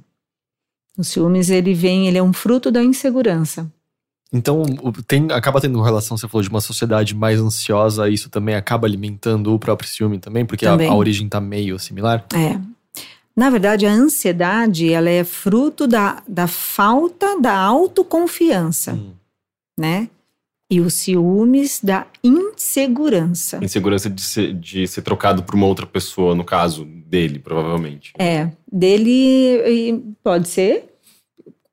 O 0.97 1.03
ciúmes, 1.03 1.49
ele 1.49 1.73
vem, 1.73 2.07
ele 2.07 2.17
é 2.17 2.23
um 2.23 2.33
fruto 2.33 2.71
da 2.71 2.83
insegurança. 2.83 3.69
Então, 4.31 4.61
o- 4.83 4.91
tem, 5.03 5.31
acaba 5.31 5.59
tendo 5.59 5.81
relação, 5.81 6.15
você 6.15 6.27
falou, 6.27 6.43
de 6.43 6.49
uma 6.49 6.61
sociedade 6.61 7.15
mais 7.15 7.39
ansiosa, 7.39 8.07
isso 8.09 8.29
também 8.29 8.53
acaba 8.55 8.85
alimentando 8.85 9.53
o 9.53 9.57
próprio 9.59 9.89
ciúme 9.89 10.19
também, 10.19 10.45
porque 10.45 10.65
a- 10.65 10.71
Também. 10.71 10.87
A, 10.89 10.93
origem 10.93 11.27
tá 11.27 11.41
meio 11.41 11.79
similar. 11.79 12.25
É. 12.33 12.59
Na 13.35 13.49
verdade, 13.49 13.85
a 13.85 13.91
ansiedade, 13.91 14.91
ela 14.91 15.09
é 15.09 15.23
fruto 15.23 15.87
da, 15.87 16.21
da 16.27 16.45
falta 16.47 17.39
da 17.39 17.57
autoconfiança, 17.57 18.93
Hum. 18.93 19.13
né? 19.79 20.09
E 20.69 20.79
os 20.79 20.93
ciúmes 20.93 21.79
da 21.83 22.05
insegurança. 22.23 23.59
Insegurança 23.63 24.09
de 24.09 24.21
ser, 24.21 24.53
de 24.53 24.87
ser 24.87 25.01
trocado 25.01 25.43
por 25.43 25.55
uma 25.55 25.65
outra 25.65 25.85
pessoa, 25.85 26.35
no 26.35 26.43
caso 26.43 26.85
dele, 26.85 27.39
provavelmente. 27.39 28.13
É, 28.19 28.49
dele 28.71 30.03
pode 30.23 30.47
ser 30.47 30.85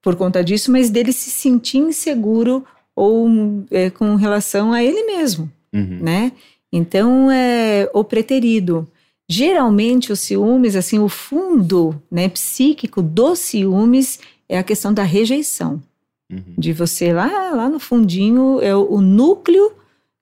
por 0.00 0.14
conta 0.16 0.42
disso, 0.42 0.70
mas 0.70 0.88
dele 0.88 1.12
se 1.12 1.30
sentir 1.30 1.78
inseguro 1.78 2.64
ou 2.94 3.28
é, 3.70 3.90
com 3.90 4.14
relação 4.14 4.72
a 4.72 4.82
ele 4.82 5.02
mesmo, 5.04 5.50
Uhum. 5.74 5.98
né? 6.00 6.32
Então 6.72 7.30
é 7.30 7.90
o 7.92 8.02
preterido. 8.02 8.88
Geralmente 9.28 10.12
os 10.12 10.20
ciúmes, 10.20 10.76
assim, 10.76 10.98
o 11.00 11.08
fundo, 11.08 12.00
né, 12.10 12.28
psíquico 12.28 13.02
dos 13.02 13.40
ciúmes 13.40 14.20
é 14.48 14.56
a 14.56 14.62
questão 14.62 14.94
da 14.94 15.02
rejeição, 15.02 15.82
Uhum. 16.30 16.54
de 16.58 16.72
você 16.72 17.12
lá, 17.12 17.50
lá 17.50 17.68
no 17.68 17.78
fundinho 17.78 18.60
é 18.60 18.74
o, 18.74 18.94
o 18.94 19.00
núcleo 19.00 19.72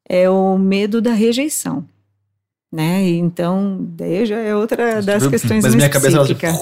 é 0.06 0.28
o 0.28 0.58
medo 0.58 1.00
da 1.00 1.12
rejeição. 1.12 1.84
Né? 2.70 3.08
E 3.08 3.18
Então, 3.18 3.78
daí 3.80 4.26
já 4.26 4.36
é 4.36 4.54
outra 4.54 5.00
das 5.00 5.26
questões 5.28 5.62
Mas 5.62 5.76
minha 5.76 5.88
cabeça 5.88 6.16
ela, 6.16 6.26
tipo, 6.26 6.40
psíquica. 6.40 6.58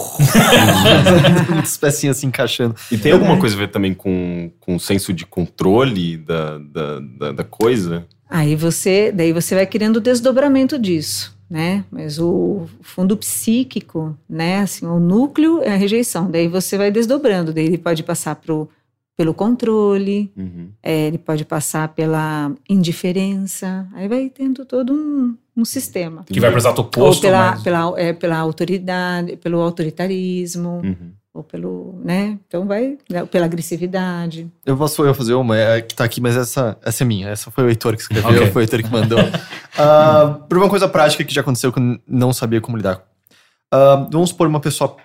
muitas 1.50 1.76
pecinhas 1.78 2.18
se 2.18 2.26
encaixando. 2.26 2.76
E 2.90 2.98
tem 2.98 3.12
alguma 3.12 3.38
coisa 3.38 3.56
a 3.56 3.58
ver 3.58 3.68
também 3.68 3.94
com, 3.94 4.50
com 4.60 4.76
o 4.76 4.80
senso 4.80 5.12
de 5.12 5.24
controle 5.24 6.18
da, 6.18 6.58
da, 6.58 7.00
da, 7.00 7.32
da 7.32 7.44
coisa? 7.44 8.06
Aí 8.28 8.54
você, 8.54 9.10
daí 9.10 9.32
você 9.32 9.54
vai 9.54 9.66
querendo 9.66 9.96
o 9.96 10.00
desdobramento 10.00 10.78
disso, 10.78 11.34
né? 11.48 11.82
Mas 11.90 12.18
o 12.18 12.66
fundo 12.82 13.16
psíquico, 13.16 14.14
né? 14.28 14.58
Assim, 14.60 14.86
o 14.86 15.00
núcleo 15.00 15.62
é 15.62 15.72
a 15.72 15.76
rejeição. 15.76 16.30
Daí 16.30 16.46
você 16.46 16.76
vai 16.76 16.90
desdobrando. 16.90 17.54
Daí 17.54 17.64
ele 17.64 17.78
pode 17.78 18.02
passar 18.02 18.36
pro, 18.36 18.68
pelo 19.16 19.34
controle, 19.34 20.32
Uhum. 20.36 20.70
é, 20.82 21.06
ele 21.06 21.18
pode 21.18 21.44
passar 21.44 21.88
pela 21.88 22.52
indiferença. 22.68 23.86
Aí 23.94 24.08
vai 24.08 24.28
tendo 24.30 24.64
todo 24.64 24.92
um, 24.92 25.36
um 25.56 25.64
sistema. 25.64 26.24
Que 26.26 26.40
vai 26.40 26.50
pro 26.50 26.58
exato 26.58 26.80
Ou 26.80 26.86
oposto, 26.86 27.20
pela, 27.22 27.50
mas... 27.52 27.62
pela, 27.62 28.00
é, 28.00 28.12
pela 28.12 28.38
autoridade, 28.38 29.36
pelo 29.36 29.60
autoritarismo, 29.60 30.80
Uhum. 30.82 31.12
ou 31.34 31.42
pelo, 31.42 32.00
né? 32.04 32.38
Então 32.46 32.66
vai 32.66 32.96
né, 33.10 33.24
pela 33.26 33.44
agressividade. 33.46 34.50
Eu 34.64 34.76
posso 34.76 35.04
eu 35.04 35.14
fazer 35.14 35.34
uma 35.34 35.56
é, 35.56 35.80
que 35.82 35.94
tá 35.94 36.04
aqui, 36.04 36.20
mas 36.20 36.36
essa, 36.36 36.76
essa 36.82 37.04
é 37.04 37.06
minha. 37.06 37.28
Essa 37.28 37.50
foi 37.50 37.64
o 37.64 37.68
Heitor 37.68 37.94
que 37.96 38.02
escreveu, 38.02 38.30
Ok. 38.30 38.50
foi 38.50 38.62
o 38.62 38.64
Heitor 38.64 38.82
que 38.82 38.90
mandou. 38.90 39.18
Ah, 39.78 40.38
por 40.50 40.58
uma 40.58 40.68
coisa 40.68 40.86
prática 40.86 41.24
que 41.24 41.32
já 41.32 41.40
aconteceu 41.40 41.72
que 41.72 41.78
eu 41.80 41.98
não 42.06 42.30
sabia 42.34 42.60
como 42.60 42.76
lidar. 42.76 43.02
Ah, 43.70 44.06
vamos 44.12 44.28
supor 44.28 44.46
uma 44.46 44.60
pessoa 44.60 44.96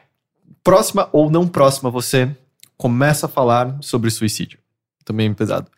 próxima 0.62 1.08
ou 1.14 1.30
não 1.32 1.48
próxima 1.48 1.88
a 1.88 1.92
você 1.92 2.36
começa 2.78 3.26
a 3.26 3.30
falar 3.30 3.78
sobre 3.82 4.10
suicídio. 4.10 4.60
Também 5.04 5.34
pesado. 5.34 5.70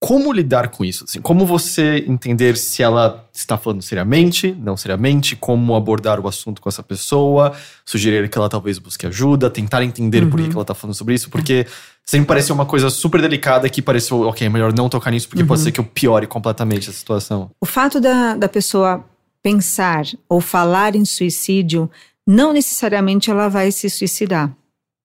Como 0.00 0.32
lidar 0.32 0.68
com 0.70 0.84
isso? 0.84 1.04
Assim, 1.04 1.20
como 1.20 1.46
você 1.46 2.04
entender 2.08 2.56
se 2.56 2.82
ela 2.82 3.24
está 3.32 3.56
falando 3.56 3.80
seriamente, 3.82 4.50
não 4.58 4.76
seriamente, 4.76 5.36
como 5.36 5.76
abordar 5.76 6.18
o 6.18 6.26
assunto 6.26 6.60
com 6.60 6.68
essa 6.68 6.82
pessoa, 6.82 7.52
sugerir 7.84 8.28
que 8.28 8.36
ela 8.36 8.48
talvez 8.48 8.78
busque 8.78 9.06
ajuda, 9.06 9.48
tentar 9.48 9.84
entender 9.84 10.26
por 10.28 10.40
que 10.40 10.46
Uhum. 10.46 10.52
ela 10.54 10.62
está 10.62 10.74
falando 10.74 10.96
sobre 10.96 11.14
isso, 11.14 11.30
porque 11.30 11.68
sempre 12.04 12.26
pareceu 12.26 12.52
uma 12.52 12.66
coisa 12.66 12.90
super 12.90 13.20
delicada 13.22 13.68
que 13.70 13.80
pareceu, 13.80 14.22
ok, 14.22 14.44
é 14.44 14.50
melhor 14.50 14.72
não 14.72 14.88
tocar 14.88 15.12
nisso, 15.12 15.28
porque 15.28 15.44
pode 15.44 15.60
Uhum. 15.60 15.64
ser 15.66 15.70
que 15.72 15.78
eu 15.78 15.84
piore 15.84 16.26
completamente 16.26 16.90
a 16.90 16.92
situação. 16.92 17.52
O 17.60 17.66
fato 17.66 18.00
da, 18.00 18.34
da 18.34 18.48
pessoa 18.48 19.04
pensar 19.40 20.04
ou 20.28 20.40
falar 20.40 20.96
em 20.96 21.04
suicídio, 21.04 21.88
não 22.26 22.52
necessariamente 22.52 23.30
ela 23.30 23.46
vai 23.48 23.70
se 23.70 23.88
suicidar, 23.88 24.52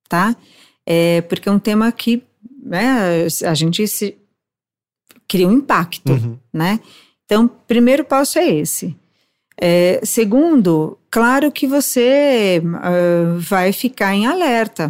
tá? 0.09 0.35
É 0.89 1.19
porque 1.21 1.49
é 1.49 1.51
um 1.51 1.59
tema 1.59 1.91
que 1.91 2.23
né, 2.63 3.27
a 3.45 3.53
gente 3.53 3.85
se, 3.87 4.17
cria 5.27 5.47
um 5.47 5.51
impacto, 5.51 6.13
Uhum. 6.13 6.37
né? 6.53 6.79
Então, 7.25 7.45
primeiro 7.67 8.05
passo 8.05 8.39
é 8.39 8.47
esse. 8.49 8.95
É, 9.59 9.99
segundo, 10.03 10.97
claro 11.11 11.51
que 11.51 11.67
você 11.67 12.61
ah, 12.75 13.35
vai 13.37 13.73
ficar 13.73 14.15
em 14.15 14.25
alerta, 14.25 14.89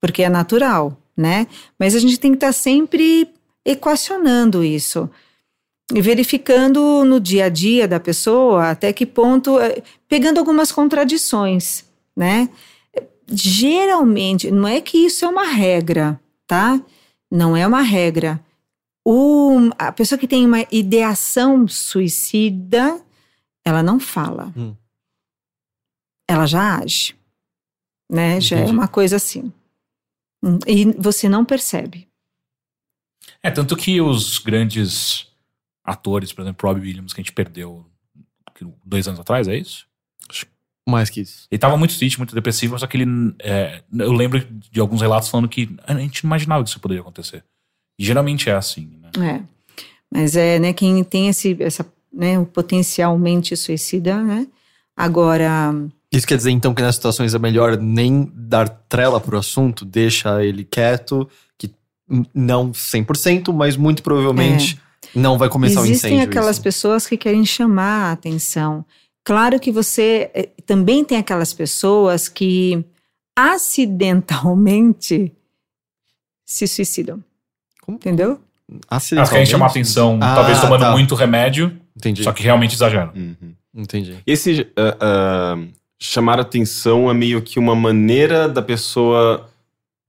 porque 0.00 0.22
é 0.22 0.28
natural, 0.28 0.96
né? 1.16 1.48
Mas 1.76 1.96
a 1.96 1.98
gente 1.98 2.20
tem 2.20 2.30
que 2.30 2.36
estar 2.36 2.52
sempre 2.52 3.28
equacionando 3.64 4.62
isso 4.62 5.10
e 5.92 6.00
verificando 6.00 7.04
no 7.04 7.18
dia 7.18 7.46
a 7.46 7.48
dia 7.48 7.88
da 7.88 7.98
pessoa 7.98 8.70
até 8.70 8.92
que 8.92 9.04
ponto, 9.06 9.58
eh, 9.58 9.82
pegando 10.08 10.38
algumas 10.38 10.70
contradições, 10.70 11.84
né? 12.16 12.48
Geralmente, 13.28 14.50
não 14.50 14.66
é 14.68 14.80
que 14.80 14.98
isso 14.98 15.24
é 15.24 15.28
uma 15.28 15.44
regra, 15.44 16.20
tá? 16.46 16.80
Não 17.30 17.56
é 17.56 17.66
uma 17.66 17.82
regra. 17.82 18.44
O, 19.04 19.70
a 19.78 19.90
pessoa 19.90 20.18
que 20.18 20.28
tem 20.28 20.46
uma 20.46 20.66
ideação 20.70 21.66
suicida, 21.66 23.04
ela 23.64 23.82
não 23.82 23.98
fala. 23.98 24.52
Hum. 24.56 24.76
Ela 26.28 26.46
já 26.46 26.78
age, 26.78 27.16
né? 28.10 28.40
Já 28.40 28.58
é 28.58 28.66
uma 28.66 28.86
coisa 28.88 29.16
assim. 29.16 29.52
Hum, 30.42 30.58
E 30.66 30.92
você 30.92 31.28
não 31.28 31.44
percebe. 31.44 32.08
É, 33.42 33.50
tanto 33.50 33.76
que 33.76 34.00
os 34.00 34.38
grandes 34.38 35.28
atores, 35.84 36.32
por 36.32 36.42
exemplo, 36.42 36.68
Robbie 36.68 36.88
Williams, 36.88 37.12
que 37.12 37.20
a 37.20 37.24
gente 37.24 37.32
perdeu 37.32 37.84
dois 38.84 39.08
anos 39.08 39.18
atrás, 39.20 39.48
é 39.48 39.56
isso? 39.56 39.86
Mais 40.88 41.08
que 41.08 41.20
isso. 41.20 41.46
Ele 41.50 41.58
tava 41.58 41.76
muito 41.76 41.96
triste, 41.96 42.18
muito 42.18 42.34
depressivo, 42.34 42.78
só 42.78 42.86
que 42.86 42.96
ele. 42.96 43.34
é, 43.38 43.82
eu 43.96 44.12
lembro 44.12 44.44
de 44.70 44.80
alguns 44.80 45.00
relatos 45.00 45.28
falando 45.28 45.48
que 45.48 45.74
a 45.86 45.94
gente 45.94 46.24
não 46.24 46.28
imaginava 46.28 46.64
que 46.64 46.70
isso 46.70 46.80
poderia 46.80 47.00
acontecer. 47.00 47.44
E 47.98 48.04
geralmente 48.04 48.48
é 48.50 48.54
assim, 48.54 48.90
né? 49.00 49.38
É. 49.38 49.42
Mas 50.12 50.36
é, 50.36 50.58
né, 50.58 50.72
quem 50.72 51.02
tem 51.04 51.28
esse, 51.28 51.56
essa, 51.60 51.86
né, 52.12 52.38
o 52.38 52.44
potencialmente 52.44 53.56
suicida, 53.56 54.20
né? 54.22 54.46
Agora, 54.96 55.72
Isso 56.12 56.26
quer 56.26 56.36
dizer 56.36 56.50
então 56.50 56.74
que 56.74 56.82
nas 56.82 56.96
situações 56.96 57.34
é 57.34 57.38
melhor 57.38 57.78
nem 57.78 58.30
dar 58.34 58.68
trela 58.68 59.18
pro 59.20 59.38
assunto, 59.38 59.84
deixa 59.84 60.44
ele 60.44 60.64
quieto, 60.64 61.28
que 61.56 61.70
não 62.34 62.72
100%, 62.72 63.52
mas 63.54 63.76
muito 63.76 64.02
provavelmente 64.02 64.78
não 65.14 65.38
vai 65.38 65.48
começar 65.48 65.80
o 65.80 65.84
existem 65.84 66.14
incêndio. 66.14 66.28
aquelas 66.28 66.56
isso. 66.56 66.62
pessoas 66.62 67.06
que 67.06 67.16
querem 67.16 67.44
chamar 67.44 68.10
a 68.10 68.12
atenção. 68.12 68.84
Claro 69.24 69.60
que 69.60 69.70
você 69.70 70.30
eh, 70.34 70.48
também 70.66 71.04
tem 71.04 71.18
aquelas 71.18 71.52
pessoas 71.52 72.28
que 72.28 72.84
acidentalmente 73.36 75.32
se 76.44 76.66
suicidam. 76.66 77.22
Como? 77.82 77.96
Entendeu? 77.96 78.40
Elas 78.90 79.30
querem 79.30 79.46
chamar 79.46 79.66
atenção, 79.66 80.18
Ah, 80.20 80.34
talvez 80.34 80.60
tomando 80.60 80.80
tá. 80.80 80.92
muito 80.92 81.14
remédio, 81.14 81.76
Entendi. 81.96 82.22
só 82.22 82.32
que 82.32 82.42
realmente 82.42 82.74
exageram. 82.74 83.12
Uhum. 83.14 83.54
Entendi. 83.74 84.16
Esse 84.26 84.66
ah, 84.76 84.96
ah, 85.00 85.58
chamar 85.98 86.40
atenção 86.40 87.10
é 87.10 87.14
meio 87.14 87.42
que 87.42 87.58
uma 87.58 87.74
maneira 87.74 88.48
da 88.48 88.62
pessoa 88.62 89.48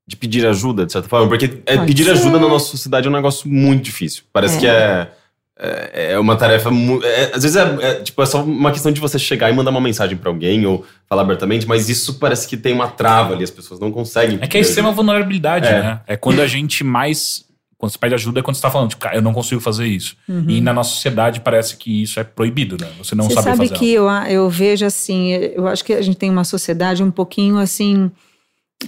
de 0.07 0.15
pedir 0.15 0.45
ajuda, 0.45 0.85
de 0.85 0.91
certa 0.91 1.07
forma. 1.07 1.27
Porque 1.27 1.61
é, 1.65 1.77
pedir 1.85 2.09
ajuda 2.09 2.39
na 2.39 2.47
nossa 2.47 2.65
sociedade 2.67 3.07
é 3.07 3.09
um 3.09 3.13
negócio 3.13 3.49
muito 3.49 3.83
difícil. 3.83 4.23
Parece 4.33 4.57
É. 4.57 4.59
que 4.59 4.67
é, 4.67 5.11
é, 5.59 6.13
é 6.13 6.19
uma 6.19 6.35
tarefa. 6.35 6.69
é, 7.03 7.31
às 7.35 7.43
vezes 7.43 7.55
é, 7.55 7.61
é, 7.81 7.93
tipo, 8.01 8.21
é 8.21 8.25
só 8.25 8.43
uma 8.43 8.71
questão 8.71 8.91
de 8.91 8.99
você 8.99 9.19
chegar 9.19 9.49
e 9.49 9.53
mandar 9.53 9.71
uma 9.71 9.81
mensagem 9.81 10.17
pra 10.17 10.29
alguém 10.29 10.65
ou 10.65 10.85
falar 11.07 11.21
abertamente, 11.21 11.67
mas 11.67 11.89
isso 11.89 12.15
parece 12.15 12.47
que 12.47 12.57
tem 12.57 12.73
uma 12.73 12.87
trava 12.87 13.33
ali, 13.33 13.43
as 13.43 13.51
pessoas 13.51 13.79
não 13.79 13.91
conseguem. 13.91 14.39
É 14.41 14.47
que 14.47 14.57
é 14.57 14.61
extrema 14.61 14.91
vulnerabilidade, 14.91 15.67
É. 15.67 15.81
né? 15.81 16.01
É 16.07 16.17
quando 16.17 16.41
a 16.41 16.47
gente 16.47 16.83
mais. 16.83 17.45
Quando 17.77 17.91
você 17.91 17.97
pede 17.97 18.13
ajuda 18.15 18.39
é 18.39 18.43
quando 18.43 18.55
você 18.55 18.61
tá 18.61 18.71
falando, 18.71 18.89
tipo, 18.91 19.01
cara, 19.01 19.17
eu 19.17 19.21
não 19.21 19.33
consigo 19.33 19.59
fazer 19.59 19.85
isso. 19.85 20.15
Uhum. 20.29 20.45
E 20.47 20.61
na 20.61 20.71
nossa 20.73 20.91
sociedade 20.91 21.41
parece 21.41 21.75
que 21.75 22.03
isso 22.03 22.17
é 22.17 22.23
proibido, 22.23 22.77
né? 22.79 22.87
Você 22.97 23.13
não 23.13 23.25
Você 23.25 23.33
sabe 23.33 23.45
sabe 23.45 23.57
fazer. 23.67 23.77
que 23.77 23.91
eu, 23.91 24.09
eu 24.09 24.49
vejo 24.49 24.85
assim, 24.85 25.31
eu 25.33 25.67
acho 25.67 25.83
que 25.83 25.91
a 25.91 26.01
gente 26.01 26.15
tem 26.15 26.29
uma 26.29 26.45
sociedade 26.45 27.03
um 27.03 27.11
pouquinho 27.11 27.57
assim, 27.57 28.09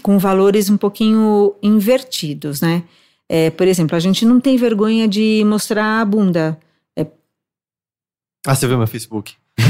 com 0.02 0.18
valores 0.18 0.70
um 0.70 0.78
pouquinho 0.78 1.56
invertidos, 1.62 2.62
né? 2.62 2.84
É, 3.30 3.50
por 3.50 3.68
exemplo, 3.68 3.96
a 3.96 4.00
gente 4.00 4.26
não 4.26 4.40
tem 4.40 4.56
vergonha 4.58 5.08
de 5.08 5.44
mostrar 5.46 6.02
a 6.02 6.06
bunda. 6.06 6.58
Ah, 8.48 8.54
você 8.54 8.68
viu 8.68 8.78
meu 8.78 8.86
Facebook? 8.86 9.34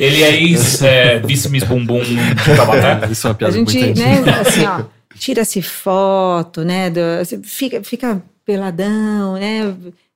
Ele 0.00 0.22
é 0.22 0.42
ex-vice-miss 0.42 1.64
Bumbum 1.64 2.00
de. 2.02 2.14
Isso 3.12 3.26
é 3.26 3.30
uma 3.30 3.34
A 3.34 3.36
piada 3.36 3.52
gente, 3.52 3.78
muito 3.78 3.98
né, 3.98 4.40
assim, 4.40 4.64
ó, 4.64 4.84
tira-se 5.18 5.60
foto, 5.60 6.64
né, 6.64 6.88
do- 6.88 7.00
fica, 7.44 7.82
fica 7.84 8.22
peladão, 8.46 9.34
né, 9.34 9.74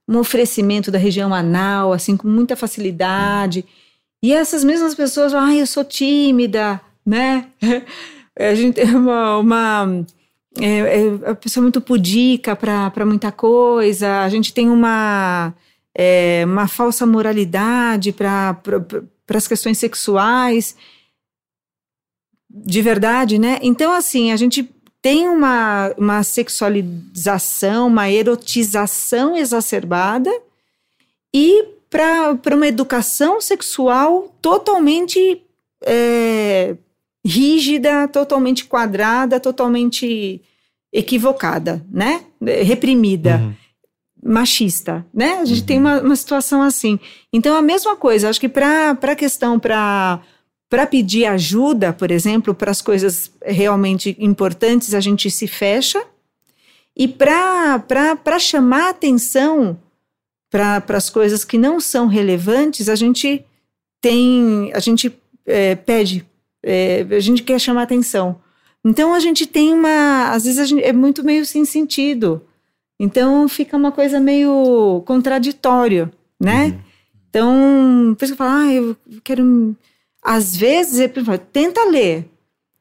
um 0.08 0.16
oferecimento 0.18 0.90
da 0.90 0.98
região 0.98 1.34
anal, 1.34 1.92
assim, 1.92 2.16
com 2.16 2.26
muita 2.28 2.56
facilidade. 2.56 3.64
E 4.22 4.32
essas 4.32 4.64
mesmas 4.64 4.94
pessoas 4.94 5.32
falam, 5.32 5.48
ai, 5.48 5.60
eu 5.60 5.66
sou 5.66 5.84
tímida, 5.84 6.80
né? 7.04 7.46
A 8.38 8.54
gente 8.54 8.74
tem 8.76 8.94
uma... 8.94 9.36
uma 9.38 10.04
é, 10.58 10.78
é 11.26 11.30
a 11.30 11.34
pessoa 11.34 11.62
muito 11.62 11.80
pudica 11.80 12.56
para 12.56 13.06
muita 13.06 13.30
coisa, 13.30 14.22
a 14.22 14.28
gente 14.28 14.52
tem 14.52 14.68
uma, 14.68 15.54
é, 15.94 16.42
uma 16.46 16.66
falsa 16.66 17.06
moralidade 17.06 18.12
para 18.12 18.56
as 19.28 19.46
questões 19.46 19.78
sexuais 19.78 20.76
de 22.50 22.82
verdade, 22.82 23.38
né? 23.38 23.58
Então, 23.62 23.92
assim, 23.92 24.32
a 24.32 24.36
gente 24.36 24.68
tem 25.00 25.28
uma, 25.28 25.94
uma 25.96 26.22
sexualização, 26.22 27.86
uma 27.86 28.10
erotização 28.10 29.36
exacerbada 29.36 30.30
e 31.32 31.64
para 31.88 32.54
uma 32.54 32.66
educação 32.66 33.40
sexual 33.40 34.34
totalmente 34.42 35.42
é, 35.84 36.76
rígida, 37.24 38.08
totalmente 38.08 38.64
quadrada, 38.64 39.38
totalmente 39.38 40.40
equivocada, 40.92 41.84
né? 41.90 42.24
Reprimida 42.64 43.36
Uhum. 43.38 43.54
machista, 44.32 45.06
né? 45.14 45.38
A 45.40 45.44
gente 45.44 45.64
tem 45.64 45.78
uma, 45.78 46.00
uma 46.00 46.16
situação 46.16 46.62
assim. 46.62 46.98
Então, 47.32 47.56
a 47.56 47.62
mesma 47.62 47.96
coisa, 47.96 48.28
acho 48.28 48.40
que 48.40 48.48
para 48.48 48.90
a 48.90 49.16
questão, 49.16 49.58
para 49.58 50.20
para 50.70 50.86
pedir 50.86 51.24
ajuda, 51.26 51.92
por 51.92 52.12
exemplo, 52.12 52.54
para 52.54 52.70
as 52.70 52.80
coisas 52.80 53.32
realmente 53.42 54.16
importantes, 54.20 54.94
a 54.94 55.00
gente 55.00 55.28
se 55.28 55.48
fecha. 55.48 56.00
E 56.96 57.08
para 57.08 58.38
chamar 58.38 58.90
atenção 58.90 59.76
para 60.48 60.82
as 60.90 61.10
coisas 61.10 61.44
que 61.44 61.58
não 61.58 61.80
são 61.80 62.06
relevantes, 62.06 62.88
a 62.88 62.94
gente 62.94 63.44
tem, 64.00 64.70
a 64.72 64.78
gente 64.78 65.12
é, 65.44 65.74
pede, 65.74 66.24
é, 66.62 67.06
a 67.10 67.20
gente 67.20 67.42
quer 67.42 67.58
chamar 67.58 67.82
atenção. 67.82 68.40
Então 68.84 69.12
a 69.14 69.20
gente 69.20 69.46
tem 69.46 69.74
uma, 69.74 70.30
às 70.30 70.44
vezes 70.44 70.58
a 70.58 70.64
gente, 70.64 70.82
é 70.82 70.92
muito 70.92 71.22
meio 71.22 71.44
sem 71.44 71.64
sentido. 71.64 72.42
Então 72.98 73.48
fica 73.48 73.76
uma 73.76 73.92
coisa 73.92 74.20
meio 74.20 75.02
contraditória, 75.06 76.10
né? 76.38 76.78
Então, 77.30 78.14
por 78.18 78.24
isso 78.24 78.34
que 78.34 78.42
eu 78.42 78.46
falo, 78.46 78.60
ah, 78.60 78.72
eu 78.72 78.96
quero. 79.22 79.76
Às 80.22 80.56
vezes, 80.56 80.98
eu 80.98 81.24
falo, 81.24 81.38
tenta 81.38 81.84
ler. 81.84 82.28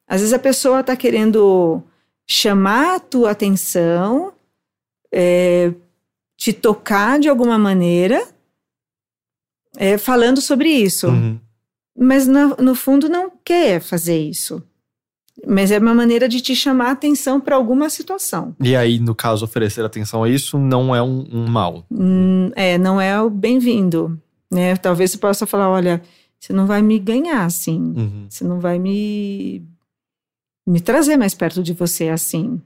Às 0.08 0.22
vezes 0.22 0.34
a 0.34 0.40
pessoa 0.40 0.80
está 0.80 0.96
querendo 0.96 1.82
chamar 2.28 2.96
a 2.96 3.00
tua 3.00 3.32
atenção, 3.32 4.34
é, 5.12 5.72
te 6.36 6.52
tocar 6.52 7.20
de 7.20 7.30
alguma 7.30 7.60
maneira, 7.60 8.28
é, 9.78 9.98
falando 9.98 10.42
sobre 10.42 10.70
isso. 10.70 11.08
Uhum. 11.08 11.40
Mas 12.00 12.26
no, 12.26 12.56
no 12.56 12.76
fundo 12.76 13.10
não 13.10 13.30
quer 13.44 13.82
fazer 13.82 14.18
isso. 14.18 14.64
Mas 15.46 15.72
é 15.72 15.80
uma 15.80 15.94
maneira 15.94 16.28
de 16.30 16.40
te 16.42 16.56
chamar 16.56 16.88
a 16.88 16.92
atenção 16.92 17.40
para 17.40 17.56
alguma 17.56 17.90
situação. 17.90 18.56
E 18.62 18.76
aí, 18.76 19.00
no 19.00 19.14
caso, 19.14 19.46
oferecer 19.46 19.84
atenção 19.84 20.24
a 20.24 20.30
isso 20.30 20.58
não 20.58 20.96
é 20.96 21.02
um, 21.02 21.28
um 21.32 21.48
mal. 21.48 21.86
Hum, 21.92 22.52
é, 22.56 22.78
não 22.78 23.00
é 23.00 23.22
o 23.22 23.30
bem-vindo. 23.30 24.20
Né? 24.52 24.76
Talvez 24.78 25.12
você 25.12 25.18
possa 25.18 25.46
falar: 25.46 25.70
olha, 25.70 26.02
você 26.40 26.54
não 26.54 26.66
vai 26.66 26.82
me 26.82 26.98
ganhar 27.00 27.46
assim. 27.46 27.78
Uhum. 27.78 28.26
Você 28.30 28.44
não 28.44 28.60
vai 28.60 28.80
me, 28.80 29.66
me 30.68 30.80
trazer 30.80 31.18
mais 31.18 31.34
perto 31.34 31.62
de 31.62 31.74
você 31.74 32.10
assim. 32.10 32.62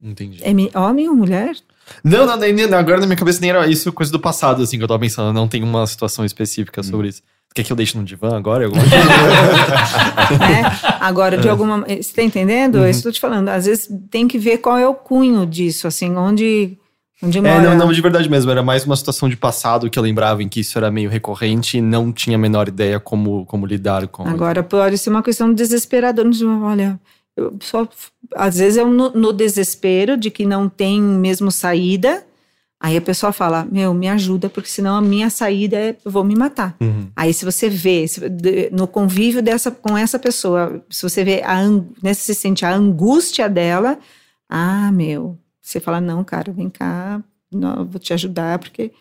Entendi. 0.00 0.40
É 0.42 0.78
homem 0.78 1.08
ou 1.08 1.16
mulher? 1.16 1.56
Não, 2.02 2.26
não, 2.26 2.36
nem- 2.36 2.52
nem- 2.52 2.64
agora 2.72 3.00
na 3.00 3.06
minha 3.06 3.16
cabeça 3.16 3.40
nem 3.40 3.50
era 3.50 3.66
isso, 3.66 3.92
coisa 3.92 4.10
do 4.12 4.18
passado, 4.20 4.62
assim, 4.62 4.76
que 4.78 4.84
eu 4.84 4.88
tava 4.88 5.00
pensando. 5.00 5.32
Não 5.32 5.46
tem 5.48 5.62
uma 5.62 5.86
situação 5.86 6.24
específica 6.24 6.82
sobre 6.82 7.08
isso. 7.08 7.22
Quer 7.54 7.62
que 7.62 7.70
eu 7.72 7.76
deixe 7.76 7.96
no 7.96 8.02
divã 8.04 8.36
agora? 8.36 8.64
Alguma 8.64 8.82
né? 10.38 10.64
Agora, 11.00 11.36
de 11.38 11.48
alguma 11.48 11.80
Você 11.86 12.12
tá 12.14 12.22
entendendo? 12.22 12.76
Uhum. 12.76 12.84
É 12.84 12.90
isso 12.90 13.02
que 13.02 13.08
eu 13.08 13.12
tô 13.12 13.14
te 13.14 13.20
falando. 13.20 13.48
Às 13.48 13.66
vezes 13.66 13.88
tem 14.10 14.26
que 14.26 14.38
ver 14.38 14.58
qual 14.58 14.76
é 14.78 14.86
o 14.88 14.94
cunho 14.94 15.46
disso, 15.46 15.86
assim, 15.86 16.14
onde, 16.16 16.76
onde 17.22 17.40
mora. 17.40 17.54
É, 17.54 17.60
não, 17.62 17.76
não, 17.86 17.92
de 17.92 18.00
verdade 18.00 18.28
mesmo. 18.28 18.50
Era 18.50 18.62
mais 18.62 18.84
uma 18.84 18.96
situação 18.96 19.28
de 19.28 19.36
passado 19.36 19.88
que 19.88 19.96
eu 19.98 20.02
lembrava 20.02 20.42
em 20.42 20.48
que 20.48 20.60
isso 20.60 20.76
era 20.78 20.90
meio 20.90 21.08
recorrente 21.08 21.78
e 21.78 21.80
não 21.80 22.12
tinha 22.12 22.36
a 22.36 22.40
menor 22.40 22.68
ideia 22.68 22.98
como, 22.98 23.46
como 23.46 23.66
lidar 23.66 24.08
com 24.08 24.26
Agora 24.26 24.62
pode 24.62 24.98
ser 24.98 25.10
uma 25.10 25.22
questão 25.22 25.52
desesperadora. 25.54 26.28
de, 26.30 26.44
Olha, 26.44 26.98
eu 27.36 27.56
só, 27.60 27.88
às 28.34 28.58
vezes 28.58 28.78
é 28.78 28.84
no, 28.84 29.10
no 29.10 29.32
desespero 29.32 30.16
de 30.16 30.30
que 30.30 30.44
não 30.46 30.68
tem 30.68 31.00
mesmo 31.00 31.50
saída. 31.50 32.24
Aí 32.80 32.96
a 32.96 33.00
pessoa 33.00 33.32
fala: 33.32 33.66
Meu, 33.70 33.94
me 33.94 34.08
ajuda, 34.08 34.48
porque 34.50 34.68
senão 34.68 34.96
a 34.96 35.00
minha 35.00 35.30
saída 35.30 35.76
é 35.76 35.96
eu 36.04 36.10
vou 36.10 36.22
me 36.22 36.34
matar. 36.36 36.76
Uhum. 36.80 37.08
Aí 37.16 37.32
se 37.32 37.44
você 37.44 37.68
vê 37.68 38.06
se- 38.06 38.20
no 38.72 38.86
convívio 38.86 39.42
dessa 39.42 39.70
com 39.70 39.96
essa 39.96 40.18
pessoa, 40.18 40.84
se 40.90 41.02
você 41.02 41.24
vê 41.24 41.42
a, 41.42 41.62
né, 42.02 42.12
se 42.14 42.34
sente 42.34 42.64
a 42.64 42.74
angústia 42.74 43.48
dela, 43.48 43.98
ah, 44.48 44.92
meu, 44.92 45.38
você 45.62 45.80
fala 45.80 46.00
não, 46.00 46.22
cara, 46.22 46.52
vem 46.52 46.68
cá, 46.68 47.22
não, 47.50 47.84
vou 47.86 47.98
te 47.98 48.12
ajudar, 48.12 48.58
porque 48.58 48.92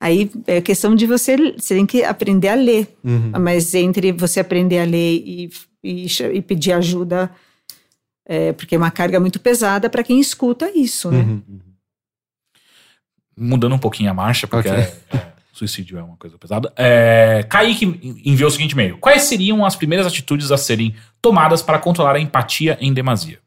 aí 0.00 0.30
é 0.46 0.60
questão 0.60 0.94
de 0.94 1.06
você, 1.06 1.36
você 1.58 1.74
tem 1.74 1.86
que 1.86 2.04
aprender 2.04 2.48
a 2.48 2.54
ler, 2.54 2.94
Uhum. 3.02 3.32
mas 3.40 3.74
entre 3.74 4.12
você 4.12 4.38
aprender 4.40 4.78
a 4.78 4.84
ler 4.84 5.14
e, 5.26 5.50
e, 5.82 6.06
e 6.34 6.42
pedir 6.42 6.72
ajuda, 6.72 7.28
é, 8.26 8.52
porque 8.52 8.74
é 8.74 8.78
uma 8.78 8.90
carga 8.90 9.18
muito 9.20 9.38
pesada 9.40 9.88
para 9.90 10.02
quem 10.02 10.20
escuta 10.20 10.70
isso, 10.74 11.10
né? 11.10 11.18
Uhum. 11.20 11.42
Mudando 13.36 13.74
um 13.74 13.78
pouquinho 13.78 14.10
a 14.10 14.14
marcha, 14.14 14.46
porque 14.46 14.68
Ok. 14.68 14.80
é- 14.80 15.16
é, 15.16 15.32
suicídio 15.52 15.98
é 15.98 16.02
uma 16.02 16.16
coisa 16.16 16.36
pesada. 16.38 16.72
É, 16.76 17.44
Kaique 17.48 18.20
enviou 18.24 18.48
o 18.48 18.50
seguinte 18.52 18.72
e-mail. 18.72 18.98
Quais 18.98 19.22
seriam 19.22 19.64
as 19.64 19.74
primeiras 19.74 20.06
atitudes 20.06 20.52
a 20.52 20.56
serem 20.58 20.94
tomadas 21.20 21.62
para 21.62 21.78
controlar 21.78 22.16
a 22.16 22.20
empatia 22.20 22.76
em 22.80 22.92
demasia? 22.92 23.38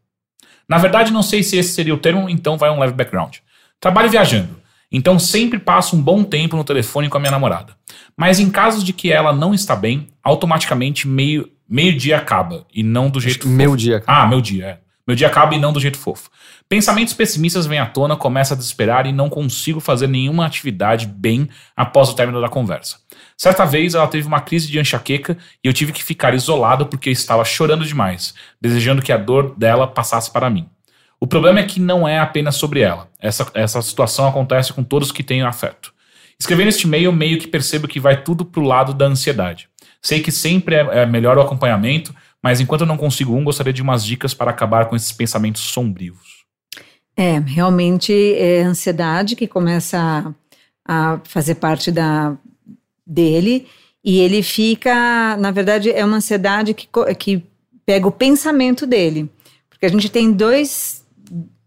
Na 0.67 0.77
verdade, 0.79 1.11
não 1.13 1.21
sei 1.21 1.43
se 1.43 1.57
esse 1.57 1.73
seria 1.73 1.93
o 1.93 1.97
termo, 1.99 2.27
então 2.29 2.57
vai 2.57 2.69
um 2.71 2.79
leve 2.79 2.93
background. 2.93 3.37
Trabalho 3.79 4.09
viajando, 4.09 4.59
então 4.91 5.19
sempre 5.19 5.59
passo 5.59 5.95
um 5.95 6.01
bom 6.01 6.23
tempo 6.23 6.57
no 6.57 6.63
telefone 6.63 7.07
com 7.07 7.17
a 7.17 7.19
minha 7.19 7.31
namorada. 7.31 7.75
Mas 8.17 8.39
em 8.39 8.49
casos 8.49 8.83
de 8.83 8.91
que 8.91 9.11
ela 9.11 9.31
não 9.31 9.53
está 9.53 9.75
bem, 9.75 10.07
automaticamente 10.23 11.07
meio, 11.07 11.51
meio 11.67 11.97
dia 11.97 12.17
acaba, 12.17 12.65
e 12.73 12.83
não 12.83 13.09
do 13.09 13.19
jeito 13.19 13.47
Meu 13.47 13.75
dia. 13.75 14.03
ah, 14.05 14.25
meu 14.27 14.41
dia, 14.41 14.65
é. 14.65 14.85
Meu 15.07 15.15
dia 15.15 15.27
acaba 15.27 15.53
e 15.53 15.59
não 15.59 15.71
do 15.71 15.79
jeito 15.79 15.99
fofo. 15.99 16.31
Pensamentos 16.67 17.13
pessimistas 17.13 17.67
vêm 17.67 17.77
à 17.77 17.85
tona, 17.85 18.15
começo 18.15 18.53
a 18.53 18.57
desesperar 18.57 19.05
e 19.05 19.11
não 19.11 19.29
consigo 19.29 19.79
fazer 19.79 20.07
nenhuma 20.07 20.47
atividade 20.47 21.05
bem 21.05 21.47
após 21.75 22.09
o 22.09 22.15
término 22.15 22.41
da 22.41 22.49
conversa. 22.49 22.97
Certa 23.37 23.65
vez 23.65 23.93
ela 23.93 24.07
teve 24.07 24.27
uma 24.27 24.41
crise 24.41 24.67
de 24.67 24.79
enxaqueca 24.79 25.37
e 25.63 25.67
eu 25.67 25.73
tive 25.73 25.91
que 25.91 26.03
ficar 26.03 26.33
isolado 26.33 26.87
porque 26.87 27.11
estava 27.11 27.45
chorando 27.45 27.85
demais, 27.85 28.33
desejando 28.59 29.01
que 29.01 29.11
a 29.11 29.17
dor 29.17 29.53
dela 29.55 29.85
passasse 29.85 30.31
para 30.31 30.49
mim. 30.49 30.67
O 31.19 31.27
problema 31.27 31.59
é 31.59 31.63
que 31.63 31.79
não 31.79 32.07
é 32.07 32.17
apenas 32.17 32.55
sobre 32.55 32.79
ela. 32.79 33.07
Essa, 33.19 33.47
essa 33.53 33.81
situação 33.83 34.27
acontece 34.27 34.73
com 34.73 34.83
todos 34.83 35.11
que 35.11 35.23
têm 35.23 35.43
afeto. 35.43 35.93
Escrevendo 36.39 36.69
este 36.69 36.87
e-mail, 36.87 37.13
meio 37.13 37.37
que 37.37 37.47
percebo 37.47 37.87
que 37.87 37.99
vai 37.99 38.23
tudo 38.23 38.43
pro 38.43 38.61
lado 38.63 38.91
da 38.91 39.05
ansiedade. 39.05 39.69
Sei 40.05 40.19
que 40.19 40.31
sempre 40.31 40.75
é, 40.75 41.01
é 41.01 41.05
melhor 41.07 41.35
o 41.35 41.41
acompanhamento, 41.41 42.13
mas 42.39 42.59
enquanto 42.61 42.81
eu 42.81 42.87
não 42.87 42.95
consigo 42.95 43.33
um, 43.35 43.43
gostaria 43.43 43.73
de 43.73 43.81
umas 43.81 44.05
dicas 44.05 44.35
para 44.35 44.51
acabar 44.51 44.85
com 44.85 44.95
esses 44.95 45.11
pensamentos 45.11 45.63
sombrios. 45.63 46.45
É, 47.17 47.39
realmente 47.39 48.13
é 48.35 48.61
ansiedade 48.61 49.35
que 49.35 49.47
começa 49.47 50.31
a, 50.87 51.19
fazer 51.23 51.55
parte 51.55 51.91
da, 51.91 52.37
dele 53.03 53.65
e 54.03 54.19
ele 54.19 54.43
fica, 54.43 55.35
na 55.37 55.49
verdade, 55.49 55.89
é 55.89 56.05
uma 56.05 56.17
ansiedade 56.17 56.75
que, 56.75 56.87
que 57.17 57.43
pega 57.83 58.07
o 58.07 58.11
pensamento 58.11 58.85
dele. 58.85 59.27
Porque 59.67 59.87
a 59.87 59.89
gente 59.89 60.07
tem 60.07 60.31
dois, 60.31 61.03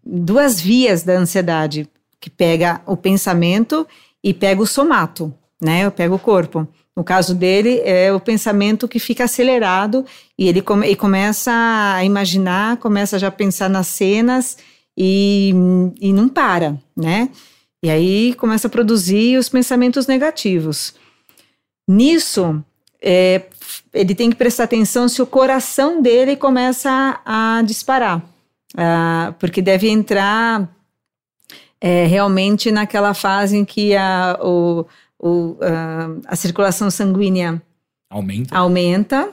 duas 0.06 0.60
vias 0.60 1.02
da 1.02 1.14
ansiedade, 1.14 1.88
que 2.20 2.30
pega 2.30 2.80
o 2.86 2.96
pensamento 2.96 3.84
e 4.22 4.32
pega 4.32 4.62
o 4.62 4.66
somato, 4.66 5.34
né? 5.60 5.90
Pega 5.90 6.14
o 6.14 6.20
corpo. 6.20 6.68
No 6.98 7.04
caso 7.04 7.32
dele, 7.32 7.80
é 7.84 8.12
o 8.12 8.18
pensamento 8.18 8.88
que 8.88 8.98
fica 8.98 9.22
acelerado 9.22 10.04
e 10.36 10.48
ele 10.48 10.60
come, 10.60 10.84
e 10.88 10.96
começa 10.96 11.52
a 11.94 12.04
imaginar, 12.04 12.76
começa 12.78 13.20
já 13.20 13.28
a 13.28 13.30
pensar 13.30 13.70
nas 13.70 13.86
cenas 13.86 14.58
e, 14.96 15.54
e 16.00 16.12
não 16.12 16.28
para, 16.28 16.76
né? 16.96 17.30
E 17.84 17.88
aí 17.88 18.34
começa 18.34 18.66
a 18.66 18.70
produzir 18.70 19.38
os 19.38 19.48
pensamentos 19.48 20.08
negativos. 20.08 20.92
Nisso, 21.86 22.64
é, 23.00 23.42
ele 23.94 24.12
tem 24.12 24.28
que 24.28 24.36
prestar 24.36 24.64
atenção 24.64 25.08
se 25.08 25.22
o 25.22 25.26
coração 25.26 26.02
dele 26.02 26.34
começa 26.34 27.20
a, 27.24 27.62
disparar, 27.64 28.20
Ah, 28.76 29.34
porque 29.38 29.62
deve 29.62 29.88
entrar 29.88 30.68
é, 31.80 32.06
realmente 32.06 32.72
naquela 32.72 33.14
fase 33.14 33.56
em 33.56 33.64
que 33.64 33.94
a, 33.94 34.36
o, 34.42 34.84
o, 35.18 35.52
uh, 35.52 36.20
a 36.26 36.36
circulação 36.36 36.90
sanguínea 36.90 37.60
Aumenta. 38.10 38.56
aumenta. 38.56 39.28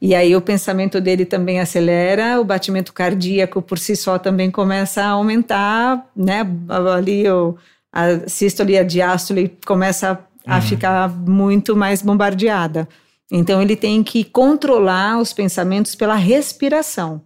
E 0.00 0.14
aí 0.14 0.36
o 0.36 0.40
pensamento 0.40 1.00
dele 1.00 1.24
também 1.24 1.58
acelera, 1.58 2.40
o 2.40 2.44
batimento 2.44 2.92
cardíaco 2.92 3.60
por 3.62 3.78
si 3.78 3.96
só 3.96 4.18
também 4.18 4.50
começa 4.50 5.02
a 5.02 5.08
aumentar, 5.08 6.06
né? 6.14 6.46
Ali 6.94 7.28
o, 7.28 7.56
a 7.92 8.28
sístole 8.28 8.74
e 8.74 8.78
a 8.78 8.84
diástole 8.84 9.56
começa 9.66 10.20
a, 10.46 10.56
a 10.56 10.60
ficar 10.60 11.08
muito 11.08 11.74
mais 11.74 12.02
bombardeada. 12.02 12.88
Então 13.30 13.60
ele 13.60 13.74
tem 13.74 14.02
que 14.02 14.22
controlar 14.22 15.18
os 15.18 15.32
pensamentos 15.32 15.94
pela 15.94 16.14
respiração. 16.14 17.22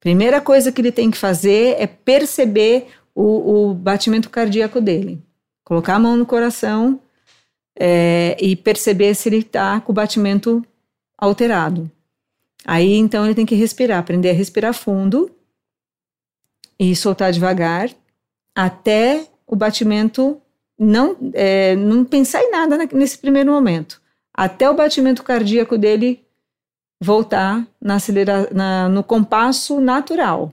Primeira 0.00 0.40
coisa 0.40 0.70
que 0.70 0.80
ele 0.80 0.92
tem 0.92 1.10
que 1.10 1.16
fazer 1.16 1.76
é 1.78 1.86
perceber 1.86 2.88
o, 3.14 3.70
o 3.70 3.74
batimento 3.74 4.28
cardíaco 4.28 4.80
dele. 4.80 5.22
Colocar 5.64 5.94
a 5.94 5.98
mão 5.98 6.16
no 6.16 6.26
coração 6.26 7.00
é, 7.78 8.36
e 8.40 8.56
perceber 8.56 9.14
se 9.14 9.28
ele 9.28 9.38
está 9.38 9.80
com 9.80 9.92
o 9.92 9.94
batimento 9.94 10.64
alterado. 11.16 11.90
Aí 12.64 12.94
então 12.94 13.24
ele 13.24 13.34
tem 13.34 13.46
que 13.46 13.54
respirar, 13.54 13.98
aprender 13.98 14.30
a 14.30 14.34
respirar 14.34 14.74
fundo 14.74 15.30
e 16.78 16.96
soltar 16.96 17.32
devagar 17.32 17.90
até 18.54 19.26
o 19.46 19.54
batimento 19.54 20.40
não, 20.78 21.16
é, 21.32 21.76
não 21.76 22.04
pensar 22.04 22.42
em 22.42 22.50
nada 22.50 22.76
nesse 22.92 23.18
primeiro 23.18 23.52
momento, 23.52 24.00
até 24.32 24.68
o 24.68 24.74
batimento 24.74 25.22
cardíaco 25.22 25.78
dele 25.78 26.24
voltar 27.00 27.66
na 27.80 27.96
acelera, 27.96 28.48
na, 28.52 28.88
no 28.88 29.02
compasso 29.04 29.80
natural. 29.80 30.52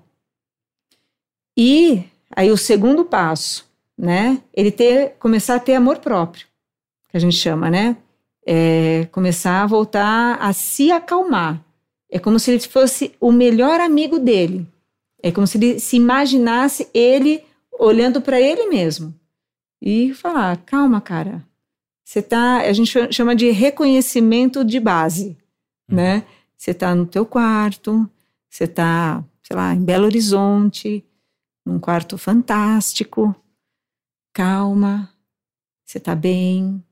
E 1.58 2.04
aí 2.36 2.52
o 2.52 2.58
segundo 2.58 3.06
passo, 3.06 3.70
né? 3.98 4.42
Ele 4.54 4.72
ter, 4.72 5.16
começar 5.20 5.56
a 5.56 5.60
ter 5.60 5.76
amor 5.76 6.00
próprio, 6.00 6.48
que 7.14 7.18
a 7.18 7.20
gente 7.20 7.36
chama, 7.36 7.70
né? 7.70 7.96
É, 8.44 9.08
começar 9.12 9.62
a 9.62 9.68
voltar 9.68 10.36
a 10.42 10.52
se 10.52 10.92
acalmar. 10.92 11.64
É 12.10 12.18
como 12.18 12.40
se 12.40 12.50
ele 12.50 12.60
fosse 12.60 13.14
o 13.20 13.32
melhor 13.32 13.80
amigo 13.80 14.18
dele. 14.18 14.68
É 15.22 15.32
como 15.32 15.46
se 15.46 15.60
ele 15.60 15.80
se 15.80 15.96
imaginasse 15.96 16.90
ele 16.92 17.44
olhando 17.72 18.20
para 18.20 18.42
ele 18.42 18.68
mesmo 18.68 19.14
e 19.80 20.12
falar: 20.16 20.58
calma, 20.66 21.00
cara. 21.00 21.46
Você 22.04 22.22
tá, 22.22 22.62
a 22.62 22.74
gente 22.74 22.92
chama 23.14 23.36
de 23.36 23.52
reconhecimento 23.52 24.66
de 24.66 24.80
base, 24.80 25.38
uhum. 25.90 25.96
né? 25.96 26.26
Você 26.58 26.72
está 26.72 26.96
no 26.96 27.06
teu 27.06 27.28
quarto, 27.28 28.10
você 28.50 28.64
está, 28.64 29.24
sei 29.44 29.56
lá, 29.56 29.74
em 29.74 29.84
Belo 29.84 30.06
Horizonte, 30.06 31.06
num 31.66 31.80
quarto 31.80 32.18
fantástico, 32.18 33.36
calma, 34.34 35.10
você 35.86 36.00
está 36.00 36.14
bem, 36.14 36.84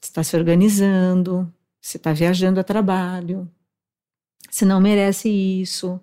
você 0.00 0.10
está 0.10 0.22
se 0.22 0.36
organizando, 0.36 1.52
você 1.80 1.96
está 1.96 2.12
viajando 2.12 2.60
a 2.60 2.64
trabalho, 2.64 3.50
você 4.50 4.64
não 4.64 4.80
merece 4.80 5.28
isso, 5.28 6.00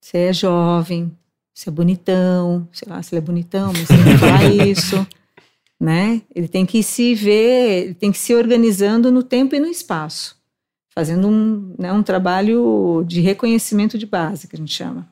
você 0.00 0.18
é 0.18 0.32
jovem, 0.32 1.16
você 1.54 1.68
é 1.68 1.72
bonitão, 1.72 2.68
sei 2.72 2.88
lá 2.88 3.02
se 3.02 3.14
ele 3.14 3.18
é 3.18 3.24
bonitão, 3.24 3.72
mas 3.72 3.86
você 3.86 3.96
não 3.96 4.18
falar 4.18 4.44
isso, 4.66 5.06
né? 5.78 6.22
Ele 6.34 6.48
tem 6.48 6.64
que 6.64 6.82
se 6.82 7.14
ver, 7.14 7.84
ele 7.84 7.94
tem 7.94 8.10
que 8.10 8.18
se 8.18 8.34
organizando 8.34 9.12
no 9.12 9.22
tempo 9.22 9.54
e 9.54 9.60
no 9.60 9.66
espaço, 9.66 10.36
fazendo 10.88 11.28
um, 11.28 11.74
né, 11.78 11.92
um 11.92 12.02
trabalho 12.02 13.04
de 13.06 13.20
reconhecimento 13.20 13.98
de 13.98 14.06
base, 14.06 14.48
que 14.48 14.56
a 14.56 14.58
gente 14.58 14.72
chama. 14.72 15.08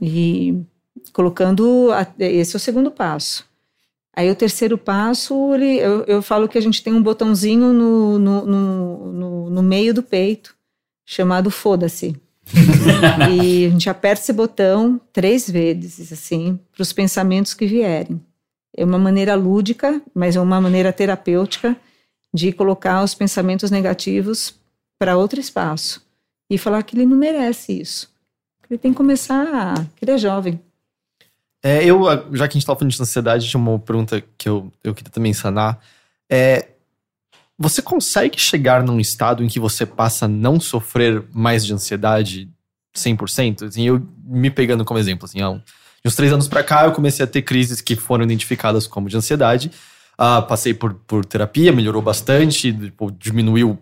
E 0.00 0.62
colocando, 1.12 1.90
a, 1.92 2.06
esse 2.18 2.54
é 2.54 2.58
o 2.58 2.60
segundo 2.60 2.90
passo. 2.90 3.47
Aí 4.18 4.28
o 4.32 4.34
terceiro 4.34 4.76
passo, 4.76 5.54
ele, 5.54 5.78
eu, 5.78 6.02
eu 6.06 6.20
falo 6.20 6.48
que 6.48 6.58
a 6.58 6.60
gente 6.60 6.82
tem 6.82 6.92
um 6.92 7.00
botãozinho 7.00 7.72
no, 7.72 8.18
no, 8.18 8.46
no, 8.46 9.12
no, 9.12 9.50
no 9.50 9.62
meio 9.62 9.94
do 9.94 10.02
peito, 10.02 10.56
chamado 11.06 11.52
foda-se. 11.52 12.20
e 13.32 13.66
a 13.66 13.70
gente 13.70 13.88
aperta 13.88 14.20
esse 14.20 14.32
botão 14.32 15.00
três 15.12 15.48
vezes, 15.48 16.10
assim, 16.10 16.58
para 16.72 16.82
os 16.82 16.92
pensamentos 16.92 17.54
que 17.54 17.64
vierem. 17.64 18.20
É 18.76 18.84
uma 18.84 18.98
maneira 18.98 19.36
lúdica, 19.36 20.02
mas 20.12 20.34
é 20.34 20.40
uma 20.40 20.60
maneira 20.60 20.92
terapêutica 20.92 21.76
de 22.34 22.50
colocar 22.50 23.04
os 23.04 23.14
pensamentos 23.14 23.70
negativos 23.70 24.52
para 24.98 25.16
outro 25.16 25.38
espaço 25.38 26.04
e 26.50 26.58
falar 26.58 26.82
que 26.82 26.96
ele 26.96 27.06
não 27.06 27.16
merece 27.16 27.80
isso. 27.80 28.12
Ele 28.68 28.78
tem 28.78 28.90
que 28.90 28.96
começar, 28.96 29.86
que 29.94 30.04
ele 30.04 30.10
é 30.10 30.18
jovem. 30.18 30.60
É, 31.62 31.84
eu, 31.84 32.04
já 32.32 32.46
que 32.46 32.52
a 32.52 32.54
gente 32.54 32.58
estava 32.58 32.78
falando 32.78 32.92
de 32.92 33.02
ansiedade, 33.02 33.48
tinha 33.48 33.60
uma 33.60 33.78
pergunta 33.78 34.22
que 34.36 34.48
eu, 34.48 34.72
eu 34.82 34.94
queria 34.94 35.10
também 35.10 35.32
sanar. 35.32 35.78
É, 36.30 36.68
você 37.58 37.82
consegue 37.82 38.40
chegar 38.40 38.84
num 38.84 39.00
estado 39.00 39.42
em 39.42 39.48
que 39.48 39.58
você 39.58 39.84
passa 39.84 40.26
a 40.26 40.28
não 40.28 40.60
sofrer 40.60 41.24
mais 41.32 41.66
de 41.66 41.74
ansiedade 41.74 42.48
100%? 42.96 43.66
Assim, 43.66 43.82
eu 43.88 44.06
me 44.24 44.50
pegando 44.50 44.84
como 44.84 45.00
exemplo, 45.00 45.24
assim, 45.24 45.40
há 45.40 45.50
uns 45.50 46.14
três 46.14 46.32
anos 46.32 46.46
para 46.46 46.62
cá 46.62 46.84
eu 46.84 46.92
comecei 46.92 47.24
a 47.24 47.26
ter 47.26 47.42
crises 47.42 47.80
que 47.80 47.96
foram 47.96 48.24
identificadas 48.24 48.86
como 48.86 49.08
de 49.08 49.16
ansiedade. 49.16 49.72
Uh, 50.14 50.42
passei 50.46 50.74
por, 50.74 50.94
por 50.94 51.24
terapia, 51.24 51.72
melhorou 51.72 52.02
bastante, 52.02 52.72
tipo, 52.72 53.10
diminuiu 53.10 53.78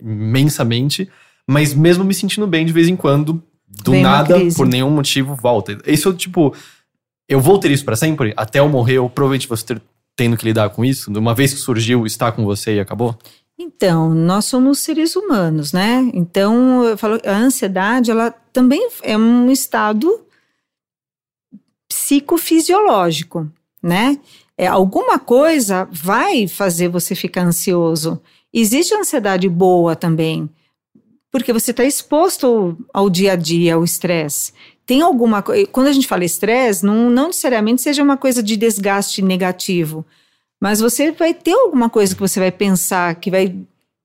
imensamente, 0.00 1.08
mas 1.46 1.74
mesmo 1.74 2.04
me 2.04 2.14
sentindo 2.14 2.46
bem 2.46 2.64
de 2.64 2.72
vez 2.72 2.88
em 2.88 2.94
quando, 2.94 3.42
do 3.68 3.90
Vem 3.90 4.02
nada, 4.02 4.36
por 4.56 4.66
nenhum 4.66 4.90
motivo, 4.90 5.34
volta. 5.34 5.76
Isso, 5.86 6.12
tipo, 6.14 6.54
eu 7.28 7.40
vou 7.40 7.58
ter 7.58 7.70
isso 7.70 7.84
para 7.84 7.96
sempre? 7.96 8.32
Até 8.36 8.58
eu 8.60 8.68
morrer, 8.68 8.98
ou 8.98 9.10
provavelmente 9.10 9.48
você 9.48 9.64
ter, 9.64 9.82
tendo 10.14 10.36
que 10.36 10.44
lidar 10.44 10.70
com 10.70 10.84
isso? 10.84 11.10
Uma 11.10 11.34
vez 11.34 11.52
que 11.52 11.60
surgiu, 11.60 12.06
está 12.06 12.30
com 12.30 12.44
você 12.44 12.76
e 12.76 12.80
acabou? 12.80 13.16
Então, 13.58 14.14
nós 14.14 14.44
somos 14.44 14.80
seres 14.80 15.16
humanos, 15.16 15.72
né? 15.72 16.10
Então, 16.12 16.84
eu 16.84 16.98
falo, 16.98 17.18
a 17.24 17.36
ansiedade, 17.36 18.10
ela 18.10 18.30
também 18.52 18.88
é 19.02 19.16
um 19.16 19.50
estado 19.50 20.20
psicofisiológico, 21.88 23.50
né? 23.82 24.18
É, 24.58 24.66
alguma 24.66 25.18
coisa 25.18 25.88
vai 25.90 26.46
fazer 26.46 26.88
você 26.88 27.14
ficar 27.14 27.42
ansioso. 27.42 28.20
Existe 28.52 28.94
ansiedade 28.94 29.48
boa 29.48 29.96
também, 29.96 30.48
porque 31.30 31.52
você 31.52 31.70
está 31.70 31.84
exposto 31.84 32.76
ao 32.92 33.10
dia 33.10 33.32
a 33.32 33.36
dia, 33.36 33.74
ao 33.74 33.84
estresse. 33.84 34.52
Tem 34.86 35.02
alguma 35.02 35.42
coisa. 35.42 35.66
Quando 35.66 35.88
a 35.88 35.92
gente 35.92 36.06
fala 36.06 36.24
estresse, 36.24 36.86
não, 36.86 37.10
não 37.10 37.26
necessariamente 37.26 37.82
seja 37.82 38.02
uma 38.02 38.16
coisa 38.16 38.40
de 38.40 38.56
desgaste 38.56 39.20
negativo, 39.20 40.06
mas 40.60 40.80
você 40.80 41.10
vai 41.10 41.34
ter 41.34 41.52
alguma 41.52 41.90
coisa 41.90 42.14
que 42.14 42.20
você 42.20 42.38
vai 42.38 42.52
pensar 42.52 43.16
que 43.16 43.30
vai 43.30 43.54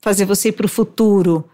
fazer 0.02 0.26
você 0.26 0.50
ir 0.50 0.54
para 0.54 0.66
o 0.66 0.70
futuro. 0.70 1.48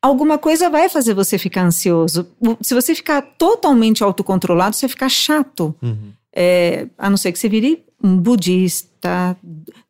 Alguma 0.00 0.38
coisa 0.38 0.70
vai 0.70 0.88
fazer 0.88 1.12
você 1.12 1.36
ficar 1.36 1.64
ansioso. 1.64 2.26
Se 2.62 2.74
você 2.74 2.94
ficar 2.94 3.20
totalmente 3.20 4.02
autocontrolado, 4.02 4.74
você 4.74 4.86
vai 4.86 4.90
ficar 4.90 5.08
chato. 5.10 5.74
Uhum. 5.82 6.12
É, 6.32 6.86
a 6.96 7.10
não 7.10 7.16
ser 7.16 7.32
que 7.32 7.38
você 7.38 7.48
vire 7.48 7.84
um 8.02 8.16
budista, 8.16 9.36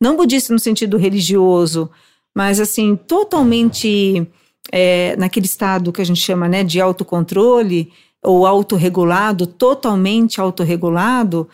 não 0.01 0.17
budista 0.17 0.53
no 0.53 0.59
sentido 0.59 0.97
religioso, 0.97 1.91
mas 2.35 2.61
assim, 2.61 2.97
totalmente 2.97 4.27
é, 4.73 5.17
naquele 5.17 5.47
estado 5.47 5.93
que 5.93 6.03
a 6.03 6.05
gente 6.05 6.21
chama 6.21 6.49
né, 6.49 6.65
de 6.65 6.81
autocontrole 6.81 7.93
ou 8.27 8.45
autorregulado, 8.45 9.47
totalmente 9.47 10.41
autorregulado, 10.41 11.49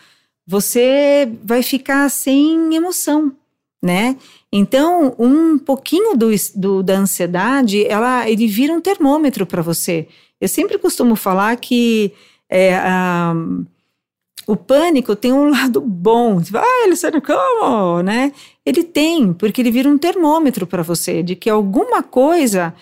você 0.46 1.30
vai 1.44 1.62
ficar 1.62 2.10
sem 2.10 2.74
emoção, 2.74 3.32
né? 3.82 4.16
Então, 4.50 5.14
um 5.18 5.58
pouquinho 5.58 6.16
do, 6.16 6.28
do, 6.54 6.82
da 6.82 6.94
ansiedade, 6.98 7.86
ela, 7.86 8.28
ele 8.28 8.46
vira 8.46 8.72
um 8.72 8.80
termômetro 8.80 9.46
para 9.46 9.62
você. 9.62 10.08
Eu 10.40 10.48
sempre 10.48 10.78
costumo 10.78 11.14
falar 11.14 11.56
que 11.56 12.12
é, 12.50 12.74
o 14.46 14.56
pânico 14.56 15.14
tem 15.14 15.32
um 15.32 15.48
lado 15.52 15.80
bom. 15.80 16.38
Você 16.38 16.52
fala, 16.52 16.66
ah, 16.66 16.88
Luciano, 16.88 17.20
como? 17.20 18.02
Né? 18.02 18.32
Ele 18.64 18.82
tem, 18.82 19.32
porque 19.32 19.60
ele 19.60 19.70
vira 19.70 19.88
um 19.88 19.98
termômetro 19.98 20.66
para 20.66 20.82
você 20.82 21.22
de 21.22 21.36
que 21.36 21.50
alguma 21.50 22.02
coisa 22.02 22.74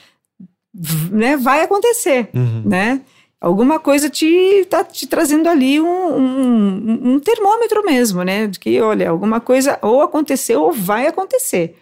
né, 1.11 1.37
vai 1.37 1.63
acontecer, 1.63 2.29
uhum. 2.33 2.63
né? 2.65 3.01
Alguma 3.41 3.81
coisa 3.81 4.11
te 4.11 4.67
tá 4.69 4.85
te 4.85 5.07
trazendo 5.07 5.49
ali 5.49 5.81
um, 5.81 6.17
um, 6.17 7.15
um, 7.15 7.21
termômetro 7.21 7.83
mesmo, 7.85 8.23
né? 8.23 8.47
De 8.47 8.59
que, 8.59 8.81
olha, 8.81 9.09
alguma 9.09 9.41
coisa 9.41 9.79
ou 9.81 10.03
aconteceu 10.03 10.63
ou 10.63 10.73
vai 10.73 11.07
acontecer. 11.07 11.77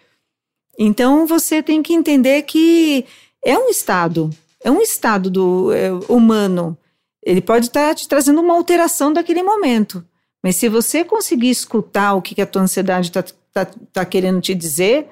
Então 0.77 1.27
você 1.27 1.61
tem 1.61 1.83
que 1.83 1.93
entender 1.93 2.43
que 2.43 3.05
é 3.43 3.57
um 3.57 3.69
estado, 3.69 4.29
é 4.63 4.71
um 4.71 4.81
estado 4.81 5.29
do 5.29 5.73
é, 5.73 5.91
humano 6.07 6.77
ele 7.23 7.41
pode 7.41 7.67
estar 7.67 7.89
tá 7.89 7.95
te 7.95 8.07
trazendo 8.07 8.41
uma 8.41 8.53
alteração 8.53 9.11
daquele 9.11 9.43
momento. 9.43 10.03
Mas 10.41 10.55
se 10.55 10.69
você 10.69 11.03
conseguir 11.03 11.49
escutar 11.49 12.13
o 12.13 12.21
que, 12.21 12.33
que 12.33 12.41
a 12.41 12.45
tua 12.45 12.61
ansiedade 12.61 13.09
está 13.09 13.23
tá, 13.53 13.67
tá 13.91 14.05
querendo 14.05 14.41
te 14.41 14.55
dizer, 14.55 15.07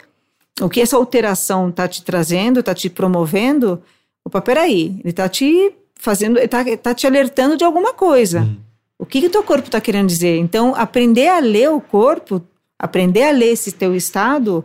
o 0.61 0.69
que 0.69 0.81
essa 0.81 0.95
alteração 0.95 1.69
está 1.69 1.87
te 1.87 2.01
trazendo, 2.03 2.61
está 2.61 2.73
te 2.73 2.89
promovendo, 2.89 3.83
opa, 4.23 4.41
peraí, 4.41 4.99
ele 5.01 5.09
está 5.09 5.27
te 5.27 5.73
fazendo, 5.99 6.39
está 6.39 6.63
tá 6.77 6.93
te 6.93 7.05
alertando 7.05 7.57
de 7.57 7.63
alguma 7.63 7.93
coisa. 7.93 8.41
Uhum. 8.41 8.57
O 8.99 9.05
que, 9.05 9.25
o 9.25 9.29
teu 9.29 9.43
corpo 9.43 9.67
está 9.67 9.79
querendo 9.79 10.07
dizer? 10.07 10.37
Então, 10.37 10.73
aprender 10.75 11.27
a 11.27 11.39
ler 11.39 11.69
o 11.69 11.79
corpo 11.79 12.43
aprender 12.79 13.23
a 13.23 13.31
ler 13.31 13.53
esse 13.53 13.71
teu 13.71 13.95
estado, 13.95 14.63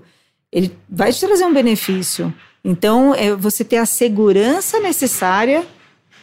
ele 0.50 0.76
vai 0.88 1.12
te 1.12 1.20
trazer 1.24 1.44
um 1.44 1.54
benefício. 1.54 2.32
Então, 2.64 3.14
é 3.14 3.34
você 3.34 3.64
ter 3.64 3.78
a 3.78 3.86
segurança 3.86 4.78
necessária 4.80 5.66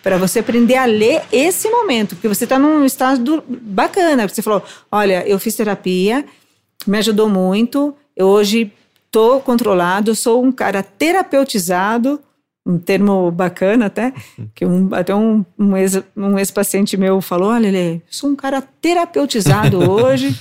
para 0.01 0.17
você 0.17 0.39
aprender 0.39 0.75
a 0.75 0.85
ler 0.85 1.23
esse 1.31 1.69
momento, 1.69 2.15
porque 2.15 2.27
você 2.27 2.45
está 2.45 2.57
num 2.57 2.85
estado 2.85 3.43
bacana. 3.47 4.27
Você 4.27 4.41
falou: 4.41 4.63
olha, 4.91 5.27
eu 5.27 5.37
fiz 5.39 5.55
terapia, 5.55 6.23
me 6.87 6.97
ajudou 6.99 7.27
muito, 7.27 7.93
eu 8.15 8.27
hoje 8.27 8.71
estou 9.05 9.41
controlado, 9.41 10.15
sou 10.15 10.43
um 10.43 10.51
cara 10.51 10.83
terapeutizado, 10.83 12.21
um 12.69 12.77
termo 12.77 13.31
bacana 13.31 13.87
até, 13.87 14.13
que 14.53 14.65
um, 14.65 14.93
até 14.93 15.15
um, 15.15 15.43
um, 15.57 15.75
ex, 15.75 16.01
um 16.15 16.37
ex-paciente 16.37 16.95
meu 16.95 17.19
falou, 17.19 17.49
olha, 17.49 17.71
Lê, 17.71 18.01
sou 18.09 18.29
um 18.29 18.35
cara 18.35 18.61
terapeutizado 18.61 19.79
hoje, 19.89 20.35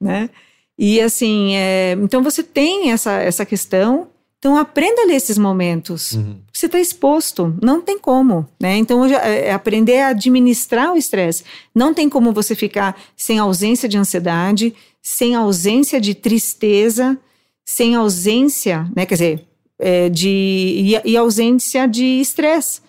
né? 0.00 0.30
E 0.78 1.00
assim, 1.00 1.54
é, 1.56 1.92
então 2.00 2.22
você 2.22 2.42
tem 2.42 2.92
essa, 2.92 3.12
essa 3.12 3.44
questão, 3.44 4.08
então 4.38 4.56
aprenda 4.56 5.02
a 5.02 5.06
ler 5.06 5.16
esses 5.16 5.38
momentos. 5.38 6.12
Uhum. 6.12 6.36
Você 6.52 6.66
está 6.66 6.78
exposto, 6.78 7.56
não 7.62 7.80
tem 7.80 7.98
como, 7.98 8.48
né? 8.60 8.76
Então 8.76 9.04
é, 9.04 9.48
é 9.48 9.52
aprender 9.52 10.00
a 10.00 10.08
administrar 10.08 10.92
o 10.92 10.96
estresse. 10.96 11.44
Não 11.74 11.92
tem 11.92 12.08
como 12.08 12.32
você 12.32 12.54
ficar 12.54 12.96
sem 13.16 13.38
ausência 13.38 13.88
de 13.88 13.98
ansiedade, 13.98 14.74
sem 15.00 15.34
ausência 15.34 16.00
de 16.00 16.14
tristeza, 16.14 17.18
sem 17.64 17.94
ausência, 17.94 18.88
né? 18.94 19.04
Quer 19.04 19.14
dizer, 19.14 19.46
é, 19.82 20.08
de 20.08 20.28
e, 20.28 21.10
e 21.10 21.16
ausência 21.16 21.88
de 21.88 22.04
estresse. 22.20 22.80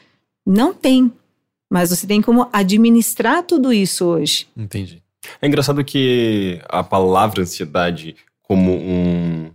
Não 0.45 0.73
tem. 0.73 1.11
Mas 1.71 1.89
você 1.89 2.05
tem 2.05 2.21
como 2.21 2.47
administrar 2.53 3.41
tudo 3.41 3.73
isso 3.73 4.05
hoje. 4.05 4.47
Entendi. 4.55 5.01
É 5.41 5.47
engraçado 5.47 5.83
que 5.83 6.61
a 6.69 6.83
palavra 6.83 7.41
ansiedade, 7.41 8.15
como 8.43 8.71
um. 8.73 9.51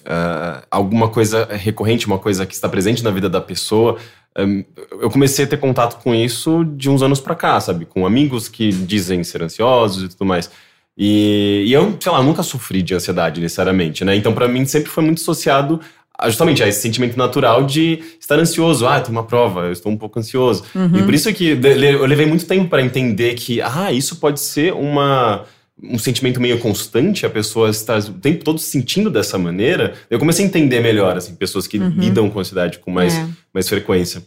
Uh, 0.00 0.66
alguma 0.70 1.08
coisa 1.08 1.44
recorrente, 1.44 2.06
uma 2.06 2.18
coisa 2.18 2.46
que 2.46 2.54
está 2.54 2.68
presente 2.68 3.04
na 3.04 3.10
vida 3.10 3.28
da 3.28 3.40
pessoa, 3.40 3.98
um, 4.38 4.64
eu 4.92 5.10
comecei 5.10 5.44
a 5.44 5.48
ter 5.48 5.58
contato 5.58 6.02
com 6.02 6.14
isso 6.14 6.64
de 6.64 6.88
uns 6.88 7.02
anos 7.02 7.20
para 7.20 7.34
cá, 7.34 7.60
sabe? 7.60 7.84
Com 7.84 8.06
amigos 8.06 8.48
que 8.48 8.72
dizem 8.72 9.22
ser 9.22 9.42
ansiosos 9.42 10.04
e 10.04 10.08
tudo 10.08 10.24
mais. 10.24 10.50
E, 10.96 11.64
e 11.66 11.72
eu, 11.72 11.96
sei 12.00 12.10
lá, 12.10 12.22
nunca 12.22 12.42
sofri 12.42 12.82
de 12.82 12.94
ansiedade 12.94 13.40
necessariamente, 13.40 14.04
né? 14.04 14.16
Então, 14.16 14.32
para 14.32 14.48
mim, 14.48 14.64
sempre 14.64 14.90
foi 14.90 15.04
muito 15.04 15.20
associado 15.20 15.80
justamente 16.26 16.62
a 16.62 16.68
esse 16.68 16.80
sentimento 16.80 17.16
natural 17.16 17.64
de 17.64 18.00
estar 18.20 18.38
ansioso. 18.38 18.86
Ah, 18.86 19.00
tem 19.00 19.10
uma 19.10 19.24
prova, 19.24 19.62
eu 19.62 19.72
estou 19.72 19.90
um 19.90 19.96
pouco 19.96 20.18
ansioso. 20.18 20.64
Uhum. 20.74 20.98
E 20.98 21.02
por 21.02 21.14
isso 21.14 21.32
que 21.32 21.50
eu 21.50 22.06
levei 22.06 22.26
muito 22.26 22.46
tempo 22.46 22.68
para 22.68 22.82
entender 22.82 23.34
que, 23.34 23.60
ah, 23.62 23.92
isso 23.92 24.16
pode 24.16 24.40
ser 24.40 24.72
uma 24.72 25.44
um 25.82 25.98
sentimento 25.98 26.40
meio 26.40 26.58
constante, 26.58 27.24
a 27.24 27.30
pessoa 27.30 27.70
está 27.70 27.98
o 27.98 28.12
tempo 28.12 28.44
todo 28.44 28.58
sentindo 28.58 29.10
dessa 29.10 29.38
maneira. 29.38 29.94
Eu 30.10 30.18
comecei 30.18 30.44
a 30.44 30.48
entender 30.48 30.80
melhor, 30.80 31.16
assim, 31.16 31.34
pessoas 31.34 31.66
que 31.66 31.78
uhum. 31.78 31.88
lidam 31.88 32.28
com 32.28 32.38
ansiedade 32.38 32.78
com 32.78 32.90
mais, 32.90 33.14
é. 33.14 33.26
mais 33.52 33.68
frequência. 33.68 34.22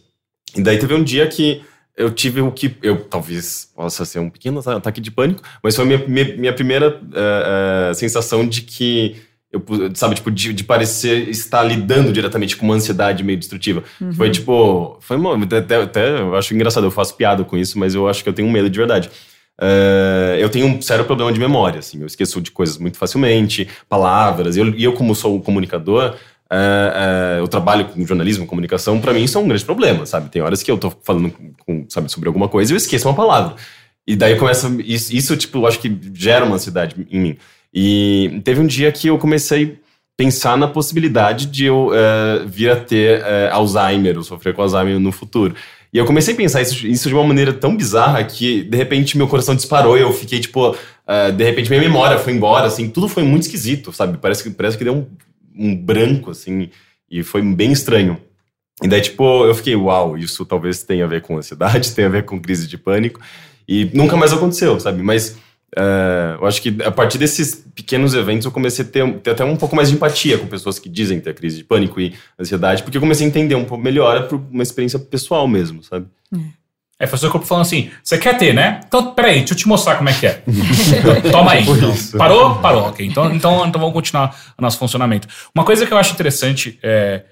E 0.56 0.62
daí 0.62 0.78
teve 0.78 0.94
um 0.94 1.02
dia 1.02 1.26
que 1.28 1.62
eu 1.96 2.10
tive 2.10 2.40
o 2.40 2.50
que 2.50 2.76
eu 2.82 3.04
talvez 3.04 3.68
possa 3.74 4.04
ser 4.04 4.18
um 4.18 4.28
pequeno 4.28 4.60
ataque 4.68 5.00
de 5.00 5.10
pânico, 5.10 5.42
mas 5.62 5.76
foi 5.76 5.84
a 5.84 5.86
minha, 5.86 6.08
minha, 6.08 6.36
minha 6.36 6.52
primeira 6.52 7.00
uh, 7.00 7.90
uh, 7.90 7.94
sensação 7.94 8.46
de 8.46 8.62
que 8.62 9.16
eu, 9.54 9.62
sabe, 9.94 10.16
tipo, 10.16 10.30
de, 10.30 10.52
de, 10.52 10.64
parecer 10.64 11.28
estar 11.28 11.62
lidando 11.62 12.12
diretamente 12.12 12.56
com 12.56 12.66
uma 12.66 12.74
ansiedade 12.74 13.22
meio 13.22 13.38
destrutiva. 13.38 13.84
Uhum. 14.00 14.12
Foi 14.12 14.30
tipo, 14.30 14.96
foi 15.00 15.16
uma, 15.16 15.42
até, 15.44 15.76
até, 15.76 16.20
eu 16.20 16.34
acho 16.34 16.54
engraçado, 16.54 16.84
eu 16.84 16.90
faço 16.90 17.16
piada 17.16 17.44
com 17.44 17.56
isso, 17.56 17.78
mas 17.78 17.94
eu 17.94 18.08
acho 18.08 18.22
que 18.22 18.28
eu 18.28 18.32
tenho 18.32 18.48
um 18.48 18.50
medo 18.52 18.68
de 18.68 18.78
verdade. 18.78 19.10
Uh, 19.60 20.34
eu 20.38 20.50
tenho 20.50 20.66
um 20.66 20.82
sério 20.82 21.04
problema 21.04 21.32
de 21.32 21.38
memória, 21.38 21.78
assim, 21.78 22.00
eu 22.00 22.06
esqueço 22.06 22.40
de 22.40 22.50
coisas 22.50 22.76
muito 22.76 22.98
facilmente, 22.98 23.68
palavras, 23.88 24.56
e 24.56 24.60
eu, 24.60 24.74
eu 24.76 24.92
como 24.92 25.14
sou 25.14 25.36
um 25.36 25.40
comunicador, 25.40 26.16
Uh, 26.44 26.54
uh, 26.54 27.38
eu 27.38 27.48
trabalho 27.48 27.86
com 27.86 28.06
jornalismo, 28.06 28.46
comunicação, 28.46 29.00
para 29.00 29.12
mim 29.12 29.24
isso 29.24 29.36
é 29.36 29.40
um 29.40 29.48
grande 29.48 29.64
problema, 29.64 30.06
sabe? 30.06 30.30
Tem 30.30 30.42
horas 30.42 30.62
que 30.62 30.70
eu 30.70 30.76
tô 30.78 30.92
falando 31.02 31.32
com, 31.66 31.86
sabe, 31.88 32.12
sobre 32.12 32.28
alguma 32.28 32.48
coisa 32.48 32.70
e 32.70 32.74
eu 32.74 32.76
esqueço 32.76 33.08
uma 33.08 33.14
palavra. 33.14 33.56
E 34.06 34.14
daí 34.14 34.36
começa. 34.36 34.68
Isso, 34.84 35.14
isso, 35.14 35.36
tipo, 35.36 35.58
eu 35.58 35.66
acho 35.66 35.78
que 35.78 35.98
gera 36.12 36.44
uma 36.44 36.56
ansiedade 36.56 36.94
em 37.10 37.20
mim. 37.20 37.36
E 37.74 38.40
teve 38.44 38.60
um 38.60 38.66
dia 38.66 38.92
que 38.92 39.08
eu 39.08 39.18
comecei 39.18 39.64
a 39.64 39.84
pensar 40.16 40.56
na 40.56 40.68
possibilidade 40.68 41.46
de 41.46 41.64
eu 41.64 41.88
uh, 41.88 42.46
vir 42.46 42.70
a 42.70 42.76
ter 42.76 43.24
Alzheimer, 43.50 44.16
ou 44.16 44.22
sofrer 44.22 44.54
com 44.54 44.62
Alzheimer 44.62 45.00
no 45.00 45.10
futuro. 45.10 45.54
E 45.92 45.98
eu 45.98 46.04
comecei 46.04 46.34
a 46.34 46.36
pensar 46.36 46.62
isso, 46.62 46.86
isso, 46.86 47.08
de 47.08 47.14
uma 47.14 47.24
maneira 47.24 47.52
tão 47.52 47.76
bizarra 47.76 48.22
que, 48.22 48.62
de 48.62 48.76
repente, 48.76 49.16
meu 49.16 49.26
coração 49.26 49.54
disparou 49.54 49.96
e 49.98 50.02
eu 50.02 50.12
fiquei, 50.12 50.40
tipo, 50.40 50.76
de 51.36 51.44
repente, 51.44 51.70
minha 51.70 51.80
memória 51.80 52.18
foi 52.18 52.32
embora, 52.32 52.66
assim, 52.66 52.88
tudo 52.88 53.08
foi 53.08 53.22
muito 53.22 53.42
esquisito, 53.42 53.92
sabe? 53.92 54.18
Parece 54.18 54.42
que, 54.42 54.50
parece 54.50 54.76
que 54.76 54.82
deu 54.82 54.94
um 54.94 55.06
um 55.54 55.74
branco, 55.74 56.30
assim, 56.30 56.68
e 57.10 57.22
foi 57.22 57.40
bem 57.42 57.72
estranho. 57.72 58.18
E 58.82 58.88
daí, 58.88 59.00
tipo, 59.00 59.44
eu 59.44 59.54
fiquei, 59.54 59.76
uau, 59.76 60.18
isso 60.18 60.44
talvez 60.44 60.82
tenha 60.82 61.04
a 61.04 61.08
ver 61.08 61.22
com 61.22 61.38
ansiedade, 61.38 61.92
tenha 61.94 62.08
a 62.08 62.10
ver 62.10 62.24
com 62.24 62.40
crise 62.40 62.66
de 62.66 62.76
pânico, 62.76 63.20
e 63.68 63.90
nunca 63.94 64.16
mais 64.16 64.32
aconteceu, 64.32 64.78
sabe? 64.80 65.02
Mas 65.02 65.36
uh, 65.76 66.40
eu 66.40 66.46
acho 66.46 66.62
que 66.62 66.76
a 66.82 66.90
partir 66.90 67.18
desses 67.18 67.54
pequenos 67.74 68.14
eventos 68.14 68.44
eu 68.44 68.50
comecei 68.50 68.84
a 68.84 68.88
ter, 68.88 69.18
ter, 69.18 69.30
até 69.30 69.44
um 69.44 69.56
pouco 69.56 69.76
mais 69.76 69.88
de 69.88 69.94
empatia 69.94 70.38
com 70.38 70.46
pessoas 70.46 70.78
que 70.78 70.88
dizem 70.88 71.20
ter 71.20 71.34
crise 71.34 71.58
de 71.58 71.64
pânico 71.64 72.00
e 72.00 72.14
ansiedade, 72.38 72.82
porque 72.82 72.96
eu 72.96 73.00
comecei 73.00 73.26
a 73.26 73.28
entender 73.28 73.54
um 73.54 73.64
pouco 73.64 73.82
melhor 73.82 74.28
por 74.28 74.40
uma 74.50 74.62
experiência 74.62 74.98
pessoal 74.98 75.46
mesmo, 75.46 75.82
sabe? 75.82 76.06
É. 76.34 76.64
Aí 76.98 77.08
foi 77.08 77.16
o 77.16 77.20
seu 77.20 77.30
corpo 77.30 77.46
falando 77.46 77.62
assim: 77.62 77.90
você 78.02 78.16
quer 78.16 78.38
ter, 78.38 78.54
né? 78.54 78.80
Então, 78.86 79.14
peraí, 79.14 79.38
deixa 79.38 79.52
eu 79.52 79.58
te 79.58 79.68
mostrar 79.68 79.96
como 79.96 80.08
é 80.08 80.12
que 80.12 80.26
é. 80.26 80.42
Toma 81.30 81.52
aí. 81.52 81.62
Então. 81.62 81.94
Parou? 82.16 82.54
Parou, 82.56 82.82
ok. 82.84 83.04
Então, 83.04 83.34
então, 83.34 83.66
então 83.66 83.80
vamos 83.80 83.94
continuar 83.94 84.54
o 84.56 84.62
nosso 84.62 84.78
funcionamento. 84.78 85.26
Uma 85.54 85.64
coisa 85.64 85.86
que 85.86 85.92
eu 85.92 85.98
acho 85.98 86.12
interessante 86.12 86.78
é 86.82 87.24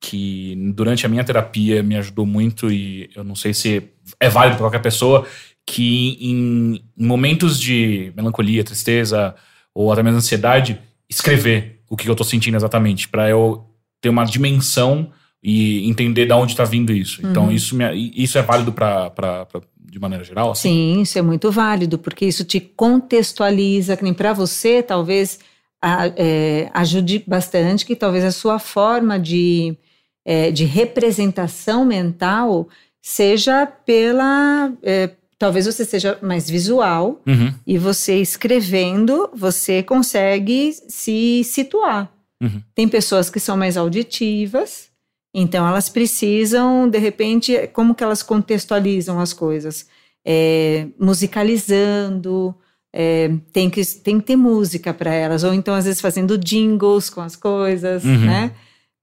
que 0.00 0.54
durante 0.74 1.04
a 1.04 1.08
minha 1.08 1.24
terapia 1.24 1.82
me 1.82 1.96
ajudou 1.96 2.24
muito, 2.24 2.70
e 2.70 3.10
eu 3.14 3.24
não 3.24 3.34
sei 3.34 3.52
se 3.52 3.82
é 4.20 4.28
válido 4.28 4.56
para 4.56 4.64
qualquer 4.64 4.82
pessoa, 4.82 5.26
que 5.68 6.16
em 6.18 6.82
momentos 6.96 7.60
de 7.60 8.10
melancolia, 8.16 8.64
tristeza 8.64 9.34
ou 9.74 9.92
até 9.92 10.02
mesmo 10.02 10.16
ansiedade, 10.16 10.80
escrever 11.08 11.82
o 11.90 11.96
que 11.96 12.08
eu 12.08 12.16
tô 12.16 12.24
sentindo 12.24 12.56
exatamente, 12.56 13.06
para 13.06 13.28
eu 13.28 13.66
ter 14.00 14.08
uma 14.08 14.24
dimensão 14.24 15.12
e 15.42 15.86
entender 15.86 16.24
de 16.24 16.32
onde 16.32 16.52
está 16.52 16.64
vindo 16.64 16.90
isso. 16.90 17.20
Então, 17.20 17.44
uhum. 17.44 17.50
Então, 17.50 17.52
isso, 17.52 17.76
me, 17.76 18.12
isso 18.16 18.38
é 18.38 18.42
válido 18.42 18.72
para 18.72 19.46
de 19.78 19.98
maneira 19.98 20.24
geral? 20.24 20.52
Assim? 20.52 20.70
Sim, 20.70 21.02
isso 21.02 21.18
é 21.18 21.22
muito 21.22 21.50
válido, 21.52 21.98
porque 21.98 22.24
isso 22.24 22.44
te 22.44 22.60
contextualiza, 22.60 23.94
que 23.94 24.04
nem 24.04 24.14
para 24.14 24.32
você, 24.32 24.82
talvez 24.82 25.38
a, 25.82 26.06
é, 26.16 26.70
ajude 26.72 27.22
bastante, 27.26 27.84
que 27.84 27.94
talvez 27.94 28.24
a 28.24 28.32
sua 28.32 28.58
forma 28.58 29.18
de, 29.18 29.76
é, 30.24 30.50
de 30.50 30.64
representação 30.64 31.84
mental 31.84 32.68
seja 33.02 33.66
pela. 33.66 34.72
É, 34.82 35.10
talvez 35.38 35.66
você 35.66 35.84
seja 35.84 36.18
mais 36.20 36.48
visual 36.48 37.22
uhum. 37.26 37.54
e 37.66 37.78
você 37.78 38.20
escrevendo, 38.20 39.30
você 39.34 39.82
consegue 39.82 40.72
se 40.88 41.42
situar. 41.44 42.12
Uhum. 42.42 42.62
Tem 42.74 42.88
pessoas 42.88 43.30
que 43.30 43.40
são 43.40 43.56
mais 43.56 43.76
auditivas 43.76 44.88
então, 45.34 45.66
elas 45.66 45.88
precisam, 45.88 46.88
de 46.88 46.98
repente, 46.98 47.68
como 47.72 47.94
que 47.94 48.02
elas 48.02 48.22
contextualizam 48.22 49.20
as 49.20 49.32
coisas? 49.32 49.86
É, 50.24 50.88
musicalizando, 50.98 52.54
é, 52.92 53.30
tem, 53.52 53.70
que, 53.70 53.84
tem 54.00 54.18
que 54.18 54.26
ter 54.26 54.36
música 54.36 54.92
para 54.92 55.12
elas, 55.12 55.44
ou 55.44 55.52
então, 55.52 55.74
às 55.74 55.84
vezes, 55.84 56.00
fazendo 56.00 56.38
jingles 56.38 57.10
com 57.10 57.20
as 57.20 57.36
coisas, 57.36 58.04
uhum. 58.04 58.26
né? 58.26 58.52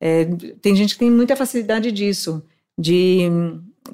É, 0.02 0.26
tem 0.62 0.76
gente 0.76 0.96
que 0.96 1.00
tem 1.00 1.10
muita 1.10 1.36
facilidade 1.36 1.92
disso, 1.92 2.44
de 2.78 3.30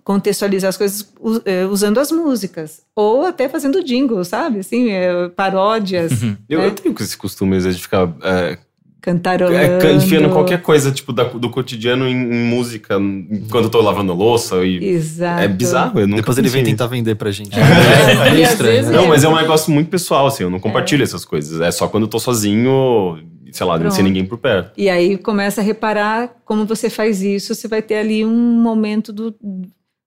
contextualizar 0.03 0.69
as 0.69 0.77
coisas 0.77 1.13
é, 1.45 1.65
usando 1.65 1.99
as 1.99 2.11
músicas, 2.11 2.81
ou 2.95 3.25
até 3.25 3.49
fazendo 3.49 3.83
jingles, 3.83 4.27
sabe? 4.27 4.59
Assim, 4.59 4.91
é, 4.91 5.29
paródias. 5.29 6.21
Uhum. 6.21 6.29
Né? 6.29 6.37
Eu, 6.49 6.61
eu, 6.61 6.71
tenho 6.71 6.95
esse 6.99 7.17
costume, 7.17 7.57
às 7.57 7.63
vezes, 7.63 7.77
de 7.77 7.83
ficar 7.83 8.13
é, 8.23 8.57
Cantarolando. 9.01 9.83
É, 9.83 9.93
enfiando 9.93 10.29
qualquer 10.29 10.61
coisa, 10.61 10.91
tipo, 10.91 11.11
da, 11.11 11.23
do 11.23 11.49
cotidiano 11.49 12.07
em, 12.07 12.11
em, 12.11 12.45
música, 12.45 12.99
quando 13.49 13.63
eu 13.63 13.69
tô 13.69 13.81
lavando 13.81 14.13
louça. 14.13 14.63
E 14.63 14.77
Exato. 14.77 15.41
É 15.41 15.47
bizarro. 15.47 15.99
Eu 15.99 16.07
Depois 16.07 16.37
ele 16.37 16.49
vem 16.49 16.63
tentar 16.63 16.85
vender 16.85 17.15
pra 17.15 17.31
gente. 17.31 17.57
É, 17.57 18.29
é, 18.29 18.39
é 18.39 18.41
estranho. 18.45 18.83
Né? 18.83 18.91
Não, 18.91 19.07
mas 19.07 19.23
é 19.23 19.27
um 19.27 19.35
negócio 19.35 19.73
muito 19.73 19.89
pessoal, 19.89 20.27
assim, 20.27 20.43
eu 20.43 20.51
não 20.51 20.59
compartilho 20.59 21.01
é. 21.01 21.03
essas 21.03 21.25
coisas. 21.25 21.59
É 21.61 21.71
só 21.71 21.87
quando 21.87 22.03
eu 22.03 22.07
tô 22.07 22.19
sozinho, 22.19 23.17
sei 23.51 23.65
lá, 23.65 23.79
Pronto. 23.79 23.91
sem 23.91 24.03
ninguém 24.03 24.23
por 24.23 24.37
perto. 24.37 24.71
E 24.77 24.87
aí 24.87 25.17
começa 25.17 25.61
a 25.61 25.63
reparar 25.63 26.35
como 26.45 26.67
você 26.67 26.87
faz 26.87 27.23
isso, 27.23 27.55
você 27.55 27.67
vai 27.67 27.81
ter 27.81 27.95
ali 27.95 28.23
um 28.23 28.61
momento 28.61 29.11
do. 29.11 29.35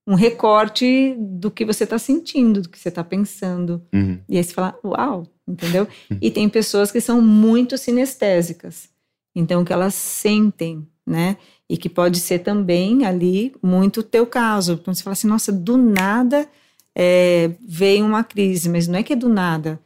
Um 0.06 0.14
recorte 0.14 1.14
do 1.18 1.51
que 1.51 1.64
você 1.64 1.86
tá 1.86 1.98
sentindo, 1.98 2.60
do 2.62 2.68
que 2.68 2.78
você 2.78 2.90
tá 2.90 3.02
pensando. 3.02 3.82
Uhum. 3.93 4.20
E 4.28 4.36
aí 4.36 4.44
você 4.44 4.52
fala, 4.52 4.78
uau, 4.85 5.26
entendeu? 5.48 5.89
Uhum. 6.10 6.18
E 6.20 6.31
tem 6.31 6.48
pessoas 6.48 6.93
que 6.93 7.01
são 7.01 7.22
muito 7.22 7.78
sinestésicas, 7.78 8.90
então 9.35 9.64
que 9.64 9.72
elas 9.72 9.94
sentem, 9.94 10.86
né? 11.06 11.36
E 11.68 11.78
que 11.78 11.89
pode 11.89 12.20
ser 12.20 12.40
também 12.40 13.06
ali 13.06 13.55
muito 13.62 14.01
o 14.01 14.02
teu 14.02 14.26
caso. 14.26 14.74
Então 14.74 14.93
você 14.93 15.02
fala 15.02 15.12
assim, 15.12 15.26
nossa, 15.26 15.51
do 15.51 15.78
nada 15.78 16.47
é, 16.94 17.52
veio 17.66 18.05
uma 18.05 18.22
crise, 18.22 18.68
mas 18.68 18.86
não 18.86 18.98
é 18.98 19.02
que 19.02 19.14
é 19.14 19.16
do 19.16 19.28
nada. 19.28 19.81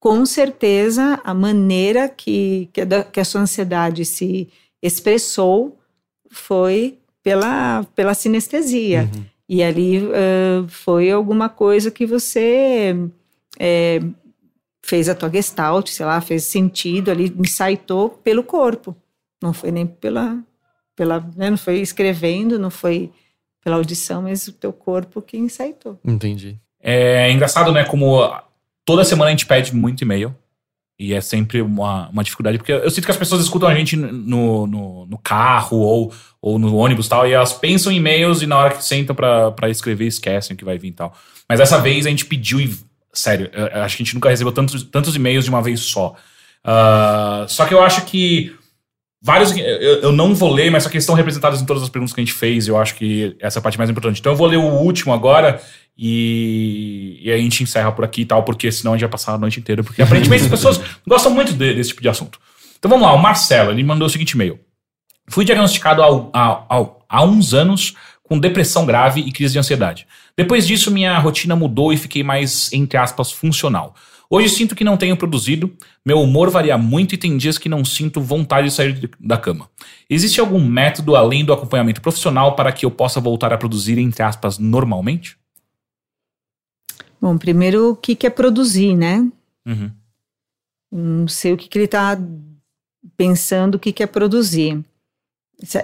com 0.00 0.24
certeza 0.24 1.20
a 1.24 1.34
maneira 1.34 2.08
que, 2.08 2.68
que, 2.72 2.80
a, 2.82 3.04
que 3.04 3.20
a 3.20 3.24
sua 3.24 3.40
ansiedade 3.40 4.04
se 4.04 4.48
expressou 4.82 5.78
foi 6.30 6.98
pela, 7.22 7.84
pela 7.96 8.14
sinestesia. 8.14 9.10
Uhum. 9.14 9.24
E 9.48 9.62
ali 9.62 9.98
ah, 10.12 10.66
foi 10.68 11.10
alguma 11.10 11.48
coisa 11.48 11.90
que 11.90 12.04
você 12.04 12.94
é, 13.58 14.00
fez 14.82 15.08
a 15.08 15.14
tua 15.14 15.30
gestalt, 15.30 15.88
sei 15.88 16.04
lá, 16.04 16.20
fez 16.20 16.44
sentido 16.44 17.10
ali, 17.10 17.34
ensaitou 17.38 18.10
pelo 18.10 18.42
corpo. 18.42 18.96
Não 19.42 19.52
foi 19.52 19.70
nem 19.70 19.86
pela. 19.86 20.38
pela 20.94 21.20
né, 21.36 21.50
não 21.50 21.58
foi 21.58 21.80
escrevendo, 21.80 22.58
não 22.58 22.70
foi 22.70 23.10
pela 23.62 23.76
audição, 23.76 24.22
mas 24.22 24.48
o 24.48 24.52
teu 24.52 24.72
corpo 24.72 25.22
que 25.22 25.36
ensaitou. 25.36 25.98
Entendi. 26.04 26.58
É 26.80 27.30
engraçado, 27.30 27.72
né? 27.72 27.84
Como 27.84 28.18
toda 28.84 29.04
semana 29.04 29.28
a 29.28 29.30
gente 29.30 29.46
pede 29.46 29.74
muito 29.74 30.02
e-mail. 30.02 30.34
E 30.98 31.14
é 31.14 31.20
sempre 31.20 31.62
uma, 31.62 32.08
uma 32.08 32.24
dificuldade, 32.24 32.58
porque 32.58 32.72
eu 32.72 32.90
sinto 32.90 33.04
que 33.04 33.10
as 33.10 33.16
pessoas 33.16 33.42
escutam 33.42 33.68
a 33.68 33.74
gente 33.74 33.94
no, 33.94 34.66
no, 34.66 35.06
no 35.06 35.18
carro 35.18 35.76
ou, 35.76 36.12
ou 36.40 36.58
no 36.58 36.76
ônibus 36.76 37.06
e 37.06 37.08
tal, 37.08 37.26
e 37.26 37.32
elas 37.32 37.52
pensam 37.52 37.90
em 37.92 37.96
e-mails 37.96 38.42
e 38.42 38.46
na 38.46 38.56
hora 38.56 38.74
que 38.74 38.84
sentam 38.84 39.14
pra, 39.14 39.50
pra 39.50 39.68
escrever 39.70 40.06
esquecem 40.06 40.54
o 40.54 40.56
que 40.56 40.64
vai 40.64 40.78
vir 40.78 40.88
e 40.88 40.92
tal. 40.92 41.12
Mas 41.48 41.58
dessa 41.58 41.78
vez 41.80 42.06
a 42.06 42.10
gente 42.10 42.24
pediu 42.26 42.60
e. 42.60 42.74
Sério, 43.12 43.50
acho 43.82 43.96
que 43.96 44.02
a 44.02 44.04
gente 44.04 44.14
nunca 44.14 44.28
recebeu 44.28 44.52
tantos, 44.52 44.82
tantos 44.84 45.16
e-mails 45.16 45.44
de 45.44 45.50
uma 45.50 45.62
vez 45.62 45.80
só. 45.80 46.14
Ah, 46.62 47.46
só 47.48 47.64
que 47.64 47.74
eu 47.74 47.82
acho 47.82 48.04
que 48.04 48.54
vários. 49.20 49.56
Eu, 49.56 50.02
eu 50.02 50.12
não 50.12 50.34
vou 50.34 50.52
ler, 50.52 50.70
mas 50.70 50.82
só 50.84 50.88
que 50.90 50.98
estão 50.98 51.14
representados 51.14 51.60
em 51.60 51.64
todas 51.64 51.82
as 51.82 51.88
perguntas 51.88 52.14
que 52.14 52.20
a 52.20 52.24
gente 52.24 52.34
fez. 52.34 52.66
e 52.66 52.70
Eu 52.70 52.76
acho 52.78 52.94
que 52.94 53.34
essa 53.40 53.58
é 53.58 53.60
a 53.60 53.62
parte 53.62 53.78
mais 53.78 53.90
importante. 53.90 54.20
Então 54.20 54.32
eu 54.32 54.36
vou 54.36 54.46
ler 54.46 54.58
o 54.58 54.62
último 54.62 55.12
agora 55.12 55.60
e, 55.96 57.18
e 57.22 57.32
a 57.32 57.36
gente 57.38 57.62
encerra 57.62 57.90
por 57.92 58.04
aqui 58.04 58.20
e 58.22 58.26
tal, 58.26 58.42
porque 58.44 58.70
senão 58.70 58.92
a 58.92 58.96
gente 58.96 59.02
vai 59.02 59.10
passar 59.10 59.34
a 59.34 59.38
noite 59.38 59.58
inteira. 59.58 59.82
Porque 59.82 60.00
aparentemente 60.02 60.44
as 60.44 60.50
pessoas 60.50 60.80
gostam 61.06 61.32
muito 61.32 61.52
de- 61.52 61.74
desse 61.74 61.90
tipo 61.90 62.02
de 62.02 62.08
assunto. 62.08 62.38
Então 62.78 62.88
vamos 62.90 63.04
lá, 63.06 63.12
o 63.12 63.18
Marcelo, 63.18 63.72
ele 63.72 63.82
mandou 63.82 64.06
o 64.06 64.10
seguinte 64.10 64.32
e-mail. 64.32 64.60
Fui 65.30 65.44
diagnosticado 65.44 66.02
ao- 66.02 66.30
ao- 66.32 67.04
há 67.08 67.24
uns 67.24 67.54
anos 67.54 67.94
com 68.22 68.38
depressão 68.38 68.84
grave 68.84 69.20
e 69.20 69.32
crise 69.32 69.52
de 69.54 69.58
ansiedade. 69.58 70.06
Depois 70.36 70.66
disso, 70.66 70.90
minha 70.90 71.18
rotina 71.18 71.56
mudou 71.56 71.92
e 71.92 71.96
fiquei 71.96 72.22
mais, 72.22 72.72
entre 72.72 72.98
aspas, 72.98 73.32
funcional. 73.32 73.94
Hoje 74.30 74.50
sinto 74.50 74.74
que 74.74 74.84
não 74.84 74.98
tenho 74.98 75.16
produzido, 75.16 75.74
meu 76.04 76.20
humor 76.20 76.50
varia 76.50 76.76
muito 76.76 77.14
e 77.14 77.18
tem 77.18 77.38
dias 77.38 77.56
que 77.56 77.68
não 77.68 77.82
sinto 77.82 78.20
vontade 78.20 78.68
de 78.68 78.74
sair 78.74 79.10
da 79.18 79.38
cama. 79.38 79.70
Existe 80.10 80.38
algum 80.38 80.62
método 80.62 81.16
além 81.16 81.42
do 81.44 81.52
acompanhamento 81.52 82.02
profissional 82.02 82.54
para 82.54 82.70
que 82.70 82.84
eu 82.84 82.90
possa 82.90 83.20
voltar 83.20 83.54
a 83.54 83.58
produzir, 83.58 83.96
entre 83.98 84.22
aspas, 84.22 84.58
normalmente? 84.58 85.38
Bom, 87.20 87.38
primeiro, 87.38 87.92
o 87.92 87.96
que, 87.96 88.14
que 88.14 88.26
é 88.26 88.30
produzir, 88.30 88.94
né? 88.94 89.26
Uhum. 89.66 89.90
Não 90.92 91.28
sei 91.28 91.54
o 91.54 91.56
que, 91.56 91.66
que 91.66 91.78
ele 91.78 91.86
está 91.86 92.18
pensando, 93.16 93.76
o 93.76 93.78
que, 93.78 93.92
que 93.92 94.02
é 94.02 94.06
produzir. 94.06 94.84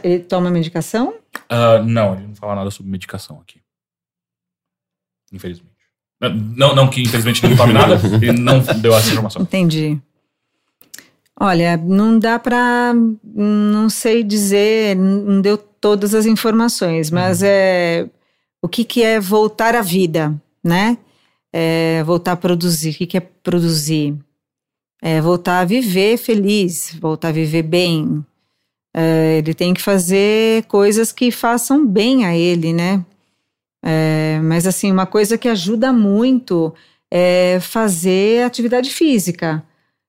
Ele 0.03 0.21
toma 0.21 0.51
medicação? 0.51 1.15
Ah, 1.49 1.79
não, 1.83 2.15
ele 2.15 2.29
não 2.29 2.35
fala 2.35 2.55
nada 2.55 2.71
sobre 2.71 2.91
medicação 2.91 3.41
aqui. 3.41 3.61
Infelizmente. 5.33 5.75
Não, 6.21 6.75
não 6.75 6.89
que 6.89 7.03
infelizmente 7.03 7.45
ele 7.45 7.55
não 7.55 7.59
tome 7.59 7.73
nada, 7.73 7.95
ele 8.23 8.33
não 8.33 8.61
deu 8.81 8.95
essa 8.95 9.11
informação. 9.11 9.43
Entendi. 9.43 10.01
Olha, 11.39 11.77
não 11.77 12.19
dá 12.19 12.39
para, 12.39 12.95
não 13.35 13.91
sei 13.91 14.23
dizer, 14.23 14.95
não 14.97 15.41
deu 15.41 15.59
todas 15.59 16.15
as 16.15 16.27
informações, 16.27 17.11
mas 17.11 17.43
é 17.43 18.09
o 18.63 18.69
que 18.69 18.85
que 18.85 19.03
é 19.03 19.19
voltar 19.19 19.75
à 19.75 19.83
vida, 19.83 20.33
né? 20.63 20.97
É 21.53 22.03
voltar 22.05 22.33
a 22.33 22.37
produzir. 22.37 22.91
O 22.91 22.95
que 22.95 23.07
que 23.07 23.17
é 23.17 23.21
produzir? 23.21 24.17
É 25.03 25.21
voltar 25.21 25.61
a 25.61 25.65
viver 25.65 26.17
feliz, 26.17 26.97
voltar 27.01 27.29
a 27.29 27.33
viver 27.33 27.63
bem. 27.63 28.25
É, 28.97 29.39
ele 29.39 29.53
tem 29.53 29.75
que 29.75 29.83
fazer 29.83 30.65
coisas 30.67 31.11
que 31.11 31.33
façam 31.33 31.85
bem 31.85 32.25
a 32.25 32.37
ele, 32.37 32.73
né? 32.73 33.05
É, 33.85 34.41
mas 34.43 34.67
assim, 34.67 34.91
uma 34.91 35.05
coisa 35.05 35.37
que 35.37 35.49
ajuda 35.49 35.93
muito 35.93 36.73
é 37.11 37.59
fazer 37.61 38.45
atividade 38.45 38.91
física. 38.91 39.63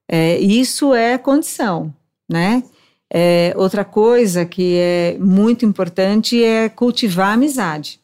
É, 0.10 0.38
isso 0.38 0.94
é 0.94 1.18
condição, 1.18 1.94
né? 2.30 2.64
É, 3.12 3.54
outra 3.56 3.84
coisa 3.84 4.46
que 4.46 4.78
é 4.78 5.18
muito 5.20 5.66
importante 5.66 6.44
é 6.44 6.70
cultivar 6.70 7.30
a 7.30 7.34
amizade. 7.34 8.00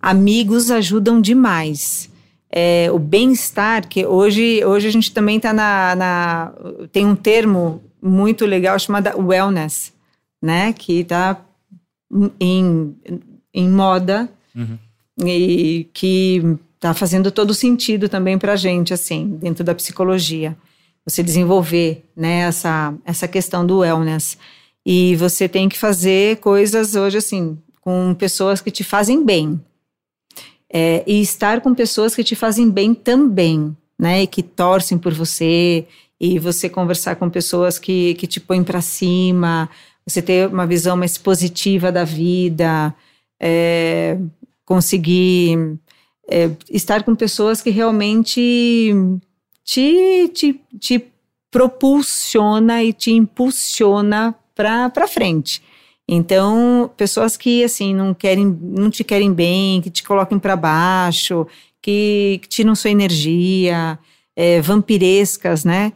Amigos 0.00 0.70
ajudam 0.70 1.20
demais. 1.20 2.10
É, 2.50 2.88
o 2.92 2.98
bem-estar, 2.98 3.88
que 3.88 4.04
hoje, 4.04 4.64
hoje 4.64 4.88
a 4.88 4.90
gente 4.90 5.12
também 5.12 5.36
está 5.36 5.52
na, 5.52 5.94
na. 5.96 6.52
Tem 6.90 7.06
um 7.06 7.14
termo 7.14 7.82
muito 8.00 8.44
legal 8.44 8.78
chamado 8.78 9.16
wellness, 9.18 9.92
né? 10.42 10.72
Que 10.72 11.00
está 11.00 11.40
em, 12.40 12.96
em 13.54 13.68
moda 13.68 14.28
Uhum. 14.54 14.78
e 15.26 15.88
que 15.94 16.42
está 16.74 16.92
fazendo 16.92 17.30
todo 17.30 17.54
sentido 17.54 18.08
também 18.08 18.36
para 18.36 18.54
a 18.54 18.56
gente, 18.56 18.92
assim, 18.92 19.38
dentro 19.40 19.62
da 19.64 19.74
psicologia. 19.74 20.56
Você 21.04 21.22
desenvolver 21.22 22.04
né, 22.14 22.40
essa, 22.40 22.94
essa 23.04 23.26
questão 23.28 23.64
do 23.64 23.78
wellness. 23.78 24.36
E 24.84 25.14
você 25.16 25.48
tem 25.48 25.68
que 25.68 25.78
fazer 25.78 26.38
coisas 26.38 26.94
hoje, 26.94 27.18
assim, 27.18 27.56
com 27.80 28.14
pessoas 28.14 28.60
que 28.60 28.70
te 28.70 28.82
fazem 28.82 29.24
bem. 29.24 29.60
É, 30.72 31.04
e 31.06 31.20
estar 31.20 31.60
com 31.60 31.74
pessoas 31.74 32.14
que 32.14 32.24
te 32.24 32.34
fazem 32.34 32.68
bem 32.68 32.94
também, 32.94 33.76
né? 33.98 34.22
E 34.22 34.26
que 34.26 34.42
torcem 34.42 34.98
por 34.98 35.12
você. 35.12 35.86
E 36.20 36.38
você 36.38 36.68
conversar 36.68 37.16
com 37.16 37.28
pessoas 37.30 37.78
que, 37.78 38.14
que 38.14 38.26
te 38.26 38.40
põem 38.40 38.64
para 38.64 38.80
cima. 38.80 39.68
Você 40.06 40.20
ter 40.20 40.48
uma 40.48 40.66
visão 40.66 40.96
mais 40.96 41.16
positiva 41.16 41.92
da 41.92 42.04
vida. 42.04 42.94
É, 43.40 44.18
conseguir 44.64 45.78
é, 46.28 46.50
estar 46.70 47.02
com 47.02 47.14
pessoas 47.14 47.60
que 47.60 47.70
realmente 47.70 48.94
te, 49.64 50.28
te, 50.28 50.60
te 50.78 51.04
propulsiona 51.50 52.82
e 52.82 52.92
te 52.92 53.12
impulsiona 53.12 54.34
para 54.54 55.06
frente. 55.06 55.62
Então, 56.08 56.90
pessoas 56.96 57.36
que 57.36 57.62
assim 57.62 57.94
não 57.94 58.14
querem, 58.14 58.46
não 58.46 58.90
te 58.90 59.04
querem 59.04 59.32
bem, 59.32 59.80
que 59.80 59.90
te 59.90 60.02
coloquem 60.02 60.38
para 60.38 60.56
baixo, 60.56 61.46
que, 61.80 62.40
que 62.42 62.48
tiram 62.48 62.74
sua 62.74 62.90
energia, 62.90 63.98
é, 64.34 64.60
vampirescas, 64.60 65.64
né? 65.64 65.92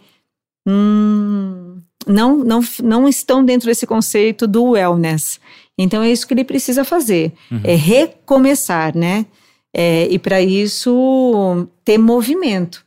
Hum, 0.67 1.81
não, 2.07 2.39
não, 2.39 2.61
não 2.83 3.09
estão 3.09 3.45
dentro 3.45 3.67
desse 3.67 3.87
conceito 3.87 4.47
do 4.47 4.71
wellness. 4.71 5.41
Então 5.79 6.03
é 6.03 6.11
isso 6.11 6.27
que 6.27 6.33
ele 6.35 6.45
precisa 6.45 6.85
fazer, 6.85 7.33
é 7.63 7.75
recomeçar, 7.75 8.97
né? 8.97 9.27
É, 9.75 10.07
e 10.11 10.19
para 10.19 10.41
isso 10.41 11.69
ter 11.85 11.99
movimento. 11.99 12.85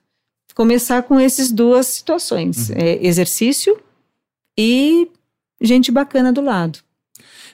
Começar 0.55 1.03
com 1.03 1.19
essas 1.19 1.51
duas 1.51 1.85
situações: 1.85 2.71
é, 2.71 2.97
exercício 3.05 3.79
e 4.57 5.07
gente 5.61 5.91
bacana 5.91 6.33
do 6.33 6.41
lado. 6.41 6.79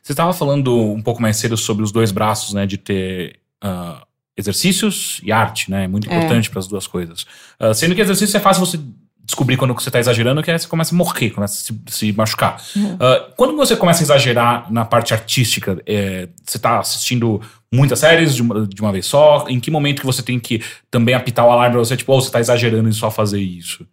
Você 0.01 0.13
estava 0.13 0.31
falando 0.33 0.75
um 0.79 1.01
pouco 1.01 1.21
mais 1.21 1.37
cedo 1.37 1.57
sobre 1.57 1.83
os 1.83 1.91
dois 1.91 2.11
braços, 2.11 2.53
né? 2.53 2.65
De 2.65 2.77
ter 2.77 3.39
ah, 3.61 4.05
exercícios 4.37 5.19
e 5.23 5.31
arte, 5.31 5.69
né? 5.69 5.83
É 5.83 5.87
muito 5.87 6.09
É. 6.09 6.15
importante 6.15 6.49
para 6.49 6.59
as 6.59 6.67
duas 6.67 6.87
coisas. 6.87 7.25
Ah, 7.59 7.73
sendo 7.73 7.93
que 7.95 8.01
exercício 8.01 8.37
é 8.37 8.39
fácil 8.39 8.65
você 8.65 8.79
descobrir 9.25 9.57
quando 9.57 9.73
você 9.73 9.89
está 9.89 9.99
exagerando, 9.99 10.43
que 10.43 10.51
é 10.51 10.57
você 10.57 10.67
começa 10.67 10.93
a 10.93 10.97
morrer, 10.97 11.31
começa 11.31 11.55
a 11.55 11.57
se, 11.57 11.81
se 11.87 12.13
machucar. 12.13 12.61
Uhum. 12.75 12.97
Ah, 12.99 13.27
quando 13.35 13.55
você 13.55 13.75
começa 13.75 14.01
a 14.01 14.05
exagerar 14.05 14.71
na 14.71 14.85
parte 14.85 15.13
artística, 15.13 15.81
é, 15.85 16.29
você 16.45 16.57
está 16.57 16.79
assistindo 16.79 17.41
muitas 17.73 17.99
séries 17.99 18.35
de 18.35 18.41
uma, 18.41 18.67
de 18.67 18.81
uma 18.81 18.91
vez 18.91 19.05
só? 19.05 19.45
Em 19.49 19.59
que 19.59 19.71
momento 19.71 20.01
que 20.01 20.05
você 20.05 20.21
tem 20.21 20.39
que 20.39 20.61
também 20.91 21.15
apitar 21.15 21.45
o 21.45 21.51
alarme 21.51 21.73
pra 21.73 21.79
você, 21.79 21.97
tipo, 21.97 22.13
oh, 22.13 22.21
você 22.21 22.27
está 22.27 22.39
exagerando 22.39 22.87
em 22.87 22.93
só 22.93 23.09
fazer 23.09 23.41
isso? 23.41 23.85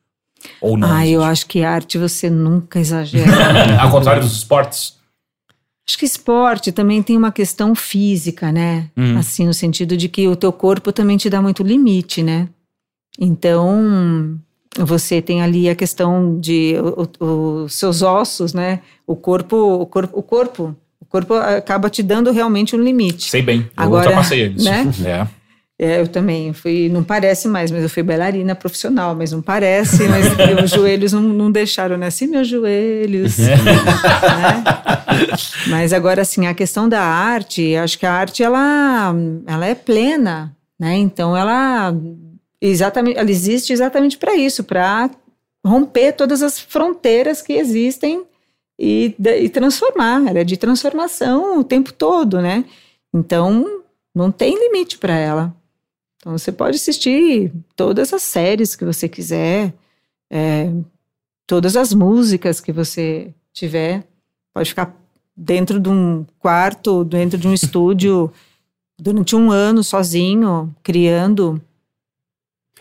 Ou 0.61 0.77
não? 0.77 0.93
ah, 0.93 1.07
eu 1.07 1.23
acho 1.23 1.47
que 1.47 1.63
arte 1.63 1.97
você 1.97 2.29
nunca 2.29 2.79
exagera. 2.79 3.31
Ao 3.81 3.91
contrário 3.91 4.23
dos 4.23 4.37
esportes? 4.37 5.01
acho 5.87 5.99
que 5.99 6.05
esporte 6.05 6.71
também 6.73 7.03
tem 7.03 7.17
uma 7.17 7.33
questão 7.33 7.75
física, 7.75 8.53
né? 8.53 8.89
Uhum. 8.97 9.19
Assim, 9.19 9.47
no 9.47 9.53
sentido 9.53 9.97
de 9.97 10.09
que 10.09 10.29
o 10.29 10.37
teu 10.37 10.53
corpo 10.53 10.93
também 10.93 11.17
te 11.17 11.29
dá 11.29 11.43
muito 11.43 11.63
limite, 11.63 12.23
né? 12.23 12.49
Então, 13.19 14.39
você 14.79 15.21
tem 15.21 15.43
ali 15.43 15.69
a 15.69 15.75
questão 15.75 16.39
de 16.39 16.75
os 17.21 17.75
seus 17.75 18.03
ossos, 18.03 18.55
né? 18.55 18.81
O 19.07 19.15
corpo, 19.15 19.57
o 19.57 19.87
corpo, 19.87 20.19
o 20.19 20.23
corpo, 20.23 20.77
o 21.01 21.05
corpo 21.05 21.35
acaba 21.35 21.91
te 21.91 22.03
dando 22.03 22.31
realmente 22.31 22.75
um 22.75 22.83
limite. 22.83 23.31
Sei 23.31 23.43
bem. 23.43 23.61
Eu 23.61 23.85
Agora, 23.85 24.07
ultrapassei 24.07 24.41
eles. 24.41 24.65
né? 24.65 24.91
É. 25.05 25.43
É, 25.79 26.01
eu 26.01 26.07
também 26.07 26.53
fui, 26.53 26.89
não 26.89 27.03
parece 27.03 27.49
mais, 27.49 27.73
mas 27.73 27.83
eu 27.83 27.91
fui 27.91 28.05
bailarina 28.05 28.55
profissional, 28.55 29.17
mas 29.17 29.33
não 29.33 29.43
parece, 29.43 30.07
mas 30.07 30.37
meus 30.55 30.71
joelhos 30.71 31.13
não, 31.13 31.21
não 31.23 31.51
deixaram, 31.51 31.97
né? 31.97 32.07
Assim, 32.07 32.29
meus 32.29 32.47
joelhos. 32.47 33.37
né? 33.43 33.57
Mas 35.69 35.93
agora, 35.93 36.23
assim, 36.23 36.47
a 36.47 36.55
questão 36.55 36.89
da 36.89 37.03
arte, 37.03 37.75
acho 37.75 37.99
que 37.99 38.07
a 38.07 38.13
arte, 38.13 38.45
ela, 38.45 39.13
ela 39.45 39.67
é 39.67 39.75
plena, 39.75 40.55
né? 40.79 40.95
Então, 40.95 41.37
ela, 41.37 41.93
exatamente, 42.71 43.19
ela 43.19 43.31
existe 43.31 43.73
exatamente 43.73 44.17
para 44.17 44.35
isso, 44.35 44.63
para 44.63 45.11
romper 45.65 46.13
todas 46.13 46.43
as 46.43 46.59
fronteiras 46.59 47.43
que 47.43 47.53
existem 47.55 48.25
e, 48.79 49.15
e 49.19 49.49
transformar. 49.49 50.27
Ela 50.27 50.41
é 50.41 50.45
de 50.45 50.57
transformação 50.57 51.59
o 51.59 51.65
tempo 51.65 51.93
todo, 51.93 52.41
né? 52.41 52.65
Então, 53.13 53.83
não 54.15 54.31
tem 54.31 54.59
limite 54.59 54.99
para 54.99 55.17
ela. 55.17 55.55
Então, 56.17 56.39
você 56.39 56.53
pode 56.53 56.77
assistir 56.77 57.53
todas 57.75 58.13
as 58.13 58.23
séries 58.23 58.77
que 58.77 58.85
você 58.85 59.09
quiser, 59.09 59.75
é, 60.31 60.71
todas 61.47 61.77
as 61.77 61.93
músicas 61.93 62.61
que 62.61 62.73
você 62.73 63.35
tiver. 63.53 64.07
Pode 64.55 64.69
ficar 64.69 64.97
dentro 65.37 65.81
de 65.81 65.89
um 65.89 66.25
quarto, 66.39 67.05
dentro 67.05 67.39
de 67.39 67.49
um 67.49 67.53
estúdio, 67.53 68.33
durante 68.99 69.35
um 69.35 69.51
ano 69.51 69.83
sozinho, 69.83 70.75
criando 70.83 71.61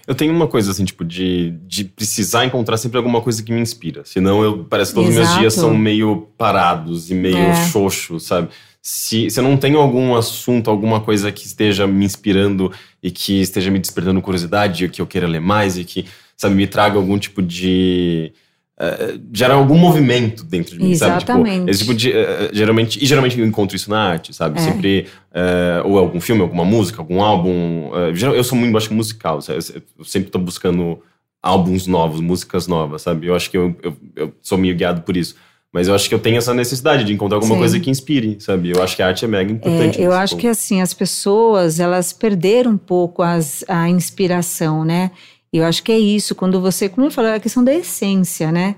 eu 0.07 0.15
tenho 0.15 0.33
uma 0.33 0.47
coisa 0.47 0.71
assim, 0.71 0.85
tipo, 0.85 1.05
de, 1.05 1.51
de 1.65 1.85
precisar 1.85 2.45
encontrar 2.45 2.77
sempre 2.77 2.97
alguma 2.97 3.21
coisa 3.21 3.41
que 3.43 3.51
me 3.51 3.59
inspira. 3.59 4.03
Senão 4.05 4.43
eu 4.43 4.65
parece 4.65 4.91
que 4.91 4.95
todos 4.95 5.09
os 5.09 5.15
meus 5.15 5.37
dias 5.37 5.53
são 5.53 5.75
meio 5.75 6.27
parados 6.37 7.11
e 7.11 7.13
meio 7.13 7.37
é. 7.37 7.67
xoxos, 7.69 8.23
sabe? 8.23 8.49
Se, 8.81 9.29
se 9.29 9.39
eu 9.39 9.43
não 9.43 9.57
tenho 9.57 9.77
algum 9.79 10.15
assunto, 10.15 10.69
alguma 10.69 10.99
coisa 11.01 11.31
que 11.31 11.45
esteja 11.45 11.85
me 11.85 12.03
inspirando 12.03 12.71
e 13.01 13.11
que 13.11 13.39
esteja 13.39 13.69
me 13.69 13.77
despertando 13.77 14.21
curiosidade, 14.21 14.85
e 14.85 14.89
que 14.89 15.01
eu 15.01 15.07
queira 15.07 15.27
ler 15.27 15.41
mais 15.41 15.77
e 15.77 15.83
que, 15.83 16.05
sabe, 16.35 16.55
me 16.55 16.65
traga 16.65 16.97
algum 16.97 17.17
tipo 17.19 17.41
de 17.41 18.33
uh, 18.81 19.21
gera 19.31 19.53
algum 19.53 19.77
movimento 19.77 20.43
dentro 20.43 20.77
de 20.77 20.83
mim, 20.83 20.91
Exatamente. 20.91 21.27
sabe? 21.27 21.71
Tipo, 21.71 21.77
tipo 21.77 21.93
de. 21.93 22.09
Uh, 22.09 22.49
geralmente, 22.51 23.03
e 23.03 23.05
geralmente 23.05 23.39
eu 23.39 23.45
encontro 23.45 23.75
isso 23.75 23.89
na 23.89 23.99
arte, 23.99 24.33
sabe? 24.33 24.59
É. 24.59 24.63
Sempre. 24.63 25.07
Uh, 25.31 25.87
ou 25.87 25.99
algum 25.99 26.19
filme, 26.19 26.41
alguma 26.41 26.65
música, 26.65 27.01
algum 27.01 27.21
álbum. 27.21 27.91
eu 28.35 28.43
sou 28.43 28.57
muito, 28.57 28.75
acho 28.77 28.93
musical, 28.93 29.41
sabe? 29.41 29.59
Eu 29.97 30.03
sempre 30.03 30.27
estou 30.27 30.41
buscando 30.41 30.99
álbuns 31.41 31.87
novos, 31.87 32.19
músicas 32.19 32.67
novas, 32.67 33.01
sabe? 33.01 33.27
Eu 33.27 33.35
acho 33.35 33.49
que 33.49 33.57
eu, 33.57 33.75
eu, 33.81 33.97
eu, 34.15 34.33
sou 34.41 34.57
meio 34.57 34.75
guiado 34.75 35.01
por 35.01 35.17
isso. 35.17 35.35
Mas 35.73 35.87
eu 35.87 35.95
acho 35.95 36.09
que 36.09 36.13
eu 36.13 36.19
tenho 36.19 36.37
essa 36.37 36.53
necessidade 36.53 37.05
de 37.05 37.13
encontrar 37.13 37.37
alguma 37.37 37.55
Sim. 37.55 37.59
coisa 37.59 37.79
que 37.79 37.89
inspire, 37.89 38.35
sabe? 38.41 38.71
Eu 38.71 38.83
acho 38.83 38.93
que 38.93 39.01
a 39.01 39.07
arte 39.07 39.23
é 39.23 39.27
mega 39.27 39.53
importante. 39.53 40.01
É, 40.01 40.05
eu 40.05 40.11
acho 40.11 40.33
ponto. 40.33 40.41
que 40.41 40.47
assim, 40.47 40.81
as 40.81 40.93
pessoas, 40.93 41.79
elas 41.79 42.11
perderam 42.11 42.71
um 42.71 42.77
pouco 42.77 43.23
as, 43.23 43.63
a 43.69 43.89
inspiração, 43.89 44.83
né? 44.83 45.11
E 45.53 45.57
eu 45.57 45.65
acho 45.65 45.83
que 45.83 45.91
é 45.91 45.99
isso, 45.99 46.33
quando 46.33 46.61
você, 46.61 46.87
como 46.87 47.07
eu 47.07 47.11
falei, 47.11 47.33
a 47.33 47.39
questão 47.39 47.63
da 47.63 47.73
essência, 47.73 48.51
né? 48.51 48.75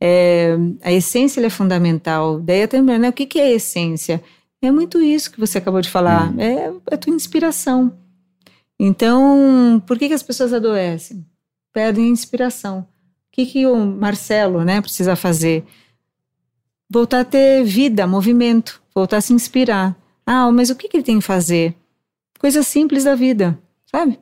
É, 0.00 0.56
a 0.82 0.92
essência 0.92 1.44
é 1.44 1.50
fundamental. 1.50 2.40
Daí 2.40 2.62
até 2.62 2.80
né, 2.80 3.08
o 3.08 3.12
que, 3.12 3.26
que 3.26 3.38
é 3.38 3.52
essência? 3.52 4.22
É 4.62 4.70
muito 4.70 5.00
isso 5.00 5.30
que 5.30 5.38
você 5.38 5.58
acabou 5.58 5.80
de 5.80 5.90
falar, 5.90 6.32
hum. 6.32 6.40
é, 6.40 6.72
é 6.90 6.94
a 6.94 6.98
tua 6.98 7.14
inspiração. 7.14 7.92
Então, 8.78 9.82
por 9.86 9.98
que, 9.98 10.08
que 10.08 10.14
as 10.14 10.22
pessoas 10.22 10.52
adoecem? 10.52 11.24
Perdem 11.72 12.06
a 12.06 12.08
inspiração. 12.08 12.80
O 12.80 12.86
que, 13.32 13.46
que 13.46 13.66
o 13.66 13.76
Marcelo 13.84 14.64
né, 14.64 14.80
precisa 14.80 15.16
fazer? 15.16 15.64
Voltar 16.90 17.20
a 17.20 17.24
ter 17.24 17.64
vida, 17.64 18.06
movimento, 18.06 18.82
voltar 18.94 19.18
a 19.18 19.20
se 19.20 19.32
inspirar. 19.32 19.96
Ah, 20.26 20.50
mas 20.50 20.70
o 20.70 20.76
que, 20.76 20.88
que 20.88 20.96
ele 20.96 21.04
tem 21.04 21.18
que 21.18 21.24
fazer? 21.24 21.74
Coisas 22.38 22.66
simples 22.66 23.04
da 23.04 23.14
vida, 23.14 23.58
sabe? 23.90 24.18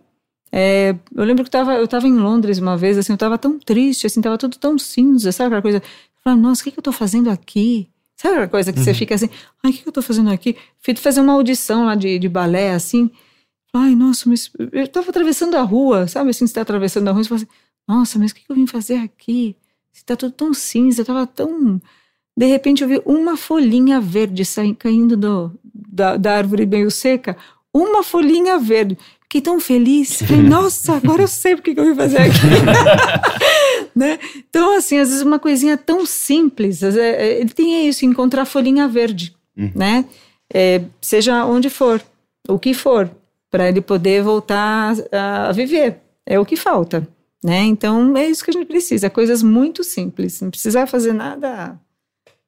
É, 0.55 0.95
eu 1.15 1.25
lembro 1.25 1.43
que 1.45 1.51
tava, 1.51 1.75
eu 1.75 1.85
estava 1.85 2.07
em 2.07 2.15
Londres 2.15 2.59
uma 2.59 2.77
vez, 2.77 2.99
assim, 2.99 3.13
eu 3.13 3.15
estava 3.15 3.39
tão 3.39 3.59
triste, 3.59 4.07
assim, 4.07 4.21
tava 4.21 4.37
tudo 4.37 4.59
tão 4.59 4.77
cinza, 4.77 5.33
sabe 5.33 5.47
aquela 5.47 5.63
coisa? 5.63 5.79
Eu 5.79 5.83
falava, 6.23 6.43
nossa, 6.43 6.61
o 6.61 6.65
que, 6.65 6.71
que 6.71 6.79
eu 6.79 6.83
estou 6.83 6.93
fazendo 6.93 7.31
aqui? 7.31 7.89
Sabe 8.17 8.35
aquela 8.35 8.49
coisa 8.49 8.73
que 8.73 8.79
uhum. 8.79 8.85
você 8.85 8.93
fica 8.93 9.15
assim, 9.15 9.31
ai, 9.65 9.71
o 9.71 9.75
que, 9.75 9.81
que 9.83 9.89
eu 9.89 9.91
estou 9.91 10.03
fazendo 10.03 10.31
aqui? 10.31 10.57
Fui 10.79 10.95
fazer 10.95 11.23
uma 11.23 11.33
audição 11.33 11.87
lá 11.87 11.95
de, 11.95 12.19
de 12.19 12.29
balé, 12.29 12.73
assim. 12.73 13.11
Ai, 13.73 13.95
nossa, 13.95 14.29
mas 14.29 14.51
eu 14.73 14.85
estava 14.85 15.09
atravessando 15.09 15.57
a 15.57 15.63
rua, 15.63 16.07
sabe 16.07 16.29
assim, 16.31 16.41
você 16.41 16.51
está 16.51 16.61
atravessando 16.61 17.09
a 17.09 17.13
rua 17.13 17.23
e 17.23 17.25
você 17.25 17.29
fala 17.31 17.41
assim, 17.41 17.51
nossa, 17.89 18.19
mas 18.19 18.31
o 18.31 18.35
que, 18.35 18.45
que 18.45 18.53
eu 18.53 18.57
vim 18.57 18.67
fazer 18.67 18.97
aqui? 18.97 19.57
Está 19.93 20.15
tudo 20.15 20.33
tão 20.33 20.53
cinza, 20.53 21.01
estava 21.01 21.27
tão... 21.27 21.81
De 22.37 22.47
repente 22.47 22.83
eu 22.83 22.89
vi 22.89 23.03
uma 23.05 23.37
folhinha 23.37 24.01
verde 24.01 24.45
saindo, 24.45 24.77
caindo 24.77 25.17
do, 25.17 25.53
da, 25.65 26.17
da 26.17 26.37
árvore 26.37 26.65
meio 26.65 26.91
seca, 26.91 27.37
uma 27.73 28.03
folhinha 28.03 28.59
verde. 28.59 28.99
Fiquei 29.33 29.41
tão 29.41 29.59
feliz. 29.59 30.21
Falei, 30.29 30.43
nossa, 30.43 30.97
agora 30.97 31.23
eu 31.23 31.29
sei 31.29 31.55
o 31.55 31.63
que 31.63 31.71
eu 31.71 31.87
vim 31.87 31.95
fazer 31.95 32.19
aqui. 32.19 32.39
né? 33.97 34.19
Então, 34.37 34.77
assim, 34.77 34.99
às 34.99 35.09
vezes 35.09 35.23
uma 35.25 35.39
coisinha 35.39 35.79
tão 35.79 36.05
simples, 36.05 36.83
é, 36.83 37.41
ele 37.41 37.49
tem 37.49 37.89
isso, 37.89 38.05
encontrar 38.05 38.45
folhinha 38.45 38.87
verde, 38.87 39.35
uhum. 39.57 39.73
né? 39.75 40.05
É, 40.53 40.83
seja 41.01 41.47
onde 41.47 41.71
for, 41.71 42.03
o 42.47 42.59
que 42.59 42.75
for, 42.75 43.11
para 43.51 43.71
ele 43.71 43.81
poder 43.81 44.23
voltar 44.23 44.95
a, 45.11 45.51
viver. 45.53 45.97
É 46.27 46.39
o 46.39 46.45
que 46.45 46.55
falta, 46.55 47.09
né? 47.43 47.61
Então, 47.61 48.15
é 48.15 48.27
isso 48.27 48.45
que 48.45 48.51
a 48.51 48.53
gente 48.53 48.67
precisa, 48.67 49.09
coisas 49.09 49.43
muito 49.43 49.83
simples, 49.83 50.43
não 50.43 50.51
precisa 50.51 50.87
fazer 50.87 51.15
nada 51.15 51.81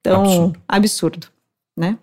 tão 0.03 0.23
absurdo, 0.23 0.61
absurdo 0.69 1.27
né? 1.75 1.97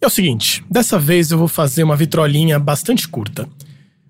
É 0.00 0.06
o 0.06 0.10
seguinte, 0.10 0.64
dessa 0.70 0.98
vez 0.98 1.30
eu 1.30 1.38
vou 1.38 1.48
fazer 1.48 1.82
uma 1.82 1.96
vitrolinha 1.96 2.58
bastante 2.58 3.08
curta. 3.08 3.48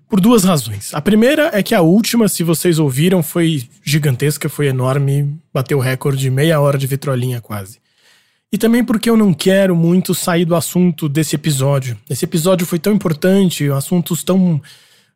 Por 0.09 0.21
duas 0.21 0.45
razões. 0.45 0.93
A 0.93 1.01
primeira 1.01 1.49
é 1.53 1.61
que 1.61 1.75
a 1.75 1.81
última, 1.81 2.29
se 2.29 2.41
vocês 2.41 2.79
ouviram, 2.79 3.21
foi 3.21 3.67
gigantesca, 3.83 4.47
foi 4.47 4.67
enorme, 4.67 5.37
bateu 5.53 5.77
o 5.77 5.81
recorde 5.81 6.21
de 6.21 6.29
meia 6.29 6.61
hora 6.61 6.77
de 6.77 6.87
vitrolinha 6.87 7.41
quase. 7.41 7.79
E 8.49 8.57
também 8.57 8.85
porque 8.85 9.09
eu 9.09 9.17
não 9.17 9.33
quero 9.33 9.75
muito 9.75 10.15
sair 10.15 10.45
do 10.45 10.55
assunto 10.55 11.09
desse 11.09 11.35
episódio. 11.35 11.97
Esse 12.09 12.23
episódio 12.23 12.65
foi 12.65 12.79
tão 12.79 12.93
importante, 12.93 13.69
assuntos 13.69 14.23
tão, 14.23 14.61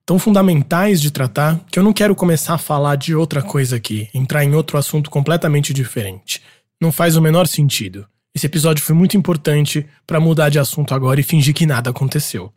tão 0.05 0.19
fundamentais 0.19 0.99
de 0.99 1.09
tratar, 1.09 1.61
que 1.71 1.79
eu 1.79 1.83
não 1.83 1.93
quero 1.93 2.13
começar 2.13 2.55
a 2.55 2.57
falar 2.57 2.97
de 2.97 3.15
outra 3.15 3.41
coisa 3.41 3.77
aqui, 3.77 4.09
entrar 4.13 4.43
em 4.43 4.53
outro 4.53 4.77
assunto 4.77 5.09
completamente 5.09 5.73
diferente. 5.73 6.41
Não 6.81 6.91
faz 6.91 7.15
o 7.15 7.21
menor 7.21 7.47
sentido. 7.47 8.05
Esse 8.33 8.45
episódio 8.45 8.83
foi 8.83 8.95
muito 8.95 9.17
importante 9.17 9.85
para 10.07 10.19
mudar 10.19 10.49
de 10.49 10.57
assunto 10.57 10.93
agora 10.93 11.19
e 11.19 11.23
fingir 11.23 11.53
que 11.53 11.65
nada 11.65 11.89
aconteceu. 11.89 12.51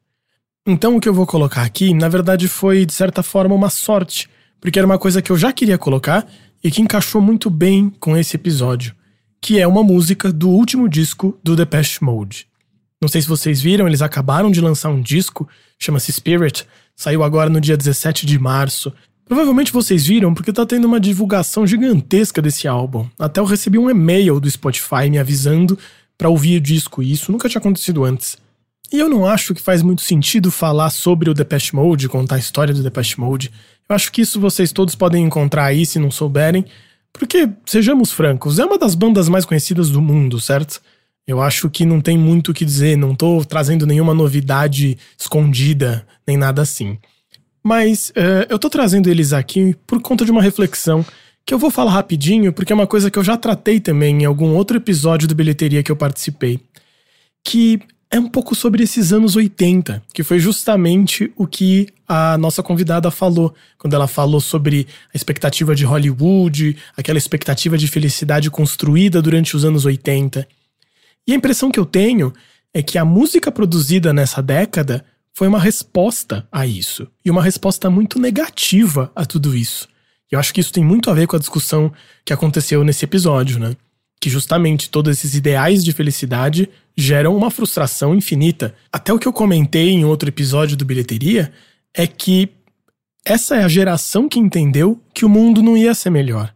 Então 0.67 0.97
o 0.97 1.01
que 1.01 1.09
eu 1.09 1.15
vou 1.15 1.27
colocar 1.27 1.63
aqui, 1.63 1.93
na 1.93 2.09
verdade, 2.09 2.49
foi 2.49 2.87
de 2.87 2.93
certa 2.93 3.23
forma 3.23 3.55
uma 3.55 3.69
sorte, 3.69 4.31
porque 4.61 4.79
era 4.79 4.87
uma 4.87 4.99
coisa 4.99 5.21
que 5.21 5.31
eu 5.31 5.37
já 5.37 5.53
queria 5.53 5.77
colocar 5.77 6.27
e 6.63 6.71
que 6.71 6.81
encaixou 6.81 7.21
muito 7.21 7.51
bem 7.51 7.91
com 7.91 8.17
esse 8.17 8.37
episódio, 8.37 8.95
que 9.43 9.61
é 9.61 9.67
uma 9.67 9.83
música 9.83 10.33
do 10.33 10.49
último 10.49 10.89
disco 10.89 11.39
do 11.45 11.55
Depeche 11.55 12.03
Mode. 12.03 12.47
Não 13.03 13.09
sei 13.09 13.21
se 13.21 13.29
vocês 13.29 13.61
viram, 13.61 13.87
eles 13.87 14.01
acabaram 14.01 14.51
de 14.51 14.63
lançar 14.63 14.89
um 14.89 15.03
disco, 15.03 15.47
chama-se 15.79 16.11
Spirit, 16.11 16.67
saiu 16.97 17.23
agora 17.23 17.51
no 17.51 17.61
dia 17.61 17.77
17 17.77 18.25
de 18.25 18.39
março. 18.39 18.91
Provavelmente 19.27 19.73
vocês 19.73 20.07
viram 20.07 20.35
porque 20.35 20.53
tá 20.53 20.67
tendo 20.67 20.87
uma 20.87 21.01
divulgação 21.01 21.67
gigantesca 21.67 22.43
desse 22.43 22.69
álbum. 22.69 23.09
Até 23.19 23.41
eu 23.41 23.45
recebi 23.45 23.79
um 23.79 23.89
e-mail 23.89 24.39
do 24.39 24.51
Spotify 24.51 25.09
me 25.11 25.19
avisando 25.19 25.79
para 26.17 26.29
ouvir 26.29 26.59
o 26.59 26.61
disco 26.61 27.03
e 27.03 27.11
isso 27.11 27.33
nunca 27.33 27.49
tinha 27.49 27.59
acontecido 27.59 28.05
antes. 28.05 28.37
E 28.93 28.99
eu 28.99 29.09
não 29.09 29.27
acho 29.27 29.55
que 29.55 29.63
faz 29.63 29.83
muito 29.83 30.03
sentido 30.03 30.51
falar 30.51 30.91
sobre 30.91 31.31
o 31.31 31.35
Depeche 31.35 31.75
Mode, 31.75 32.09
contar 32.09 32.37
a 32.37 32.39
história 32.39 32.75
do 32.75 32.83
Depeche 32.83 33.19
Mode. 33.19 33.51
Eu 33.89 33.97
acho 33.97 34.13
que 34.13 34.21
isso 34.21 34.39
vocês 34.39 34.73
todos 34.73 34.95
podem 34.95 35.25
encontrar 35.25 35.65
aí 35.65 35.85
se 35.85 35.99
não 35.99 36.11
souberem, 36.11 36.65
porque, 37.13 37.49
sejamos 37.65 38.13
francos, 38.13 38.59
é 38.59 38.65
uma 38.65 38.79
das 38.79 38.95
bandas 38.95 39.29
mais 39.29 39.45
conhecidas 39.45 39.89
do 39.89 40.03
mundo, 40.03 40.41
certo? 40.41 40.81
Eu 41.27 41.41
acho 41.41 41.71
que 41.71 41.87
não 41.87 42.01
tem 42.01 42.19
muito 42.19 42.51
o 42.51 42.55
que 42.55 42.65
dizer, 42.65 42.97
não 42.97 43.15
tô 43.15 43.43
trazendo 43.45 43.87
nenhuma 43.87 44.13
novidade 44.13 44.99
escondida, 45.19 46.07
nem 46.27 46.37
nada 46.37 46.61
assim. 46.63 46.99
Mas 47.65 48.11
uh, 48.11 48.47
eu 48.51 48.59
tô 48.59 48.69
trazendo 48.69 49.09
eles 49.09 49.33
aqui 49.33 49.75
por 49.87 50.01
conta 50.03 50.25
de 50.25 50.31
uma 50.31 50.43
reflexão 50.43 51.05
que 51.47 51.55
eu 51.55 51.59
vou 51.59 51.71
falar 51.71 51.93
rapidinho, 51.93 52.53
porque 52.53 52.73
é 52.73 52.77
uma 52.77 52.87
coisa 52.87 53.11
que 53.11 53.19
eu 53.19 53.25
já 53.25 53.37
tratei 53.37 53.81
também 53.81 54.23
em 54.23 54.25
algum 54.25 54.55
outro 54.55 54.77
episódio 54.77 55.27
do 55.27 55.35
Bilheteria 55.35 55.83
que 55.83 55.91
eu 55.91 55.97
participei. 55.97 56.61
Que 57.43 57.81
é 58.11 58.21
um 58.21 58.29
pouco 58.29 58.55
sobre 58.55 58.85
esses 58.85 59.13
anos 59.13 59.35
80, 59.35 60.03
que 60.13 60.23
foi 60.23 60.39
justamente 60.39 61.33
o 61.37 61.47
que 61.47 61.89
a 62.07 62.39
nossa 62.39 62.63
convidada 62.63 63.11
falou, 63.11 63.55
quando 63.79 63.95
ela 63.95 64.07
falou 64.07 64.41
sobre 64.41 64.87
a 65.13 65.17
expectativa 65.17 65.75
de 65.75 65.85
Hollywood, 65.85 66.77
aquela 66.97 67.19
expectativa 67.19 67.77
de 67.77 67.89
felicidade 67.89 68.51
construída 68.51 69.21
durante 69.21 69.57
os 69.57 69.65
anos 69.65 69.85
80. 69.85 70.47
E 71.27 71.33
a 71.33 71.35
impressão 71.35 71.71
que 71.71 71.81
eu 71.81 71.87
tenho 71.87 72.33
é 72.73 72.83
que 72.83 72.99
a 72.99 73.05
música 73.05 73.51
produzida 73.51 74.13
nessa 74.13 74.43
década 74.43 75.05
foi 75.35 75.49
uma 75.49 75.59
resposta 75.59 76.47
a 76.51 76.65
isso, 76.65 77.09
e 77.25 77.31
uma 77.31 77.43
resposta 77.43 77.91
muito 77.91 78.21
negativa 78.21 79.11
a 79.17 79.27
tudo 79.27 79.55
isso. 79.55 79.89
E 80.31 80.35
eu 80.35 80.41
acho 80.41 80.55
que 80.55 80.61
isso 80.61 80.73
tem 80.73 80.85
muito 80.85 81.11
a 81.11 81.15
ver 81.15 81.27
com 81.27 81.35
a 81.35 81.41
discussão 81.41 81.93
que 82.25 82.33
aconteceu 82.33 82.85
nesse 82.85 83.05
episódio, 83.05 83.59
né? 83.59 83.77
Que 84.21 84.31
justamente 84.31 84.89
todos 84.89 85.19
esses 85.19 85.35
ideais 85.35 85.85
de 85.85 85.93
felicidade 85.93 86.71
geram 86.97 87.37
uma 87.37 87.51
frustração 87.51 88.15
infinita. 88.15 88.75
Até 88.93 89.13
o 89.13 89.19
que 89.19 89.27
eu 89.27 89.33
comentei 89.33 89.91
em 89.91 90.05
outro 90.05 90.29
episódio 90.29 90.77
do 90.77 90.85
Bilheteria 90.85 91.53
é 91.93 92.07
que 92.07 92.49
essa 93.25 93.57
é 93.57 93.65
a 93.65 93.69
geração 93.69 94.29
que 94.29 94.39
entendeu 94.39 95.01
que 95.13 95.25
o 95.25 95.29
mundo 95.29 95.63
não 95.63 95.77
ia 95.77 95.95
ser 95.95 96.11
melhor. 96.11 96.55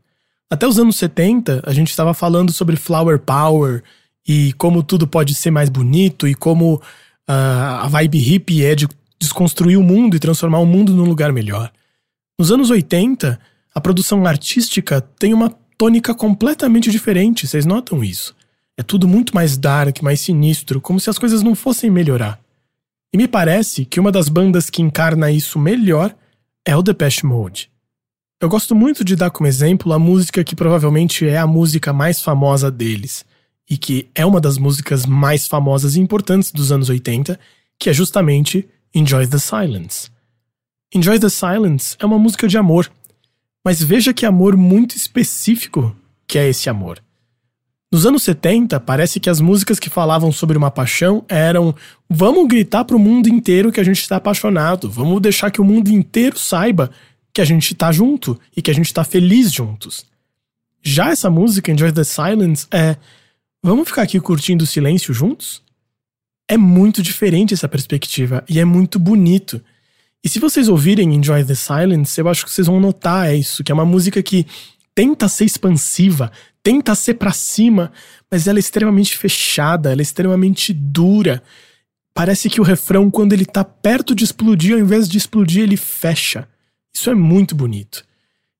Até 0.50 0.66
os 0.66 0.78
anos 0.78 0.96
70, 0.96 1.62
a 1.66 1.72
gente 1.72 1.90
estava 1.90 2.14
falando 2.14 2.52
sobre 2.52 2.76
flower 2.76 3.18
power 3.18 3.82
e 4.26 4.52
como 4.54 4.82
tudo 4.82 5.06
pode 5.06 5.34
ser 5.34 5.50
mais 5.50 5.68
bonito 5.68 6.28
e 6.28 6.34
como 6.34 6.80
a 7.28 7.86
vibe 7.88 8.18
hippie 8.18 8.64
é 8.64 8.74
de 8.74 8.88
desconstruir 9.20 9.78
o 9.78 9.82
mundo 9.82 10.16
e 10.16 10.18
transformar 10.18 10.60
o 10.60 10.66
mundo 10.66 10.94
num 10.94 11.04
lugar 11.04 11.32
melhor. 11.32 11.70
Nos 12.38 12.50
anos 12.50 12.70
80, 12.70 13.38
a 13.74 13.80
produção 13.80 14.24
artística 14.26 15.00
tem 15.00 15.34
uma 15.34 15.50
tônica 15.76 16.14
completamente 16.14 16.90
diferente, 16.90 17.46
vocês 17.46 17.66
notam 17.66 18.02
isso? 18.02 18.34
É 18.76 18.82
tudo 18.82 19.06
muito 19.06 19.34
mais 19.34 19.56
dark, 19.56 20.02
mais 20.02 20.20
sinistro, 20.20 20.80
como 20.80 20.98
se 20.98 21.10
as 21.10 21.18
coisas 21.18 21.42
não 21.42 21.54
fossem 21.54 21.90
melhorar. 21.90 22.40
E 23.12 23.16
me 23.16 23.26
parece 23.26 23.84
que 23.84 23.98
uma 23.98 24.12
das 24.12 24.28
bandas 24.28 24.70
que 24.70 24.82
encarna 24.82 25.30
isso 25.30 25.58
melhor 25.58 26.14
é 26.64 26.76
o 26.76 26.82
Depeche 26.82 27.26
Mode. 27.26 27.70
Eu 28.40 28.48
gosto 28.48 28.74
muito 28.74 29.04
de 29.04 29.16
dar 29.16 29.30
como 29.30 29.48
exemplo 29.48 29.92
a 29.92 29.98
música 29.98 30.44
que 30.44 30.54
provavelmente 30.54 31.26
é 31.26 31.38
a 31.38 31.46
música 31.46 31.92
mais 31.92 32.22
famosa 32.22 32.70
deles, 32.70 33.24
e 33.68 33.76
que 33.76 34.08
é 34.14 34.24
uma 34.24 34.40
das 34.40 34.58
músicas 34.58 35.04
mais 35.04 35.46
famosas 35.46 35.96
e 35.96 36.00
importantes 36.00 36.50
dos 36.50 36.72
anos 36.72 36.88
80, 36.88 37.38
que 37.78 37.90
é 37.90 37.92
justamente 37.92 38.68
Enjoy 38.94 39.26
the 39.26 39.38
Silence. 39.38 40.10
Enjoy 40.94 41.18
the 41.18 41.28
Silence 41.28 41.96
é 41.98 42.06
uma 42.06 42.18
música 42.18 42.48
de 42.48 42.56
amor, 42.56 42.90
mas 43.64 43.82
veja 43.82 44.14
que 44.14 44.24
amor 44.24 44.56
muito 44.56 44.96
específico 44.96 45.94
que 46.26 46.38
é 46.38 46.48
esse 46.48 46.68
amor. 46.68 47.02
Nos 47.90 48.04
anos 48.04 48.22
70, 48.22 48.78
parece 48.80 49.18
que 49.18 49.30
as 49.30 49.40
músicas 49.40 49.78
que 49.78 49.88
falavam 49.88 50.30
sobre 50.30 50.58
uma 50.58 50.70
paixão 50.70 51.24
eram 51.26 51.74
vamos 52.08 52.46
gritar 52.46 52.84
pro 52.84 52.98
mundo 52.98 53.28
inteiro 53.28 53.72
que 53.72 53.80
a 53.80 53.84
gente 53.84 54.00
está 54.00 54.16
apaixonado, 54.16 54.90
vamos 54.90 55.20
deixar 55.22 55.50
que 55.50 55.60
o 55.60 55.64
mundo 55.64 55.88
inteiro 55.88 56.38
saiba 56.38 56.90
que 57.32 57.40
a 57.40 57.44
gente 57.44 57.74
tá 57.74 57.90
junto 57.90 58.38
e 58.54 58.60
que 58.60 58.70
a 58.70 58.74
gente 58.74 58.92
tá 58.92 59.04
feliz 59.04 59.52
juntos. 59.52 60.04
Já 60.82 61.10
essa 61.10 61.30
música, 61.30 61.72
Enjoy 61.72 61.92
the 61.92 62.04
Silence, 62.04 62.66
é 62.70 62.96
Vamos 63.62 63.88
ficar 63.88 64.02
aqui 64.02 64.20
curtindo 64.20 64.64
o 64.64 64.66
silêncio 64.66 65.12
juntos? 65.12 65.62
É 66.48 66.56
muito 66.56 67.02
diferente 67.02 67.52
essa 67.52 67.68
perspectiva 67.68 68.44
e 68.48 68.58
é 68.60 68.64
muito 68.64 68.98
bonito. 68.98 69.62
E 70.24 70.28
se 70.28 70.38
vocês 70.38 70.68
ouvirem 70.68 71.14
Enjoy 71.14 71.44
the 71.44 71.54
Silence, 71.54 72.20
eu 72.20 72.28
acho 72.28 72.44
que 72.44 72.52
vocês 72.52 72.66
vão 72.66 72.80
notar 72.80 73.34
isso, 73.34 73.64
que 73.64 73.72
é 73.72 73.74
uma 73.74 73.84
música 73.84 74.22
que 74.22 74.46
tenta 74.94 75.28
ser 75.28 75.44
expansiva, 75.44 76.30
tenta 76.62 76.94
ser 76.94 77.14
para 77.14 77.32
cima, 77.32 77.92
mas 78.30 78.46
ela 78.46 78.58
é 78.58 78.60
extremamente 78.60 79.16
fechada, 79.16 79.92
ela 79.92 80.00
é 80.00 80.02
extremamente 80.02 80.72
dura. 80.72 81.42
Parece 82.14 82.48
que 82.48 82.60
o 82.60 82.64
refrão, 82.64 83.10
quando 83.10 83.32
ele 83.32 83.44
tá 83.44 83.64
perto 83.64 84.14
de 84.14 84.24
explodir, 84.24 84.74
ao 84.74 84.80
invés 84.80 85.08
de 85.08 85.18
explodir, 85.18 85.62
ele 85.62 85.76
fecha. 85.76 86.48
Isso 86.94 87.10
é 87.10 87.14
muito 87.14 87.54
bonito. 87.54 88.04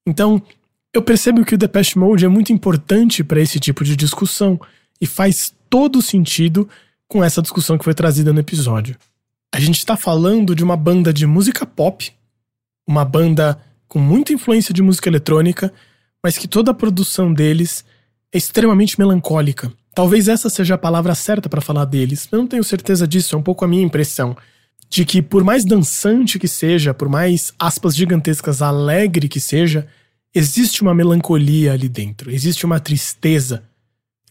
Então, 0.07 0.43
eu 0.93 1.03
percebo 1.03 1.45
que 1.45 1.55
o 1.55 1.59
Depeche 1.59 1.99
Mode 1.99 2.25
é 2.25 2.29
muito 2.29 2.53
importante 2.53 3.25
para 3.25 3.41
esse 3.41 3.59
tipo 3.59 3.85
de 3.85 3.97
discussão 3.97 4.61
e 5.01 5.07
faz 5.07 5.55
todo 5.69 6.03
sentido 6.03 6.69
com 7.07 7.23
essa 7.25 7.43
discussão 7.43 7.79
que 7.79 7.85
foi 7.85 7.95
trazida 7.95 8.33
no 8.33 8.41
episódio. 8.41 8.97
A 9.55 9.61
gente 9.61 9.79
está 9.79 9.97
falando 9.97 10.55
de 10.55 10.63
uma 10.63 10.77
banda 10.77 11.13
de 11.13 11.27
música 11.27 11.65
pop, 11.65 12.13
uma 12.87 13.05
banda 13.05 13.59
com 13.87 13.99
muita 13.99 14.33
influência 14.33 14.75
de 14.75 14.83
música 14.83 15.09
eletrônica, 15.09 15.73
mas 16.23 16.37
que 16.37 16.47
toda 16.47 16.71
a 16.71 16.75
produção 16.75 17.33
deles 17.33 17.85
é 18.33 18.37
extremamente 18.37 18.99
melancólica. 18.99 19.73
Talvez 19.95 20.29
essa 20.29 20.51
seja 20.51 20.75
a 20.75 20.79
palavra 20.79 21.15
certa 21.15 21.49
para 21.49 21.61
falar 21.61 21.85
deles. 21.87 22.29
Eu 22.31 22.39
não 22.39 22.47
tenho 22.47 22.63
certeza 22.63 23.09
disso, 23.09 23.35
é 23.35 23.39
um 23.39 23.43
pouco 23.43 23.65
a 23.65 23.69
minha 23.69 23.83
impressão. 23.83 24.37
De 24.91 25.05
que, 25.05 25.21
por 25.21 25.43
mais 25.45 25.65
dançante 25.65 26.39
que 26.39 26.49
seja, 26.49 26.95
por 26.95 27.09
mais 27.09 27.53
aspas 27.59 27.97
gigantescas 27.97 28.63
alegre 28.63 29.29
que 29.29 29.41
seja, 29.41 29.87
existe 30.35 30.83
uma 30.83 30.95
melancolia 30.95 31.73
ali 31.73 31.89
dentro, 31.89 32.31
existe 32.31 32.65
uma 32.65 32.81
tristeza, 32.81 33.65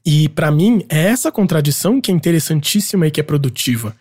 e 0.10 0.30
para 0.30 0.50
mim, 0.50 0.86
é 0.88 1.08
essa 1.08 1.30
contradição 1.30 2.00
que 2.00 2.10
é 2.10 2.14
interessantíssima 2.14 3.06
e 3.06 3.12
que 3.12 3.20
é 3.20 3.24
produtiva. 3.24 3.94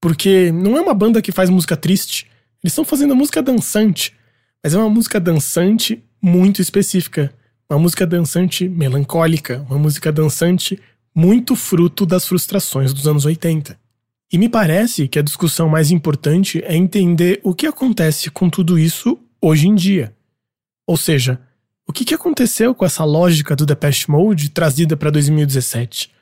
Porque 0.00 0.50
não 0.50 0.74
é 0.78 0.80
uma 0.80 0.94
banda 0.94 1.20
que 1.20 1.30
faz 1.30 1.50
música 1.50 1.76
triste. 1.76 2.26
Eles 2.64 2.72
estão 2.72 2.82
fazendo 2.82 3.14
música 3.14 3.42
dançante. 3.42 4.14
Mas 4.64 4.72
é 4.72 4.78
uma 4.78 4.88
música 4.88 5.20
dançante 5.20 6.02
muito 6.22 6.62
específica. 6.62 7.30
Uma 7.68 7.78
música 7.78 8.06
dançante 8.06 8.66
melancólica. 8.70 9.62
Uma 9.68 9.78
música 9.78 10.10
dançante 10.10 10.80
muito 11.14 11.54
fruto 11.54 12.06
das 12.06 12.26
frustrações 12.26 12.94
dos 12.94 13.06
anos 13.06 13.26
80. 13.26 13.78
E 14.32 14.38
me 14.38 14.48
parece 14.48 15.08
que 15.08 15.18
a 15.18 15.22
discussão 15.22 15.68
mais 15.68 15.90
importante 15.90 16.64
é 16.64 16.74
entender 16.74 17.38
o 17.44 17.54
que 17.54 17.66
acontece 17.66 18.30
com 18.30 18.48
tudo 18.48 18.78
isso 18.78 19.18
hoje 19.42 19.68
em 19.68 19.74
dia. 19.74 20.14
Ou 20.86 20.96
seja, 20.96 21.38
o 21.90 21.92
que, 21.92 22.04
que 22.04 22.14
aconteceu 22.14 22.72
com 22.72 22.84
essa 22.84 23.04
lógica 23.04 23.56
do 23.56 23.66
Depeche 23.66 24.08
Mode 24.08 24.50
trazida 24.50 24.96
para 24.96 25.10
2017? 25.10 26.12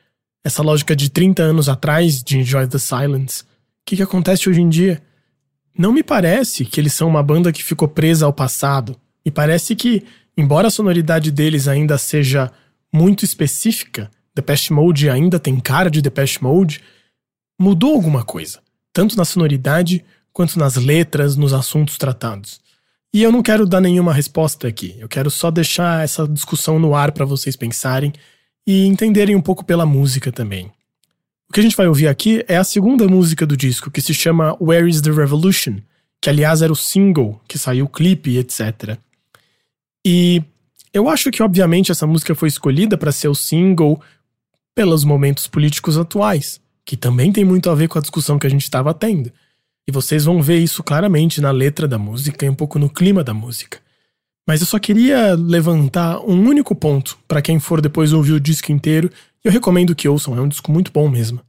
Essa 0.42 0.62
lógica 0.62 0.96
de 0.96 1.10
30 1.10 1.42
anos 1.42 1.68
atrás 1.68 2.22
de 2.22 2.38
Enjoy 2.38 2.66
the 2.66 2.78
Silence? 2.78 3.42
O 3.42 3.46
que, 3.84 3.96
que 3.96 4.02
acontece 4.02 4.48
hoje 4.48 4.62
em 4.62 4.68
dia? 4.70 5.02
Não 5.76 5.92
me 5.92 6.02
parece 6.02 6.64
que 6.64 6.80
eles 6.80 6.94
são 6.94 7.06
uma 7.06 7.22
banda 7.22 7.52
que 7.52 7.62
ficou 7.62 7.86
presa 7.86 8.24
ao 8.24 8.32
passado. 8.32 8.98
Me 9.22 9.30
parece 9.30 9.76
que, 9.76 10.06
embora 10.38 10.68
a 10.68 10.70
sonoridade 10.70 11.30
deles 11.30 11.68
ainda 11.68 11.98
seja 11.98 12.50
muito 12.90 13.26
específica, 13.26 14.10
Depeche 14.34 14.72
Mode 14.72 15.10
ainda 15.10 15.38
tem 15.38 15.60
cara 15.60 15.90
de 15.90 16.00
Depeche 16.00 16.42
Mode, 16.42 16.80
mudou 17.60 17.94
alguma 17.94 18.24
coisa, 18.24 18.60
tanto 18.90 19.18
na 19.18 19.24
sonoridade 19.26 20.02
quanto 20.32 20.58
nas 20.58 20.76
letras, 20.76 21.36
nos 21.36 21.52
assuntos 21.52 21.98
tratados. 21.98 22.58
E 23.12 23.22
eu 23.22 23.32
não 23.32 23.42
quero 23.42 23.66
dar 23.66 23.80
nenhuma 23.80 24.12
resposta 24.12 24.68
aqui. 24.68 24.96
Eu 24.98 25.08
quero 25.08 25.30
só 25.30 25.50
deixar 25.50 26.04
essa 26.04 26.28
discussão 26.28 26.78
no 26.78 26.94
ar 26.94 27.12
para 27.12 27.24
vocês 27.24 27.56
pensarem 27.56 28.12
e 28.66 28.84
entenderem 28.86 29.34
um 29.34 29.40
pouco 29.40 29.64
pela 29.64 29.86
música 29.86 30.30
também. 30.30 30.70
O 31.48 31.52
que 31.52 31.60
a 31.60 31.62
gente 31.62 31.76
vai 31.76 31.88
ouvir 31.88 32.06
aqui 32.06 32.44
é 32.46 32.58
a 32.58 32.64
segunda 32.64 33.08
música 33.08 33.46
do 33.46 33.56
disco, 33.56 33.90
que 33.90 34.02
se 34.02 34.12
chama 34.12 34.54
Where 34.60 34.88
is 34.88 35.00
the 35.00 35.10
Revolution, 35.10 35.78
que 36.20 36.28
aliás 36.28 36.60
era 36.60 36.70
o 36.70 36.76
single 36.76 37.40
que 37.48 37.58
saiu 37.58 37.86
o 37.86 37.88
clipe 37.88 38.36
etc. 38.36 38.98
E 40.04 40.42
eu 40.92 41.08
acho 41.08 41.30
que 41.30 41.42
obviamente 41.42 41.90
essa 41.90 42.06
música 42.06 42.34
foi 42.34 42.48
escolhida 42.48 42.98
para 42.98 43.12
ser 43.12 43.28
o 43.28 43.34
single 43.34 43.98
pelos 44.74 45.02
momentos 45.04 45.46
políticos 45.46 45.96
atuais, 45.96 46.60
que 46.84 46.96
também 46.96 47.32
tem 47.32 47.44
muito 47.44 47.70
a 47.70 47.74
ver 47.74 47.88
com 47.88 47.98
a 47.98 48.02
discussão 48.02 48.38
que 48.38 48.46
a 48.46 48.50
gente 48.50 48.64
estava 48.64 48.92
tendo. 48.92 49.32
E 49.88 49.90
vocês 49.90 50.26
vão 50.26 50.42
ver 50.42 50.58
isso 50.58 50.82
claramente 50.82 51.40
na 51.40 51.50
letra 51.50 51.88
da 51.88 51.96
música 51.96 52.44
e 52.44 52.50
um 52.50 52.54
pouco 52.54 52.78
no 52.78 52.90
clima 52.90 53.24
da 53.24 53.32
música. 53.32 53.80
Mas 54.46 54.60
eu 54.60 54.66
só 54.66 54.78
queria 54.78 55.34
levantar 55.34 56.20
um 56.20 56.46
único 56.46 56.74
ponto 56.74 57.18
para 57.26 57.40
quem 57.40 57.58
for 57.58 57.80
depois 57.80 58.12
ouvir 58.12 58.32
o 58.32 58.40
disco 58.40 58.70
inteiro, 58.70 59.10
e 59.42 59.48
eu 59.48 59.52
recomendo 59.52 59.94
que 59.94 60.06
ouçam, 60.06 60.36
é 60.36 60.42
um 60.42 60.48
disco 60.48 60.70
muito 60.70 60.92
bom 60.92 61.08
mesmo. 61.08 61.40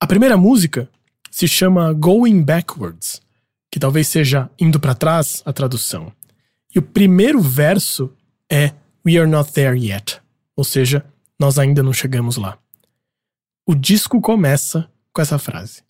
A 0.00 0.06
primeira 0.06 0.36
música 0.36 0.88
se 1.32 1.48
chama 1.48 1.92
Going 1.92 2.44
Backwards, 2.44 3.20
que 3.72 3.80
talvez 3.80 4.06
seja 4.06 4.48
indo 4.56 4.78
para 4.78 4.94
trás 4.94 5.42
a 5.44 5.52
tradução. 5.52 6.12
E 6.72 6.78
o 6.78 6.82
primeiro 6.82 7.40
verso 7.40 8.12
é 8.48 8.72
We 9.04 9.18
are 9.18 9.28
not 9.28 9.52
there 9.52 9.76
yet, 9.76 10.20
ou 10.54 10.62
seja, 10.62 11.04
nós 11.40 11.58
ainda 11.58 11.82
não 11.82 11.92
chegamos 11.92 12.36
lá. 12.36 12.56
O 13.66 13.74
disco 13.74 14.20
começa 14.20 14.88
com 15.12 15.20
essa 15.20 15.40
frase. 15.40 15.82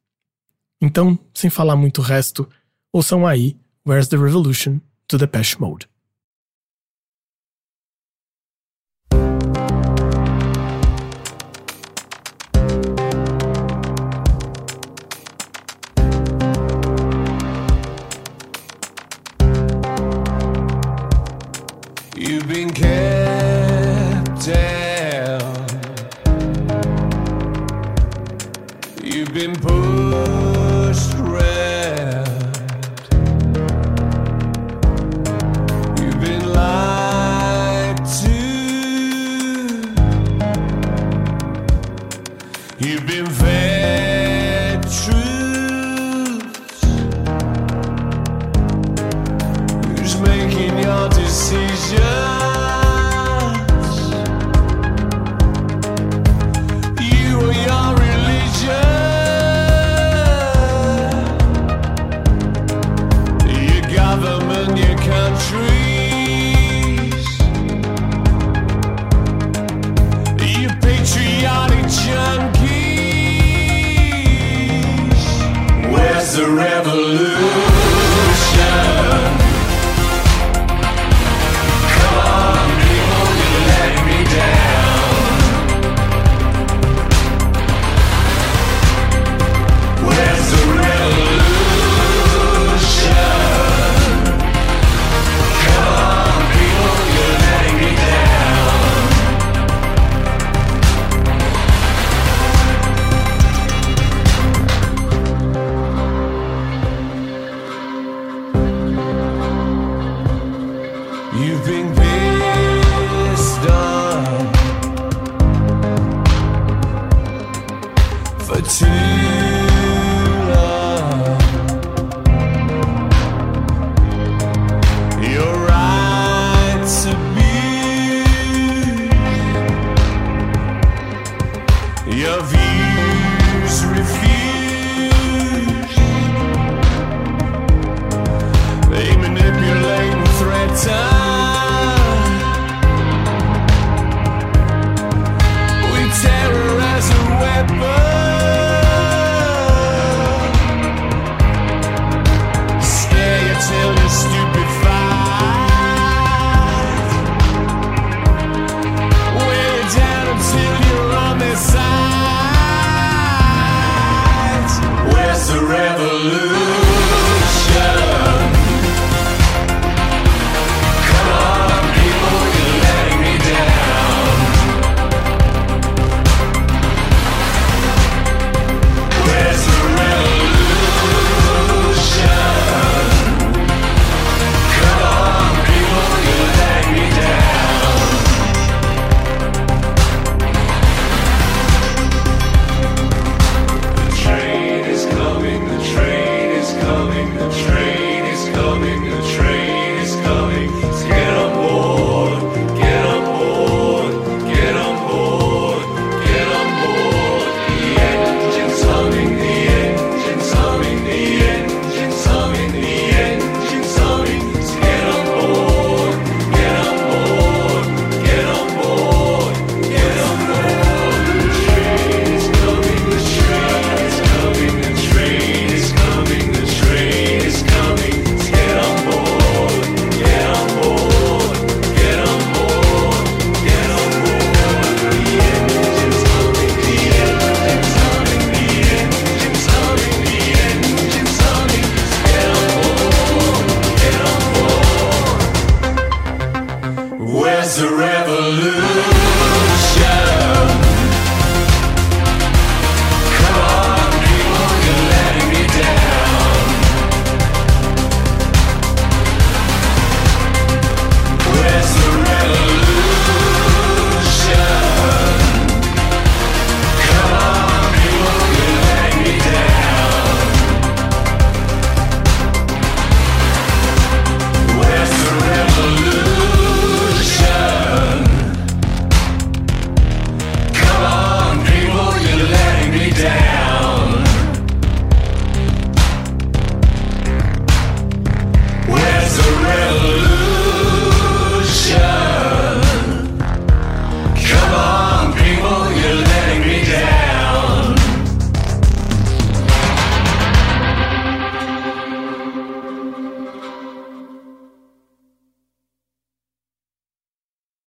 Então, 0.84 1.16
sem 1.32 1.48
falar 1.48 1.76
muito 1.76 1.98
o 1.98 2.04
resto, 2.04 2.48
ouçam 2.92 3.24
aí 3.24 3.56
Where's 3.86 4.08
the 4.08 4.16
Revolution 4.16 4.80
to 5.06 5.16
the 5.16 5.28
patch 5.28 5.56
Mode. 5.60 5.88
You've 22.16 22.48
been 22.48 22.72